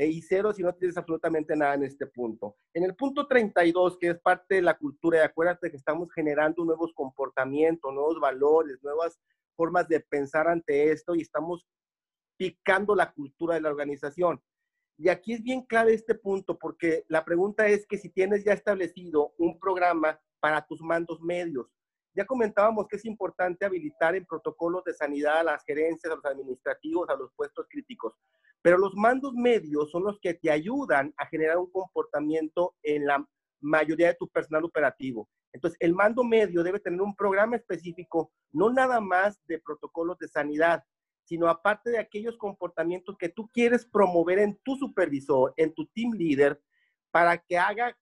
y 0.05 0.21
cero 0.21 0.53
si 0.53 0.61
no 0.61 0.73
tienes 0.75 0.97
absolutamente 0.97 1.55
nada 1.55 1.73
en 1.73 1.83
este 1.83 2.05
punto. 2.05 2.55
En 2.73 2.83
el 2.83 2.95
punto 2.95 3.27
32, 3.27 3.97
que 3.97 4.09
es 4.09 4.19
parte 4.19 4.55
de 4.55 4.61
la 4.61 4.77
cultura, 4.77 5.17
y 5.17 5.21
acuérdate 5.21 5.71
que 5.71 5.77
estamos 5.77 6.11
generando 6.13 6.63
nuevos 6.63 6.93
comportamientos, 6.93 7.91
nuevos 7.91 8.19
valores, 8.19 8.77
nuevas 8.83 9.19
formas 9.55 9.87
de 9.87 9.99
pensar 10.01 10.47
ante 10.47 10.91
esto 10.91 11.15
y 11.15 11.21
estamos 11.21 11.65
picando 12.37 12.95
la 12.95 13.11
cultura 13.11 13.55
de 13.55 13.61
la 13.61 13.69
organización. 13.69 14.39
Y 14.99 15.09
aquí 15.09 15.33
es 15.33 15.43
bien 15.43 15.63
clave 15.63 15.93
este 15.93 16.15
punto, 16.15 16.57
porque 16.57 17.03
la 17.07 17.25
pregunta 17.25 17.67
es 17.67 17.85
que 17.87 17.97
si 17.97 18.09
tienes 18.09 18.43
ya 18.43 18.53
establecido 18.53 19.33
un 19.37 19.59
programa 19.59 20.19
para 20.39 20.65
tus 20.65 20.81
mandos 20.81 21.21
medios, 21.21 21.67
ya 22.17 22.25
comentábamos 22.25 22.87
que 22.87 22.95
es 22.95 23.05
importante 23.05 23.63
habilitar 23.63 24.15
en 24.15 24.25
protocolos 24.25 24.83
de 24.83 24.95
sanidad 24.95 25.41
a 25.41 25.43
las 25.43 25.63
gerencias, 25.63 26.11
a 26.11 26.15
los 26.15 26.25
administrativos, 26.25 27.07
a 27.09 27.15
los 27.15 27.31
puestos 27.35 27.67
críticos. 27.69 28.15
Pero 28.63 28.79
los 28.79 28.95
mandos 28.95 29.33
medios 29.35 29.91
son 29.91 30.03
los 30.03 30.19
que 30.19 30.33
te 30.33 30.49
ayudan 30.49 31.13
a 31.15 31.27
generar 31.27 31.59
un 31.59 31.69
comportamiento 31.69 32.73
en 32.81 33.05
la 33.05 33.23
mayoría 33.61 34.07
de 34.07 34.15
tu 34.15 34.27
personal 34.29 34.63
operativo. 34.63 35.29
Entonces, 35.53 35.77
el 35.79 35.93
mando 35.93 36.23
medio 36.23 36.63
debe 36.63 36.79
tener 36.79 37.01
un 37.01 37.15
programa 37.15 37.55
específico, 37.55 38.31
no 38.51 38.71
nada 38.71 38.99
más 38.99 39.39
de 39.45 39.59
protocolos 39.59 40.17
de 40.17 40.27
sanidad, 40.27 40.83
sino 41.23 41.47
aparte 41.47 41.91
de 41.91 41.99
aquellos 41.99 42.35
comportamientos 42.35 43.15
que 43.19 43.29
tú 43.29 43.47
quieres 43.53 43.85
promover 43.85 44.39
en 44.39 44.57
tu 44.63 44.75
supervisor, 44.75 45.53
en 45.55 45.71
tu 45.71 45.85
team 45.85 46.13
leader, 46.13 46.59
para 47.11 47.37
que 47.37 47.59
haga 47.59 47.95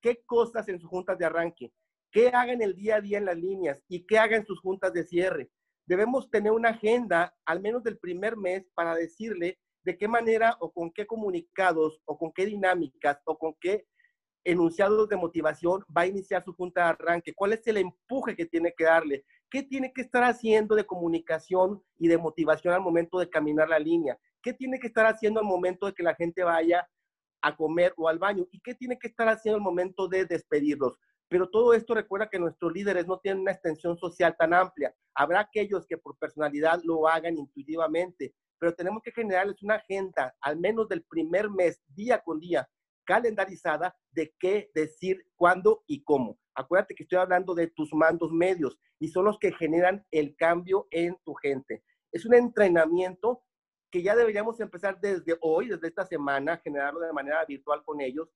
qué 0.00 0.22
cosas 0.24 0.66
en 0.68 0.80
sus 0.80 0.88
juntas 0.88 1.18
de 1.18 1.26
arranque 1.26 1.70
qué 2.10 2.28
haga 2.28 2.52
en 2.52 2.62
el 2.62 2.74
día 2.74 2.96
a 2.96 3.00
día 3.00 3.18
en 3.18 3.24
las 3.24 3.36
líneas 3.36 3.78
y 3.88 4.06
qué 4.06 4.18
haga 4.18 4.36
en 4.36 4.46
sus 4.46 4.60
juntas 4.60 4.92
de 4.92 5.04
cierre. 5.04 5.50
Debemos 5.86 6.30
tener 6.30 6.52
una 6.52 6.70
agenda, 6.70 7.34
al 7.44 7.60
menos 7.60 7.82
del 7.82 7.98
primer 7.98 8.36
mes, 8.36 8.64
para 8.74 8.94
decirle 8.94 9.58
de 9.84 9.96
qué 9.96 10.08
manera 10.08 10.56
o 10.60 10.72
con 10.72 10.90
qué 10.92 11.06
comunicados 11.06 12.00
o 12.04 12.18
con 12.18 12.32
qué 12.32 12.46
dinámicas 12.46 13.18
o 13.24 13.38
con 13.38 13.54
qué 13.60 13.86
enunciados 14.44 15.08
de 15.08 15.16
motivación 15.16 15.84
va 15.96 16.02
a 16.02 16.06
iniciar 16.06 16.42
su 16.42 16.54
junta 16.54 16.82
de 16.82 16.88
arranque, 16.90 17.34
cuál 17.34 17.52
es 17.52 17.66
el 17.66 17.76
empuje 17.76 18.36
que 18.36 18.46
tiene 18.46 18.72
que 18.76 18.84
darle, 18.84 19.24
qué 19.50 19.62
tiene 19.62 19.92
que 19.92 20.00
estar 20.00 20.24
haciendo 20.24 20.74
de 20.74 20.86
comunicación 20.86 21.82
y 21.98 22.08
de 22.08 22.18
motivación 22.18 22.72
al 22.72 22.80
momento 22.80 23.18
de 23.18 23.28
caminar 23.28 23.68
la 23.68 23.78
línea, 23.78 24.18
qué 24.42 24.54
tiene 24.54 24.78
que 24.78 24.86
estar 24.86 25.06
haciendo 25.06 25.40
al 25.40 25.46
momento 25.46 25.86
de 25.86 25.94
que 25.94 26.02
la 26.02 26.14
gente 26.14 26.42
vaya 26.42 26.88
a 27.42 27.56
comer 27.56 27.92
o 27.96 28.08
al 28.08 28.18
baño 28.18 28.46
y 28.50 28.60
qué 28.60 28.74
tiene 28.74 28.98
que 28.98 29.08
estar 29.08 29.28
haciendo 29.28 29.56
el 29.56 29.62
momento 29.62 30.08
de 30.08 30.24
despedirlos. 30.24 30.98
Pero 31.30 31.48
todo 31.48 31.74
esto 31.74 31.94
recuerda 31.94 32.28
que 32.28 32.40
nuestros 32.40 32.72
líderes 32.72 33.06
no 33.06 33.20
tienen 33.20 33.42
una 33.42 33.52
extensión 33.52 33.96
social 33.96 34.34
tan 34.36 34.52
amplia. 34.52 34.92
Habrá 35.14 35.40
aquellos 35.40 35.86
que 35.86 35.96
por 35.96 36.18
personalidad 36.18 36.80
lo 36.82 37.06
hagan 37.06 37.38
intuitivamente, 37.38 38.34
pero 38.58 38.74
tenemos 38.74 39.00
que 39.00 39.12
generarles 39.12 39.62
una 39.62 39.76
agenda, 39.76 40.34
al 40.40 40.58
menos 40.58 40.88
del 40.88 41.04
primer 41.04 41.48
mes, 41.48 41.80
día 41.86 42.20
con 42.20 42.40
día, 42.40 42.68
calendarizada 43.04 43.96
de 44.10 44.34
qué 44.40 44.72
decir, 44.74 45.24
cuándo 45.36 45.84
y 45.86 46.02
cómo. 46.02 46.36
Acuérdate 46.56 46.96
que 46.96 47.04
estoy 47.04 47.18
hablando 47.18 47.54
de 47.54 47.68
tus 47.68 47.94
mandos 47.94 48.32
medios 48.32 48.76
y 48.98 49.06
son 49.06 49.24
los 49.24 49.38
que 49.38 49.52
generan 49.52 50.04
el 50.10 50.34
cambio 50.34 50.88
en 50.90 51.16
tu 51.24 51.34
gente. 51.34 51.84
Es 52.10 52.26
un 52.26 52.34
entrenamiento 52.34 53.44
que 53.88 54.02
ya 54.02 54.16
deberíamos 54.16 54.58
empezar 54.58 55.00
desde 55.00 55.38
hoy, 55.42 55.68
desde 55.68 55.86
esta 55.86 56.04
semana, 56.04 56.56
generarlo 56.58 56.98
de 56.98 57.12
manera 57.12 57.44
virtual 57.44 57.84
con 57.84 58.00
ellos. 58.00 58.28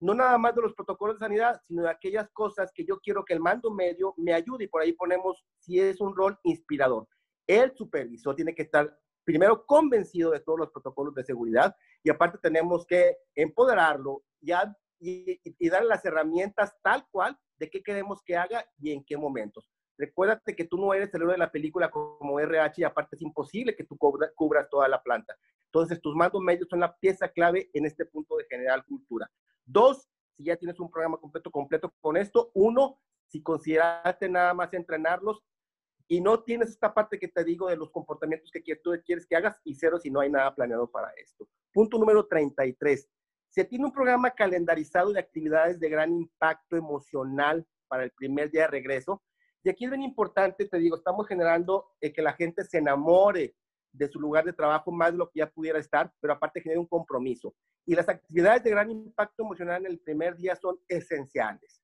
No 0.00 0.14
nada 0.14 0.36
más 0.38 0.54
de 0.54 0.62
los 0.62 0.74
protocolos 0.74 1.18
de 1.18 1.26
sanidad, 1.26 1.60
sino 1.66 1.82
de 1.82 1.90
aquellas 1.90 2.28
cosas 2.32 2.70
que 2.74 2.84
yo 2.84 2.98
quiero 3.00 3.24
que 3.24 3.34
el 3.34 3.40
mando 3.40 3.70
medio 3.70 4.14
me 4.16 4.34
ayude 4.34 4.64
y 4.64 4.68
por 4.68 4.82
ahí 4.82 4.92
ponemos 4.92 5.44
si 5.58 5.80
es 5.80 6.00
un 6.00 6.14
rol 6.14 6.38
inspirador. 6.44 7.08
El 7.46 7.74
supervisor 7.74 8.34
tiene 8.34 8.54
que 8.54 8.62
estar 8.62 8.94
primero 9.24 9.64
convencido 9.64 10.30
de 10.30 10.40
todos 10.40 10.58
los 10.58 10.70
protocolos 10.70 11.14
de 11.14 11.24
seguridad 11.24 11.74
y 12.02 12.10
aparte 12.10 12.38
tenemos 12.42 12.86
que 12.86 13.16
empoderarlo 13.34 14.22
ya, 14.40 14.76
y, 15.00 15.40
y 15.44 15.68
darle 15.68 15.88
las 15.88 16.04
herramientas 16.04 16.74
tal 16.82 17.06
cual 17.10 17.38
de 17.58 17.70
qué 17.70 17.82
queremos 17.82 18.22
que 18.22 18.36
haga 18.36 18.64
y 18.78 18.92
en 18.92 19.04
qué 19.04 19.16
momentos. 19.16 19.70
Recuérdate 19.98 20.54
que 20.54 20.64
tú 20.64 20.76
no 20.76 20.92
eres 20.92 21.12
el 21.14 21.22
héroe 21.22 21.32
de 21.32 21.38
la 21.38 21.50
película 21.50 21.90
como 21.90 22.38
RH 22.38 22.80
y 22.80 22.84
aparte 22.84 23.16
es 23.16 23.22
imposible 23.22 23.74
que 23.74 23.84
tú 23.84 23.96
cubras 23.96 24.68
toda 24.70 24.88
la 24.88 25.02
planta. 25.02 25.36
Entonces, 25.66 26.00
tus 26.00 26.14
mandos 26.14 26.42
medios 26.42 26.68
son 26.68 26.80
la 26.80 26.96
pieza 26.96 27.28
clave 27.28 27.70
en 27.72 27.86
este 27.86 28.04
punto 28.06 28.36
de 28.36 28.44
generar 28.44 28.84
cultura. 28.84 29.30
Dos, 29.64 30.08
si 30.36 30.44
ya 30.44 30.56
tienes 30.56 30.78
un 30.80 30.90
programa 30.90 31.16
completo, 31.16 31.50
completo 31.50 31.92
con 32.00 32.16
esto. 32.16 32.50
Uno, 32.54 33.00
si 33.26 33.42
consideraste 33.42 34.28
nada 34.28 34.54
más 34.54 34.72
entrenarlos 34.72 35.42
y 36.08 36.20
no 36.20 36.42
tienes 36.42 36.68
esta 36.68 36.94
parte 36.94 37.18
que 37.18 37.28
te 37.28 37.42
digo 37.42 37.68
de 37.68 37.76
los 37.76 37.90
comportamientos 37.90 38.50
que 38.50 38.76
tú 38.76 38.92
quieres 39.04 39.26
que 39.26 39.36
hagas 39.36 39.60
y 39.64 39.74
cero 39.74 39.98
si 39.98 40.10
no 40.10 40.20
hay 40.20 40.30
nada 40.30 40.54
planeado 40.54 40.88
para 40.90 41.10
esto. 41.16 41.48
Punto 41.72 41.98
número 41.98 42.26
33. 42.26 43.08
Se 43.48 43.64
tiene 43.64 43.86
un 43.86 43.92
programa 43.92 44.30
calendarizado 44.30 45.12
de 45.12 45.20
actividades 45.20 45.80
de 45.80 45.88
gran 45.88 46.12
impacto 46.12 46.76
emocional 46.76 47.66
para 47.88 48.04
el 48.04 48.10
primer 48.12 48.50
día 48.50 48.62
de 48.62 48.68
regreso, 48.68 49.22
y 49.66 49.68
aquí 49.68 49.84
es 49.84 49.90
bien 49.90 50.04
importante, 50.04 50.68
te 50.68 50.78
digo, 50.78 50.94
estamos 50.94 51.26
generando 51.26 51.88
eh, 52.00 52.12
que 52.12 52.22
la 52.22 52.34
gente 52.34 52.62
se 52.62 52.78
enamore 52.78 53.56
de 53.90 54.06
su 54.06 54.20
lugar 54.20 54.44
de 54.44 54.52
trabajo 54.52 54.92
más 54.92 55.10
de 55.10 55.18
lo 55.18 55.28
que 55.28 55.40
ya 55.40 55.50
pudiera 55.50 55.80
estar, 55.80 56.12
pero 56.20 56.34
aparte 56.34 56.60
genera 56.60 56.78
un 56.78 56.86
compromiso. 56.86 57.52
Y 57.84 57.96
las 57.96 58.08
actividades 58.08 58.62
de 58.62 58.70
gran 58.70 58.92
impacto 58.92 59.42
emocional 59.42 59.84
en 59.84 59.90
el 59.90 59.98
primer 59.98 60.36
día 60.36 60.54
son 60.54 60.78
esenciales. 60.86 61.82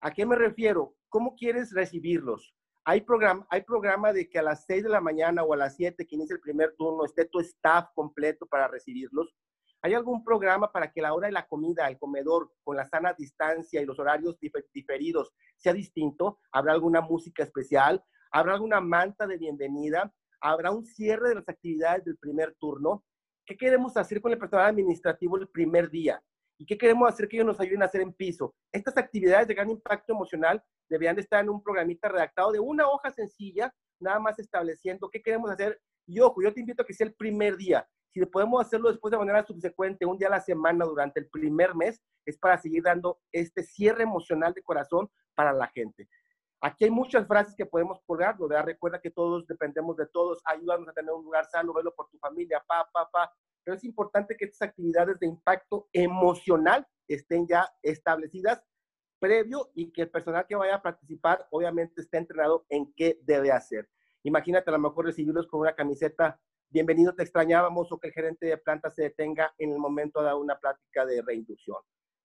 ¿A 0.00 0.10
qué 0.14 0.24
me 0.24 0.34
refiero? 0.34 0.94
¿Cómo 1.10 1.36
quieres 1.36 1.74
recibirlos? 1.74 2.54
Hay 2.86 3.02
programa, 3.02 3.46
hay 3.50 3.64
programa 3.64 4.14
de 4.14 4.26
que 4.26 4.38
a 4.38 4.42
las 4.42 4.64
6 4.64 4.84
de 4.84 4.88
la 4.88 5.02
mañana 5.02 5.42
o 5.42 5.52
a 5.52 5.58
las 5.58 5.76
7 5.76 6.06
que 6.06 6.16
inicia 6.16 6.32
el 6.32 6.40
primer 6.40 6.74
turno 6.78 7.04
esté 7.04 7.26
tu 7.26 7.40
staff 7.40 7.90
completo 7.94 8.46
para 8.46 8.66
recibirlos. 8.66 9.36
¿Hay 9.82 9.94
algún 9.94 10.22
programa 10.22 10.70
para 10.70 10.92
que 10.92 11.00
la 11.00 11.14
hora 11.14 11.28
de 11.28 11.32
la 11.32 11.46
comida, 11.46 11.88
el 11.88 11.98
comedor, 11.98 12.52
con 12.62 12.76
la 12.76 12.84
sana 12.84 13.14
distancia 13.14 13.80
y 13.80 13.86
los 13.86 13.98
horarios 13.98 14.38
diferidos 14.74 15.32
sea 15.56 15.72
distinto? 15.72 16.38
¿Habrá 16.52 16.74
alguna 16.74 17.00
música 17.00 17.42
especial? 17.42 18.04
¿Habrá 18.30 18.54
alguna 18.54 18.82
manta 18.82 19.26
de 19.26 19.38
bienvenida? 19.38 20.12
¿Habrá 20.42 20.70
un 20.70 20.84
cierre 20.84 21.30
de 21.30 21.36
las 21.36 21.48
actividades 21.48 22.04
del 22.04 22.18
primer 22.18 22.54
turno? 22.56 23.04
¿Qué 23.46 23.56
queremos 23.56 23.96
hacer 23.96 24.20
con 24.20 24.32
el 24.32 24.38
personal 24.38 24.66
administrativo 24.66 25.38
el 25.38 25.48
primer 25.48 25.88
día? 25.88 26.22
¿Y 26.58 26.66
qué 26.66 26.76
queremos 26.76 27.08
hacer 27.08 27.26
que 27.26 27.38
ellos 27.38 27.46
nos 27.46 27.60
ayuden 27.60 27.80
a 27.82 27.86
hacer 27.86 28.02
en 28.02 28.12
piso? 28.12 28.54
Estas 28.70 28.98
actividades 28.98 29.48
de 29.48 29.54
gran 29.54 29.70
impacto 29.70 30.12
emocional 30.12 30.62
deberían 30.90 31.16
de 31.16 31.22
estar 31.22 31.42
en 31.42 31.48
un 31.48 31.62
programita 31.62 32.10
redactado 32.10 32.52
de 32.52 32.60
una 32.60 32.86
hoja 32.86 33.10
sencilla, 33.12 33.74
nada 33.98 34.18
más 34.18 34.38
estableciendo 34.38 35.08
qué 35.08 35.22
queremos 35.22 35.50
hacer. 35.50 35.80
Y 36.06 36.20
ojo, 36.20 36.42
yo 36.42 36.52
te 36.52 36.60
invito 36.60 36.82
a 36.82 36.86
que 36.86 36.92
sea 36.92 37.06
el 37.06 37.14
primer 37.14 37.56
día 37.56 37.88
si 38.12 38.24
podemos 38.26 38.60
hacerlo 38.60 38.90
después 38.90 39.12
de 39.12 39.18
manera 39.18 39.44
subsecuente, 39.44 40.04
un 40.04 40.18
día 40.18 40.28
a 40.28 40.32
la 40.32 40.40
semana 40.40 40.84
durante 40.84 41.20
el 41.20 41.28
primer 41.28 41.74
mes, 41.74 42.02
es 42.26 42.38
para 42.38 42.58
seguir 42.58 42.82
dando 42.82 43.20
este 43.32 43.62
cierre 43.62 44.02
emocional 44.02 44.52
de 44.52 44.62
corazón 44.62 45.08
para 45.34 45.52
la 45.52 45.68
gente. 45.68 46.08
Aquí 46.60 46.84
hay 46.84 46.90
muchas 46.90 47.26
frases 47.26 47.54
que 47.56 47.64
podemos 47.64 48.00
colgar, 48.04 48.36
¿verdad? 48.38 48.66
Recuerda 48.66 49.00
que 49.00 49.10
todos 49.10 49.46
dependemos 49.46 49.96
de 49.96 50.06
todos, 50.06 50.42
ayúdanos 50.44 50.88
a 50.88 50.92
tener 50.92 51.12
un 51.12 51.24
lugar 51.24 51.46
sano, 51.46 51.72
velo 51.72 51.94
por 51.94 52.08
tu 52.10 52.18
familia, 52.18 52.62
pa, 52.66 52.86
pa, 52.92 53.08
pa. 53.10 53.32
Pero 53.64 53.76
es 53.76 53.84
importante 53.84 54.36
que 54.36 54.44
estas 54.44 54.68
actividades 54.68 55.18
de 55.20 55.26
impacto 55.26 55.88
emocional 55.92 56.86
estén 57.08 57.46
ya 57.46 57.66
establecidas 57.82 58.62
previo 59.18 59.70
y 59.74 59.92
que 59.92 60.02
el 60.02 60.10
personal 60.10 60.46
que 60.46 60.56
vaya 60.56 60.76
a 60.76 60.82
participar 60.82 61.46
obviamente 61.50 62.00
esté 62.00 62.18
entrenado 62.18 62.66
en 62.68 62.92
qué 62.94 63.18
debe 63.22 63.52
hacer. 63.52 63.88
Imagínate 64.22 64.68
a 64.70 64.72
lo 64.72 64.78
mejor 64.80 65.06
recibirlos 65.06 65.46
con 65.46 65.60
una 65.60 65.74
camiseta 65.74 66.40
bienvenido, 66.70 67.14
te 67.14 67.24
extrañábamos 67.24 67.90
o 67.90 67.98
que 67.98 68.08
el 68.08 68.14
gerente 68.14 68.46
de 68.46 68.56
planta 68.56 68.90
se 68.90 69.02
detenga 69.02 69.52
en 69.58 69.72
el 69.72 69.78
momento 69.78 70.22
de 70.22 70.32
una 70.32 70.56
plática 70.58 71.04
de 71.04 71.20
reinducción. 71.20 71.78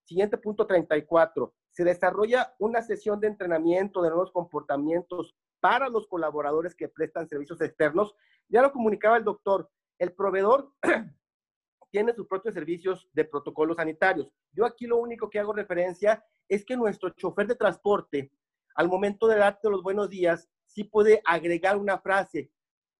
Siguiente 0.03 0.37
punto 0.37 0.67
34. 0.67 1.53
Se 1.71 1.83
desarrolla 1.83 2.53
una 2.59 2.83
sesión 2.83 3.19
de 3.19 3.27
entrenamiento 3.27 4.03
de 4.03 4.09
nuevos 4.09 4.31
comportamientos 4.31 5.35
para 5.59 5.89
los 5.89 6.07
colaboradores 6.07 6.75
que 6.75 6.87
prestan 6.87 7.27
servicios 7.27 7.59
externos. 7.61 8.15
Ya 8.47 8.61
lo 8.61 8.71
comunicaba 8.71 9.17
el 9.17 9.23
doctor, 9.23 9.69
el 9.97 10.13
proveedor 10.13 10.71
tiene 11.91 12.13
sus 12.13 12.27
propios 12.27 12.53
servicios 12.53 13.09
de 13.13 13.25
protocolos 13.25 13.77
sanitarios. 13.77 14.31
Yo 14.51 14.65
aquí 14.65 14.85
lo 14.85 14.97
único 14.97 15.29
que 15.29 15.39
hago 15.39 15.53
referencia 15.53 16.23
es 16.47 16.63
que 16.63 16.77
nuestro 16.77 17.09
chofer 17.09 17.47
de 17.47 17.55
transporte, 17.55 18.31
al 18.75 18.89
momento 18.89 19.27
de 19.27 19.37
darte 19.37 19.69
los 19.69 19.81
buenos 19.81 20.09
días, 20.09 20.47
sí 20.67 20.83
puede 20.83 21.21
agregar 21.25 21.77
una 21.77 21.97
frase 21.97 22.51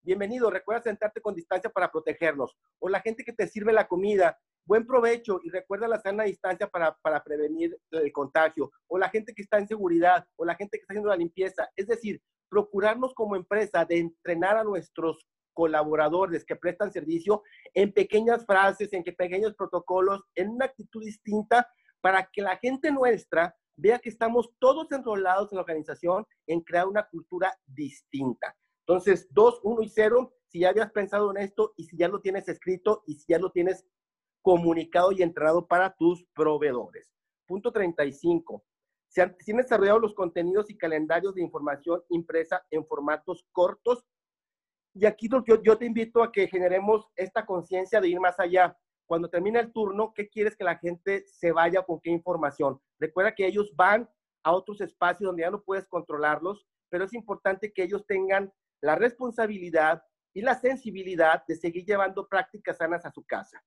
bienvenido, 0.05 0.51
recuerda 0.51 0.83
sentarte 0.83 1.19
con 1.19 1.33
distancia 1.33 1.69
para 1.69 1.91
protegernos. 1.91 2.55
O 2.79 2.87
la 2.87 3.01
gente 3.01 3.23
que 3.23 3.33
te 3.33 3.47
sirve 3.47 3.73
la 3.73 3.87
comida, 3.87 4.37
buen 4.63 4.85
provecho 4.85 5.39
y 5.43 5.49
recuerda 5.49 5.87
la 5.87 5.99
sana 5.99 6.23
distancia 6.23 6.67
para, 6.67 6.95
para 7.01 7.23
prevenir 7.23 7.75
el 7.91 8.11
contagio. 8.11 8.71
O 8.87 8.97
la 8.97 9.09
gente 9.09 9.33
que 9.33 9.41
está 9.41 9.57
en 9.57 9.67
seguridad, 9.67 10.25
o 10.35 10.45
la 10.45 10.55
gente 10.55 10.77
que 10.77 10.83
está 10.83 10.93
haciendo 10.93 11.09
la 11.09 11.17
limpieza. 11.17 11.69
Es 11.75 11.87
decir, 11.87 12.21
procurarnos 12.49 13.13
como 13.15 13.35
empresa 13.35 13.83
de 13.83 13.97
entrenar 13.97 14.57
a 14.57 14.63
nuestros 14.63 15.27
colaboradores 15.53 16.45
que 16.45 16.55
prestan 16.55 16.91
servicio 16.91 17.41
en 17.73 17.91
pequeñas 17.91 18.45
frases, 18.45 18.93
en 18.93 19.03
pequeños 19.03 19.55
protocolos, 19.55 20.23
en 20.35 20.49
una 20.49 20.65
actitud 20.65 21.03
distinta 21.03 21.67
para 22.01 22.29
que 22.31 22.41
la 22.41 22.57
gente 22.57 22.91
nuestra 22.91 23.55
vea 23.77 23.99
que 23.99 24.09
estamos 24.09 24.51
todos 24.59 24.91
enrolados 24.91 25.51
en 25.51 25.55
la 25.55 25.61
organización 25.61 26.25
en 26.45 26.61
crear 26.61 26.87
una 26.87 27.07
cultura 27.07 27.53
distinta. 27.65 28.55
Entonces, 28.87 29.27
2, 29.31 29.61
1 29.63 29.81
y 29.81 29.89
0, 29.89 30.33
si 30.47 30.59
ya 30.59 30.69
habías 30.69 30.91
pensado 30.91 31.31
en 31.31 31.37
esto 31.37 31.73
y 31.75 31.85
si 31.85 31.97
ya 31.97 32.07
lo 32.07 32.21
tienes 32.21 32.47
escrito 32.47 33.03
y 33.07 33.15
si 33.15 33.25
ya 33.33 33.39
lo 33.39 33.51
tienes 33.51 33.83
comunicado 34.43 35.11
y 35.11 35.23
entrenado 35.23 35.65
para 35.67 35.95
tus 35.95 36.23
proveedores. 36.35 37.11
Punto 37.47 37.71
35. 37.71 38.63
Se 39.07 39.23
han, 39.23 39.35
desarrollado 39.57 39.97
los 39.97 40.13
contenidos 40.13 40.69
y 40.69 40.77
calendarios 40.77 41.33
de 41.33 41.41
información 41.41 42.03
impresa 42.09 42.63
en 42.69 42.85
formatos 42.85 43.43
cortos. 43.51 44.05
Y 44.93 45.05
aquí 45.05 45.27
yo, 45.29 45.63
yo 45.63 45.77
te 45.77 45.85
invito 45.85 46.21
a 46.21 46.31
que 46.31 46.47
generemos 46.47 47.07
esta 47.15 47.43
conciencia 47.43 47.99
de 47.99 48.09
ir 48.09 48.19
más 48.19 48.39
allá. 48.39 48.77
Cuando 49.07 49.29
termina 49.29 49.59
el 49.59 49.73
turno, 49.73 50.13
¿qué 50.13 50.29
quieres 50.29 50.55
que 50.55 50.63
la 50.63 50.77
gente 50.77 51.25
se 51.27 51.51
vaya 51.51 51.81
con 51.81 51.99
qué 51.99 52.11
información? 52.11 52.79
Recuerda 52.99 53.33
que 53.33 53.47
ellos 53.47 53.73
van 53.75 54.07
a 54.43 54.53
otros 54.53 54.79
espacios 54.81 55.27
donde 55.27 55.41
ya 55.41 55.49
no 55.49 55.63
puedes 55.63 55.87
controlarlos, 55.87 56.67
pero 56.89 57.05
es 57.05 57.13
importante 57.13 57.73
que 57.73 57.83
ellos 57.83 58.05
tengan 58.05 58.53
la 58.85 58.95
responsabilidad 58.95 60.03
y 60.31 60.41
la 60.41 60.53
sensibilidad 60.53 61.43
de 61.47 61.55
seguir 61.55 61.85
llevando 61.85 62.27
prácticas 62.27 62.77
sanas 62.77 63.03
a 63.03 63.11
su 63.11 63.25
casa. 63.25 63.63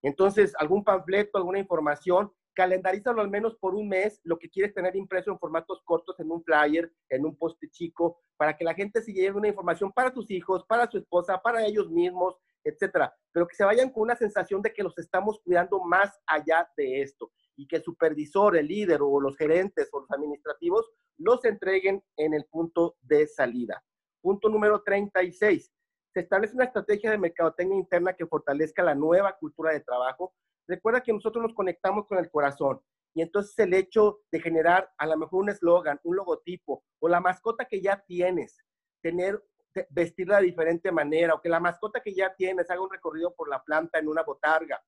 Entonces, 0.00 0.54
algún 0.58 0.84
panfleto, 0.84 1.38
alguna 1.38 1.58
información, 1.58 2.32
calendarízalo 2.54 3.20
al 3.20 3.28
menos 3.28 3.56
por 3.56 3.74
un 3.74 3.88
mes, 3.88 4.20
lo 4.22 4.38
que 4.38 4.48
quieres 4.48 4.72
tener 4.72 4.94
impreso 4.94 5.32
en 5.32 5.40
formatos 5.40 5.82
cortos, 5.84 6.20
en 6.20 6.30
un 6.30 6.44
flyer, 6.44 6.92
en 7.08 7.26
un 7.26 7.36
poste 7.36 7.68
chico, 7.68 8.20
para 8.36 8.56
que 8.56 8.64
la 8.64 8.74
gente 8.74 9.02
se 9.02 9.12
lleve 9.12 9.38
una 9.38 9.48
información 9.48 9.90
para 9.90 10.12
sus 10.12 10.30
hijos, 10.30 10.64
para 10.66 10.88
su 10.88 10.98
esposa, 10.98 11.42
para 11.42 11.66
ellos 11.66 11.90
mismos, 11.90 12.36
etcétera. 12.62 13.12
Pero 13.32 13.48
que 13.48 13.56
se 13.56 13.64
vayan 13.64 13.90
con 13.90 14.04
una 14.04 14.14
sensación 14.14 14.62
de 14.62 14.72
que 14.72 14.84
los 14.84 14.96
estamos 14.98 15.40
cuidando 15.42 15.80
más 15.82 16.16
allá 16.26 16.70
de 16.76 17.02
esto 17.02 17.32
y 17.56 17.66
que 17.66 17.76
el 17.76 17.82
supervisor, 17.82 18.56
el 18.56 18.68
líder 18.68 19.00
o 19.02 19.20
los 19.20 19.36
gerentes 19.36 19.88
o 19.92 19.98
los 19.98 20.10
administrativos 20.12 20.88
los 21.18 21.44
entreguen 21.44 22.04
en 22.16 22.34
el 22.34 22.44
punto 22.44 22.96
de 23.02 23.26
salida. 23.26 23.82
Punto 24.20 24.48
número 24.48 24.82
36. 24.82 25.72
Se 26.12 26.20
establece 26.20 26.54
una 26.54 26.64
estrategia 26.64 27.10
de 27.10 27.18
mercadotecnia 27.18 27.78
interna 27.78 28.14
que 28.14 28.26
fortalezca 28.26 28.82
la 28.82 28.94
nueva 28.94 29.36
cultura 29.38 29.72
de 29.72 29.80
trabajo. 29.80 30.34
Recuerda 30.66 31.02
que 31.02 31.12
nosotros 31.12 31.42
nos 31.42 31.54
conectamos 31.54 32.06
con 32.06 32.18
el 32.18 32.30
corazón 32.30 32.80
y 33.14 33.22
entonces 33.22 33.58
el 33.58 33.74
hecho 33.74 34.20
de 34.30 34.40
generar 34.40 34.90
a 34.98 35.06
lo 35.06 35.16
mejor 35.16 35.42
un 35.42 35.50
eslogan, 35.50 35.98
un 36.04 36.16
logotipo 36.16 36.84
o 37.00 37.08
la 37.08 37.20
mascota 37.20 37.64
que 37.64 37.80
ya 37.80 38.02
tienes, 38.06 38.58
tener 39.02 39.42
vestirla 39.90 40.38
de 40.38 40.46
diferente 40.46 40.90
manera 40.90 41.34
o 41.34 41.40
que 41.40 41.48
la 41.48 41.60
mascota 41.60 42.00
que 42.00 42.14
ya 42.14 42.34
tienes 42.34 42.70
haga 42.70 42.82
un 42.82 42.90
recorrido 42.90 43.34
por 43.34 43.48
la 43.48 43.62
planta 43.62 43.98
en 43.98 44.08
una 44.08 44.22
botarga 44.22 44.82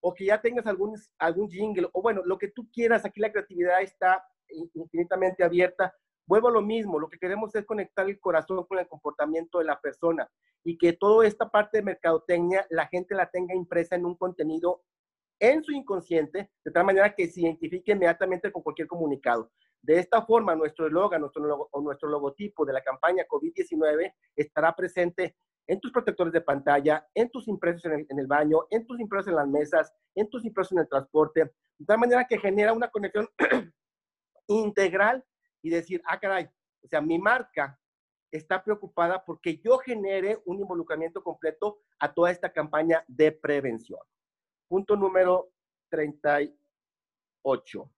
o 0.00 0.12
que 0.12 0.26
ya 0.26 0.40
tengas 0.40 0.66
algún, 0.66 1.00
algún 1.18 1.48
jingle, 1.48 1.88
o 1.92 2.02
bueno, 2.02 2.20
lo 2.26 2.36
que 2.36 2.48
tú 2.48 2.68
quieras, 2.70 3.06
aquí 3.06 3.20
la 3.20 3.32
creatividad 3.32 3.80
está 3.80 4.22
infinitamente 4.74 5.42
abierta. 5.42 5.94
Vuelvo 6.26 6.48
a 6.48 6.52
lo 6.52 6.62
mismo, 6.62 6.98
lo 6.98 7.08
que 7.08 7.18
queremos 7.18 7.54
es 7.54 7.66
conectar 7.66 8.08
el 8.08 8.18
corazón 8.18 8.64
con 8.64 8.78
el 8.78 8.88
comportamiento 8.88 9.58
de 9.58 9.64
la 9.64 9.80
persona 9.80 10.30
y 10.64 10.78
que 10.78 10.94
toda 10.94 11.26
esta 11.26 11.50
parte 11.50 11.78
de 11.78 11.84
mercadotecnia 11.84 12.66
la 12.70 12.86
gente 12.86 13.14
la 13.14 13.30
tenga 13.30 13.54
impresa 13.54 13.94
en 13.94 14.06
un 14.06 14.16
contenido 14.16 14.82
en 15.38 15.62
su 15.62 15.72
inconsciente, 15.72 16.50
de 16.64 16.70
tal 16.70 16.84
manera 16.84 17.14
que 17.14 17.26
se 17.26 17.42
identifique 17.42 17.92
inmediatamente 17.92 18.50
con 18.50 18.62
cualquier 18.62 18.88
comunicado. 18.88 19.50
De 19.82 19.98
esta 19.98 20.22
forma, 20.22 20.54
nuestro 20.54 20.86
eslogan 20.86 21.20
nuestro, 21.20 21.68
o 21.70 21.80
nuestro 21.82 22.08
logotipo 22.08 22.64
de 22.64 22.72
la 22.72 22.82
campaña 22.82 23.26
COVID-19 23.28 24.14
estará 24.34 24.74
presente 24.74 25.36
en 25.66 25.80
tus 25.80 25.92
protectores 25.92 26.32
de 26.32 26.40
pantalla, 26.40 27.06
en 27.14 27.30
tus 27.30 27.48
impresos 27.48 27.84
en 27.84 28.18
el, 28.18 28.26
baño, 28.26 28.60
en 28.70 28.86
tus 28.86 28.98
impresos 29.00 29.28
en 29.28 29.36
las 29.36 29.48
mesas, 29.48 29.92
en 30.14 30.28
tus 30.30 30.44
impresos 30.44 30.72
en 30.72 30.78
el 30.78 30.88
transporte, 30.88 31.52
de 31.78 31.86
tal 31.86 31.98
manera 31.98 32.26
que 32.26 32.38
genera 32.38 32.72
una 32.72 32.88
conexión 32.88 33.28
integral 34.48 35.22
y 35.64 35.70
decir, 35.70 36.00
ah, 36.04 36.20
caray, 36.20 36.48
o 36.82 36.86
sea, 36.86 37.00
mi 37.00 37.18
marca 37.18 37.80
está 38.30 38.62
preocupada 38.62 39.24
porque 39.24 39.56
yo 39.56 39.78
genere 39.78 40.42
un 40.44 40.60
involucramiento 40.60 41.24
completo 41.24 41.80
a 41.98 42.12
toda 42.12 42.30
esta 42.30 42.52
campaña 42.52 43.02
de 43.08 43.32
prevención. 43.32 44.00
Punto 44.68 44.94
número 44.94 45.50
38. 45.88 47.90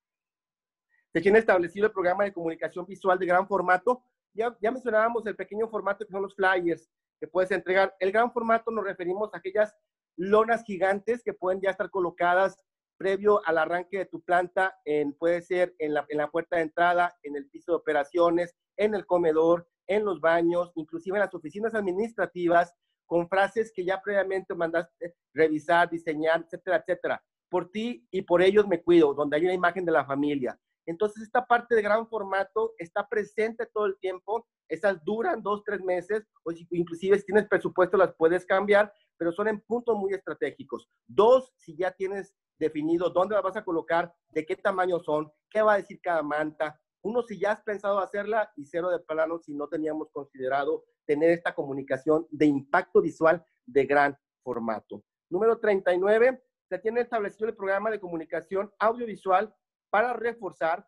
Se 1.13 1.21
tiene 1.21 1.41
establecido 1.41 1.87
el 1.87 1.93
programa 1.93 2.23
de 2.23 2.33
comunicación 2.33 2.87
visual 2.87 3.19
de 3.19 3.27
gran 3.27 3.49
formato. 3.49 4.05
Ya, 4.33 4.57
ya 4.61 4.71
mencionábamos 4.71 5.27
el 5.27 5.35
pequeño 5.35 5.69
formato 5.69 6.07
que 6.07 6.13
son 6.13 6.23
los 6.23 6.37
flyers 6.37 6.89
que 7.19 7.27
puedes 7.27 7.51
entregar. 7.51 7.97
El 7.99 8.13
gran 8.13 8.33
formato 8.33 8.71
nos 8.71 8.85
referimos 8.85 9.35
a 9.35 9.39
aquellas 9.39 9.75
lonas 10.17 10.63
gigantes 10.63 11.21
que 11.25 11.33
pueden 11.33 11.61
ya 11.61 11.71
estar 11.71 11.91
colocadas 11.91 12.57
previo 12.97 13.41
al 13.47 13.59
arranque 13.59 13.99
de 13.99 14.07
tu 14.07 14.21
planta, 14.23 14.77
en, 14.85 15.13
puede 15.13 15.43
ser 15.43 15.75
en 15.79 15.95
la, 15.95 16.05
en 16.09 16.19
la 16.19 16.31
puerta 16.31 16.57
de 16.57 16.63
entrada, 16.63 17.17
en 17.23 17.37
el 17.37 17.49
piso 17.49 17.73
de 17.73 17.77
operaciones, 17.77 18.55
en 18.77 18.95
el 18.95 19.07
comedor, 19.07 19.69
en 19.87 20.05
los 20.05 20.21
baños, 20.21 20.73
inclusive 20.75 21.17
en 21.17 21.25
las 21.25 21.35
oficinas 21.35 21.75
administrativas, 21.75 22.75
con 23.07 23.29
frases 23.29 23.73
que 23.73 23.85
ya 23.85 24.01
previamente 24.03 24.55
mandaste 24.55 25.15
revisar, 25.33 25.89
diseñar, 25.89 26.43
etcétera, 26.43 26.79
etcétera. 26.79 27.25
Por 27.49 27.71
ti 27.71 28.07
y 28.11 28.23
por 28.23 28.43
ellos 28.43 28.67
me 28.67 28.83
cuido, 28.83 29.15
donde 29.15 29.37
hay 29.37 29.45
una 29.45 29.55
imagen 29.55 29.85
de 29.85 29.93
la 29.93 30.05
familia. 30.05 30.59
Entonces, 30.87 31.25
esta 31.25 31.45
parte 31.45 31.75
de 31.75 31.83
gran 31.83 32.09
formato 32.09 32.75
está 32.79 33.07
presente 33.09 33.67
todo 33.67 33.87
el 33.87 33.99
tiempo. 33.99 34.47
Esas 34.69 35.05
duran 35.05 35.43
dos, 35.43 35.63
tres 35.65 35.81
meses, 35.81 36.25
o 36.45 36.53
inclusive 36.71 37.19
si 37.19 37.27
tienes 37.27 37.49
presupuesto 37.49 37.97
las 37.97 38.15
puedes 38.15 38.47
cambiar, 38.47 38.93
pero 39.17 39.33
son 39.33 39.49
en 39.49 39.61
puntos 39.61 39.97
muy 39.97 40.13
estratégicos. 40.13 40.89
Dos, 41.07 41.53
si 41.57 41.77
ya 41.77 41.91
tienes 41.91 42.35
definido 42.59 43.11
dónde 43.11 43.35
las 43.35 43.45
vas 43.45 43.57
a 43.57 43.65
colocar, 43.65 44.13
de 44.31 44.47
qué 44.47 44.57
tamaño 44.57 45.01
son, 45.01 45.31
qué 45.51 45.61
va 45.63 45.75
a 45.75 45.77
decir 45.77 46.01
cada 46.01 46.23
manta. 46.23 46.81
Uno, 47.03 47.23
si 47.23 47.39
ya 47.39 47.53
has 47.53 47.63
pensado 47.63 47.99
hacerla, 47.99 48.51
y 48.57 48.65
cero 48.65 48.91
de 48.91 48.99
plano 49.01 49.39
si 49.39 49.55
no 49.55 49.69
teníamos 49.69 50.11
considerado 50.11 50.85
tener 51.05 51.31
esta 51.31 51.55
comunicación 51.55 52.27
de 52.31 52.47
impacto 52.47 53.01
visual 53.01 53.45
de 53.65 53.87
gran 53.87 54.19
formato. 54.43 55.03
Número 55.31 55.59
39, 55.59 56.43
se 56.69 56.79
tiene 56.79 57.01
establecido 57.01 57.49
el 57.49 57.57
programa 57.57 57.91
de 57.91 58.01
comunicación 58.01 58.73
audiovisual 58.79 59.55
para 59.91 60.13
reforzar 60.13 60.87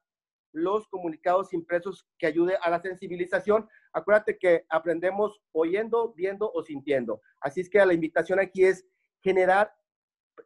los 0.53 0.89
comunicados 0.89 1.53
impresos 1.53 2.07
que 2.19 2.27
ayude 2.27 2.57
a 2.63 2.71
la 2.71 2.81
sensibilización. 2.81 3.69
Acuérdate 3.93 4.39
que 4.39 4.65
aprendemos 4.69 5.41
oyendo, 5.53 6.13
viendo 6.15 6.51
o 6.51 6.63
sintiendo. 6.63 7.21
Así 7.41 7.61
es 7.61 7.69
que 7.69 7.85
la 7.85 7.95
invitación 7.95 8.41
aquí 8.41 8.65
es 8.65 8.87
generar, 9.21 9.75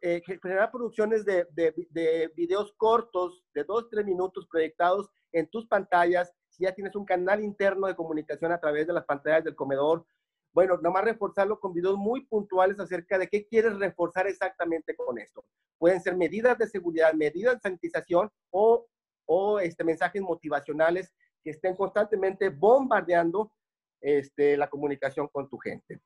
eh, 0.01 0.21
generar 0.41 0.71
producciones 0.71 1.25
de, 1.25 1.47
de, 1.51 1.73
de, 1.89 2.31
videos 2.35 2.73
cortos 2.77 3.43
de 3.53 3.63
dos, 3.63 3.89
tres 3.89 4.05
minutos 4.05 4.47
proyectados 4.47 5.09
en 5.31 5.47
tus 5.47 5.65
pantallas. 5.67 6.33
Si 6.49 6.63
ya 6.63 6.73
tienes 6.73 6.95
un 6.95 7.05
canal 7.05 7.41
interno 7.41 7.87
de 7.87 7.95
comunicación 7.95 8.51
a 8.51 8.59
través 8.59 8.87
de 8.87 8.93
las 8.93 9.05
pantallas 9.05 9.43
del 9.43 9.55
comedor, 9.55 10.05
bueno, 10.53 10.77
nomás 10.77 11.03
reforzarlo 11.03 11.59
con 11.59 11.73
videos 11.73 11.97
muy 11.97 12.25
puntuales 12.25 12.79
acerca 12.79 13.17
de 13.17 13.27
qué 13.27 13.45
quieres 13.45 13.77
reforzar 13.77 14.27
exactamente 14.27 14.95
con 14.95 15.17
esto. 15.17 15.43
Pueden 15.79 15.99
ser 15.99 16.15
medidas 16.15 16.57
de 16.57 16.67
seguridad, 16.67 17.13
medidas 17.13 17.55
de 17.55 17.61
sanitización 17.61 18.29
o, 18.51 18.85
o 19.25 19.59
este, 19.59 19.83
mensajes 19.83 20.21
motivacionales 20.21 21.11
que 21.43 21.49
estén 21.49 21.75
constantemente 21.75 22.49
bombardeando 22.49 23.51
este, 23.99 24.55
la 24.55 24.69
comunicación 24.69 25.27
con 25.27 25.49
tu 25.49 25.57
gente. 25.57 25.99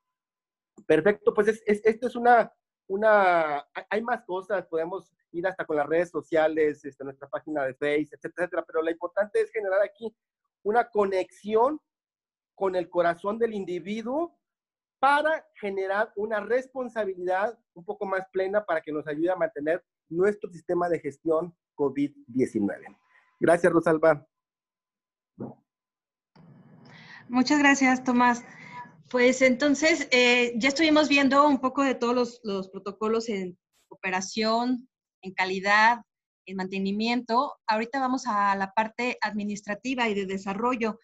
Perfecto, 0.86 1.34
pues 1.34 1.48
es, 1.48 1.62
esto 1.84 2.06
es 2.06 2.16
una, 2.16 2.50
una, 2.86 3.66
hay 3.90 4.02
más 4.02 4.24
cosas, 4.24 4.66
podemos 4.66 5.12
ir 5.32 5.46
hasta 5.46 5.66
con 5.66 5.76
las 5.76 5.86
redes 5.86 6.10
sociales, 6.10 6.84
este, 6.84 7.04
nuestra 7.04 7.28
página 7.28 7.64
de 7.64 7.74
Facebook, 7.74 8.14
etcétera, 8.14 8.44
etcétera, 8.44 8.64
pero 8.66 8.82
lo 8.82 8.90
importante 8.90 9.40
es 9.40 9.50
generar 9.50 9.82
aquí 9.82 10.16
una 10.62 10.88
conexión 10.88 11.80
con 12.54 12.76
el 12.76 12.88
corazón 12.88 13.38
del 13.38 13.52
individuo 13.52 14.37
para 14.98 15.46
generar 15.60 16.12
una 16.16 16.40
responsabilidad 16.40 17.58
un 17.74 17.84
poco 17.84 18.06
más 18.06 18.22
plena 18.32 18.64
para 18.64 18.80
que 18.80 18.92
nos 18.92 19.06
ayude 19.06 19.30
a 19.30 19.36
mantener 19.36 19.84
nuestro 20.08 20.50
sistema 20.50 20.88
de 20.88 21.00
gestión 21.00 21.54
COVID-19. 21.76 22.96
Gracias, 23.40 23.72
Rosalba. 23.72 24.26
Muchas 27.28 27.58
gracias, 27.58 28.02
Tomás. 28.02 28.42
Pues 29.10 29.42
entonces, 29.42 30.08
eh, 30.10 30.54
ya 30.56 30.68
estuvimos 30.68 31.08
viendo 31.08 31.46
un 31.46 31.60
poco 31.60 31.82
de 31.82 31.94
todos 31.94 32.14
los, 32.14 32.40
los, 32.42 32.68
protocolos 32.68 33.28
en 33.28 33.58
operación, 33.88 34.88
en 35.22 35.32
calidad, 35.34 36.02
en 36.46 36.56
mantenimiento. 36.56 37.54
Ahorita 37.66 38.00
vamos 38.00 38.26
a 38.26 38.54
la 38.56 38.72
parte 38.72 39.18
administrativa 39.20 40.08
y 40.08 40.14
de 40.14 40.26
desarrollo 40.26 40.98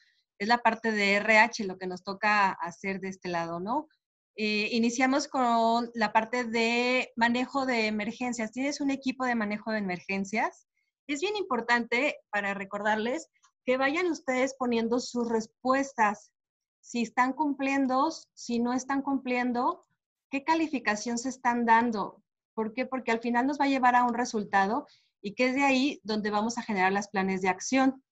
es 0.45 0.49
la 0.49 0.59
parte 0.59 0.93
de 0.93 1.15
RH, 1.15 1.65
lo 1.65 1.79
que 1.79 1.87
nos 1.87 2.03
toca 2.03 2.51
hacer 2.53 3.01
de 3.01 3.09
este 3.09 3.29
lado, 3.29 3.61
¿no? 3.61 3.89
Eh, 4.37 4.69
iniciamos 4.73 5.29
con 5.29 5.91
la 5.95 6.13
parte 6.13 6.45
de 6.45 7.13
manejo 7.17 7.67
de 7.67 7.87
emergencias. 7.87 8.53
¿Tienes 8.53 8.81
un 8.81 8.91
equipo 8.91 9.25
de 9.25 9.35
manejo 9.35 9.71
de 9.71 9.79
emergencias? 9.79 10.67
Es 11.07 11.21
bien 11.21 11.37
importante 11.37 12.17
para 12.31 12.53
recordarles 12.55 13.29
que 13.65 13.77
vayan 13.77 14.07
ustedes 14.11 14.55
poniendo 14.59 14.99
sus 14.99 15.29
respuestas. 15.29 16.33
Si 16.81 17.03
están 17.03 17.33
cumpliendo, 17.33 18.11
si 18.35 18.59
no 18.59 18.73
están 18.73 19.03
cumpliendo, 19.03 19.87
qué 20.31 20.45
calificación 20.45 21.17
se 21.17 21.29
están 21.29 21.65
dando. 21.65 22.23
¿Por 22.55 22.75
qué? 22.75 22.87
Porque 22.87 23.13
al 23.13 23.21
final 23.21 23.47
nos 23.47 23.61
va 23.61 23.67
a 23.67 23.69
llevar 23.69 23.95
a 23.95 24.05
un 24.05 24.15
resultado 24.15 24.87
y 25.23 25.35
que 25.35 25.49
es 25.49 25.55
de 25.55 25.63
ahí 25.63 26.01
donde 26.03 26.31
vamos 26.31 26.59
a 26.59 26.63
generar 26.63 26.93
las 26.93 27.09
planes 27.09 27.41
de 27.41 27.49
acción. 27.49 28.03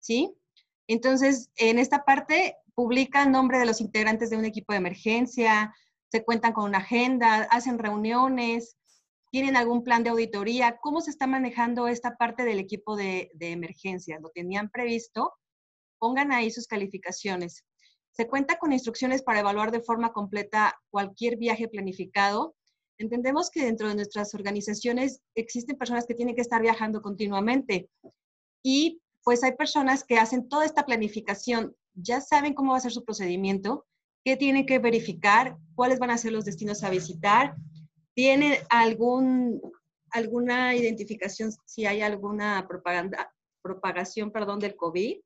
¿Sí? 0.00 0.34
Entonces, 0.92 1.52
en 1.54 1.78
esta 1.78 2.04
parte 2.04 2.56
publican 2.74 3.28
el 3.28 3.32
nombre 3.32 3.60
de 3.60 3.64
los 3.64 3.80
integrantes 3.80 4.28
de 4.28 4.36
un 4.36 4.44
equipo 4.44 4.72
de 4.72 4.78
emergencia, 4.78 5.72
se 6.10 6.24
cuentan 6.24 6.52
con 6.52 6.64
una 6.64 6.78
agenda, 6.78 7.42
hacen 7.44 7.78
reuniones, 7.78 8.76
tienen 9.30 9.54
algún 9.54 9.84
plan 9.84 10.02
de 10.02 10.10
auditoría, 10.10 10.78
cómo 10.82 11.00
se 11.00 11.12
está 11.12 11.28
manejando 11.28 11.86
esta 11.86 12.16
parte 12.16 12.42
del 12.42 12.58
equipo 12.58 12.96
de, 12.96 13.30
de 13.34 13.52
emergencia, 13.52 14.18
lo 14.18 14.30
tenían 14.30 14.68
previsto, 14.68 15.32
pongan 16.00 16.32
ahí 16.32 16.50
sus 16.50 16.66
calificaciones. 16.66 17.64
Se 18.10 18.26
cuenta 18.26 18.58
con 18.58 18.72
instrucciones 18.72 19.22
para 19.22 19.38
evaluar 19.38 19.70
de 19.70 19.82
forma 19.82 20.12
completa 20.12 20.76
cualquier 20.90 21.36
viaje 21.36 21.68
planificado. 21.68 22.56
Entendemos 22.98 23.48
que 23.48 23.64
dentro 23.64 23.86
de 23.86 23.94
nuestras 23.94 24.34
organizaciones 24.34 25.20
existen 25.36 25.78
personas 25.78 26.04
que 26.04 26.16
tienen 26.16 26.34
que 26.34 26.42
estar 26.42 26.60
viajando 26.60 27.00
continuamente 27.00 27.88
y 28.64 29.00
pues 29.24 29.44
hay 29.44 29.52
personas 29.52 30.04
que 30.04 30.18
hacen 30.18 30.48
toda 30.48 30.64
esta 30.64 30.84
planificación, 30.84 31.76
ya 31.94 32.20
saben 32.20 32.54
cómo 32.54 32.72
va 32.72 32.78
a 32.78 32.82
ser 32.82 32.92
su 32.92 33.04
procedimiento, 33.04 33.86
qué 34.24 34.36
tienen 34.36 34.66
que 34.66 34.78
verificar, 34.78 35.56
cuáles 35.74 35.98
van 35.98 36.10
a 36.10 36.18
ser 36.18 36.32
los 36.32 36.44
destinos 36.44 36.82
a 36.82 36.90
visitar, 36.90 37.54
tienen 38.14 38.54
algún, 38.68 39.60
alguna 40.10 40.74
identificación, 40.74 41.52
si 41.64 41.86
hay 41.86 42.02
alguna 42.02 42.66
propaganda, 42.68 43.32
propagación 43.62 44.30
perdón, 44.30 44.58
del 44.58 44.76
COVID. 44.76 45.20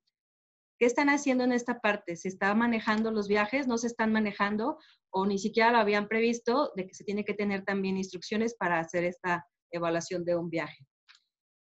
¿Qué 0.78 0.86
están 0.86 1.08
haciendo 1.08 1.44
en 1.44 1.52
esta 1.52 1.80
parte? 1.80 2.16
¿Se 2.16 2.28
están 2.28 2.58
manejando 2.58 3.12
los 3.12 3.28
viajes? 3.28 3.68
¿No 3.68 3.78
se 3.78 3.86
están 3.86 4.12
manejando? 4.12 4.78
¿O 5.10 5.24
ni 5.24 5.38
siquiera 5.38 5.70
lo 5.70 5.78
habían 5.78 6.08
previsto 6.08 6.72
de 6.74 6.86
que 6.86 6.94
se 6.94 7.04
tiene 7.04 7.24
que 7.24 7.34
tener 7.34 7.64
también 7.64 7.96
instrucciones 7.96 8.54
para 8.54 8.80
hacer 8.80 9.04
esta 9.04 9.46
evaluación 9.70 10.24
de 10.24 10.36
un 10.36 10.50
viaje? 10.50 10.84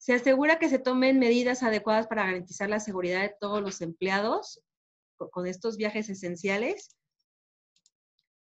Se 0.06 0.14
asegura 0.14 0.60
que 0.60 0.70
se 0.70 0.78
tomen 0.78 1.18
medidas 1.18 1.64
adecuadas 1.64 2.06
para 2.06 2.28
garantizar 2.28 2.70
la 2.70 2.80
seguridad 2.80 3.24
de 3.24 3.34
todos 3.42 3.60
los 3.60 3.82
empleados 3.82 4.62
con 5.18 5.48
estos 5.48 5.78
viajes 5.78 6.10
esenciales. 6.10 6.96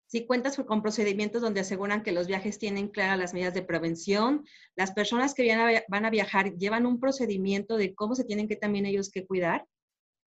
Si 0.08 0.26
cuentas 0.26 0.56
con 0.56 0.82
procedimientos 0.82 1.40
donde 1.40 1.60
aseguran 1.60 2.02
que 2.02 2.10
los 2.10 2.26
viajes 2.26 2.58
tienen 2.58 2.88
claras 2.88 3.16
las 3.16 3.32
medidas 3.32 3.54
de 3.54 3.62
prevención, 3.62 4.44
las 4.74 4.90
personas 4.90 5.34
que 5.34 5.80
van 5.86 6.04
a 6.04 6.10
viajar 6.10 6.52
llevan 6.56 6.84
un 6.84 6.98
procedimiento 6.98 7.76
de 7.76 7.94
cómo 7.94 8.16
se 8.16 8.24
tienen 8.24 8.48
que 8.48 8.56
también 8.56 8.84
ellos 8.84 9.08
que 9.12 9.24
cuidar, 9.24 9.64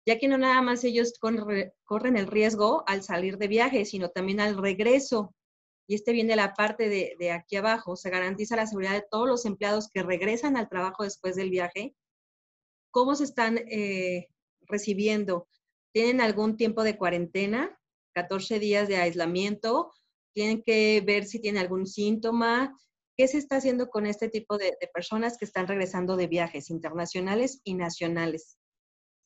ya 0.06 0.20
que 0.20 0.28
no 0.28 0.38
nada 0.38 0.62
más 0.62 0.84
ellos 0.84 1.14
corren 1.18 2.16
el 2.16 2.28
riesgo 2.28 2.84
al 2.86 3.02
salir 3.02 3.36
de 3.36 3.48
viaje, 3.48 3.84
sino 3.84 4.10
también 4.10 4.38
al 4.38 4.56
regreso. 4.56 5.34
Y 5.86 5.94
este 5.94 6.12
viene 6.12 6.34
la 6.34 6.54
parte 6.54 6.88
de, 6.88 7.30
aquí 7.30 7.56
abajo, 7.56 7.96
se 7.96 8.10
garantiza 8.10 8.56
la 8.56 8.66
seguridad 8.66 8.94
de 8.94 9.06
todos 9.08 9.28
los 9.28 9.44
empleados 9.46 9.88
que 9.88 10.02
regresan 10.02 10.56
al 10.56 10.68
trabajo 10.68 11.04
después 11.04 11.36
del 11.36 11.50
viaje, 11.50 11.94
cómo 12.90 13.14
se 13.14 13.24
están 13.24 13.58
eh, 13.58 14.28
recibiendo, 14.62 15.48
tienen 15.92 16.20
algún 16.20 16.56
tiempo 16.56 16.82
de 16.82 16.96
cuarentena, 16.98 17.78
14 18.14 18.58
días 18.58 18.88
de 18.88 18.96
aislamiento, 18.96 19.92
tienen 20.34 20.62
que 20.62 21.02
ver 21.06 21.24
si 21.24 21.40
tienen 21.40 21.62
algún 21.62 21.86
síntoma, 21.86 22.76
qué 23.16 23.28
se 23.28 23.38
está 23.38 23.56
haciendo 23.56 23.88
con 23.88 24.06
este 24.06 24.28
tipo 24.28 24.58
de, 24.58 24.76
de 24.80 24.88
personas 24.92 25.38
que 25.38 25.44
están 25.44 25.68
regresando 25.68 26.16
de 26.16 26.26
viajes 26.26 26.68
internacionales 26.68 27.60
y 27.64 27.74
nacionales. 27.74 28.58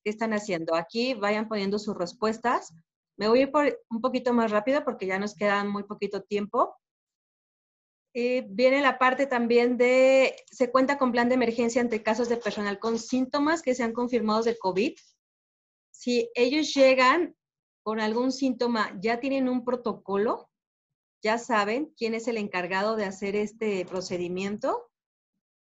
¿Qué 0.05 0.11
están 0.11 0.33
haciendo? 0.33 0.75
Aquí 0.75 1.15
vayan 1.15 1.49
poniendo 1.49 1.79
sus 1.79 1.97
respuestas 1.97 2.73
me 3.21 3.29
voy 3.29 3.41
a 3.41 3.43
ir 3.43 3.53
por 3.53 3.79
un 3.91 4.01
poquito 4.01 4.33
más 4.33 4.51
rápido 4.51 4.83
porque 4.83 5.07
ya 5.07 5.19
nos 5.19 5.35
queda 5.35 5.63
muy 5.63 5.83
poquito 5.83 6.23
tiempo. 6.23 6.75
Viene 8.15 8.81
la 8.81 8.99
parte 8.99 9.27
también 9.27 9.77
de, 9.77 10.35
se 10.51 10.71
cuenta 10.71 10.97
con 10.97 11.13
plan 11.13 11.29
de 11.29 11.35
emergencia 11.35 11.83
ante 11.83 12.03
casos 12.03 12.31
de 12.31 12.39
personal 12.39 12.79
con 12.79 12.99
síntomas 12.99 13.61
que 13.61 13.75
sean 13.75 13.93
confirmados 13.93 14.47
de 14.47 14.59
COVID. 14.59 14.97
Si 15.91 16.31
ellos 16.35 16.73
llegan 16.73 17.37
con 17.83 18.01
algún 18.01 18.33
síntoma, 18.33 18.99
ya 19.03 19.21
tienen 19.21 19.51
un 19.51 19.67
protocolo, 19.67 20.49
ya 21.23 21.37
saben 21.37 21.93
quién 21.99 22.15
es 22.15 22.27
el 22.27 22.39
encargado 22.39 22.97
de 22.97 23.05
hacer 23.05 23.37
este 23.37 23.85
procedimiento, 23.85 24.91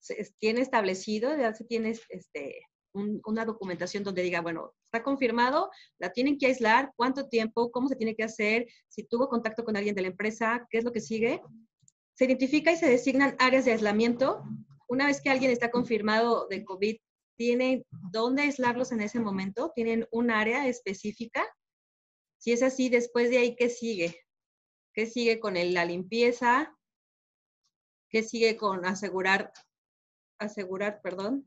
se 0.01 0.33
tiene 0.39 0.61
establecido, 0.61 1.37
ya 1.37 1.53
se 1.55 1.65
tiene 1.65 1.99
este, 2.11 2.63
una 2.95 3.45
documentación 3.45 4.05
donde 4.05 4.23
diga, 4.23 4.43
bueno, 4.43 4.75
está 4.89 5.03
confirmado, 5.03 5.71
la 5.99 6.13
tienen 6.13 6.39
que 6.39 6.47
aislar, 6.47 6.93
cuánto 6.97 7.29
tiempo, 7.29 7.71
cómo 7.71 7.89
se 7.89 7.97
tiene 7.97 8.17
que 8.17 8.25
hacer, 8.25 8.67
si 8.89 9.05
tuvo 9.05 9.29
contacto 9.29 9.65
con 9.65 9.77
alguien 9.77 9.95
de 9.95 10.03
la 10.03 10.09
empresa, 10.09 10.67
qué 10.71 10.79
es 10.79 10.85
lo 10.85 10.93
que 10.93 11.01
sigue. 11.01 11.43
Se 12.15 12.25
identifica 12.25 12.73
y 12.73 12.77
se 12.77 12.89
designan 12.89 13.37
áreas 13.39 13.67
de 13.67 13.73
aislamiento. 13.73 14.43
Una 14.89 15.07
vez 15.07 15.21
que 15.21 15.31
alguien 15.31 15.51
está 15.51 15.71
confirmado 15.71 16.49
de 16.49 16.65
COVID, 16.65 16.97
¿tienen 17.37 17.85
dónde 17.91 18.43
aislarlos 18.43 18.91
en 18.91 19.03
ese 19.03 19.21
momento? 19.21 19.73
¿Tienen 19.75 20.09
un 20.11 20.31
área 20.31 20.67
específica? 20.67 21.47
Si 22.39 22.53
es 22.53 22.63
así, 22.63 22.89
después 22.89 23.31
de 23.31 23.39
ahí, 23.39 23.57
¿qué 23.57 23.69
sigue? 23.69 24.25
¿Qué 24.95 25.07
sigue 25.07 25.39
con 25.39 25.55
la 25.55 25.85
limpieza? 25.85 26.75
¿Qué 28.09 28.23
sigue 28.23 28.57
con 28.57 28.87
asegurar, 28.87 29.53
asegurar, 30.39 31.03
perdón, 31.03 31.47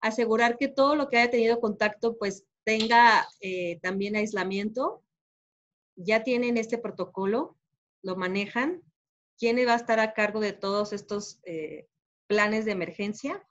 asegurar 0.00 0.58
que 0.58 0.66
todo 0.66 0.96
lo 0.96 1.08
que 1.08 1.18
haya 1.18 1.30
tenido 1.30 1.60
contacto 1.60 2.18
pues 2.18 2.44
tenga 2.64 3.28
eh, 3.40 3.78
también 3.80 4.16
aislamiento. 4.16 5.02
Ya 5.96 6.24
tienen 6.24 6.56
este 6.56 6.78
protocolo, 6.78 7.56
lo 8.02 8.16
manejan. 8.16 8.82
¿Quién 9.38 9.56
va 9.66 9.74
a 9.74 9.76
estar 9.76 10.00
a 10.00 10.14
cargo 10.14 10.40
de 10.40 10.52
todos 10.52 10.92
estos 10.92 11.40
eh, 11.44 11.88
planes 12.26 12.64
de 12.64 12.72
emergencia? 12.72 13.46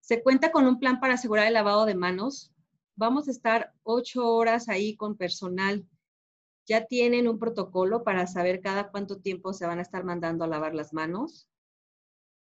Se 0.00 0.22
cuenta 0.22 0.52
con 0.52 0.66
un 0.66 0.78
plan 0.78 1.00
para 1.00 1.14
asegurar 1.14 1.46
el 1.46 1.54
lavado 1.54 1.86
de 1.86 1.94
manos. 1.94 2.52
Vamos 2.96 3.26
a 3.28 3.30
estar 3.30 3.72
ocho 3.82 4.26
horas 4.34 4.68
ahí 4.68 4.96
con 4.96 5.16
personal. 5.16 5.86
Ya 6.66 6.86
tienen 6.86 7.28
un 7.28 7.38
protocolo 7.38 8.04
para 8.04 8.26
saber 8.26 8.60
cada 8.60 8.90
cuánto 8.90 9.20
tiempo 9.20 9.52
se 9.52 9.66
van 9.66 9.78
a 9.78 9.82
estar 9.82 10.04
mandando 10.04 10.44
a 10.44 10.48
lavar 10.48 10.74
las 10.74 10.92
manos 10.92 11.48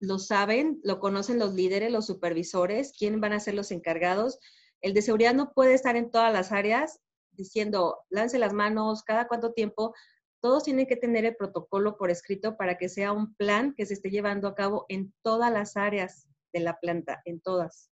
lo 0.02 0.18
saben, 0.18 0.80
lo 0.82 0.98
conocen 0.98 1.38
los 1.38 1.54
líderes, 1.54 1.92
los 1.92 2.06
supervisores, 2.06 2.92
quién 2.98 3.20
van 3.20 3.32
a 3.32 3.38
ser 3.38 3.54
los 3.54 3.70
encargados. 3.70 4.40
El 4.80 4.94
de 4.94 5.02
seguridad 5.02 5.32
no 5.32 5.52
puede 5.52 5.74
estar 5.74 5.94
en 5.94 6.10
todas 6.10 6.32
las 6.32 6.50
áreas 6.50 6.98
diciendo, 7.30 8.00
lance 8.10 8.40
las 8.40 8.52
manos, 8.52 9.04
cada 9.04 9.28
cuánto 9.28 9.52
tiempo. 9.52 9.94
Todos 10.40 10.64
tienen 10.64 10.88
que 10.88 10.96
tener 10.96 11.24
el 11.24 11.36
protocolo 11.36 11.96
por 11.96 12.10
escrito 12.10 12.56
para 12.56 12.78
que 12.78 12.88
sea 12.88 13.12
un 13.12 13.36
plan 13.36 13.74
que 13.76 13.86
se 13.86 13.94
esté 13.94 14.10
llevando 14.10 14.48
a 14.48 14.56
cabo 14.56 14.86
en 14.88 15.14
todas 15.22 15.52
las 15.52 15.76
áreas 15.76 16.26
de 16.52 16.60
la 16.60 16.80
planta, 16.80 17.22
en 17.24 17.40
todas. 17.40 17.88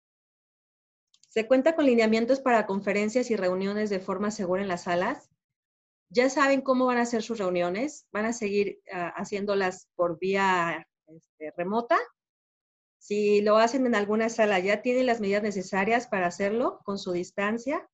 Se 1.28 1.48
cuenta 1.48 1.74
con 1.74 1.86
lineamientos 1.86 2.38
para 2.38 2.66
conferencias 2.66 3.32
y 3.32 3.36
reuniones 3.36 3.90
de 3.90 3.98
forma 3.98 4.30
segura 4.30 4.62
en 4.62 4.68
las 4.68 4.84
salas. 4.84 5.28
Ya 6.08 6.30
saben 6.30 6.60
cómo 6.60 6.86
van 6.86 6.98
a 6.98 7.04
ser 7.04 7.24
sus 7.24 7.38
reuniones, 7.38 8.06
van 8.12 8.26
a 8.26 8.32
seguir 8.32 8.78
ah, 8.92 9.12
haciéndolas 9.16 9.88
por 9.96 10.20
vía 10.20 10.86
este, 11.06 11.52
remota. 11.56 11.98
Si 12.98 13.40
lo 13.40 13.56
hacen 13.56 13.86
en 13.86 13.94
alguna 13.94 14.28
sala, 14.28 14.58
ya 14.58 14.82
tienen 14.82 15.06
las 15.06 15.20
medidas 15.20 15.42
necesarias 15.42 16.06
para 16.06 16.26
hacerlo 16.26 16.80
con 16.84 16.98
su 16.98 17.12
distancia, 17.12 17.88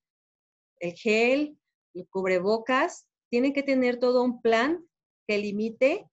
el 0.79 0.93
gel, 0.95 1.59
el 1.95 2.09
cubrebocas. 2.09 3.07
Tienen 3.31 3.53
que 3.53 3.63
tener 3.63 3.99
todo 3.99 4.23
un 4.23 4.41
plan 4.41 4.87
que 5.27 5.39
limite 5.39 6.09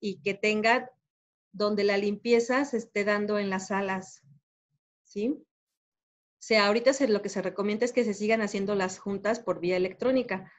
y 0.00 0.20
que 0.22 0.34
tenga 0.34 0.90
donde 1.52 1.84
la 1.84 1.96
limpieza 1.96 2.64
se 2.64 2.78
esté 2.78 3.04
dando 3.04 3.38
en 3.38 3.50
las 3.50 3.68
salas. 3.68 4.22
¿Sí? 5.04 5.28
O 6.42 6.44
sea, 6.44 6.66
ahorita 6.66 6.90
lo 7.06 7.22
que 7.22 7.28
se 7.28 7.42
recomienda 7.42 7.84
es 7.84 7.92
que 7.92 8.04
se 8.04 8.14
sigan 8.14 8.40
haciendo 8.40 8.74
las 8.74 8.98
juntas 8.98 9.38
por 9.38 9.60
vía 9.60 9.76
electrónica. 9.76 10.50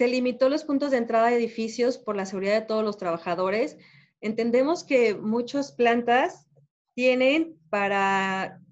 Se 0.00 0.08
limitó 0.08 0.48
los 0.48 0.64
puntos 0.64 0.92
de 0.92 0.96
entrada 0.96 1.26
de 1.26 1.36
edificios 1.36 1.98
por 1.98 2.16
la 2.16 2.24
seguridad 2.24 2.54
de 2.54 2.66
todos 2.66 2.82
los 2.82 2.96
trabajadores. 2.96 3.76
Entendemos 4.22 4.82
que 4.82 5.14
muchas 5.14 5.72
plantas 5.72 6.46
tienen 6.94 7.60
para 7.68 8.62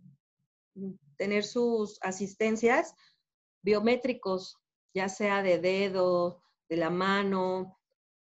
tener 1.18 1.44
sus 1.44 1.98
asistencias 2.00 2.94
biométricos, 3.62 4.56
ya 4.94 5.10
sea 5.10 5.42
de 5.42 5.58
dedo, 5.58 6.40
de 6.70 6.78
la 6.78 6.88
mano, 6.88 7.78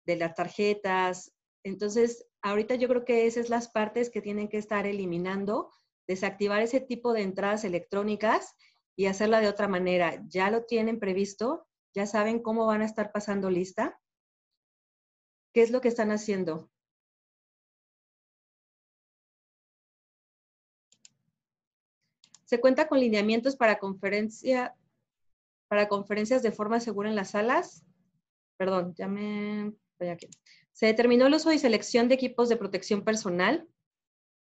de 0.06 0.14
las 0.14 0.36
tarjetas. 0.36 1.34
Entonces, 1.64 2.28
ahorita 2.40 2.76
yo 2.76 2.86
creo 2.86 3.04
que 3.04 3.26
esas 3.26 3.48
son 3.48 3.56
las 3.56 3.68
partes 3.68 4.10
que 4.10 4.22
tienen 4.22 4.48
que 4.48 4.58
estar 4.58 4.86
eliminando, 4.86 5.72
desactivar 6.06 6.62
ese 6.62 6.78
tipo 6.78 7.12
de 7.12 7.22
entradas 7.22 7.64
electrónicas 7.64 8.54
y 8.94 9.06
hacerla 9.06 9.40
de 9.40 9.48
otra 9.48 9.66
manera. 9.66 10.22
Ya 10.28 10.52
lo 10.52 10.66
tienen 10.66 11.00
previsto, 11.00 11.66
¿Ya 11.94 12.06
saben 12.06 12.42
cómo 12.42 12.66
van 12.66 12.82
a 12.82 12.86
estar 12.86 13.12
pasando 13.12 13.50
lista? 13.50 13.98
¿Qué 15.52 15.62
es 15.62 15.70
lo 15.70 15.80
que 15.80 15.88
están 15.88 16.10
haciendo? 16.10 16.70
Se 22.44 22.60
cuenta 22.60 22.88
con 22.88 23.00
lineamientos 23.00 23.56
para, 23.56 23.78
conferencia, 23.78 24.74
para 25.68 25.88
conferencias 25.88 26.42
de 26.42 26.52
forma 26.52 26.80
segura 26.80 27.08
en 27.08 27.16
las 27.16 27.30
salas. 27.30 27.84
Perdón, 28.56 28.94
ya 28.94 29.08
me... 29.08 29.72
Voy 29.98 30.08
aquí. 30.08 30.28
Se 30.72 30.86
determinó 30.86 31.26
el 31.26 31.34
uso 31.34 31.52
y 31.52 31.58
selección 31.58 32.08
de 32.08 32.14
equipos 32.14 32.48
de 32.48 32.56
protección 32.56 33.04
personal. 33.04 33.68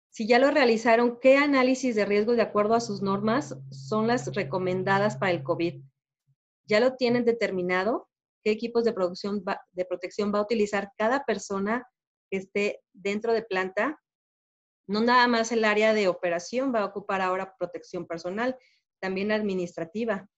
Si 0.10 0.28
ya 0.28 0.40
lo 0.40 0.50
realizaron, 0.52 1.20
¿qué 1.20 1.38
análisis 1.38 1.96
de 1.96 2.06
riesgo 2.06 2.34
de 2.34 2.42
acuerdo 2.42 2.76
a 2.76 2.82
sus 2.82 3.02
normas 3.02 3.58
son 3.70 4.08
las 4.08 4.34
recomendadas 4.34 5.18
para 5.18 5.32
el 5.32 5.44
COVID? 5.44 5.82
Ya 6.66 6.80
lo 6.80 6.96
tienen 6.96 7.26
determinado, 7.26 8.10
qué 8.44 8.52
equipos 8.52 8.84
de, 8.84 8.94
protección 8.94 9.44
va 9.46 10.40
a 10.40 10.44
utilizar 10.44 10.92
cada 10.98 11.24
persona 11.26 11.88
que 12.30 12.38
esté 12.38 12.82
dentro 12.94 13.34
de 13.34 13.44
planta. 13.44 14.00
No 14.88 15.02
nada 15.02 15.28
más 15.28 15.52
el 15.52 15.66
área 15.66 15.94
de 15.94 16.08
operación 16.08 16.74
va 16.74 16.82
a 16.82 16.86
ocupar 16.86 17.22
ahora 17.22 17.56
protección 17.58 18.06
personal, 18.06 18.58
también 19.00 19.32
administrativa. 19.32 20.30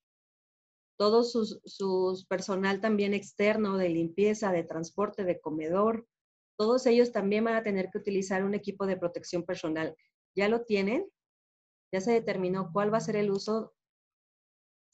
Todo 0.98 1.24
su 1.24 2.26
personal 2.28 2.82
también 2.82 3.14
externo 3.14 3.78
de 3.78 3.90
limpieza, 3.90 4.52
de 4.52 4.64
transporte, 4.64 5.26
de 5.26 5.40
comedor, 5.40 6.08
todos 6.58 6.88
ellos 6.88 7.12
también 7.12 7.44
van 7.44 7.56
a 7.56 7.64
tener 7.64 7.90
que 7.92 8.00
utilizar 8.00 8.44
un 8.44 8.56
equipo 8.56 8.88
de 8.88 8.98
protección 8.98 9.44
personal. 9.44 9.96
¿Ya 10.36 10.50
lo 10.50 10.66
tienen? 10.66 11.08
¿Ya 11.94 12.02
se 12.02 12.12
determinó 12.12 12.72
cuál 12.74 12.92
va 12.92 12.98
a 12.98 13.02
ser 13.02 13.16
el 13.16 13.32
uso 13.32 13.76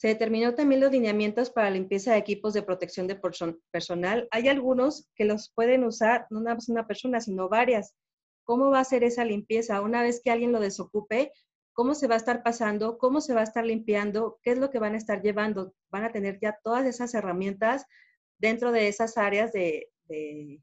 se 0.03 0.09
determinó 0.09 0.53
también 0.53 0.81
los 0.81 0.91
lineamientos 0.91 1.49
para 1.49 1.69
limpieza 1.69 2.11
de 2.11 2.17
equipos 2.17 2.53
de 2.53 2.61
protección 2.61 3.07
de 3.07 3.17
personal. 3.71 4.27
Hay 4.31 4.49
algunos 4.49 5.07
que 5.15 5.23
los 5.23 5.49
pueden 5.55 5.85
usar 5.85 6.27
no 6.29 6.41
una 6.41 6.85
persona, 6.85 7.21
sino 7.21 7.47
varias. 7.47 7.95
¿Cómo 8.43 8.69
va 8.69 8.81
a 8.81 8.83
ser 8.83 9.05
esa 9.05 9.23
limpieza? 9.23 9.79
Una 9.79 10.01
vez 10.01 10.19
que 10.21 10.29
alguien 10.29 10.51
lo 10.51 10.59
desocupe, 10.59 11.31
¿cómo 11.71 11.95
se 11.95 12.07
va 12.07 12.15
a 12.15 12.17
estar 12.17 12.43
pasando? 12.43 12.97
¿Cómo 12.97 13.21
se 13.21 13.33
va 13.33 13.39
a 13.39 13.45
estar 13.45 13.65
limpiando? 13.65 14.41
¿Qué 14.43 14.51
es 14.51 14.57
lo 14.57 14.69
que 14.71 14.79
van 14.79 14.95
a 14.95 14.97
estar 14.97 15.21
llevando? 15.21 15.73
Van 15.89 16.03
a 16.03 16.11
tener 16.11 16.37
ya 16.41 16.59
todas 16.61 16.85
esas 16.85 17.13
herramientas 17.13 17.85
dentro 18.37 18.73
de 18.73 18.89
esas 18.89 19.17
áreas 19.17 19.53
de, 19.53 19.89
de 20.09 20.61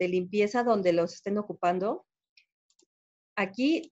limpieza 0.00 0.64
donde 0.64 0.92
los 0.92 1.14
estén 1.14 1.38
ocupando. 1.38 2.04
Aquí 3.36 3.90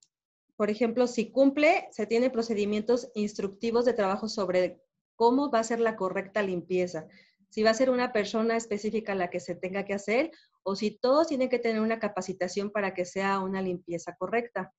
por 0.57 0.71
ejemplo, 0.71 1.07
si 1.07 1.31
cumple, 1.31 1.87
se 1.91 2.07
tienen 2.07 2.33
procedimientos 2.33 3.11
instructivos 3.15 3.85
de 3.85 3.93
trabajo 3.93 4.29
sobre 4.29 4.81
cómo 5.15 5.51
va 5.51 5.61
a 5.61 5.65
ser 5.65 5.81
la 5.81 5.97
correcta 5.97 6.43
limpieza. 6.43 7.07
Si 7.51 7.63
va 7.63 7.71
a 7.71 7.75
ser 7.75 7.91
una 7.91 8.13
persona 8.13 8.57
específica 8.57 9.15
la 9.15 9.31
que 9.31 9.41
se 9.41 9.55
tenga 9.55 9.85
que 9.85 9.95
hacer 9.95 10.31
o 10.63 10.75
si 10.75 10.91
todos 10.91 11.29
tienen 11.29 11.49
que 11.49 11.59
tener 11.59 11.81
una 11.81 11.99
capacitación 11.99 12.71
para 12.71 12.95
que 12.95 13.05
sea 13.05 13.41
una 13.41 13.63
limpieza 13.63 14.17
correcta. 14.17 14.73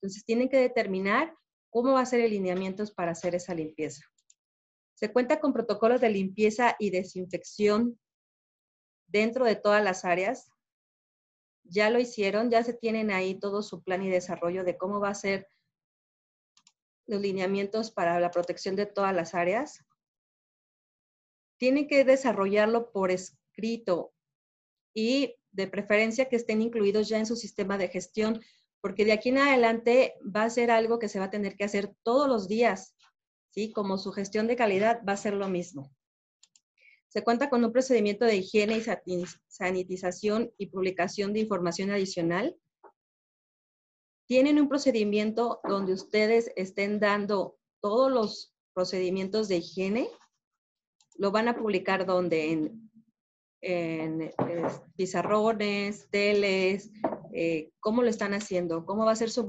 Entonces, 0.00 0.24
tienen 0.24 0.48
que 0.48 0.58
determinar 0.58 1.34
cómo 1.70 1.92
va 1.92 2.00
a 2.00 2.06
ser 2.06 2.20
el 2.20 2.30
lineamientos 2.30 2.92
para 2.92 3.12
hacer 3.12 3.34
esa 3.34 3.54
limpieza. 3.54 4.04
Se 4.94 5.12
cuenta 5.12 5.40
con 5.40 5.52
protocolos 5.52 6.00
de 6.00 6.08
limpieza 6.08 6.76
y 6.78 6.90
desinfección 6.90 7.98
dentro 9.08 9.44
de 9.44 9.56
todas 9.56 9.82
las 9.84 10.04
áreas. 10.04 10.50
Ya 11.68 11.90
lo 11.90 11.98
hicieron, 11.98 12.50
ya 12.50 12.62
se 12.62 12.74
tienen 12.74 13.10
ahí 13.10 13.38
todo 13.38 13.62
su 13.62 13.82
plan 13.82 14.02
y 14.02 14.08
desarrollo 14.08 14.64
de 14.64 14.76
cómo 14.76 15.00
va 15.00 15.10
a 15.10 15.14
ser 15.14 15.48
los 17.06 17.20
lineamientos 17.20 17.90
para 17.90 18.18
la 18.20 18.30
protección 18.30 18.76
de 18.76 18.86
todas 18.86 19.14
las 19.14 19.34
áreas. 19.34 19.84
Tienen 21.58 21.88
que 21.88 22.04
desarrollarlo 22.04 22.92
por 22.92 23.10
escrito 23.10 24.12
y 24.94 25.36
de 25.52 25.68
preferencia 25.68 26.28
que 26.28 26.36
estén 26.36 26.60
incluidos 26.60 27.08
ya 27.08 27.18
en 27.18 27.26
su 27.26 27.36
sistema 27.36 27.78
de 27.78 27.88
gestión, 27.88 28.42
porque 28.80 29.04
de 29.04 29.12
aquí 29.12 29.30
en 29.30 29.38
adelante 29.38 30.14
va 30.24 30.44
a 30.44 30.50
ser 30.50 30.70
algo 30.70 30.98
que 30.98 31.08
se 31.08 31.18
va 31.18 31.26
a 31.26 31.30
tener 31.30 31.56
que 31.56 31.64
hacer 31.64 31.94
todos 32.02 32.28
los 32.28 32.46
días, 32.46 32.94
¿sí? 33.50 33.72
Como 33.72 33.98
su 33.98 34.12
gestión 34.12 34.46
de 34.46 34.56
calidad 34.56 35.00
va 35.08 35.14
a 35.14 35.16
ser 35.16 35.34
lo 35.34 35.48
mismo. 35.48 35.90
Se 37.08 37.22
cuenta 37.22 37.48
con 37.48 37.64
un 37.64 37.72
procedimiento 37.72 38.24
de 38.24 38.36
higiene 38.36 38.78
y 38.78 39.24
sanitización 39.48 40.52
y 40.58 40.66
publicación 40.66 41.32
de 41.32 41.40
información 41.40 41.90
adicional. 41.90 42.56
Tienen 44.26 44.60
un 44.60 44.68
procedimiento 44.68 45.60
donde 45.68 45.92
ustedes 45.92 46.52
estén 46.56 46.98
dando 46.98 47.58
todos 47.80 48.10
los 48.10 48.54
procedimientos 48.74 49.48
de 49.48 49.58
higiene. 49.58 50.08
Lo 51.16 51.30
van 51.30 51.48
a 51.48 51.56
publicar 51.56 52.04
donde 52.04 52.50
en, 52.50 52.90
en, 53.60 54.32
pizarrones, 54.96 56.08
teles, 56.10 56.90
eh, 57.32 57.70
cómo 57.80 58.02
lo 58.02 58.08
están 58.10 58.34
haciendo, 58.34 58.84
cómo 58.84 59.04
va 59.04 59.12
a 59.12 59.16
ser 59.16 59.30
su, 59.30 59.46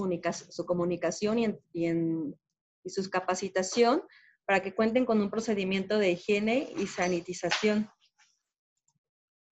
comunicación 0.65 1.59
y 1.73 2.89
su 2.89 3.09
capacitación 3.09 4.03
para 4.47 4.61
que 4.61 4.73
cuenten 4.73 5.05
con 5.05 5.19
un 5.19 5.29
procedimiento 5.29 5.99
de 5.99 6.11
higiene 6.11 6.73
y 6.77 6.87
sanitización. 6.87 7.89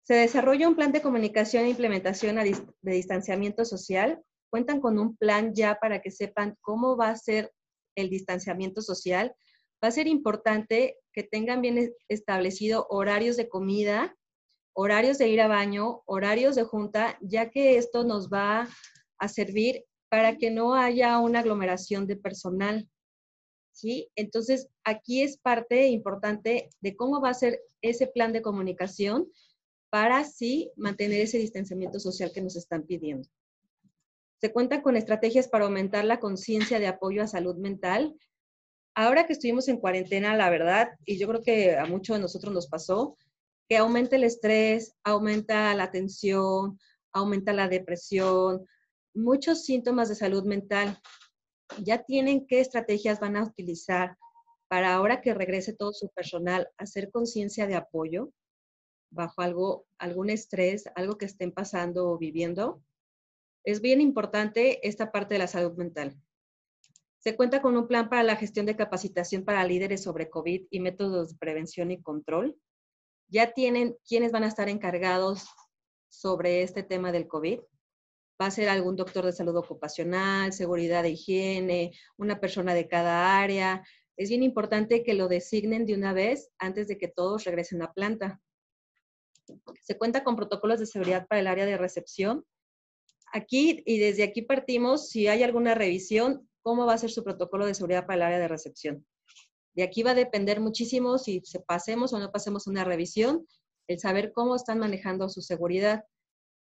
Se 0.04 0.14
desarrolla 0.14 0.68
un 0.68 0.76
plan 0.76 0.92
de 0.92 1.00
comunicación 1.00 1.64
e 1.64 1.70
implementación 1.70 2.36
de 2.36 2.92
distanciamiento 2.92 3.64
social. 3.64 4.22
Cuentan 4.50 4.82
con 4.82 4.98
un 4.98 5.16
plan 5.16 5.54
ya 5.54 5.76
para 5.80 6.02
que 6.02 6.10
sepan 6.10 6.58
cómo 6.60 6.96
va 6.98 7.08
a 7.08 7.16
ser 7.16 7.50
el 7.96 8.10
distanciamiento 8.10 8.82
social. 8.82 9.34
Va 9.82 9.88
a 9.88 9.92
ser 9.92 10.08
importante 10.08 10.98
que 11.14 11.22
tengan 11.22 11.62
bien 11.62 11.94
establecido 12.08 12.86
horarios 12.90 13.38
de 13.38 13.48
comida, 13.48 14.14
horarios 14.74 15.16
de 15.16 15.28
ir 15.28 15.40
a 15.40 15.48
baño, 15.48 16.02
horarios 16.04 16.54
de 16.54 16.64
junta, 16.64 17.16
ya 17.22 17.48
que 17.50 17.78
esto 17.78 18.04
nos 18.04 18.28
va 18.28 18.68
a 19.18 19.28
servir 19.28 19.86
para 20.10 20.36
que 20.36 20.50
no 20.50 20.74
haya 20.74 21.18
una 21.18 21.38
aglomeración 21.38 22.06
de 22.06 22.16
personal. 22.16 22.90
¿Sí? 23.72 24.10
Entonces, 24.16 24.68
aquí 24.84 25.22
es 25.22 25.38
parte 25.38 25.88
importante 25.88 26.70
de 26.80 26.96
cómo 26.96 27.20
va 27.20 27.30
a 27.30 27.34
ser 27.34 27.60
ese 27.80 28.06
plan 28.06 28.32
de 28.32 28.42
comunicación 28.42 29.28
para 29.90 30.18
así 30.18 30.70
mantener 30.76 31.20
ese 31.20 31.38
distanciamiento 31.38 32.00
social 32.00 32.32
que 32.32 32.40
nos 32.40 32.56
están 32.56 32.84
pidiendo. 32.84 33.28
Se 34.40 34.52
cuenta 34.52 34.82
con 34.82 34.96
estrategias 34.96 35.48
para 35.48 35.64
aumentar 35.64 36.04
la 36.04 36.20
conciencia 36.20 36.78
de 36.78 36.86
apoyo 36.86 37.22
a 37.22 37.28
salud 37.28 37.56
mental. 37.56 38.16
Ahora 38.94 39.26
que 39.26 39.34
estuvimos 39.34 39.68
en 39.68 39.78
cuarentena, 39.78 40.36
la 40.36 40.50
verdad, 40.50 40.90
y 41.04 41.18
yo 41.18 41.28
creo 41.28 41.42
que 41.42 41.76
a 41.76 41.86
muchos 41.86 42.16
de 42.16 42.22
nosotros 42.22 42.52
nos 42.52 42.66
pasó, 42.68 43.16
que 43.68 43.76
aumenta 43.76 44.16
el 44.16 44.24
estrés, 44.24 44.94
aumenta 45.04 45.74
la 45.74 45.90
tensión, 45.90 46.78
aumenta 47.12 47.52
la 47.52 47.68
depresión, 47.68 48.66
muchos 49.14 49.64
síntomas 49.64 50.08
de 50.08 50.14
salud 50.14 50.44
mental 50.44 50.98
ya 51.78 52.02
tienen 52.02 52.46
qué 52.46 52.60
estrategias 52.60 53.20
van 53.20 53.36
a 53.36 53.44
utilizar 53.44 54.16
para 54.68 54.94
ahora 54.94 55.20
que 55.20 55.34
regrese 55.34 55.74
todo 55.74 55.92
su 55.92 56.08
personal, 56.08 56.68
hacer 56.78 57.10
conciencia 57.10 57.66
de 57.66 57.74
apoyo 57.74 58.32
bajo 59.10 59.42
algo, 59.42 59.86
algún 59.98 60.30
estrés, 60.30 60.84
algo 60.94 61.18
que 61.18 61.26
estén 61.26 61.52
pasando 61.52 62.10
o 62.10 62.18
viviendo. 62.18 62.82
Es 63.64 63.80
bien 63.80 64.00
importante 64.00 64.86
esta 64.86 65.12
parte 65.12 65.34
de 65.34 65.40
la 65.40 65.46
salud 65.46 65.76
mental. 65.76 66.16
Se 67.18 67.36
cuenta 67.36 67.62
con 67.62 67.76
un 67.76 67.86
plan 67.86 68.08
para 68.08 68.22
la 68.22 68.36
gestión 68.36 68.66
de 68.66 68.74
capacitación 68.74 69.44
para 69.44 69.64
líderes 69.64 70.02
sobre 70.02 70.30
COVID 70.30 70.66
y 70.70 70.80
métodos 70.80 71.30
de 71.30 71.38
prevención 71.38 71.90
y 71.90 72.02
control. 72.02 72.56
Ya 73.28 73.52
tienen 73.52 73.96
quiénes 74.08 74.32
van 74.32 74.44
a 74.44 74.48
estar 74.48 74.68
encargados 74.68 75.46
sobre 76.08 76.62
este 76.62 76.82
tema 76.82 77.12
del 77.12 77.28
COVID 77.28 77.60
va 78.40 78.46
a 78.46 78.50
ser 78.50 78.68
algún 78.68 78.96
doctor 78.96 79.24
de 79.24 79.32
salud 79.32 79.56
ocupacional, 79.56 80.52
seguridad 80.52 81.02
de 81.02 81.10
higiene, 81.10 81.92
una 82.16 82.40
persona 82.40 82.74
de 82.74 82.88
cada 82.88 83.40
área. 83.40 83.84
Es 84.16 84.28
bien 84.28 84.42
importante 84.42 85.02
que 85.02 85.14
lo 85.14 85.28
designen 85.28 85.86
de 85.86 85.94
una 85.94 86.12
vez 86.12 86.50
antes 86.58 86.88
de 86.88 86.98
que 86.98 87.08
todos 87.08 87.44
regresen 87.44 87.82
a 87.82 87.92
planta. 87.92 88.40
Se 89.82 89.98
cuenta 89.98 90.24
con 90.24 90.36
protocolos 90.36 90.80
de 90.80 90.86
seguridad 90.86 91.26
para 91.26 91.40
el 91.40 91.46
área 91.46 91.66
de 91.66 91.76
recepción. 91.76 92.44
Aquí 93.32 93.82
y 93.86 93.98
desde 93.98 94.24
aquí 94.24 94.42
partimos, 94.42 95.08
si 95.08 95.28
hay 95.28 95.42
alguna 95.42 95.74
revisión, 95.74 96.48
cómo 96.62 96.86
va 96.86 96.94
a 96.94 96.98
ser 96.98 97.10
su 97.10 97.24
protocolo 97.24 97.66
de 97.66 97.74
seguridad 97.74 98.06
para 98.06 98.16
el 98.16 98.22
área 98.22 98.38
de 98.38 98.48
recepción. 98.48 99.06
De 99.74 99.82
aquí 99.82 100.02
va 100.02 100.10
a 100.10 100.14
depender 100.14 100.60
muchísimo 100.60 101.18
si 101.18 101.40
se 101.44 101.60
pasemos 101.60 102.12
o 102.12 102.18
no 102.18 102.30
pasemos 102.30 102.66
una 102.66 102.84
revisión, 102.84 103.46
el 103.88 103.98
saber 103.98 104.32
cómo 104.32 104.54
están 104.54 104.78
manejando 104.78 105.28
su 105.28 105.40
seguridad 105.40 106.04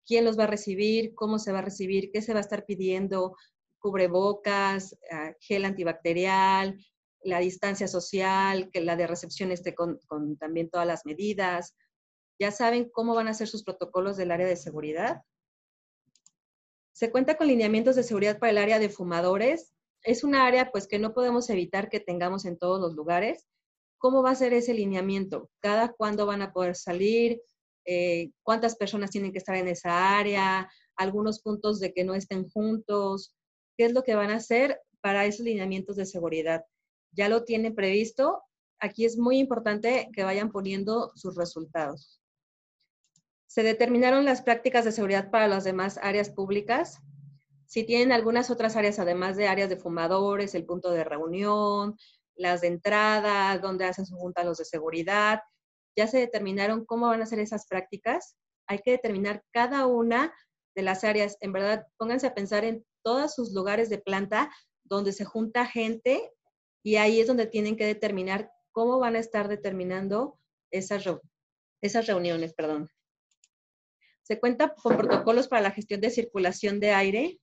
quién 0.08 0.24
los 0.24 0.38
va 0.38 0.44
a 0.44 0.48
recibir, 0.48 1.14
cómo 1.14 1.38
se 1.38 1.52
va 1.52 1.58
a 1.58 1.62
recibir, 1.62 2.10
qué 2.10 2.22
se 2.22 2.32
va 2.32 2.38
a 2.38 2.42
estar 2.42 2.64
pidiendo, 2.64 3.36
cubrebocas, 3.78 4.98
ah, 5.12 5.34
gel 5.38 5.66
antibacterial, 5.66 6.78
la 7.22 7.40
distancia 7.40 7.86
social, 7.86 8.70
que 8.72 8.80
la 8.80 8.96
de 8.96 9.06
recepción 9.06 9.52
esté 9.52 9.74
con, 9.74 10.00
también 10.38 10.70
todas 10.70 10.86
las 10.86 11.04
medidas. 11.04 11.76
Ya 12.40 12.50
saben 12.50 12.88
cómo 12.90 13.14
van 13.14 13.28
a 13.28 13.34
ser 13.34 13.48
sus 13.48 13.64
protocolos 13.64 14.16
del 14.16 14.30
área 14.30 14.46
de 14.46 14.56
seguridad. 14.56 15.22
Se 16.92 17.10
cuenta 17.10 17.36
con 17.36 17.46
lineamientos 17.46 17.94
de 17.94 18.02
seguridad 18.02 18.38
para 18.38 18.50
el 18.50 18.58
área 18.58 18.78
de 18.78 18.88
fumadores. 18.88 19.74
Es 20.02 20.24
un 20.24 20.34
área 20.34 20.70
pues 20.70 20.88
que 20.88 20.98
no 20.98 21.12
podemos 21.12 21.50
evitar 21.50 21.90
que 21.90 22.00
tengamos 22.00 22.46
en 22.46 22.56
todos 22.56 22.80
los 22.80 22.94
lugares. 22.94 23.46
¿Cómo 23.98 24.22
va 24.22 24.30
a 24.30 24.36
ser 24.36 24.54
ese 24.54 24.72
lineamiento? 24.72 25.50
¿Cada 25.60 25.92
cuándo 25.92 26.24
van 26.24 26.40
a 26.40 26.52
poder 26.52 26.76
salir? 26.76 27.42
Eh, 27.90 28.32
cuántas 28.42 28.76
personas 28.76 29.10
tienen 29.10 29.32
que 29.32 29.38
estar 29.38 29.56
en 29.56 29.66
esa 29.66 30.18
área, 30.18 30.70
algunos 30.94 31.40
puntos 31.40 31.80
de 31.80 31.94
que 31.94 32.04
no 32.04 32.14
estén 32.14 32.46
juntos, 32.50 33.34
qué 33.78 33.86
es 33.86 33.94
lo 33.94 34.02
que 34.02 34.14
van 34.14 34.28
a 34.28 34.36
hacer 34.36 34.78
para 35.00 35.24
esos 35.24 35.46
lineamientos 35.46 35.96
de 35.96 36.04
seguridad. 36.04 36.66
Ya 37.12 37.30
lo 37.30 37.44
tienen 37.44 37.74
previsto. 37.74 38.42
Aquí 38.78 39.06
es 39.06 39.16
muy 39.16 39.38
importante 39.38 40.10
que 40.12 40.22
vayan 40.22 40.52
poniendo 40.52 41.12
sus 41.14 41.34
resultados. 41.34 42.20
Se 43.46 43.62
determinaron 43.62 44.26
las 44.26 44.42
prácticas 44.42 44.84
de 44.84 44.92
seguridad 44.92 45.30
para 45.30 45.48
las 45.48 45.64
demás 45.64 45.98
áreas 46.02 46.28
públicas. 46.28 46.98
Si 47.64 47.84
tienen 47.84 48.12
algunas 48.12 48.50
otras 48.50 48.76
áreas, 48.76 48.98
además 48.98 49.38
de 49.38 49.48
áreas 49.48 49.70
de 49.70 49.78
fumadores, 49.78 50.54
el 50.54 50.66
punto 50.66 50.90
de 50.90 51.04
reunión, 51.04 51.96
las 52.36 52.60
de 52.60 52.66
entrada, 52.66 53.56
donde 53.56 53.86
hacen 53.86 54.04
su 54.04 54.14
junta 54.18 54.44
los 54.44 54.58
de 54.58 54.66
seguridad, 54.66 55.40
ya 55.98 56.06
se 56.06 56.18
determinaron 56.18 56.84
cómo 56.84 57.08
van 57.08 57.22
a 57.22 57.26
ser 57.26 57.40
esas 57.40 57.66
prácticas. 57.66 58.36
Hay 58.68 58.78
que 58.78 58.92
determinar 58.92 59.42
cada 59.50 59.86
una 59.86 60.32
de 60.76 60.82
las 60.82 61.02
áreas. 61.02 61.36
En 61.40 61.52
verdad, 61.52 61.88
pónganse 61.96 62.28
a 62.28 62.36
pensar 62.36 62.64
en 62.64 62.86
todos 63.02 63.34
sus 63.34 63.52
lugares 63.52 63.90
de 63.90 63.98
planta 63.98 64.48
donde 64.84 65.12
se 65.12 65.24
junta 65.24 65.66
gente 65.66 66.32
y 66.84 66.96
ahí 66.96 67.20
es 67.20 67.26
donde 67.26 67.48
tienen 67.48 67.76
que 67.76 67.84
determinar 67.84 68.48
cómo 68.70 69.00
van 69.00 69.16
a 69.16 69.18
estar 69.18 69.48
determinando 69.48 70.38
esas, 70.70 71.04
esas 71.82 72.06
reuniones. 72.06 72.54
Perdón. 72.54 72.88
Se 74.22 74.38
cuenta 74.38 74.72
con 74.80 74.96
protocolos 74.96 75.48
para 75.48 75.62
la 75.62 75.72
gestión 75.72 76.00
de 76.00 76.10
circulación 76.10 76.78
de 76.78 76.92
aire. 76.92 77.40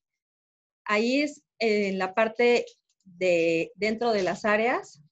Ahí 0.85 1.23
es 1.23 1.43
en 1.59 1.97
la 1.99 2.13
parte 2.13 2.65
de 3.03 3.73
dentro 3.75 4.13
de 4.13 4.23
las 4.23 4.45
áreas. 4.45 5.03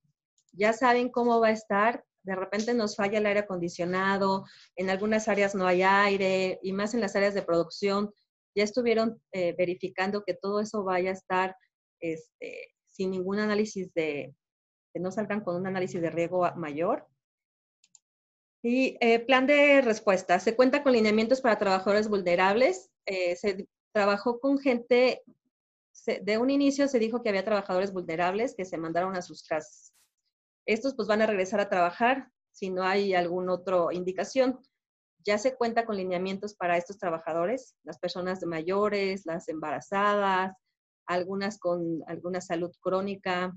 Ya 0.54 0.72
saben 0.72 1.10
cómo 1.10 1.42
va 1.42 1.50
a 1.50 1.52
estar, 1.52 2.06
de 2.24 2.36
repente 2.36 2.74
nos 2.74 2.96
falla 2.96 3.20
el 3.20 3.26
aire 3.26 3.42
acondicionado, 3.42 4.46
en 4.76 4.90
algunas 4.90 5.28
áreas 5.28 5.56
no 5.56 5.68
hay 5.68 5.84
aire 5.84 6.60
y 6.64 6.72
más 6.74 6.94
en 6.94 7.02
las 7.02 7.16
áreas 7.16 7.34
de 7.34 7.42
producción. 7.42 8.14
Ya 8.56 8.64
estuvieron 8.64 9.22
eh, 9.32 9.54
verificando 9.58 10.24
que 10.26 10.34
todo 10.34 10.60
eso 10.60 10.84
vaya 10.84 11.10
a 11.10 11.14
estar 11.14 11.56
este, 12.00 12.70
sin 12.90 13.12
ningún 13.12 13.40
análisis 13.40 13.94
de, 13.94 14.34
que 14.94 15.00
no 15.00 15.12
salgan 15.12 15.42
con 15.42 15.56
un 15.56 15.68
análisis 15.68 16.02
de 16.02 16.10
riesgo 16.10 16.50
mayor. 16.56 17.08
Y 18.64 18.98
eh, 19.02 19.20
plan 19.20 19.46
de 19.46 19.82
respuesta. 19.82 20.40
Se 20.40 20.56
cuenta 20.56 20.84
con 20.84 20.94
lineamientos 20.94 21.42
para 21.42 21.58
trabajadores 21.58 22.08
vulnerables. 22.08 22.90
Eh, 23.06 23.36
se 23.36 23.68
trabajó 23.92 24.40
con 24.40 24.58
gente, 24.58 25.22
de 26.22 26.38
un 26.38 26.50
inicio 26.50 26.88
se 26.88 27.00
dijo 27.00 27.22
que 27.22 27.30
había 27.30 27.44
trabajadores 27.44 27.92
vulnerables 27.92 28.56
que 28.56 28.64
se 28.64 28.78
mandaron 28.78 29.16
a 29.18 29.22
sus 29.22 29.44
casas 29.44 29.94
estos 30.66 30.96
pues 30.96 31.08
van 31.08 31.22
a 31.22 31.26
regresar 31.26 31.60
a 31.60 31.70
trabajar 31.70 32.30
si 32.52 32.70
no 32.70 32.84
hay 32.84 33.14
alguna 33.14 33.54
otra 33.54 33.86
indicación. 33.92 34.60
Ya 35.26 35.38
se 35.38 35.56
cuenta 35.56 35.86
con 35.86 35.98
lineamientos 35.98 36.54
para 36.56 36.78
estos 36.78 36.98
trabajadores, 36.98 37.76
las 37.84 37.98
personas 37.98 38.44
mayores, 38.46 39.26
las 39.26 39.48
embarazadas, 39.50 40.54
algunas 41.06 41.60
con 41.60 42.04
alguna 42.08 42.42
salud 42.42 42.72
crónica. 42.82 43.54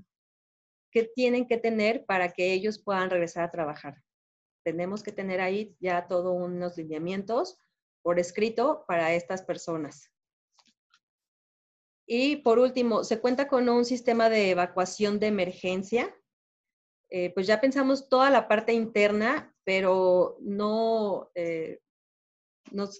qué 0.91 1.03
tienen 1.03 1.47
que 1.47 1.57
tener 1.57 2.05
para 2.05 2.31
que 2.31 2.53
ellos 2.53 2.81
puedan 2.81 3.09
regresar 3.09 3.43
a 3.43 3.51
trabajar. 3.51 3.95
Tenemos 4.63 5.03
que 5.03 5.11
tener 5.11 5.41
ahí 5.41 5.75
ya 5.79 6.07
todos 6.07 6.35
unos 6.35 6.77
lineamientos 6.77 7.59
por 8.01 8.19
escrito 8.19 8.85
para 8.87 9.13
estas 9.13 9.43
personas. 9.43 10.09
Y 12.05 12.37
por 12.37 12.57
último, 12.57 13.03
se 13.03 13.19
cuenta 13.19 13.49
con 13.49 13.67
un 13.67 13.83
sistema 13.83 14.29
de 14.29 14.51
evacuación 14.51 15.19
de 15.19 15.27
emergencia. 15.27 16.15
Eh, 17.09 17.31
pues 17.33 17.47
ya 17.47 17.61
pensamos 17.61 18.09
toda 18.09 18.29
la 18.29 18.47
parte 18.47 18.73
interna, 18.73 19.55
pero 19.63 20.37
no, 20.41 21.29
eh, 21.35 21.79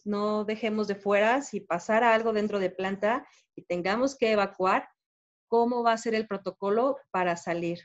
no 0.06 0.46
dejemos 0.46 0.88
de 0.88 0.96
fuera 0.96 1.42
si 1.42 1.60
pasara 1.60 2.14
algo 2.14 2.32
dentro 2.32 2.60
de 2.60 2.70
planta 2.70 3.28
y 3.56 3.64
tengamos 3.64 4.16
que 4.16 4.32
evacuar, 4.32 4.88
cómo 5.48 5.84
va 5.84 5.94
a 5.94 5.98
ser 5.98 6.16
el 6.16 6.28
protocolo 6.28 6.98
para 7.12 7.38
salir, 7.38 7.80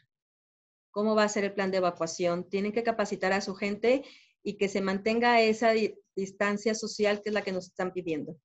cómo 0.91 1.15
va 1.15 1.25
a 1.25 1.29
ser 1.29 1.45
el 1.45 1.55
plan 1.55 1.71
de 1.71 1.79
evacuación. 1.79 2.49
Tienen 2.49 2.73
que 2.73 2.83
capacitar 2.83 3.33
a 3.33 3.41
su 3.41 3.55
gente 3.55 4.05
y 4.43 4.59
que 4.59 4.69
se 4.69 4.81
mantenga 4.81 5.41
esa 5.41 5.73
distancia 6.17 6.75
social 6.75 7.23
que 7.23 7.31
es 7.31 7.35
la 7.35 7.43
que 7.43 7.53
nos 7.53 7.67
están 7.67 7.93
pidiendo. 7.93 8.37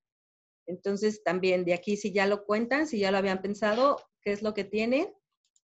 Entonces, 0.68 1.24
también 1.24 1.66
de 1.66 1.74
aquí, 1.74 1.98
si 1.98 2.12
ya 2.12 2.28
lo 2.28 2.46
cuentan, 2.46 2.88
si 2.88 3.00
ya 3.00 3.12
lo 3.12 3.18
habían 3.18 3.42
pensado, 3.42 3.98
qué 4.22 4.32
es 4.32 4.42
lo 4.42 4.54
que 4.54 4.66
tienen 4.66 5.14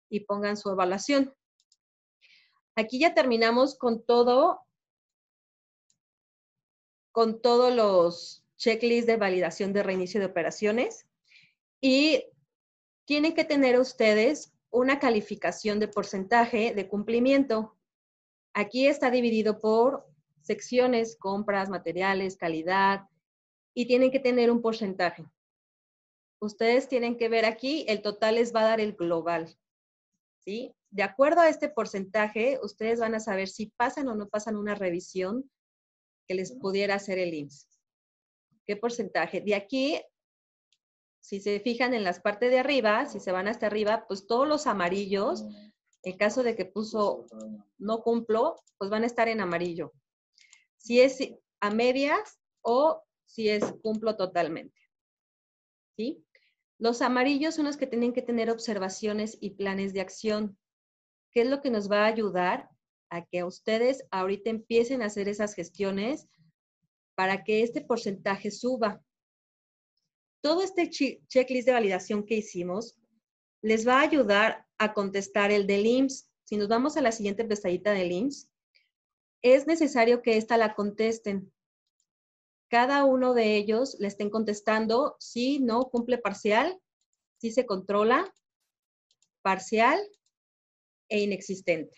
y 0.10 0.22
pongan 0.22 0.58
su 0.58 0.70
evaluación. 0.70 1.34
Aquí 2.80 2.98
ya 2.98 3.14
terminamos 3.14 3.78
con 3.78 4.02
todo, 4.02 4.62
con 7.12 7.42
todos 7.42 7.76
los 7.76 8.46
checklists 8.56 9.06
de 9.06 9.18
validación 9.18 9.74
de 9.74 9.84
reinicio 9.84 10.22
de 10.22 10.28
operaciones 10.28 11.06
y 11.82 12.24
tienen 13.04 13.36
que 13.36 13.44
tener 13.44 13.78
ustedes 13.78 14.54
una 14.70 14.98
calificación 14.98 15.82
de 15.82 15.90
porcentaje 15.90 16.74
de 16.74 16.88
cumplimiento. 16.88 17.76
Aquí 18.54 18.88
está 18.88 19.12
dividido 19.12 19.60
por 19.60 20.08
secciones, 20.40 21.18
compras, 21.18 21.68
materiales, 21.70 22.38
calidad, 22.38 23.10
y 23.74 23.88
tienen 23.88 24.10
que 24.10 24.22
tener 24.22 24.50
un 24.52 24.62
porcentaje. 24.62 25.26
Ustedes 26.40 26.88
tienen 26.88 27.18
que 27.18 27.28
ver 27.28 27.44
aquí, 27.44 27.84
el 27.90 28.02
total 28.02 28.36
les 28.36 28.56
va 28.56 28.62
a 28.62 28.70
dar 28.70 28.80
el 28.80 28.94
global. 28.94 29.54
¿Sí? 30.38 30.74
De 30.92 31.04
acuerdo 31.04 31.42
a 31.42 31.50
este 31.50 31.70
porcentaje, 31.70 32.60
ustedes 32.64 33.00
van 33.00 33.16
a 33.16 33.20
saber 33.20 33.48
si 33.48 33.68
pasan 33.68 34.08
o 34.08 34.16
no 34.16 34.28
pasan 34.28 34.56
una 34.56 34.76
revisión 34.76 35.50
que 36.28 36.36
les 36.36 36.52
pudiera 36.54 36.96
hacer 36.96 37.20
el 37.20 37.34
IMSS. 37.34 37.68
¿Qué 38.66 38.76
porcentaje? 38.76 39.42
De 39.42 39.56
aquí 39.56 40.00
si 41.22 41.40
se 41.40 41.60
fijan 41.60 41.94
en 41.94 42.04
las 42.04 42.20
partes 42.20 42.50
de 42.50 42.60
arriba, 42.60 43.06
si 43.06 43.20
se 43.20 43.32
van 43.32 43.48
hasta 43.48 43.68
arriba, 43.68 44.06
pues 44.08 44.26
todos 44.28 44.48
los 44.48 44.68
amarillos, 44.68 45.46
en 46.04 46.18
caso 46.18 46.44
de 46.44 46.56
que 46.56 46.66
puso 46.66 47.26
no 47.78 48.02
cumplo, 48.02 48.56
pues 48.78 48.90
van 48.90 49.04
a 49.04 49.06
estar 49.08 49.28
en 49.28 49.42
amarillo. 49.42 49.94
Si 50.78 51.02
es 51.02 51.20
a 51.60 51.72
medias 51.72 52.40
o 52.62 53.04
si 53.26 53.50
es 53.50 53.64
cumplo 53.82 54.16
totalmente. 54.16 54.80
¿Sí? 55.96 56.26
Los 56.78 57.02
amarillos 57.02 57.56
son 57.56 57.66
los 57.66 57.78
que 57.78 57.88
tienen 57.88 58.14
que 58.14 58.22
tener 58.22 58.50
observaciones 58.50 59.38
y 59.42 59.52
planes 59.52 59.94
de 59.94 60.02
acción. 60.02 60.58
¿Qué 61.32 61.42
es 61.42 61.48
lo 61.48 61.62
que 61.62 61.70
nos 61.70 61.90
va 61.92 62.04
a 62.04 62.08
ayudar 62.08 62.70
a 63.10 63.26
que 63.26 63.44
ustedes 63.44 64.04
ahorita 64.12 64.50
empiecen 64.50 65.02
a 65.02 65.06
hacer 65.06 65.28
esas 65.30 65.54
gestiones 65.54 66.28
para 67.16 67.44
que 67.44 67.64
este 67.64 67.82
porcentaje 67.82 68.52
suba? 68.52 69.04
todo 70.42 70.64
este 70.64 70.90
checklist 70.90 71.68
de 71.68 71.74
validación 71.74 72.26
que 72.26 72.36
hicimos 72.36 72.98
les 73.62 73.88
va 73.88 74.00
a 74.00 74.04
ayudar 74.04 74.66
a 74.78 74.94
contestar 74.94 75.52
el 75.52 75.68
del 75.68 75.86
IMSS. 75.86 76.30
Si 76.46 76.58
nos 76.58 76.70
vamos 76.70 76.96
a 76.96 77.02
la 77.02 77.12
siguiente 77.12 77.44
pestañita 77.44 77.92
del 77.92 78.12
IMSS, 78.12 78.50
es 79.42 79.68
necesario 79.68 80.22
que 80.22 80.38
esta 80.38 80.58
la 80.58 80.76
contesten. 80.76 81.52
Cada 82.70 83.04
uno 83.04 83.34
de 83.34 83.56
ellos 83.56 83.98
le 84.00 84.08
estén 84.08 84.30
contestando 84.30 85.16
si 85.20 85.60
no 85.60 85.90
cumple 85.90 86.18
parcial, 86.18 86.80
si 87.38 87.52
se 87.52 87.66
controla, 87.66 88.34
parcial 89.42 90.00
e 91.10 91.20
inexistente. 91.22 91.96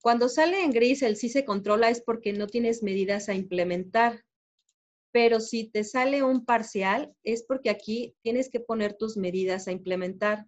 Cuando 0.00 0.28
sale 0.28 0.62
en 0.62 0.70
gris 0.70 1.02
el 1.02 1.16
sí 1.16 1.28
se 1.28 1.44
controla 1.44 1.90
es 1.90 2.00
porque 2.00 2.32
no 2.32 2.46
tienes 2.46 2.82
medidas 2.82 3.28
a 3.28 3.34
implementar 3.34 4.24
pero 5.12 5.40
si 5.40 5.64
te 5.68 5.84
sale 5.84 6.22
un 6.22 6.44
parcial 6.44 7.14
es 7.24 7.42
porque 7.42 7.70
aquí 7.70 8.14
tienes 8.22 8.48
que 8.48 8.60
poner 8.60 8.94
tus 8.94 9.16
medidas 9.16 9.66
a 9.66 9.72
implementar. 9.72 10.46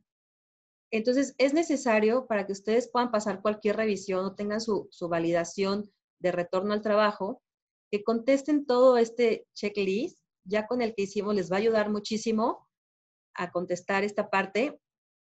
Entonces, 0.91 1.35
es 1.39 1.55
necesario 1.55 2.27
para 2.27 2.47
que 2.47 2.53
ustedes 2.53 2.91
puedan 2.91 3.11
pasar 3.11 3.41
cualquier 3.41 3.77
revisión 3.77 4.25
o 4.25 4.35
tengan 4.35 4.61
su, 4.61 4.89
validación 5.09 5.91
de 6.21 6.33
retorno 6.33 6.75
al 6.75 6.83
trabajo, 6.83 7.43
que 7.91 8.05
contesten 8.05 8.67
todo 8.67 8.99
este 8.99 9.47
checklist, 9.55 10.19
ya 10.45 10.67
con 10.67 10.83
el 10.83 10.95
que 10.95 11.03
hicimos 11.03 11.35
les 11.35 11.51
va 11.51 11.57
a 11.57 11.61
ayudar 11.61 11.91
muchísimo 11.91 12.69
a 13.35 13.51
contestar 13.51 14.05
esta 14.05 14.29
parte, 14.29 14.79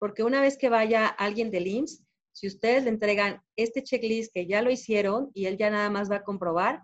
porque 0.01 0.25
una 0.25 0.41
vez 0.41 0.57
que 0.57 0.71
vaya 0.71 1.07
alguien 1.07 1.51
del 1.51 1.69
IMSS, 1.69 2.03
si 2.33 2.47
ustedes 2.47 2.85
le 2.85 2.89
entregan 2.89 3.43
este 3.55 3.85
checklist 3.85 4.33
que 4.33 4.47
ya 4.47 4.63
lo 4.63 4.71
hicieron 4.71 5.31
y 5.35 5.45
él 5.45 5.59
ya 5.59 5.71
nada 5.71 5.91
más 5.91 6.11
va 6.11 6.17
a 6.17 6.25
comprobar, 6.25 6.83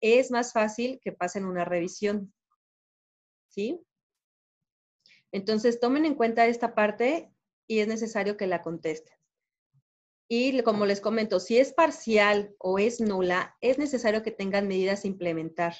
es 0.00 0.30
más 0.30 0.52
fácil 0.52 0.98
que 1.02 1.12
pasen 1.12 1.44
una 1.44 1.64
revisión. 1.64 2.32
¿Sí? 3.48 3.80
Entonces, 5.30 5.78
tomen 5.78 6.06
en 6.06 6.14
cuenta 6.14 6.46
esta 6.46 6.74
parte 6.74 7.30
y 7.66 7.80
es 7.80 7.86
necesario 7.86 8.38
que 8.38 8.46
la 8.46 8.62
contesten. 8.62 9.14
Y 10.26 10.62
como 10.62 10.86
les 10.86 11.02
comento, 11.02 11.38
si 11.38 11.58
es 11.58 11.74
parcial 11.74 12.54
o 12.58 12.78
es 12.78 12.98
nula, 12.98 13.56
es 13.60 13.76
necesario 13.76 14.22
que 14.22 14.30
tengan 14.30 14.68
medidas 14.68 15.04
a 15.04 15.08
implementar. 15.08 15.74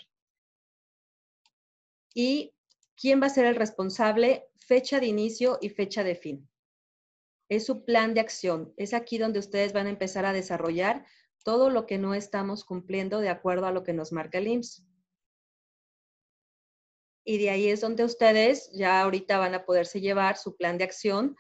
¿Y 2.15 2.55
quién 2.95 3.23
va 3.23 3.27
a 3.29 3.31
ser 3.31 3.47
el 3.47 3.57
responsable? 3.57 4.52
Fecha 4.66 5.01
de 5.01 5.06
inicio 5.06 5.59
y 5.60 5.70
fecha 5.70 6.05
de 6.05 6.14
fin. 6.14 6.48
Es 7.48 7.66
su 7.66 7.84
plan 7.84 8.14
de 8.14 8.20
acción. 8.20 8.72
Es 8.76 8.94
aquí 8.94 9.18
donde 9.18 9.39
ustedes 9.39 9.72
van 9.72 9.86
a 9.86 9.90
empezar 9.90 10.24
a 10.24 10.32
desarrollar 10.32 11.05
todo 11.44 11.70
lo 11.70 11.86
que 11.86 11.98
no 11.98 12.14
estamos 12.14 12.64
cumpliendo 12.64 13.20
de 13.20 13.28
acuerdo 13.28 13.66
a 13.66 13.72
lo 13.72 13.82
que 13.82 13.93
nos 13.93 14.12
marca 14.12 14.39
el 14.39 14.48
IMSS. 14.48 14.86
Y 17.24 17.39
de 17.39 17.51
ahí 17.51 17.68
es 17.68 17.80
donde 17.80 18.05
ustedes 18.05 18.70
ya 18.72 19.01
ahorita 19.02 19.39
van 19.39 19.55
a 19.55 19.64
poderse 19.64 20.01
llevar 20.01 20.36
su 20.36 20.56
plan 20.56 20.78
de 20.78 20.84
acción 20.84 21.36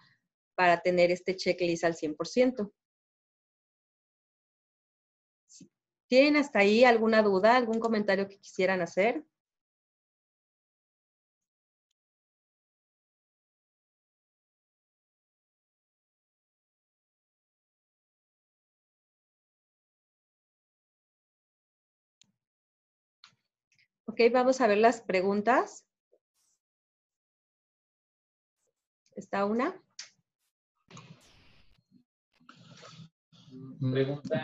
para 0.54 0.80
tener 0.80 1.10
este 1.10 1.36
checklist 1.36 1.84
al 1.84 1.94
100%. 1.94 2.72
¿Tienen 6.08 6.36
hasta 6.36 6.58
ahí 6.58 6.84
alguna 6.84 7.22
duda, 7.22 7.56
algún 7.56 7.80
comentario 7.80 8.28
que 8.28 8.38
quisieran 8.38 8.82
hacer? 8.82 9.24
Ok, 24.12 24.20
vamos 24.30 24.60
a 24.60 24.66
ver 24.66 24.76
las 24.76 25.00
preguntas. 25.00 25.86
¿Está 29.16 29.46
una? 29.46 29.74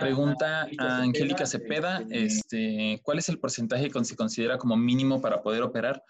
Pregunta, 0.01 0.67
a 0.79 1.03
Angélica 1.03 1.45
Cepeda, 1.45 2.03
este, 2.09 2.99
¿cuál 3.03 3.19
es 3.19 3.29
el 3.29 3.39
porcentaje 3.39 3.91
que 3.91 4.05
se 4.07 4.17
considera 4.17 4.57
como 4.57 4.75
mínimo 4.75 5.21
para 5.21 5.43
poder 5.43 5.63
operar? 5.63 6.03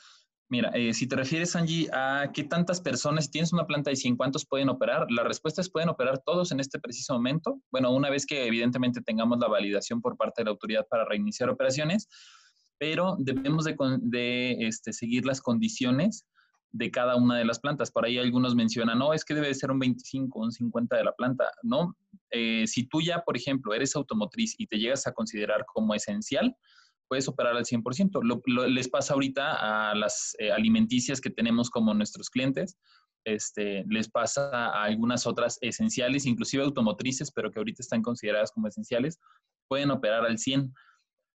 Mira, 0.49 0.71
eh, 0.75 0.95
si 0.95 1.09
te 1.09 1.17
refieres, 1.17 1.57
Angie, 1.57 1.91
a 1.93 2.31
qué 2.33 2.45
tantas 2.45 2.81
personas, 2.81 3.25
si 3.25 3.33
tienes 3.33 3.53
una 3.53 3.67
planta 3.67 3.91
de 3.91 3.97
100, 3.97 4.17
¿cuántos 4.17 4.47
pueden 4.47 4.69
operar? 4.69 5.11
La 5.11 5.25
respuesta 5.25 5.61
es 5.63 5.69
pueden 5.69 5.89
operar 5.89 6.21
todos 6.25 6.53
en 6.53 6.61
este 6.61 6.79
preciso 6.79 7.13
momento. 7.13 7.61
Bueno, 7.73 7.91
una 7.91 8.09
vez 8.09 8.25
que 8.25 8.47
evidentemente 8.47 9.03
tengamos 9.03 9.41
la 9.41 9.49
validación 9.49 10.01
por 10.01 10.17
parte 10.17 10.43
de 10.43 10.45
la 10.45 10.53
autoridad 10.53 10.87
para 10.89 11.05
reiniciar 11.05 11.51
operaciones, 11.51 12.09
pero 12.79 13.17
debemos 13.19 13.65
de, 13.65 14.57
este, 14.61 14.93
seguir 14.93 15.27
las 15.27 15.41
condiciones 15.41 16.25
de 16.71 16.91
cada 16.91 17.17
una 17.17 17.39
de 17.39 17.45
las 17.45 17.61
plantas. 17.61 17.91
Por 17.91 18.05
ahí 18.05 18.19
algunos 18.19 18.55
mencionan, 18.55 18.99
no, 18.99 19.13
es 19.13 19.25
que 19.25 19.35
debe 19.35 19.53
ser 19.55 19.71
un 19.71 19.79
25, 19.79 20.39
un 20.39 20.53
50 20.53 20.97
de 20.97 21.05
la 21.05 21.13
planta. 21.13 21.51
No, 21.63 21.97
eh, 22.31 22.67
si 22.67 22.87
tú 22.87 23.01
ya, 23.01 23.23
por 23.23 23.37
ejemplo, 23.37 23.75
eres 23.75 23.97
automotriz 23.97 24.55
y 24.59 24.67
te 24.67 24.79
llegas 24.79 25.07
a 25.07 25.13
considerar 25.13 25.65
como 25.67 25.95
esencial, 25.95 26.55
puedes 27.09 27.27
operar 27.27 27.57
al 27.57 27.65
100%. 27.65 28.21
Lo, 28.23 28.67
les 28.67 28.89
pasa 28.89 29.15
ahorita 29.15 29.91
a 29.91 29.95
las 29.95 30.37
eh, 30.39 30.53
alimenticias 30.53 31.21
que 31.21 31.31
tenemos 31.31 31.71
como 31.71 31.95
nuestros 31.95 32.31
clientes. 32.31 32.77
Este, 33.25 33.85
les 33.89 34.09
pasa 34.09 34.51
a 34.51 34.85
algunas 34.85 35.27
otras 35.27 35.59
esenciales, 35.61 36.27
inclusive 36.27 36.63
automotrices, 36.63 37.33
pero 37.33 37.51
que 37.51 37.59
ahorita 37.59 37.83
están 37.83 38.03
consideradas 38.03 38.53
como 38.53 38.69
esenciales, 38.69 39.19
pueden 39.69 39.91
operar 39.91 40.25
al 40.25 40.37
100%. 40.37 40.73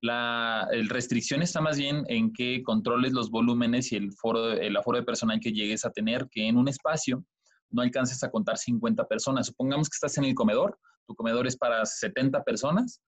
La 0.02 0.68
restricción 0.88 1.42
está 1.42 1.60
más 1.60 1.78
bien 1.78 2.06
en 2.08 2.32
que 2.32 2.64
controles 2.64 3.12
los 3.12 3.30
volúmenes 3.30 3.92
y 3.92 3.98
el, 3.98 4.14
foro, 4.14 4.52
el 4.54 4.76
aforo 4.78 4.98
de 4.98 5.04
personal 5.04 5.40
que 5.40 5.52
llegues 5.52 5.86
a 5.86 5.92
tener, 5.92 6.28
que 6.30 6.48
en 6.48 6.58
un 6.58 6.70
espacio 6.70 7.26
no 7.70 7.82
alcances 7.82 8.24
a 8.24 8.32
contar 8.32 8.58
50 8.58 9.08
personas. 9.08 9.48
Supongamos 9.48 9.90
que 9.90 9.96
estás 9.96 10.18
en 10.18 10.26
el 10.26 10.36
comedor, 10.36 10.80
tu 11.06 11.16
comedor 11.16 11.48
es 11.48 11.58
para 11.58 11.86
70 11.86 12.44
personas 12.44 13.02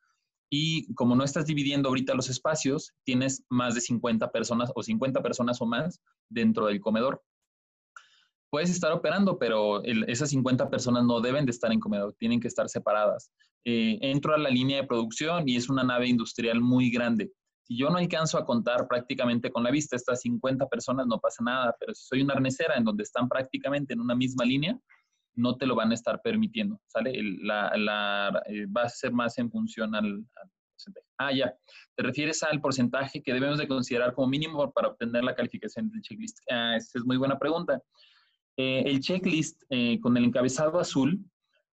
y 0.53 0.93
como 0.95 1.15
no 1.15 1.23
estás 1.23 1.45
dividiendo 1.45 1.87
ahorita 1.87 2.13
los 2.13 2.29
espacios, 2.29 2.93
tienes 3.05 3.45
más 3.49 3.73
de 3.73 3.81
50 3.81 4.31
personas 4.31 4.69
o 4.75 4.83
50 4.83 5.23
personas 5.23 5.61
o 5.61 5.65
más 5.65 6.01
dentro 6.29 6.65
del 6.65 6.81
comedor. 6.81 7.23
Puedes 8.49 8.69
estar 8.69 8.91
operando, 8.91 9.39
pero 9.39 9.81
esas 9.83 10.29
50 10.31 10.69
personas 10.69 11.05
no 11.05 11.21
deben 11.21 11.45
de 11.45 11.51
estar 11.51 11.71
en 11.71 11.79
comedor, 11.79 12.13
tienen 12.19 12.41
que 12.41 12.49
estar 12.49 12.67
separadas. 12.67 13.31
Eh, 13.63 13.99
entro 14.01 14.33
a 14.33 14.37
la 14.37 14.49
línea 14.49 14.81
de 14.81 14.87
producción 14.87 15.47
y 15.47 15.55
es 15.55 15.69
una 15.69 15.83
nave 15.83 16.07
industrial 16.07 16.61
muy 16.61 16.89
grande. 16.89 17.31
Si 17.63 17.77
yo 17.77 17.89
no 17.89 17.97
alcanzo 17.97 18.37
a 18.37 18.45
contar 18.45 18.87
prácticamente 18.87 19.51
con 19.51 19.63
la 19.63 19.71
vista 19.71 19.95
estas 19.95 20.21
50 20.21 20.67
personas, 20.67 21.05
no 21.05 21.19
pasa 21.19 21.43
nada, 21.43 21.75
pero 21.79 21.93
si 21.93 22.03
soy 22.05 22.21
una 22.21 22.33
arnesera 22.33 22.75
en 22.75 22.83
donde 22.83 23.03
están 23.03 23.29
prácticamente 23.29 23.93
en 23.93 24.01
una 24.01 24.15
misma 24.15 24.45
línea, 24.45 24.79
no 25.35 25.55
te 25.57 25.65
lo 25.65 25.75
van 25.75 25.91
a 25.91 25.93
estar 25.93 26.21
permitiendo, 26.21 26.81
¿sale? 26.87 27.13
la, 27.43 28.41
eh, 28.47 28.65
va 28.65 28.83
a 28.83 28.89
ser 28.89 29.13
más 29.13 29.37
en 29.37 29.49
función 29.49 29.95
al, 29.95 30.25
porcentaje. 30.73 31.05
Ah, 31.17 31.31
ya. 31.31 31.55
¿Te 31.95 32.03
refieres 32.03 32.43
al 32.43 32.59
porcentaje 32.59 33.21
que 33.21 33.33
debemos 33.33 33.57
de 33.57 33.67
considerar 33.67 34.13
como 34.13 34.27
mínimo 34.27 34.71
para 34.71 34.89
obtener 34.89 35.23
la 35.23 35.35
calificación 35.35 35.89
del 35.89 36.01
checklist? 36.01 36.39
Ah, 36.49 36.75
esa 36.75 36.99
es 36.99 37.05
muy 37.05 37.17
buena 37.17 37.37
pregunta. 37.37 37.81
Eh, 38.57 38.83
el 38.85 38.99
checklist 38.99 39.63
eh, 39.69 39.99
con 40.01 40.17
el 40.17 40.25
encabezado 40.25 40.79
azul 40.79 41.23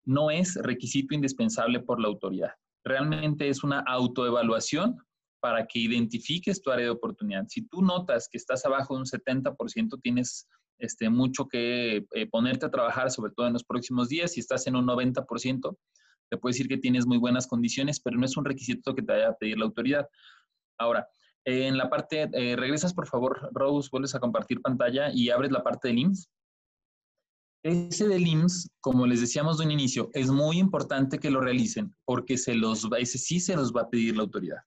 no 0.04 0.30
es 0.30 0.56
requisito 0.56 1.14
indispensable 1.14 1.80
por 1.80 2.00
la 2.00 2.08
autoridad. 2.08 2.52
Realmente 2.84 3.48
es 3.48 3.62
una 3.62 3.80
autoevaluación 3.80 4.96
para 5.40 5.66
que 5.66 5.78
identifiques 5.78 6.60
tu 6.62 6.70
área 6.70 6.86
de 6.86 6.90
oportunidad. 6.90 7.44
Si 7.48 7.66
tú 7.68 7.82
notas 7.82 8.28
que 8.30 8.38
estás 8.38 8.64
abajo 8.64 8.94
de 8.94 9.00
un 9.00 9.06
70%, 9.06 10.00
tienes 10.02 10.48
este, 10.78 11.08
mucho 11.10 11.46
que 11.46 12.06
eh, 12.14 12.26
ponerte 12.30 12.66
a 12.66 12.70
trabajar, 12.70 13.10
sobre 13.10 13.32
todo 13.32 13.46
en 13.46 13.52
los 13.52 13.64
próximos 13.64 14.08
días. 14.08 14.32
Si 14.32 14.40
estás 14.40 14.66
en 14.66 14.76
un 14.76 14.86
90%, 14.86 15.76
te 16.30 16.36
puedo 16.36 16.50
decir 16.50 16.68
que 16.68 16.78
tienes 16.78 17.06
muy 17.06 17.18
buenas 17.18 17.46
condiciones, 17.46 18.00
pero 18.00 18.18
no 18.18 18.24
es 18.24 18.36
un 18.36 18.44
requisito 18.44 18.94
que 18.94 19.02
te 19.02 19.12
vaya 19.12 19.28
a 19.28 19.36
pedir 19.36 19.58
la 19.58 19.64
autoridad. 19.64 20.08
Ahora, 20.78 21.08
en 21.44 21.76
la 21.76 21.88
parte, 21.88 22.28
eh, 22.32 22.56
regresas 22.56 22.92
por 22.92 23.06
favor, 23.06 23.48
Rose, 23.52 23.88
vuelves 23.90 24.14
a 24.14 24.20
compartir 24.20 24.60
pantalla 24.60 25.10
y 25.12 25.30
abres 25.30 25.50
la 25.50 25.62
parte 25.62 25.88
del 25.88 25.98
IMSS. 25.98 26.30
Ese 27.62 28.06
del 28.06 28.26
IMSS, 28.26 28.70
como 28.80 29.06
les 29.06 29.20
decíamos 29.20 29.58
de 29.58 29.66
un 29.66 29.72
inicio, 29.72 30.10
es 30.14 30.30
muy 30.30 30.58
importante 30.58 31.18
que 31.18 31.30
lo 31.30 31.40
realicen 31.40 31.94
porque 32.04 32.38
se 32.38 32.54
los 32.54 32.86
ese 32.98 33.18
sí 33.18 33.40
se 33.40 33.56
los 33.56 33.72
va 33.72 33.82
a 33.82 33.90
pedir 33.90 34.16
la 34.16 34.22
autoridad 34.22 34.58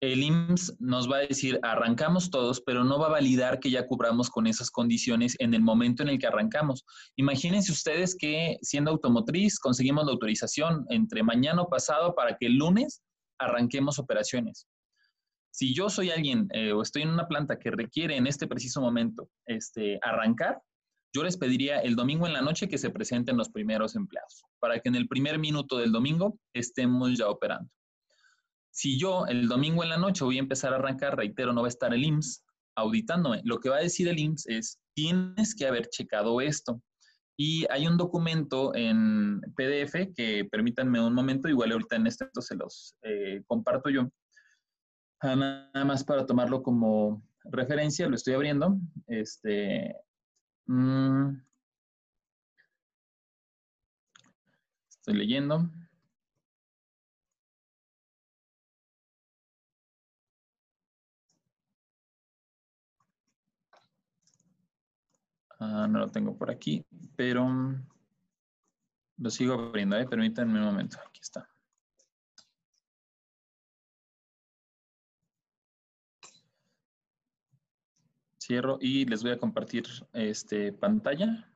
el 0.00 0.22
IMSS 0.22 0.76
nos 0.78 1.10
va 1.10 1.16
a 1.16 1.26
decir, 1.26 1.58
arrancamos 1.62 2.30
todos, 2.30 2.60
pero 2.60 2.84
no 2.84 2.98
va 2.98 3.06
a 3.06 3.10
validar 3.10 3.58
que 3.58 3.70
ya 3.70 3.86
cubramos 3.86 4.30
con 4.30 4.46
esas 4.46 4.70
condiciones 4.70 5.34
en 5.40 5.54
el 5.54 5.62
momento 5.62 6.02
en 6.02 6.08
el 6.08 6.18
que 6.18 6.26
arrancamos. 6.26 6.84
Imagínense 7.16 7.72
ustedes 7.72 8.16
que 8.16 8.58
siendo 8.62 8.92
automotriz 8.92 9.58
conseguimos 9.58 10.06
la 10.06 10.12
autorización 10.12 10.86
entre 10.90 11.22
mañana 11.22 11.62
o 11.62 11.68
pasado 11.68 12.14
para 12.14 12.36
que 12.36 12.46
el 12.46 12.56
lunes 12.56 13.02
arranquemos 13.38 13.98
operaciones. 13.98 14.68
Si 15.50 15.74
yo 15.74 15.90
soy 15.90 16.10
alguien 16.10 16.46
eh, 16.52 16.72
o 16.72 16.82
estoy 16.82 17.02
en 17.02 17.10
una 17.10 17.26
planta 17.26 17.58
que 17.58 17.70
requiere 17.72 18.16
en 18.16 18.28
este 18.28 18.46
preciso 18.46 18.80
momento 18.80 19.28
este, 19.46 19.98
arrancar, 20.02 20.62
yo 21.14 21.22
les 21.22 21.36
pediría 21.36 21.80
el 21.80 21.96
domingo 21.96 22.26
en 22.26 22.32
la 22.32 22.42
noche 22.42 22.68
que 22.68 22.78
se 22.78 22.90
presenten 22.90 23.36
los 23.36 23.48
primeros 23.48 23.96
empleados, 23.96 24.44
para 24.58 24.80
que 24.80 24.88
en 24.88 24.94
el 24.94 25.08
primer 25.08 25.38
minuto 25.38 25.78
del 25.78 25.92
domingo 25.92 26.38
estemos 26.52 27.16
ya 27.16 27.28
operando. 27.28 27.70
Si 28.70 28.98
yo 28.98 29.26
el 29.26 29.48
domingo 29.48 29.82
en 29.82 29.88
la 29.88 29.96
noche 29.96 30.24
voy 30.24 30.36
a 30.36 30.40
empezar 30.40 30.72
a 30.72 30.76
arrancar, 30.76 31.16
reitero, 31.16 31.52
no 31.52 31.62
va 31.62 31.68
a 31.68 31.70
estar 31.70 31.92
el 31.94 32.04
IMSS 32.04 32.44
auditándome. 32.76 33.40
Lo 33.44 33.58
que 33.58 33.70
va 33.70 33.76
a 33.76 33.82
decir 33.82 34.06
el 34.08 34.18
IMSS 34.18 34.46
es, 34.46 34.80
tienes 34.94 35.54
que 35.54 35.66
haber 35.66 35.88
checado 35.88 36.40
esto. 36.40 36.80
Y 37.36 37.66
hay 37.70 37.86
un 37.86 37.96
documento 37.96 38.74
en 38.74 39.40
PDF 39.56 40.12
que 40.14 40.46
permítanme 40.50 41.00
un 41.00 41.14
momento, 41.14 41.48
igual 41.48 41.72
ahorita 41.72 41.96
en 41.96 42.06
este 42.08 42.26
se 42.40 42.56
los 42.56 42.96
eh, 43.02 43.42
comparto 43.46 43.90
yo. 43.90 44.08
Ah, 45.20 45.34
nada 45.34 45.84
más 45.84 46.04
para 46.04 46.26
tomarlo 46.26 46.62
como 46.62 47.22
referencia, 47.44 48.08
lo 48.08 48.16
estoy 48.16 48.34
abriendo. 48.34 48.76
Este, 49.06 49.94
mm, 50.68 51.42
estoy 54.88 55.14
leyendo. 55.14 55.68
Ah, 65.60 65.86
no 65.88 65.98
lo 65.98 66.08
tengo 66.10 66.36
por 66.36 66.50
aquí, 66.50 66.84
pero 67.16 67.44
mm, 67.46 67.86
lo 69.18 69.30
sigo 69.30 69.54
abriendo. 69.54 69.96
¿eh? 69.96 70.06
Permítanme 70.06 70.58
un 70.58 70.66
momento. 70.66 70.98
Aquí 71.06 71.20
está. 71.20 71.48
Cierro 78.48 78.78
y 78.80 79.04
les 79.04 79.22
voy 79.22 79.32
a 79.32 79.38
compartir 79.38 79.84
este, 80.14 80.72
pantalla. 80.72 81.52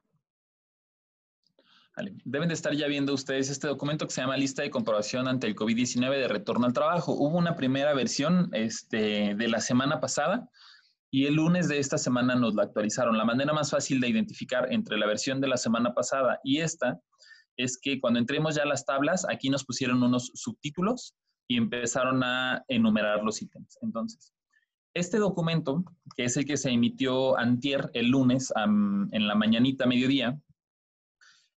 Deben 2.24 2.48
de 2.48 2.54
estar 2.54 2.74
ya 2.74 2.86
viendo 2.86 3.14
ustedes 3.14 3.48
este 3.48 3.66
documento 3.66 4.06
que 4.06 4.12
se 4.12 4.20
llama 4.20 4.36
Lista 4.36 4.60
de 4.60 4.70
comprobación 4.70 5.26
ante 5.26 5.46
el 5.46 5.56
COVID-19 5.56 6.10
de 6.10 6.28
retorno 6.28 6.66
al 6.66 6.74
trabajo. 6.74 7.14
Hubo 7.14 7.38
una 7.38 7.56
primera 7.56 7.94
versión 7.94 8.50
este, 8.52 9.34
de 9.34 9.48
la 9.48 9.60
semana 9.60 10.00
pasada 10.00 10.50
y 11.10 11.24
el 11.24 11.36
lunes 11.36 11.66
de 11.68 11.78
esta 11.78 11.96
semana 11.96 12.34
nos 12.34 12.54
la 12.54 12.64
actualizaron. 12.64 13.16
La 13.16 13.24
manera 13.24 13.54
más 13.54 13.70
fácil 13.70 13.98
de 13.98 14.10
identificar 14.10 14.70
entre 14.70 14.98
la 14.98 15.06
versión 15.06 15.40
de 15.40 15.48
la 15.48 15.56
semana 15.56 15.94
pasada 15.94 16.40
y 16.44 16.60
esta 16.60 17.00
es 17.56 17.78
que 17.80 18.02
cuando 18.02 18.18
entremos 18.18 18.54
ya 18.54 18.64
a 18.64 18.66
las 18.66 18.84
tablas, 18.84 19.26
aquí 19.30 19.48
nos 19.48 19.64
pusieron 19.64 20.02
unos 20.02 20.30
subtítulos 20.34 21.14
y 21.48 21.56
empezaron 21.56 22.22
a 22.22 22.62
enumerar 22.68 23.22
los 23.22 23.40
ítems. 23.40 23.78
Entonces, 23.80 24.34
este 24.94 25.18
documento, 25.18 25.84
que 26.16 26.24
es 26.24 26.36
el 26.36 26.44
que 26.44 26.56
se 26.56 26.70
emitió 26.70 27.38
antier, 27.38 27.90
el 27.94 28.08
lunes, 28.08 28.52
en 28.56 29.26
la 29.26 29.34
mañanita, 29.34 29.86
mediodía, 29.86 30.38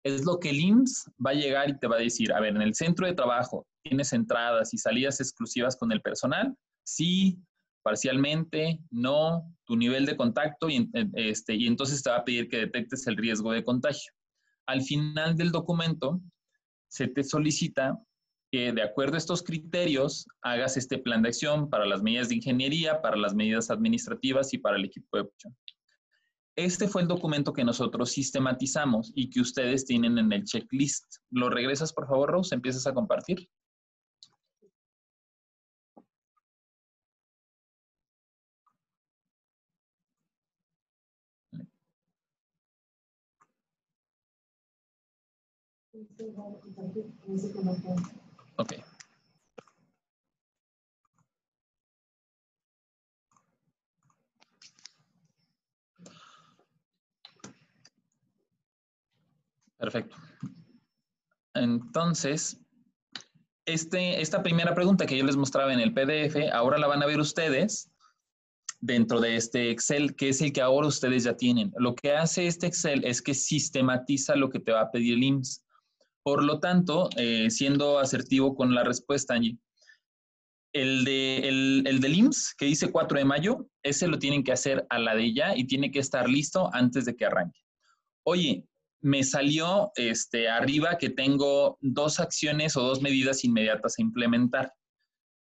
es 0.03 0.25
lo 0.25 0.39
que 0.39 0.49
el 0.49 0.59
IMSS 0.59 1.11
va 1.25 1.31
a 1.31 1.35
llegar 1.35 1.69
y 1.69 1.79
te 1.79 1.87
va 1.87 1.95
a 1.95 1.99
decir, 1.99 2.33
a 2.33 2.39
ver, 2.39 2.55
en 2.55 2.61
el 2.61 2.75
centro 2.75 3.07
de 3.07 3.13
trabajo, 3.13 3.65
¿tienes 3.83 4.11
entradas 4.13 4.73
y 4.73 4.77
salidas 4.77 5.21
exclusivas 5.21 5.77
con 5.77 5.91
el 5.91 6.01
personal? 6.01 6.55
Sí, 6.83 7.39
parcialmente, 7.83 8.79
no, 8.91 9.49
tu 9.65 9.75
nivel 9.77 10.05
de 10.05 10.17
contacto 10.17 10.69
y, 10.69 10.89
este, 11.13 11.55
y 11.55 11.67
entonces 11.67 12.03
te 12.03 12.09
va 12.09 12.17
a 12.17 12.25
pedir 12.25 12.49
que 12.49 12.57
detectes 12.57 13.07
el 13.07 13.17
riesgo 13.17 13.51
de 13.51 13.63
contagio. 13.63 14.11
Al 14.65 14.81
final 14.81 15.35
del 15.37 15.51
documento 15.51 16.21
se 16.89 17.07
te 17.07 17.23
solicita 17.23 17.97
que 18.53 18.71
de 18.71 18.83
acuerdo 18.83 19.15
a 19.15 19.17
estos 19.17 19.41
criterios 19.41 20.27
hagas 20.43 20.77
este 20.77 20.99
plan 20.99 21.23
de 21.23 21.29
acción 21.29 21.71
para 21.71 21.87
las 21.87 22.03
medidas 22.03 22.29
de 22.29 22.35
ingeniería, 22.35 23.01
para 23.01 23.17
las 23.17 23.33
medidas 23.33 23.71
administrativas 23.71 24.53
y 24.53 24.59
para 24.59 24.77
el 24.77 24.85
equipo 24.85 25.17
de 25.17 25.23
opción. 25.23 25.57
Este 26.55 26.87
fue 26.87 27.01
el 27.01 27.07
documento 27.07 27.51
que 27.51 27.63
nosotros 27.63 28.11
sistematizamos 28.11 29.11
y 29.15 29.31
que 29.31 29.41
ustedes 29.41 29.85
tienen 29.85 30.19
en 30.19 30.31
el 30.31 30.43
checklist. 30.43 31.15
¿Lo 31.31 31.49
regresas, 31.49 31.91
por 31.93 32.07
favor, 32.07 32.29
Rose? 32.29 32.53
¿Empiezas 32.53 32.85
a 32.85 32.93
compartir? 32.93 33.49
Ok. 48.57 48.73
Perfecto. 59.77 60.15
Entonces, 61.55 62.57
este, 63.65 64.21
esta 64.21 64.41
primera 64.41 64.73
pregunta 64.73 65.05
que 65.05 65.17
yo 65.17 65.25
les 65.25 65.35
mostraba 65.35 65.73
en 65.73 65.79
el 65.81 65.93
PDF, 65.93 66.51
ahora 66.53 66.77
la 66.77 66.87
van 66.87 67.03
a 67.03 67.05
ver 67.05 67.19
ustedes 67.19 67.91
dentro 68.79 69.19
de 69.19 69.35
este 69.35 69.71
Excel, 69.71 70.15
que 70.15 70.29
es 70.29 70.41
el 70.41 70.51
que 70.53 70.61
ahora 70.61 70.87
ustedes 70.87 71.23
ya 71.23 71.35
tienen. 71.35 71.73
Lo 71.77 71.95
que 71.95 72.13
hace 72.13 72.47
este 72.47 72.67
Excel 72.67 73.03
es 73.05 73.21
que 73.21 73.33
sistematiza 73.33 74.35
lo 74.35 74.49
que 74.49 74.59
te 74.59 74.71
va 74.71 74.81
a 74.81 74.91
pedir 74.91 75.15
el 75.15 75.23
IMSS. 75.23 75.63
Por 76.23 76.43
lo 76.43 76.59
tanto, 76.59 77.09
eh, 77.17 77.49
siendo 77.49 77.99
asertivo 77.99 78.55
con 78.55 78.73
la 78.73 78.83
respuesta, 78.83 79.33
Angie, 79.33 79.57
el, 80.73 81.05
de, 81.05 81.37
el, 81.47 81.83
el 81.85 81.99
del 81.99 82.15
IMSS 82.15 82.55
que 82.57 82.65
dice 82.65 82.91
4 82.91 83.19
de 83.19 83.25
mayo, 83.25 83.67
ese 83.83 84.07
lo 84.07 84.17
tienen 84.17 84.43
que 84.43 84.51
hacer 84.51 84.87
a 84.89 84.99
la 84.99 85.15
de 85.15 85.33
ya 85.33 85.55
y 85.55 85.65
tiene 85.67 85.91
que 85.91 85.99
estar 85.99 86.27
listo 86.27 86.69
antes 86.73 87.05
de 87.05 87.15
que 87.15 87.25
arranque. 87.25 87.59
Oye, 88.25 88.65
me 89.03 89.23
salió 89.23 89.91
este, 89.95 90.49
arriba 90.49 90.97
que 90.97 91.09
tengo 91.09 91.77
dos 91.81 92.19
acciones 92.19 92.77
o 92.77 92.81
dos 92.81 93.01
medidas 93.01 93.43
inmediatas 93.43 93.99
a 93.99 94.01
implementar. 94.01 94.73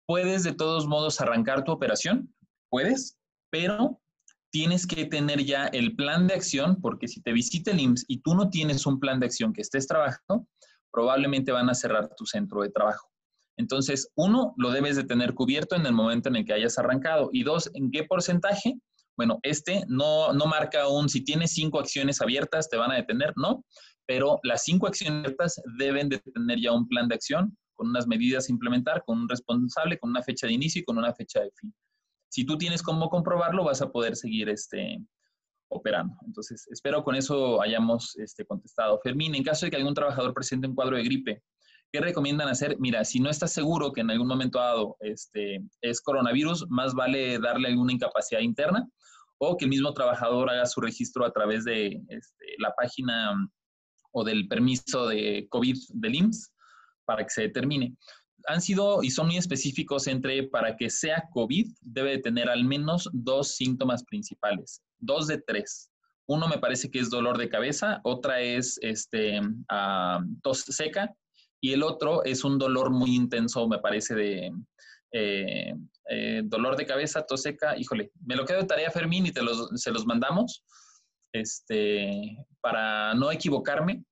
¿Puedes 0.06 0.44
de 0.44 0.54
todos 0.54 0.86
modos 0.86 1.22
arrancar 1.22 1.64
tu 1.64 1.72
operación? 1.72 2.36
Puedes, 2.70 3.18
pero 3.50 4.02
tienes 4.56 4.88
que 4.88 5.04
tener 5.04 5.44
ya 5.44 5.66
el 5.66 5.98
plan 5.98 6.28
de 6.28 6.34
acción, 6.34 6.80
porque 6.80 7.10
si 7.10 7.22
te 7.22 7.34
visita 7.34 7.72
el 7.72 7.80
IMSS 7.82 8.06
y 8.08 8.22
tú 8.22 8.36
no 8.36 8.50
tienes 8.50 8.86
un 8.86 9.02
plan 9.02 9.20
de 9.20 9.26
acción 9.26 9.52
que 9.52 9.60
estés 9.60 9.86
trabajando, 9.86 10.48
probablemente 10.94 11.52
van 11.52 11.70
a 11.70 11.74
cerrar 11.74 12.08
tu 12.16 12.26
centro 12.26 12.62
de 12.62 12.70
trabajo. 12.70 13.06
Entonces, 13.58 14.14
uno, 14.16 14.54
lo 14.56 14.72
debes 14.72 14.96
de 14.96 15.04
tener 15.04 15.34
cubierto 15.34 15.76
en 15.76 15.86
el 15.86 15.92
momento 15.92 16.30
en 16.30 16.38
el 16.38 16.46
que 16.46 16.54
hayas 16.54 16.78
arrancado. 16.78 17.32
Y 17.34 17.44
dos, 17.44 17.70
¿en 17.74 17.92
qué 17.92 18.06
porcentaje? 18.06 18.76
Bueno, 19.18 19.40
este 19.44 19.84
no, 19.90 20.32
no 20.32 20.46
marca 20.46 20.88
un, 20.88 21.10
si 21.10 21.22
tienes 21.22 21.52
cinco 21.52 21.82
acciones 21.82 22.22
abiertas, 22.22 22.70
te 22.70 22.78
van 22.78 22.92
a 22.92 22.96
detener, 22.96 23.34
no, 23.36 23.66
pero 24.06 24.40
las 24.44 24.64
cinco 24.64 24.88
acciones 24.88 25.26
abiertas 25.26 25.62
deben 25.78 26.08
de 26.08 26.20
tener 26.34 26.62
ya 26.62 26.72
un 26.72 26.88
plan 26.88 27.10
de 27.10 27.16
acción 27.16 27.58
con 27.74 27.90
unas 27.90 28.08
medidas 28.08 28.48
a 28.48 28.54
implementar, 28.54 29.04
con 29.06 29.20
un 29.20 29.28
responsable, 29.28 30.00
con 30.00 30.12
una 30.12 30.24
fecha 30.24 30.48
de 30.48 30.54
inicio 30.54 30.80
y 30.80 30.86
con 30.86 30.98
una 30.98 31.14
fecha 31.14 31.42
de 31.42 31.52
fin. 31.60 31.74
Si 32.30 32.46
tú 32.46 32.58
tienes 32.58 32.82
cómo 32.82 33.10
comprobarlo, 33.10 33.64
vas 33.64 33.82
a 33.82 33.92
poder 33.92 34.16
seguir 34.16 34.50
este, 34.50 35.00
operando. 35.70 36.16
Entonces, 36.26 36.68
espero 36.72 37.04
con 37.04 37.16
eso 37.16 37.62
hayamos 37.62 38.16
este, 38.18 38.46
contestado. 38.46 39.00
Fermín, 39.04 39.36
en 39.36 39.44
caso 39.44 39.66
de 39.66 39.72
que 39.72 39.78
algún 39.78 39.94
trabajador 39.94 40.34
presente 40.34 40.68
un 40.68 40.76
cuadro 40.76 40.98
de 40.98 41.04
gripe, 41.04 41.44
¿qué 41.92 42.02
recomiendan 42.02 42.50
hacer? 42.50 42.78
Mira, 42.80 43.06
si 43.06 43.20
no 43.20 43.30
estás 43.30 43.54
seguro 43.54 43.94
que 43.94 44.02
en 44.02 44.12
algún 44.12 44.28
momento 44.28 44.60
dado 44.60 44.98
este, 45.00 45.64
es 45.82 46.02
coronavirus, 46.02 46.66
más 46.70 46.94
vale 46.94 47.40
darle 47.40 47.70
alguna 47.70 47.94
incapacidad 47.94 48.42
interna 48.42 48.88
o 49.38 49.58
que 49.58 49.66
el 49.66 49.70
mismo 49.70 49.94
trabajador 49.94 50.50
haga 50.50 50.66
su 50.66 50.82
registro 50.82 51.26
a 51.26 51.32
través 51.32 51.66
de 51.66 52.02
este, 52.10 52.46
la 52.58 52.74
página 52.76 53.36
o 54.12 54.24
del 54.24 54.48
permiso 54.48 55.08
de 55.08 55.48
COVID 55.50 55.78
del 55.90 56.16
IMSS 56.16 56.54
para 57.06 57.24
que 57.24 57.30
se 57.30 57.42
determine. 57.44 57.96
Han 58.48 58.62
sido 58.62 59.04
y 59.04 59.12
son 59.12 59.28
muy 59.28 59.38
específicos 59.38 60.08
entre 60.08 60.44
para 60.44 60.76
que 60.76 60.90
sea 60.90 61.28
COVID 61.32 61.68
debe 61.82 62.12
de 62.12 62.18
tener 62.20 62.50
al 62.50 62.64
menos 62.64 63.10
dos 63.14 63.56
síntomas 63.56 64.04
principales, 64.04 64.82
dos 65.00 65.28
de 65.28 65.42
tres. 65.42 65.90
Uno 66.28 66.48
me 66.48 66.58
parece 66.58 66.90
que 66.90 67.00
es 67.00 67.10
dolor 67.10 67.38
de 67.38 67.50
cabeza, 67.50 68.02
otra 68.04 68.42
es 68.42 68.80
este, 68.82 69.42
ah, 69.70 70.22
tos 70.42 70.62
seca 70.62 71.14
y 71.62 71.74
el 71.74 71.84
otro 71.84 72.24
es 72.24 72.44
un 72.44 72.58
dolor 72.58 72.92
muy 72.92 73.16
intenso, 73.16 73.68
me 73.68 73.80
parece, 73.80 74.16
de 74.16 74.52
eh, 75.12 75.74
eh, 76.10 76.42
dolor 76.46 76.76
de 76.76 76.86
cabeza, 76.86 77.26
tos 77.26 77.44
seca. 77.44 77.78
Híjole, 77.78 78.12
me 78.26 78.36
lo 78.36 78.46
quedo 78.46 78.60
de 78.60 78.68
tarea, 78.68 78.92
Fermín, 78.92 79.26
y 79.26 79.32
te 79.32 79.42
se 79.76 79.92
los 79.92 80.06
mandamos 80.06 80.64
este, 81.32 82.38
para 82.62 83.14
no 83.14 83.32
equivocarme 83.32 84.04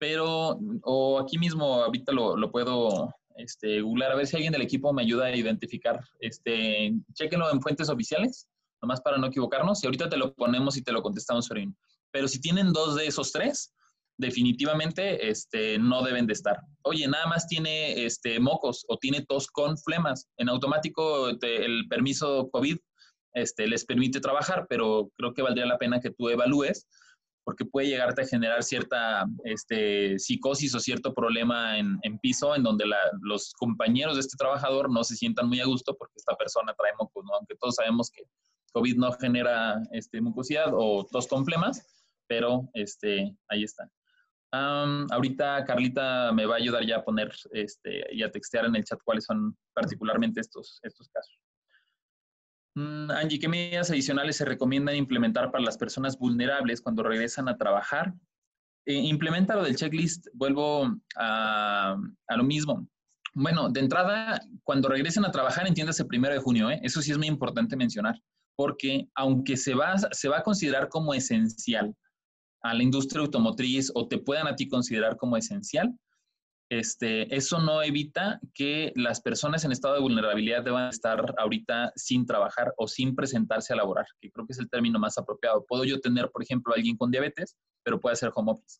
pero 0.00 0.58
o 0.82 1.20
aquí 1.20 1.38
mismo 1.38 1.84
ahorita 1.84 2.10
lo 2.12 2.50
puedo 2.50 3.14
este, 3.42 3.80
googlear, 3.80 4.12
a 4.12 4.16
ver 4.16 4.26
si 4.26 4.36
alguien 4.36 4.52
del 4.52 4.62
equipo 4.62 4.92
me 4.92 5.02
ayuda 5.02 5.26
a 5.26 5.36
identificar. 5.36 6.00
Este, 6.18 6.92
chequenlo 7.14 7.50
en 7.50 7.60
fuentes 7.60 7.88
oficiales, 7.88 8.48
nomás 8.82 9.00
para 9.00 9.18
no 9.18 9.26
equivocarnos, 9.26 9.82
y 9.82 9.86
ahorita 9.86 10.08
te 10.08 10.16
lo 10.16 10.34
ponemos 10.34 10.76
y 10.76 10.82
te 10.82 10.92
lo 10.92 11.02
contestamos, 11.02 11.48
Ferín. 11.48 11.76
Pero 12.12 12.28
si 12.28 12.40
tienen 12.40 12.72
dos 12.72 12.96
de 12.96 13.06
esos 13.06 13.32
tres, 13.32 13.74
definitivamente 14.18 15.28
este, 15.28 15.78
no 15.78 16.02
deben 16.02 16.26
de 16.26 16.34
estar. 16.34 16.58
Oye, 16.82 17.08
nada 17.08 17.26
más 17.26 17.46
tiene 17.46 18.04
este, 18.04 18.38
mocos 18.38 18.84
o 18.88 18.98
tiene 18.98 19.24
tos 19.26 19.46
con 19.46 19.78
flemas. 19.78 20.28
En 20.36 20.48
automático 20.48 21.30
el 21.30 21.88
permiso 21.88 22.50
COVID 22.50 22.76
este, 23.34 23.66
les 23.66 23.84
permite 23.84 24.20
trabajar, 24.20 24.66
pero 24.68 25.10
creo 25.16 25.32
que 25.32 25.42
valdría 25.42 25.66
la 25.66 25.78
pena 25.78 26.00
que 26.00 26.10
tú 26.10 26.28
evalúes 26.28 26.86
porque 27.50 27.64
puede 27.64 27.88
llegarte 27.88 28.22
a 28.22 28.26
generar 28.26 28.62
cierta 28.62 29.26
este, 29.42 30.20
psicosis 30.20 30.72
o 30.76 30.78
cierto 30.78 31.12
problema 31.12 31.76
en, 31.78 31.98
piso, 32.22 32.54
en 32.54 32.62
donde 32.62 32.84
los 33.22 33.52
compañeros 33.54 34.14
de 34.14 34.20
este 34.20 34.36
trabajador 34.36 34.88
no 34.88 35.02
se 35.02 35.16
sientan 35.16 35.48
muy 35.48 35.58
a 35.58 35.64
gusto 35.64 35.96
porque 35.96 36.14
esta 36.14 36.36
persona 36.36 36.72
trae 36.78 36.92
mocos, 36.96 37.24
¿no? 37.24 37.34
Aunque 37.34 37.56
todos 37.56 37.74
sabemos 37.74 38.08
que 38.08 38.22
COVID 38.72 38.96
no 38.98 39.10
genera 39.14 39.82
este, 39.90 40.20
mucosidad 40.20 40.70
o 40.72 41.04
tos 41.10 41.26
con 41.26 41.44
pero 42.28 42.70
este, 42.72 43.36
ahí 43.48 43.64
está. 43.64 43.90
ahorita 44.52 45.64
Carlita 45.64 46.30
me 46.32 46.46
va 46.46 46.54
a 46.54 46.58
ayudar 46.58 46.86
ya 46.86 46.98
a 46.98 47.04
poner 47.04 47.34
este, 47.50 48.14
y 48.14 48.22
a 48.22 48.30
textear 48.30 48.66
en 48.66 48.76
el 48.76 48.84
chat 48.84 49.00
cuáles 49.04 49.24
son 49.24 49.58
particularmente 49.74 50.40
estos, 50.40 50.78
estos 50.84 51.08
casos. 51.08 51.36
Mm, 52.74 53.10
Angie, 53.10 53.38
¿qué 53.38 53.48
medidas 53.48 53.90
adicionales 53.90 54.36
se 54.36 54.44
recomiendan 54.44 54.96
implementar 54.96 55.50
para 55.50 55.64
las 55.64 55.76
personas 55.76 56.18
vulnerables 56.18 56.80
cuando 56.80 57.02
regresan 57.02 57.48
a 57.48 57.56
trabajar? 57.56 58.14
Eh, 58.86 58.94
implementa 58.94 59.56
lo 59.56 59.64
del 59.64 59.76
checklist, 59.76 60.28
vuelvo 60.32 60.96
a, 61.16 61.96
lo 62.36 62.44
mismo. 62.44 62.88
Bueno, 63.34 63.68
de 63.68 63.80
entrada, 63.80 64.40
cuando 64.64 64.88
regresen 64.88 65.24
a 65.24 65.30
trabajar, 65.30 65.66
entiéndase 65.66 66.04
primero 66.04 66.34
de 66.34 66.40
junio, 66.40 66.70
¿eh? 66.70 66.80
eso 66.82 67.00
sí 67.02 67.12
es 67.12 67.18
muy 67.18 67.26
importante 67.26 67.76
mencionar, 67.76 68.20
porque 68.56 69.08
aunque 69.14 69.56
se 69.56 69.74
va, 69.74 69.96
se 69.98 70.28
va 70.28 70.38
a 70.38 70.42
considerar 70.42 70.88
como 70.88 71.14
esencial 71.14 71.94
a 72.62 72.74
la 72.74 72.82
industria 72.82 73.22
automotriz 73.22 73.90
o 73.94 74.08
te 74.08 74.18
puedan 74.18 74.46
a 74.46 74.56
ti 74.56 74.68
considerar 74.68 75.16
como 75.16 75.36
esencial, 75.36 75.94
este, 76.70 77.34
eso 77.34 77.58
no 77.58 77.82
evita 77.82 78.38
que 78.54 78.92
las 78.94 79.20
personas 79.20 79.64
en 79.64 79.72
estado 79.72 79.94
de 79.94 80.02
vulnerabilidad 80.02 80.62
deban 80.62 80.88
estar 80.88 81.34
ahorita 81.36 81.92
sin 81.96 82.24
trabajar 82.24 82.72
o 82.76 82.86
sin 82.86 83.16
presentarse 83.16 83.72
a 83.72 83.76
laborar, 83.76 84.06
que 84.20 84.30
creo 84.30 84.46
que 84.46 84.52
es 84.52 84.58
el 84.60 84.70
término 84.70 85.00
más 85.00 85.18
apropiado. 85.18 85.66
Puedo 85.66 85.84
yo 85.84 85.98
tener, 85.98 86.30
por 86.30 86.44
ejemplo, 86.44 86.72
alguien 86.72 86.96
con 86.96 87.10
diabetes, 87.10 87.56
pero 87.82 87.98
puede 87.98 88.14
ser 88.14 88.30
home 88.32 88.52
office. 88.52 88.78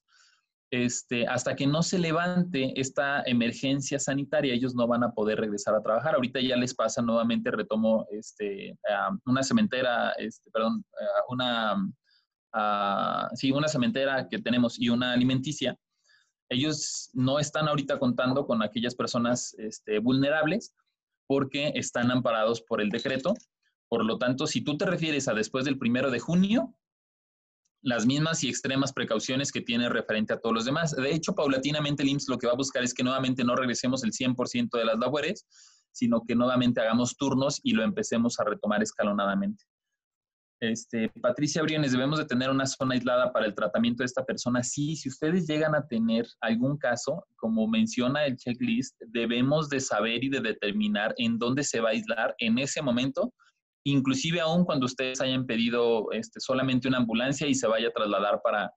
Este, 0.71 1.27
hasta 1.27 1.57
que 1.57 1.67
no 1.67 1.83
se 1.83 1.99
levante 1.99 2.81
esta 2.81 3.25
emergencia 3.27 3.99
sanitaria, 3.99 4.55
ellos 4.55 4.77
no 4.77 4.87
van 4.87 5.03
a 5.03 5.11
poder 5.11 5.41
regresar 5.41 5.75
a 5.75 5.83
trabajar. 5.83 6.15
Ahorita 6.15 6.41
ya 6.41 6.55
les 6.55 6.73
pasa 6.77 7.03
nuevamente, 7.03 7.51
retomo 7.51 8.07
este, 8.13 8.79
una 9.27 9.43
cementera, 9.43 10.13
este, 10.13 10.49
perdón, 10.53 10.85
una, 11.29 11.75
sí, 13.35 13.51
una 13.51 13.67
cementera 13.67 14.29
que 14.29 14.39
tenemos 14.39 14.79
y 14.79 14.91
una 14.91 15.13
alimenticia 15.13 15.77
ellos 16.51 17.11
no 17.15 17.39
están 17.39 17.69
ahorita 17.69 17.99
contando 17.99 18.45
con 18.47 18.63
aquellas 18.63 18.95
personas 18.95 19.55
este, 19.59 20.01
vulnerables 20.01 20.75
porque 21.27 21.73
están 21.77 22.11
amparados 22.11 22.61
por 22.61 22.81
el 22.81 22.91
decreto. 22.91 23.35
Por 23.89 24.05
lo 24.05 24.19
tanto, 24.19 24.47
si 24.47 24.63
tú 24.63 24.77
te 24.77 24.85
refieres 24.85 25.29
a 25.29 25.35
después 25.35 25.65
del 25.65 25.79
primero 25.79 26.11
de 26.11 26.19
junio, 26.19 26.75
las 27.83 28.05
mismas 28.05 28.45
y 28.45 28.49
extremas 28.49 28.93
precauciones 28.93 29.53
que 29.53 29.63
tiene 29.63 29.89
referente 29.89 30.35
a 30.35 30.41
todos 30.41 30.55
los 30.55 30.65
demás. 30.65 30.95
De 30.95 31.15
hecho, 31.15 31.35
paulatinamente 31.35 32.03
el 32.03 32.11
IMSS 32.11 32.29
lo 32.29 32.37
que 32.37 32.47
va 32.47 32.53
a 32.53 32.57
buscar 32.57 32.83
es 32.83 32.93
que 32.93 33.03
nuevamente 33.03 33.45
no 33.45 33.57
regresemos 33.57 34.05
el 34.05 34.13
100% 34.13 34.77
de 34.77 34.85
las 34.85 34.99
labores, 34.99 35.47
sino 35.93 36.23
que 36.27 36.35
nuevamente 36.35 36.81
hagamos 36.81 37.17
turnos 37.17 37.61
y 37.63 37.73
lo 37.73 37.83
empecemos 37.83 38.39
a 38.39 38.45
retomar 38.45 38.83
escalonadamente. 38.83 39.65
Este, 40.61 41.09
Patricia 41.23 41.63
Briones, 41.63 41.93
debemos 41.93 42.19
de 42.19 42.27
tener 42.27 42.51
una 42.51 42.67
zona 42.67 42.95
aislada 42.95 43.33
para 43.33 43.47
el 43.47 43.55
tratamiento 43.55 44.03
de 44.03 44.07
esta 44.07 44.27
persona. 44.27 44.63
Sí, 44.63 44.95
si 44.95 45.09
ustedes 45.09 45.47
llegan 45.47 45.75
a 45.75 45.87
tener 45.87 46.27
algún 46.43 46.77
caso, 46.77 47.27
como 47.37 47.67
menciona 47.67 48.27
el 48.27 48.37
checklist, 48.37 48.95
debemos 49.09 49.71
de 49.71 49.81
saber 49.81 50.23
y 50.23 50.29
de 50.29 50.41
determinar 50.41 51.15
en 51.17 51.39
dónde 51.39 51.65
se 51.65 51.81
va 51.81 51.89
a 51.89 51.93
aislar 51.93 52.35
en 52.39 52.59
ese 52.59 52.83
momento, 52.83 53.33
inclusive 53.85 54.39
aún 54.41 54.67
cuando 54.67 54.85
ustedes 54.85 55.23
hayan 55.23 55.47
pedido 55.47 56.13
este, 56.13 56.41
solamente 56.41 56.89
una 56.89 56.99
ambulancia 56.99 57.47
y 57.47 57.55
se 57.55 57.67
vaya 57.67 57.89
a 57.89 57.93
trasladar 57.93 58.43
para 58.45 58.71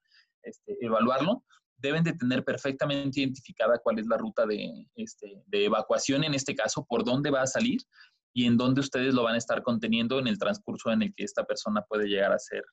este, 0.43 0.77
evaluarlo, 0.79 1.43
deben 1.75 2.05
de 2.05 2.13
tener 2.13 2.45
perfectamente 2.45 3.19
identificada 3.19 3.77
cuál 3.83 3.99
es 3.99 4.07
la 4.07 4.17
ruta 4.17 4.45
de, 4.45 4.87
este, 4.95 5.43
de 5.47 5.65
evacuación 5.65 6.23
en 6.23 6.33
este 6.33 6.55
caso, 6.55 6.85
por 6.87 7.03
dónde 7.03 7.29
va 7.29 7.41
a 7.41 7.47
salir 7.47 7.81
y 8.33 8.45
en 8.45 8.57
dónde 8.57 8.81
ustedes 8.81 9.13
lo 9.13 9.23
van 9.23 9.35
a 9.35 9.37
estar 9.37 9.61
conteniendo 9.61 10.19
en 10.19 10.27
el 10.27 10.39
transcurso 10.39 10.91
en 10.91 11.03
el 11.03 11.13
que 11.13 11.23
esta 11.23 11.43
persona 11.43 11.83
puede 11.87 12.07
llegar 12.07 12.31
a 12.33 12.39
ser 12.39 12.63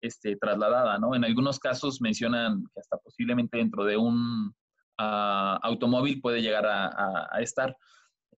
este, 0.00 0.36
trasladada, 0.36 0.98
¿no? 0.98 1.14
En 1.14 1.24
algunos 1.24 1.58
casos 1.58 2.00
mencionan 2.00 2.62
que 2.72 2.80
hasta 2.80 2.98
posiblemente 2.98 3.58
dentro 3.58 3.84
de 3.84 3.96
un 3.96 4.54
ah, 4.98 5.58
automóvil 5.62 6.20
puede 6.20 6.40
llegar 6.40 6.66
a, 6.66 7.40
estar. 7.40 7.76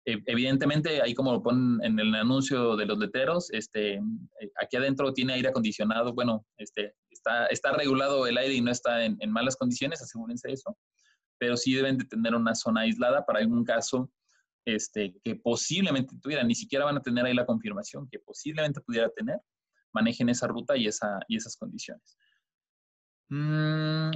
E, 0.06 0.22
evidentemente, 0.24 1.02
ahí 1.02 1.12
como 1.12 1.32
lo 1.32 1.42
ponen 1.42 1.84
en 1.84 1.98
el 1.98 2.14
anuncio 2.14 2.76
de 2.76 2.86
los 2.86 2.98
letreros, 2.98 3.50
este, 3.52 4.00
aquí 4.58 4.78
adentro 4.78 5.12
tiene 5.12 5.34
aire 5.34 5.48
acondicionado, 5.48 6.14
bueno, 6.14 6.46
este, 6.56 6.94
está, 7.10 7.46
está 7.46 7.72
regulado 7.72 8.26
el 8.26 8.38
aire 8.38 8.54
y 8.54 8.62
no 8.62 8.70
está 8.70 9.04
en, 9.04 9.18
en 9.20 9.30
malas 9.30 9.56
condiciones, 9.56 10.00
asegúrense 10.00 10.50
eso, 10.50 10.78
pero 11.38 11.58
sí 11.58 11.74
deben 11.74 11.98
de 11.98 12.06
tener 12.06 12.34
una 12.34 12.54
zona 12.54 12.82
aislada 12.82 13.26
para 13.26 13.40
algún 13.40 13.64
caso 13.64 14.10
este, 14.64 15.14
que 15.22 15.36
posiblemente 15.36 16.14
tuviera, 16.20 16.42
ni 16.44 16.54
siquiera 16.54 16.84
van 16.84 16.98
a 16.98 17.02
tener 17.02 17.24
ahí 17.24 17.34
la 17.34 17.46
confirmación, 17.46 18.08
que 18.08 18.18
posiblemente 18.18 18.80
pudiera 18.80 19.08
tener, 19.10 19.38
manejen 19.92 20.28
esa 20.28 20.46
ruta 20.46 20.76
y, 20.76 20.86
esa, 20.86 21.20
y 21.28 21.36
esas 21.36 21.56
condiciones. 21.56 22.16
Mm, 23.28 24.10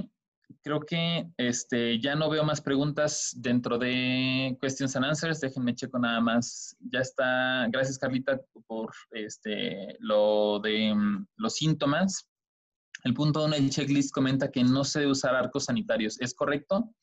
creo 0.61 0.81
que 0.81 1.29
este, 1.37 1.99
ya 1.99 2.15
no 2.15 2.29
veo 2.29 2.43
más 2.43 2.61
preguntas 2.61 3.33
dentro 3.37 3.77
de 3.77 4.57
Questions 4.61 4.95
and 4.95 5.05
Answers. 5.05 5.39
Déjenme 5.41 5.75
checo 5.75 5.99
nada 5.99 6.19
más. 6.19 6.75
Ya 6.91 6.99
está. 6.99 7.67
Gracias, 7.69 7.97
Carlita, 7.97 8.39
por 8.67 8.91
este, 9.11 9.95
lo 9.99 10.59
de 10.59 10.93
mm, 10.93 11.27
los 11.37 11.55
síntomas. 11.55 12.29
El 13.03 13.13
punto 13.13 13.45
uno 13.45 13.55
del 13.55 13.69
checklist 13.69 14.11
comenta 14.11 14.51
que 14.51 14.63
no 14.63 14.83
se 14.83 14.99
debe 14.99 15.11
usar 15.11 15.35
arcos 15.35 15.65
sanitarios. 15.65 16.19
¿Es 16.19 16.33
correcto? 16.33 16.93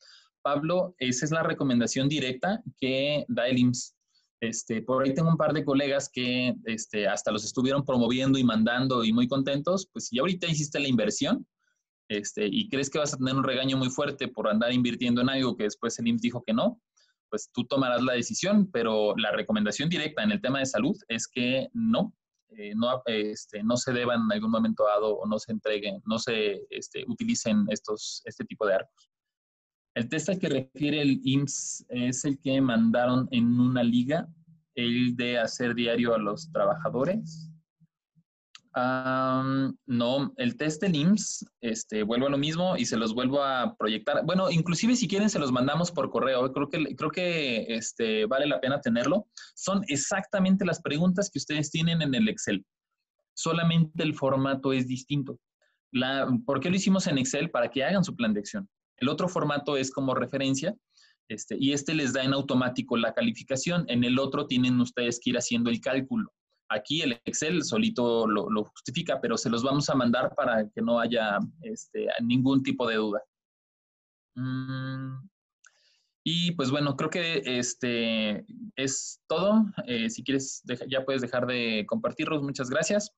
Pablo, 0.43 0.93
esa 0.99 1.25
es 1.25 1.31
la 1.31 1.41
recomendación 1.41 2.07
directa 2.07 2.61
que 2.79 3.25
da 3.27 3.47
el 3.47 3.57
IMSS. 3.57 3.95
Este, 4.41 4.81
por 4.81 5.03
ahí 5.03 5.13
tengo 5.13 5.29
un 5.29 5.37
par 5.37 5.53
de 5.53 5.63
colegas 5.63 6.09
que 6.11 6.53
este, 6.65 7.07
hasta 7.07 7.31
los 7.31 7.45
estuvieron 7.45 7.85
promoviendo 7.85 8.37
y 8.37 8.43
mandando 8.43 9.03
y 9.03 9.13
muy 9.13 9.27
contentos. 9.27 9.87
Pues 9.91 10.07
si 10.07 10.19
ahorita 10.19 10.47
hiciste 10.47 10.79
la 10.79 10.89
inversión 10.89 11.47
este, 12.09 12.47
y 12.47 12.67
crees 12.69 12.89
que 12.89 12.99
vas 12.99 13.13
a 13.13 13.17
tener 13.17 13.35
un 13.35 13.45
regaño 13.45 13.77
muy 13.77 13.89
fuerte 13.89 14.27
por 14.27 14.49
andar 14.49 14.73
invirtiendo 14.73 15.21
en 15.21 15.29
algo 15.29 15.55
que 15.55 15.63
después 15.63 15.97
el 15.97 16.07
IMSS 16.07 16.21
dijo 16.21 16.43
que 16.45 16.53
no, 16.53 16.81
pues 17.29 17.49
tú 17.53 17.63
tomarás 17.65 18.03
la 18.03 18.13
decisión, 18.13 18.69
pero 18.69 19.15
la 19.15 19.31
recomendación 19.31 19.89
directa 19.89 20.23
en 20.23 20.31
el 20.31 20.41
tema 20.41 20.59
de 20.59 20.65
salud 20.65 20.95
es 21.07 21.27
que 21.27 21.69
no, 21.73 22.13
eh, 22.49 22.73
no, 22.75 23.01
este, 23.05 23.63
no 23.63 23.77
se 23.77 23.93
deban 23.93 24.23
en 24.25 24.33
algún 24.33 24.51
momento 24.51 24.83
dado 24.83 25.15
o 25.15 25.25
no 25.25 25.39
se 25.39 25.53
entreguen, 25.53 26.01
no 26.05 26.19
se 26.19 26.67
este, 26.69 27.05
utilicen 27.07 27.65
estos, 27.69 28.21
este 28.25 28.43
tipo 28.45 28.67
de 28.67 28.75
arcos. 28.75 29.12
El 29.95 30.09
test 30.09 30.29
al 30.29 30.39
que 30.39 30.49
refiere 30.49 31.01
el 31.01 31.21
IMSS 31.23 31.85
es 31.89 32.25
el 32.25 32.39
que 32.39 32.59
mandaron 32.61 33.27
en 33.31 33.59
una 33.59 33.83
liga, 33.83 34.27
el 34.73 35.15
de 35.15 35.37
hacer 35.37 35.75
diario 35.75 36.15
a 36.15 36.17
los 36.17 36.51
trabajadores. 36.51 37.51
no, 39.85 40.33
el 40.37 40.57
test 40.57 40.81
del 40.81 40.95
IMSS, 40.95 41.45
este, 41.61 42.01
vuelvo 42.01 42.25
a 42.25 42.31
lo 42.31 42.39
mismo 42.39 42.75
y 42.75 42.85
se 42.85 42.97
los 42.97 43.13
vuelvo 43.13 43.43
a 43.43 43.75
proyectar. 43.77 44.25
Bueno, 44.25 44.49
inclusive 44.49 44.95
si 44.95 45.07
quieren 45.07 45.29
se 45.29 45.37
los 45.37 45.51
mandamos 45.51 45.91
por 45.91 46.09
correo. 46.09 46.51
Creo 46.51 46.69
que, 46.69 46.95
creo 46.95 47.11
que 47.11 47.65
este, 47.67 48.25
vale 48.25 48.47
la 48.47 48.59
pena 48.59 48.81
tenerlo. 48.81 49.27
Son 49.53 49.83
exactamente 49.89 50.65
las 50.65 50.81
preguntas 50.81 51.29
que 51.29 51.37
ustedes 51.37 51.69
tienen 51.69 52.01
en 52.01 52.15
el 52.15 52.27
Excel. 52.29 52.65
Solamente 53.35 54.01
el 54.01 54.15
formato 54.15 54.73
es 54.73 54.87
distinto. 54.87 55.39
¿Por 56.47 56.59
qué 56.59 56.71
lo 56.71 56.75
hicimos 56.75 57.05
en 57.05 57.19
Excel? 57.19 57.51
Para 57.51 57.69
que 57.69 57.83
hagan 57.83 58.03
su 58.03 58.15
plan 58.15 58.33
de 58.33 58.39
acción. 58.39 58.67
El 59.03 59.09
otro 59.09 59.27
formato 59.27 59.75
es 59.75 59.91
como 59.91 60.15
referencia 60.15 60.73
este, 61.27 61.57
y 61.59 61.73
este 61.73 61.93
les 61.93 62.13
da 62.13 62.23
en 62.23 62.33
automático 62.33 62.95
la 62.95 63.13
calificación. 63.13 63.83
En 63.89 64.05
el 64.05 64.17
otro 64.17 64.47
tienen 64.47 64.79
ustedes 64.79 65.19
que 65.19 65.31
ir 65.31 65.37
haciendo 65.37 65.69
el 65.69 65.81
cálculo. 65.81 66.31
Aquí 66.69 67.01
el 67.01 67.19
Excel 67.25 67.63
solito 67.63 68.25
lo, 68.25 68.63
justifica, 68.63 69.19
pero 69.21 69.37
se 69.37 69.49
los 69.49 69.61
vamos 69.61 69.89
a 69.89 69.95
mandar 69.95 70.33
para 70.35 70.69
que 70.69 70.81
no 70.81 71.01
haya 71.01 71.37
este, 71.61 72.07
ningún 72.21 72.63
tipo 72.63 72.87
de 72.87 72.95
duda. 72.95 73.21
Mm, 74.35 75.27
y 76.23 76.51
pues 76.53 76.71
bueno, 76.71 76.95
creo 76.95 77.09
que 77.09 77.41
este 77.45 78.45
es 78.77 79.21
todo. 79.27 79.65
Eh, 79.85 80.09
si 80.09 80.23
quieres, 80.23 80.63
ya 80.87 81.03
puedes 81.03 81.21
dejar 81.21 81.45
de 81.45 81.85
compartirlos. 81.85 82.41
Muchas 82.41 82.69
gracias. 82.69 83.11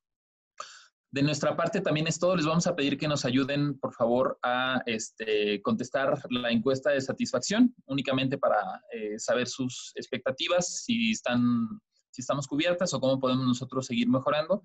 De 1.16 1.22
nuestra 1.22 1.56
parte 1.56 1.80
también 1.80 2.06
es 2.06 2.18
todo. 2.18 2.36
Les 2.36 2.44
vamos 2.44 2.66
a 2.66 2.76
pedir 2.76 2.98
que 2.98 3.08
nos 3.08 3.24
ayuden, 3.24 3.78
por 3.78 3.94
favor, 3.94 4.38
a 4.42 4.82
este, 4.84 5.62
contestar 5.62 6.12
la 6.28 6.50
encuesta 6.50 6.90
de 6.90 7.00
satisfacción, 7.00 7.74
únicamente 7.86 8.36
para 8.36 8.58
eh, 8.92 9.18
saber 9.18 9.46
sus 9.46 9.92
expectativas, 9.94 10.82
si, 10.84 11.12
están, 11.12 11.68
si 12.10 12.20
estamos 12.20 12.46
cubiertas 12.46 12.92
o 12.92 13.00
cómo 13.00 13.18
podemos 13.18 13.46
nosotros 13.46 13.86
seguir 13.86 14.10
mejorando. 14.10 14.62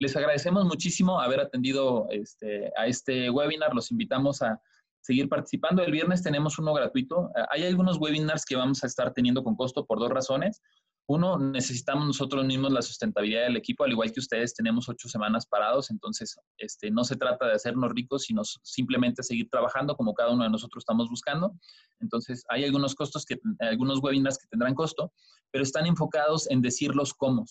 Les 0.00 0.16
agradecemos 0.16 0.64
muchísimo 0.64 1.20
haber 1.20 1.38
atendido 1.38 2.08
este, 2.10 2.72
a 2.76 2.88
este 2.88 3.30
webinar. 3.30 3.72
Los 3.72 3.92
invitamos 3.92 4.42
a 4.42 4.60
seguir 5.00 5.28
participando. 5.28 5.80
El 5.84 5.92
viernes 5.92 6.24
tenemos 6.24 6.58
uno 6.58 6.74
gratuito. 6.74 7.30
Hay 7.50 7.62
algunos 7.62 7.98
webinars 7.98 8.44
que 8.44 8.56
vamos 8.56 8.82
a 8.82 8.88
estar 8.88 9.12
teniendo 9.12 9.44
con 9.44 9.54
costo 9.54 9.86
por 9.86 10.00
dos 10.00 10.10
razones. 10.10 10.60
Uno, 11.06 11.38
necesitamos 11.38 12.06
nosotros 12.06 12.46
mismos 12.46 12.72
la 12.72 12.80
sustentabilidad 12.80 13.42
del 13.42 13.58
equipo, 13.58 13.84
al 13.84 13.90
igual 13.90 14.10
que 14.10 14.20
ustedes 14.20 14.54
tenemos 14.54 14.88
ocho 14.88 15.06
semanas 15.06 15.44
parados, 15.44 15.90
entonces 15.90 16.34
este, 16.56 16.90
no 16.90 17.04
se 17.04 17.16
trata 17.16 17.46
de 17.46 17.52
hacernos 17.52 17.92
ricos, 17.92 18.22
sino 18.22 18.42
simplemente 18.42 19.22
seguir 19.22 19.50
trabajando 19.50 19.96
como 19.96 20.14
cada 20.14 20.32
uno 20.32 20.44
de 20.44 20.50
nosotros 20.50 20.80
estamos 20.80 21.10
buscando. 21.10 21.52
Entonces, 22.00 22.42
hay 22.48 22.64
algunos 22.64 22.94
costos, 22.94 23.26
que, 23.26 23.38
algunos 23.58 24.00
webinars 24.02 24.38
que 24.38 24.46
tendrán 24.46 24.74
costo, 24.74 25.12
pero 25.50 25.62
están 25.62 25.86
enfocados 25.86 26.50
en 26.50 26.62
decir 26.62 26.94
los 26.94 27.12
cómo. 27.12 27.44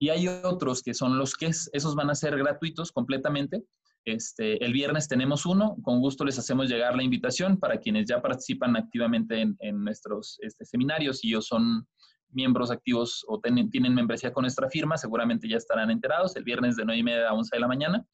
Y 0.00 0.08
hay 0.08 0.26
otros 0.26 0.82
que 0.82 0.94
son 0.94 1.16
los 1.16 1.36
que 1.36 1.46
esos 1.46 1.94
van 1.94 2.10
a 2.10 2.16
ser 2.16 2.36
gratuitos 2.36 2.90
completamente. 2.90 3.62
Este, 4.04 4.64
el 4.64 4.72
viernes 4.72 5.06
tenemos 5.06 5.46
uno, 5.46 5.76
con 5.82 6.00
gusto 6.00 6.24
les 6.24 6.38
hacemos 6.38 6.68
llegar 6.68 6.96
la 6.96 7.02
invitación 7.02 7.58
para 7.60 7.78
quienes 7.78 8.06
ya 8.08 8.20
participan 8.20 8.76
activamente 8.76 9.42
en, 9.42 9.84
nuestros 9.84 10.38
este, 10.40 10.64
seminarios 10.64 11.22
y 11.22 11.28
ellos 11.28 11.46
son 11.46 11.86
miembros 12.32 12.70
activos 12.70 13.24
o 13.28 13.40
tienen 13.40 13.94
membresía 13.94 14.32
con 14.32 14.42
nuestra 14.42 14.68
firma, 14.68 14.96
seguramente 14.96 15.48
ya 15.48 15.56
estarán 15.56 15.90
enterados. 15.90 16.36
El 16.36 16.44
viernes 16.44 16.76
de 16.76 16.84
9 16.84 16.98
y 16.98 17.02
media 17.02 17.28
a 17.28 17.34
11 17.34 17.56
de 17.56 17.60
la 17.60 17.68
mañana 17.68 18.06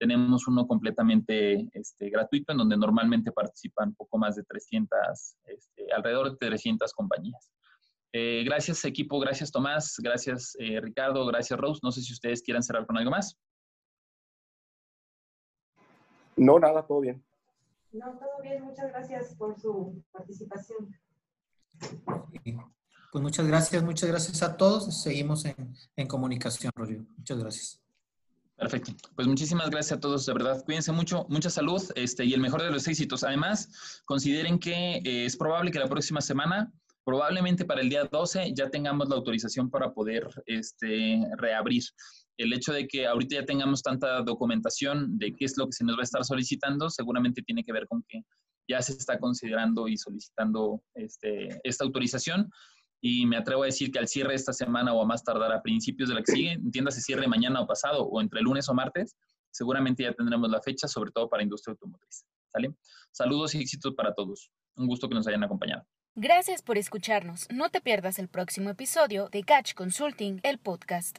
tenemos 0.00 0.48
uno 0.48 0.66
completamente 0.66 1.68
este, 1.74 2.08
gratuito 2.08 2.52
en 2.52 2.58
donde 2.58 2.76
normalmente 2.76 3.32
participan 3.32 3.94
poco 3.94 4.16
más 4.16 4.34
de 4.34 4.42
300, 4.44 4.98
este, 5.44 5.92
alrededor 5.92 6.30
de 6.30 6.48
300 6.48 6.92
compañías. 6.94 7.50
Eh, 8.12 8.42
gracias 8.44 8.84
equipo, 8.84 9.20
gracias 9.20 9.52
Tomás, 9.52 9.96
gracias 10.02 10.56
eh, 10.58 10.80
Ricardo, 10.80 11.26
gracias 11.26 11.60
Rose. 11.60 11.80
No 11.82 11.92
sé 11.92 12.00
si 12.00 12.14
ustedes 12.14 12.42
quieran 12.42 12.62
cerrar 12.62 12.86
con 12.86 12.96
algo 12.96 13.10
más. 13.10 13.38
No, 16.34 16.58
nada, 16.58 16.86
todo 16.86 17.00
bien. 17.00 17.22
No, 17.92 18.06
todo 18.18 18.40
bien. 18.42 18.64
Muchas 18.64 18.88
gracias 18.90 19.34
por 19.36 19.60
su 19.60 20.02
participación. 20.12 20.96
Pues 23.12 23.22
muchas 23.22 23.46
gracias, 23.46 23.82
muchas 23.82 24.08
gracias 24.08 24.42
a 24.42 24.56
todos. 24.56 25.02
Seguimos 25.02 25.44
en, 25.44 25.74
en 25.96 26.06
comunicación, 26.06 26.70
Rodrigo. 26.76 27.04
Muchas 27.16 27.38
gracias. 27.38 27.80
Perfecto. 28.60 28.92
Pues 29.16 29.26
muchísimas 29.26 29.70
gracias 29.70 29.96
a 29.96 30.00
todos, 30.00 30.26
de 30.26 30.34
verdad. 30.34 30.62
Cuídense 30.66 30.92
mucho, 30.92 31.24
mucha 31.30 31.48
salud 31.48 31.82
este, 31.94 32.26
y 32.26 32.34
el 32.34 32.40
mejor 32.40 32.62
de 32.62 32.70
los 32.70 32.86
éxitos. 32.86 33.24
Además, 33.24 34.02
consideren 34.04 34.58
que 34.58 34.96
eh, 34.96 35.24
es 35.24 35.34
probable 35.34 35.70
que 35.70 35.78
la 35.78 35.88
próxima 35.88 36.20
semana, 36.20 36.70
probablemente 37.02 37.64
para 37.64 37.80
el 37.80 37.88
día 37.88 38.04
12, 38.04 38.52
ya 38.54 38.68
tengamos 38.68 39.08
la 39.08 39.16
autorización 39.16 39.70
para 39.70 39.94
poder 39.94 40.28
este, 40.44 41.26
reabrir. 41.38 41.82
El 42.36 42.52
hecho 42.52 42.74
de 42.74 42.86
que 42.86 43.06
ahorita 43.06 43.36
ya 43.36 43.46
tengamos 43.46 43.82
tanta 43.82 44.20
documentación 44.22 45.18
de 45.18 45.34
qué 45.34 45.46
es 45.46 45.56
lo 45.56 45.64
que 45.64 45.72
se 45.72 45.84
nos 45.84 45.96
va 45.96 46.02
a 46.02 46.04
estar 46.04 46.24
solicitando, 46.24 46.90
seguramente 46.90 47.42
tiene 47.42 47.64
que 47.64 47.72
ver 47.72 47.88
con 47.88 48.04
que 48.06 48.22
ya 48.68 48.82
se 48.82 48.92
está 48.92 49.18
considerando 49.18 49.88
y 49.88 49.96
solicitando 49.96 50.82
este, 50.94 51.60
esta 51.64 51.84
autorización 51.84 52.50
y 53.00 53.26
me 53.26 53.36
atrevo 53.36 53.62
a 53.62 53.66
decir 53.66 53.90
que 53.90 53.98
al 53.98 54.08
cierre 54.08 54.34
esta 54.34 54.52
semana 54.52 54.92
o 54.92 55.02
a 55.02 55.06
más 55.06 55.24
tardar 55.24 55.52
a 55.52 55.62
principios 55.62 56.08
de 56.08 56.14
la 56.14 56.22
que 56.22 56.32
sigue, 56.32 56.52
entienda 56.52 56.90
se 56.90 57.00
cierre 57.00 57.26
mañana 57.26 57.60
o 57.60 57.66
pasado 57.66 58.04
o 58.04 58.20
entre 58.20 58.40
lunes 58.42 58.68
o 58.68 58.74
martes, 58.74 59.16
seguramente 59.50 60.02
ya 60.02 60.12
tendremos 60.12 60.50
la 60.50 60.60
fecha, 60.60 60.86
sobre 60.86 61.10
todo 61.10 61.28
para 61.28 61.42
industria 61.42 61.72
automotriz. 61.72 62.24
Saludos 63.12 63.54
y 63.54 63.60
éxitos 63.60 63.94
para 63.94 64.14
todos. 64.14 64.50
Un 64.76 64.86
gusto 64.86 65.08
que 65.08 65.14
nos 65.14 65.26
hayan 65.26 65.44
acompañado. 65.44 65.84
Gracias 66.16 66.62
por 66.62 66.76
escucharnos. 66.76 67.46
No 67.50 67.70
te 67.70 67.80
pierdas 67.80 68.18
el 68.18 68.28
próximo 68.28 68.70
episodio 68.70 69.28
de 69.30 69.44
Catch 69.44 69.74
Consulting, 69.74 70.40
el 70.42 70.58
podcast. 70.58 71.08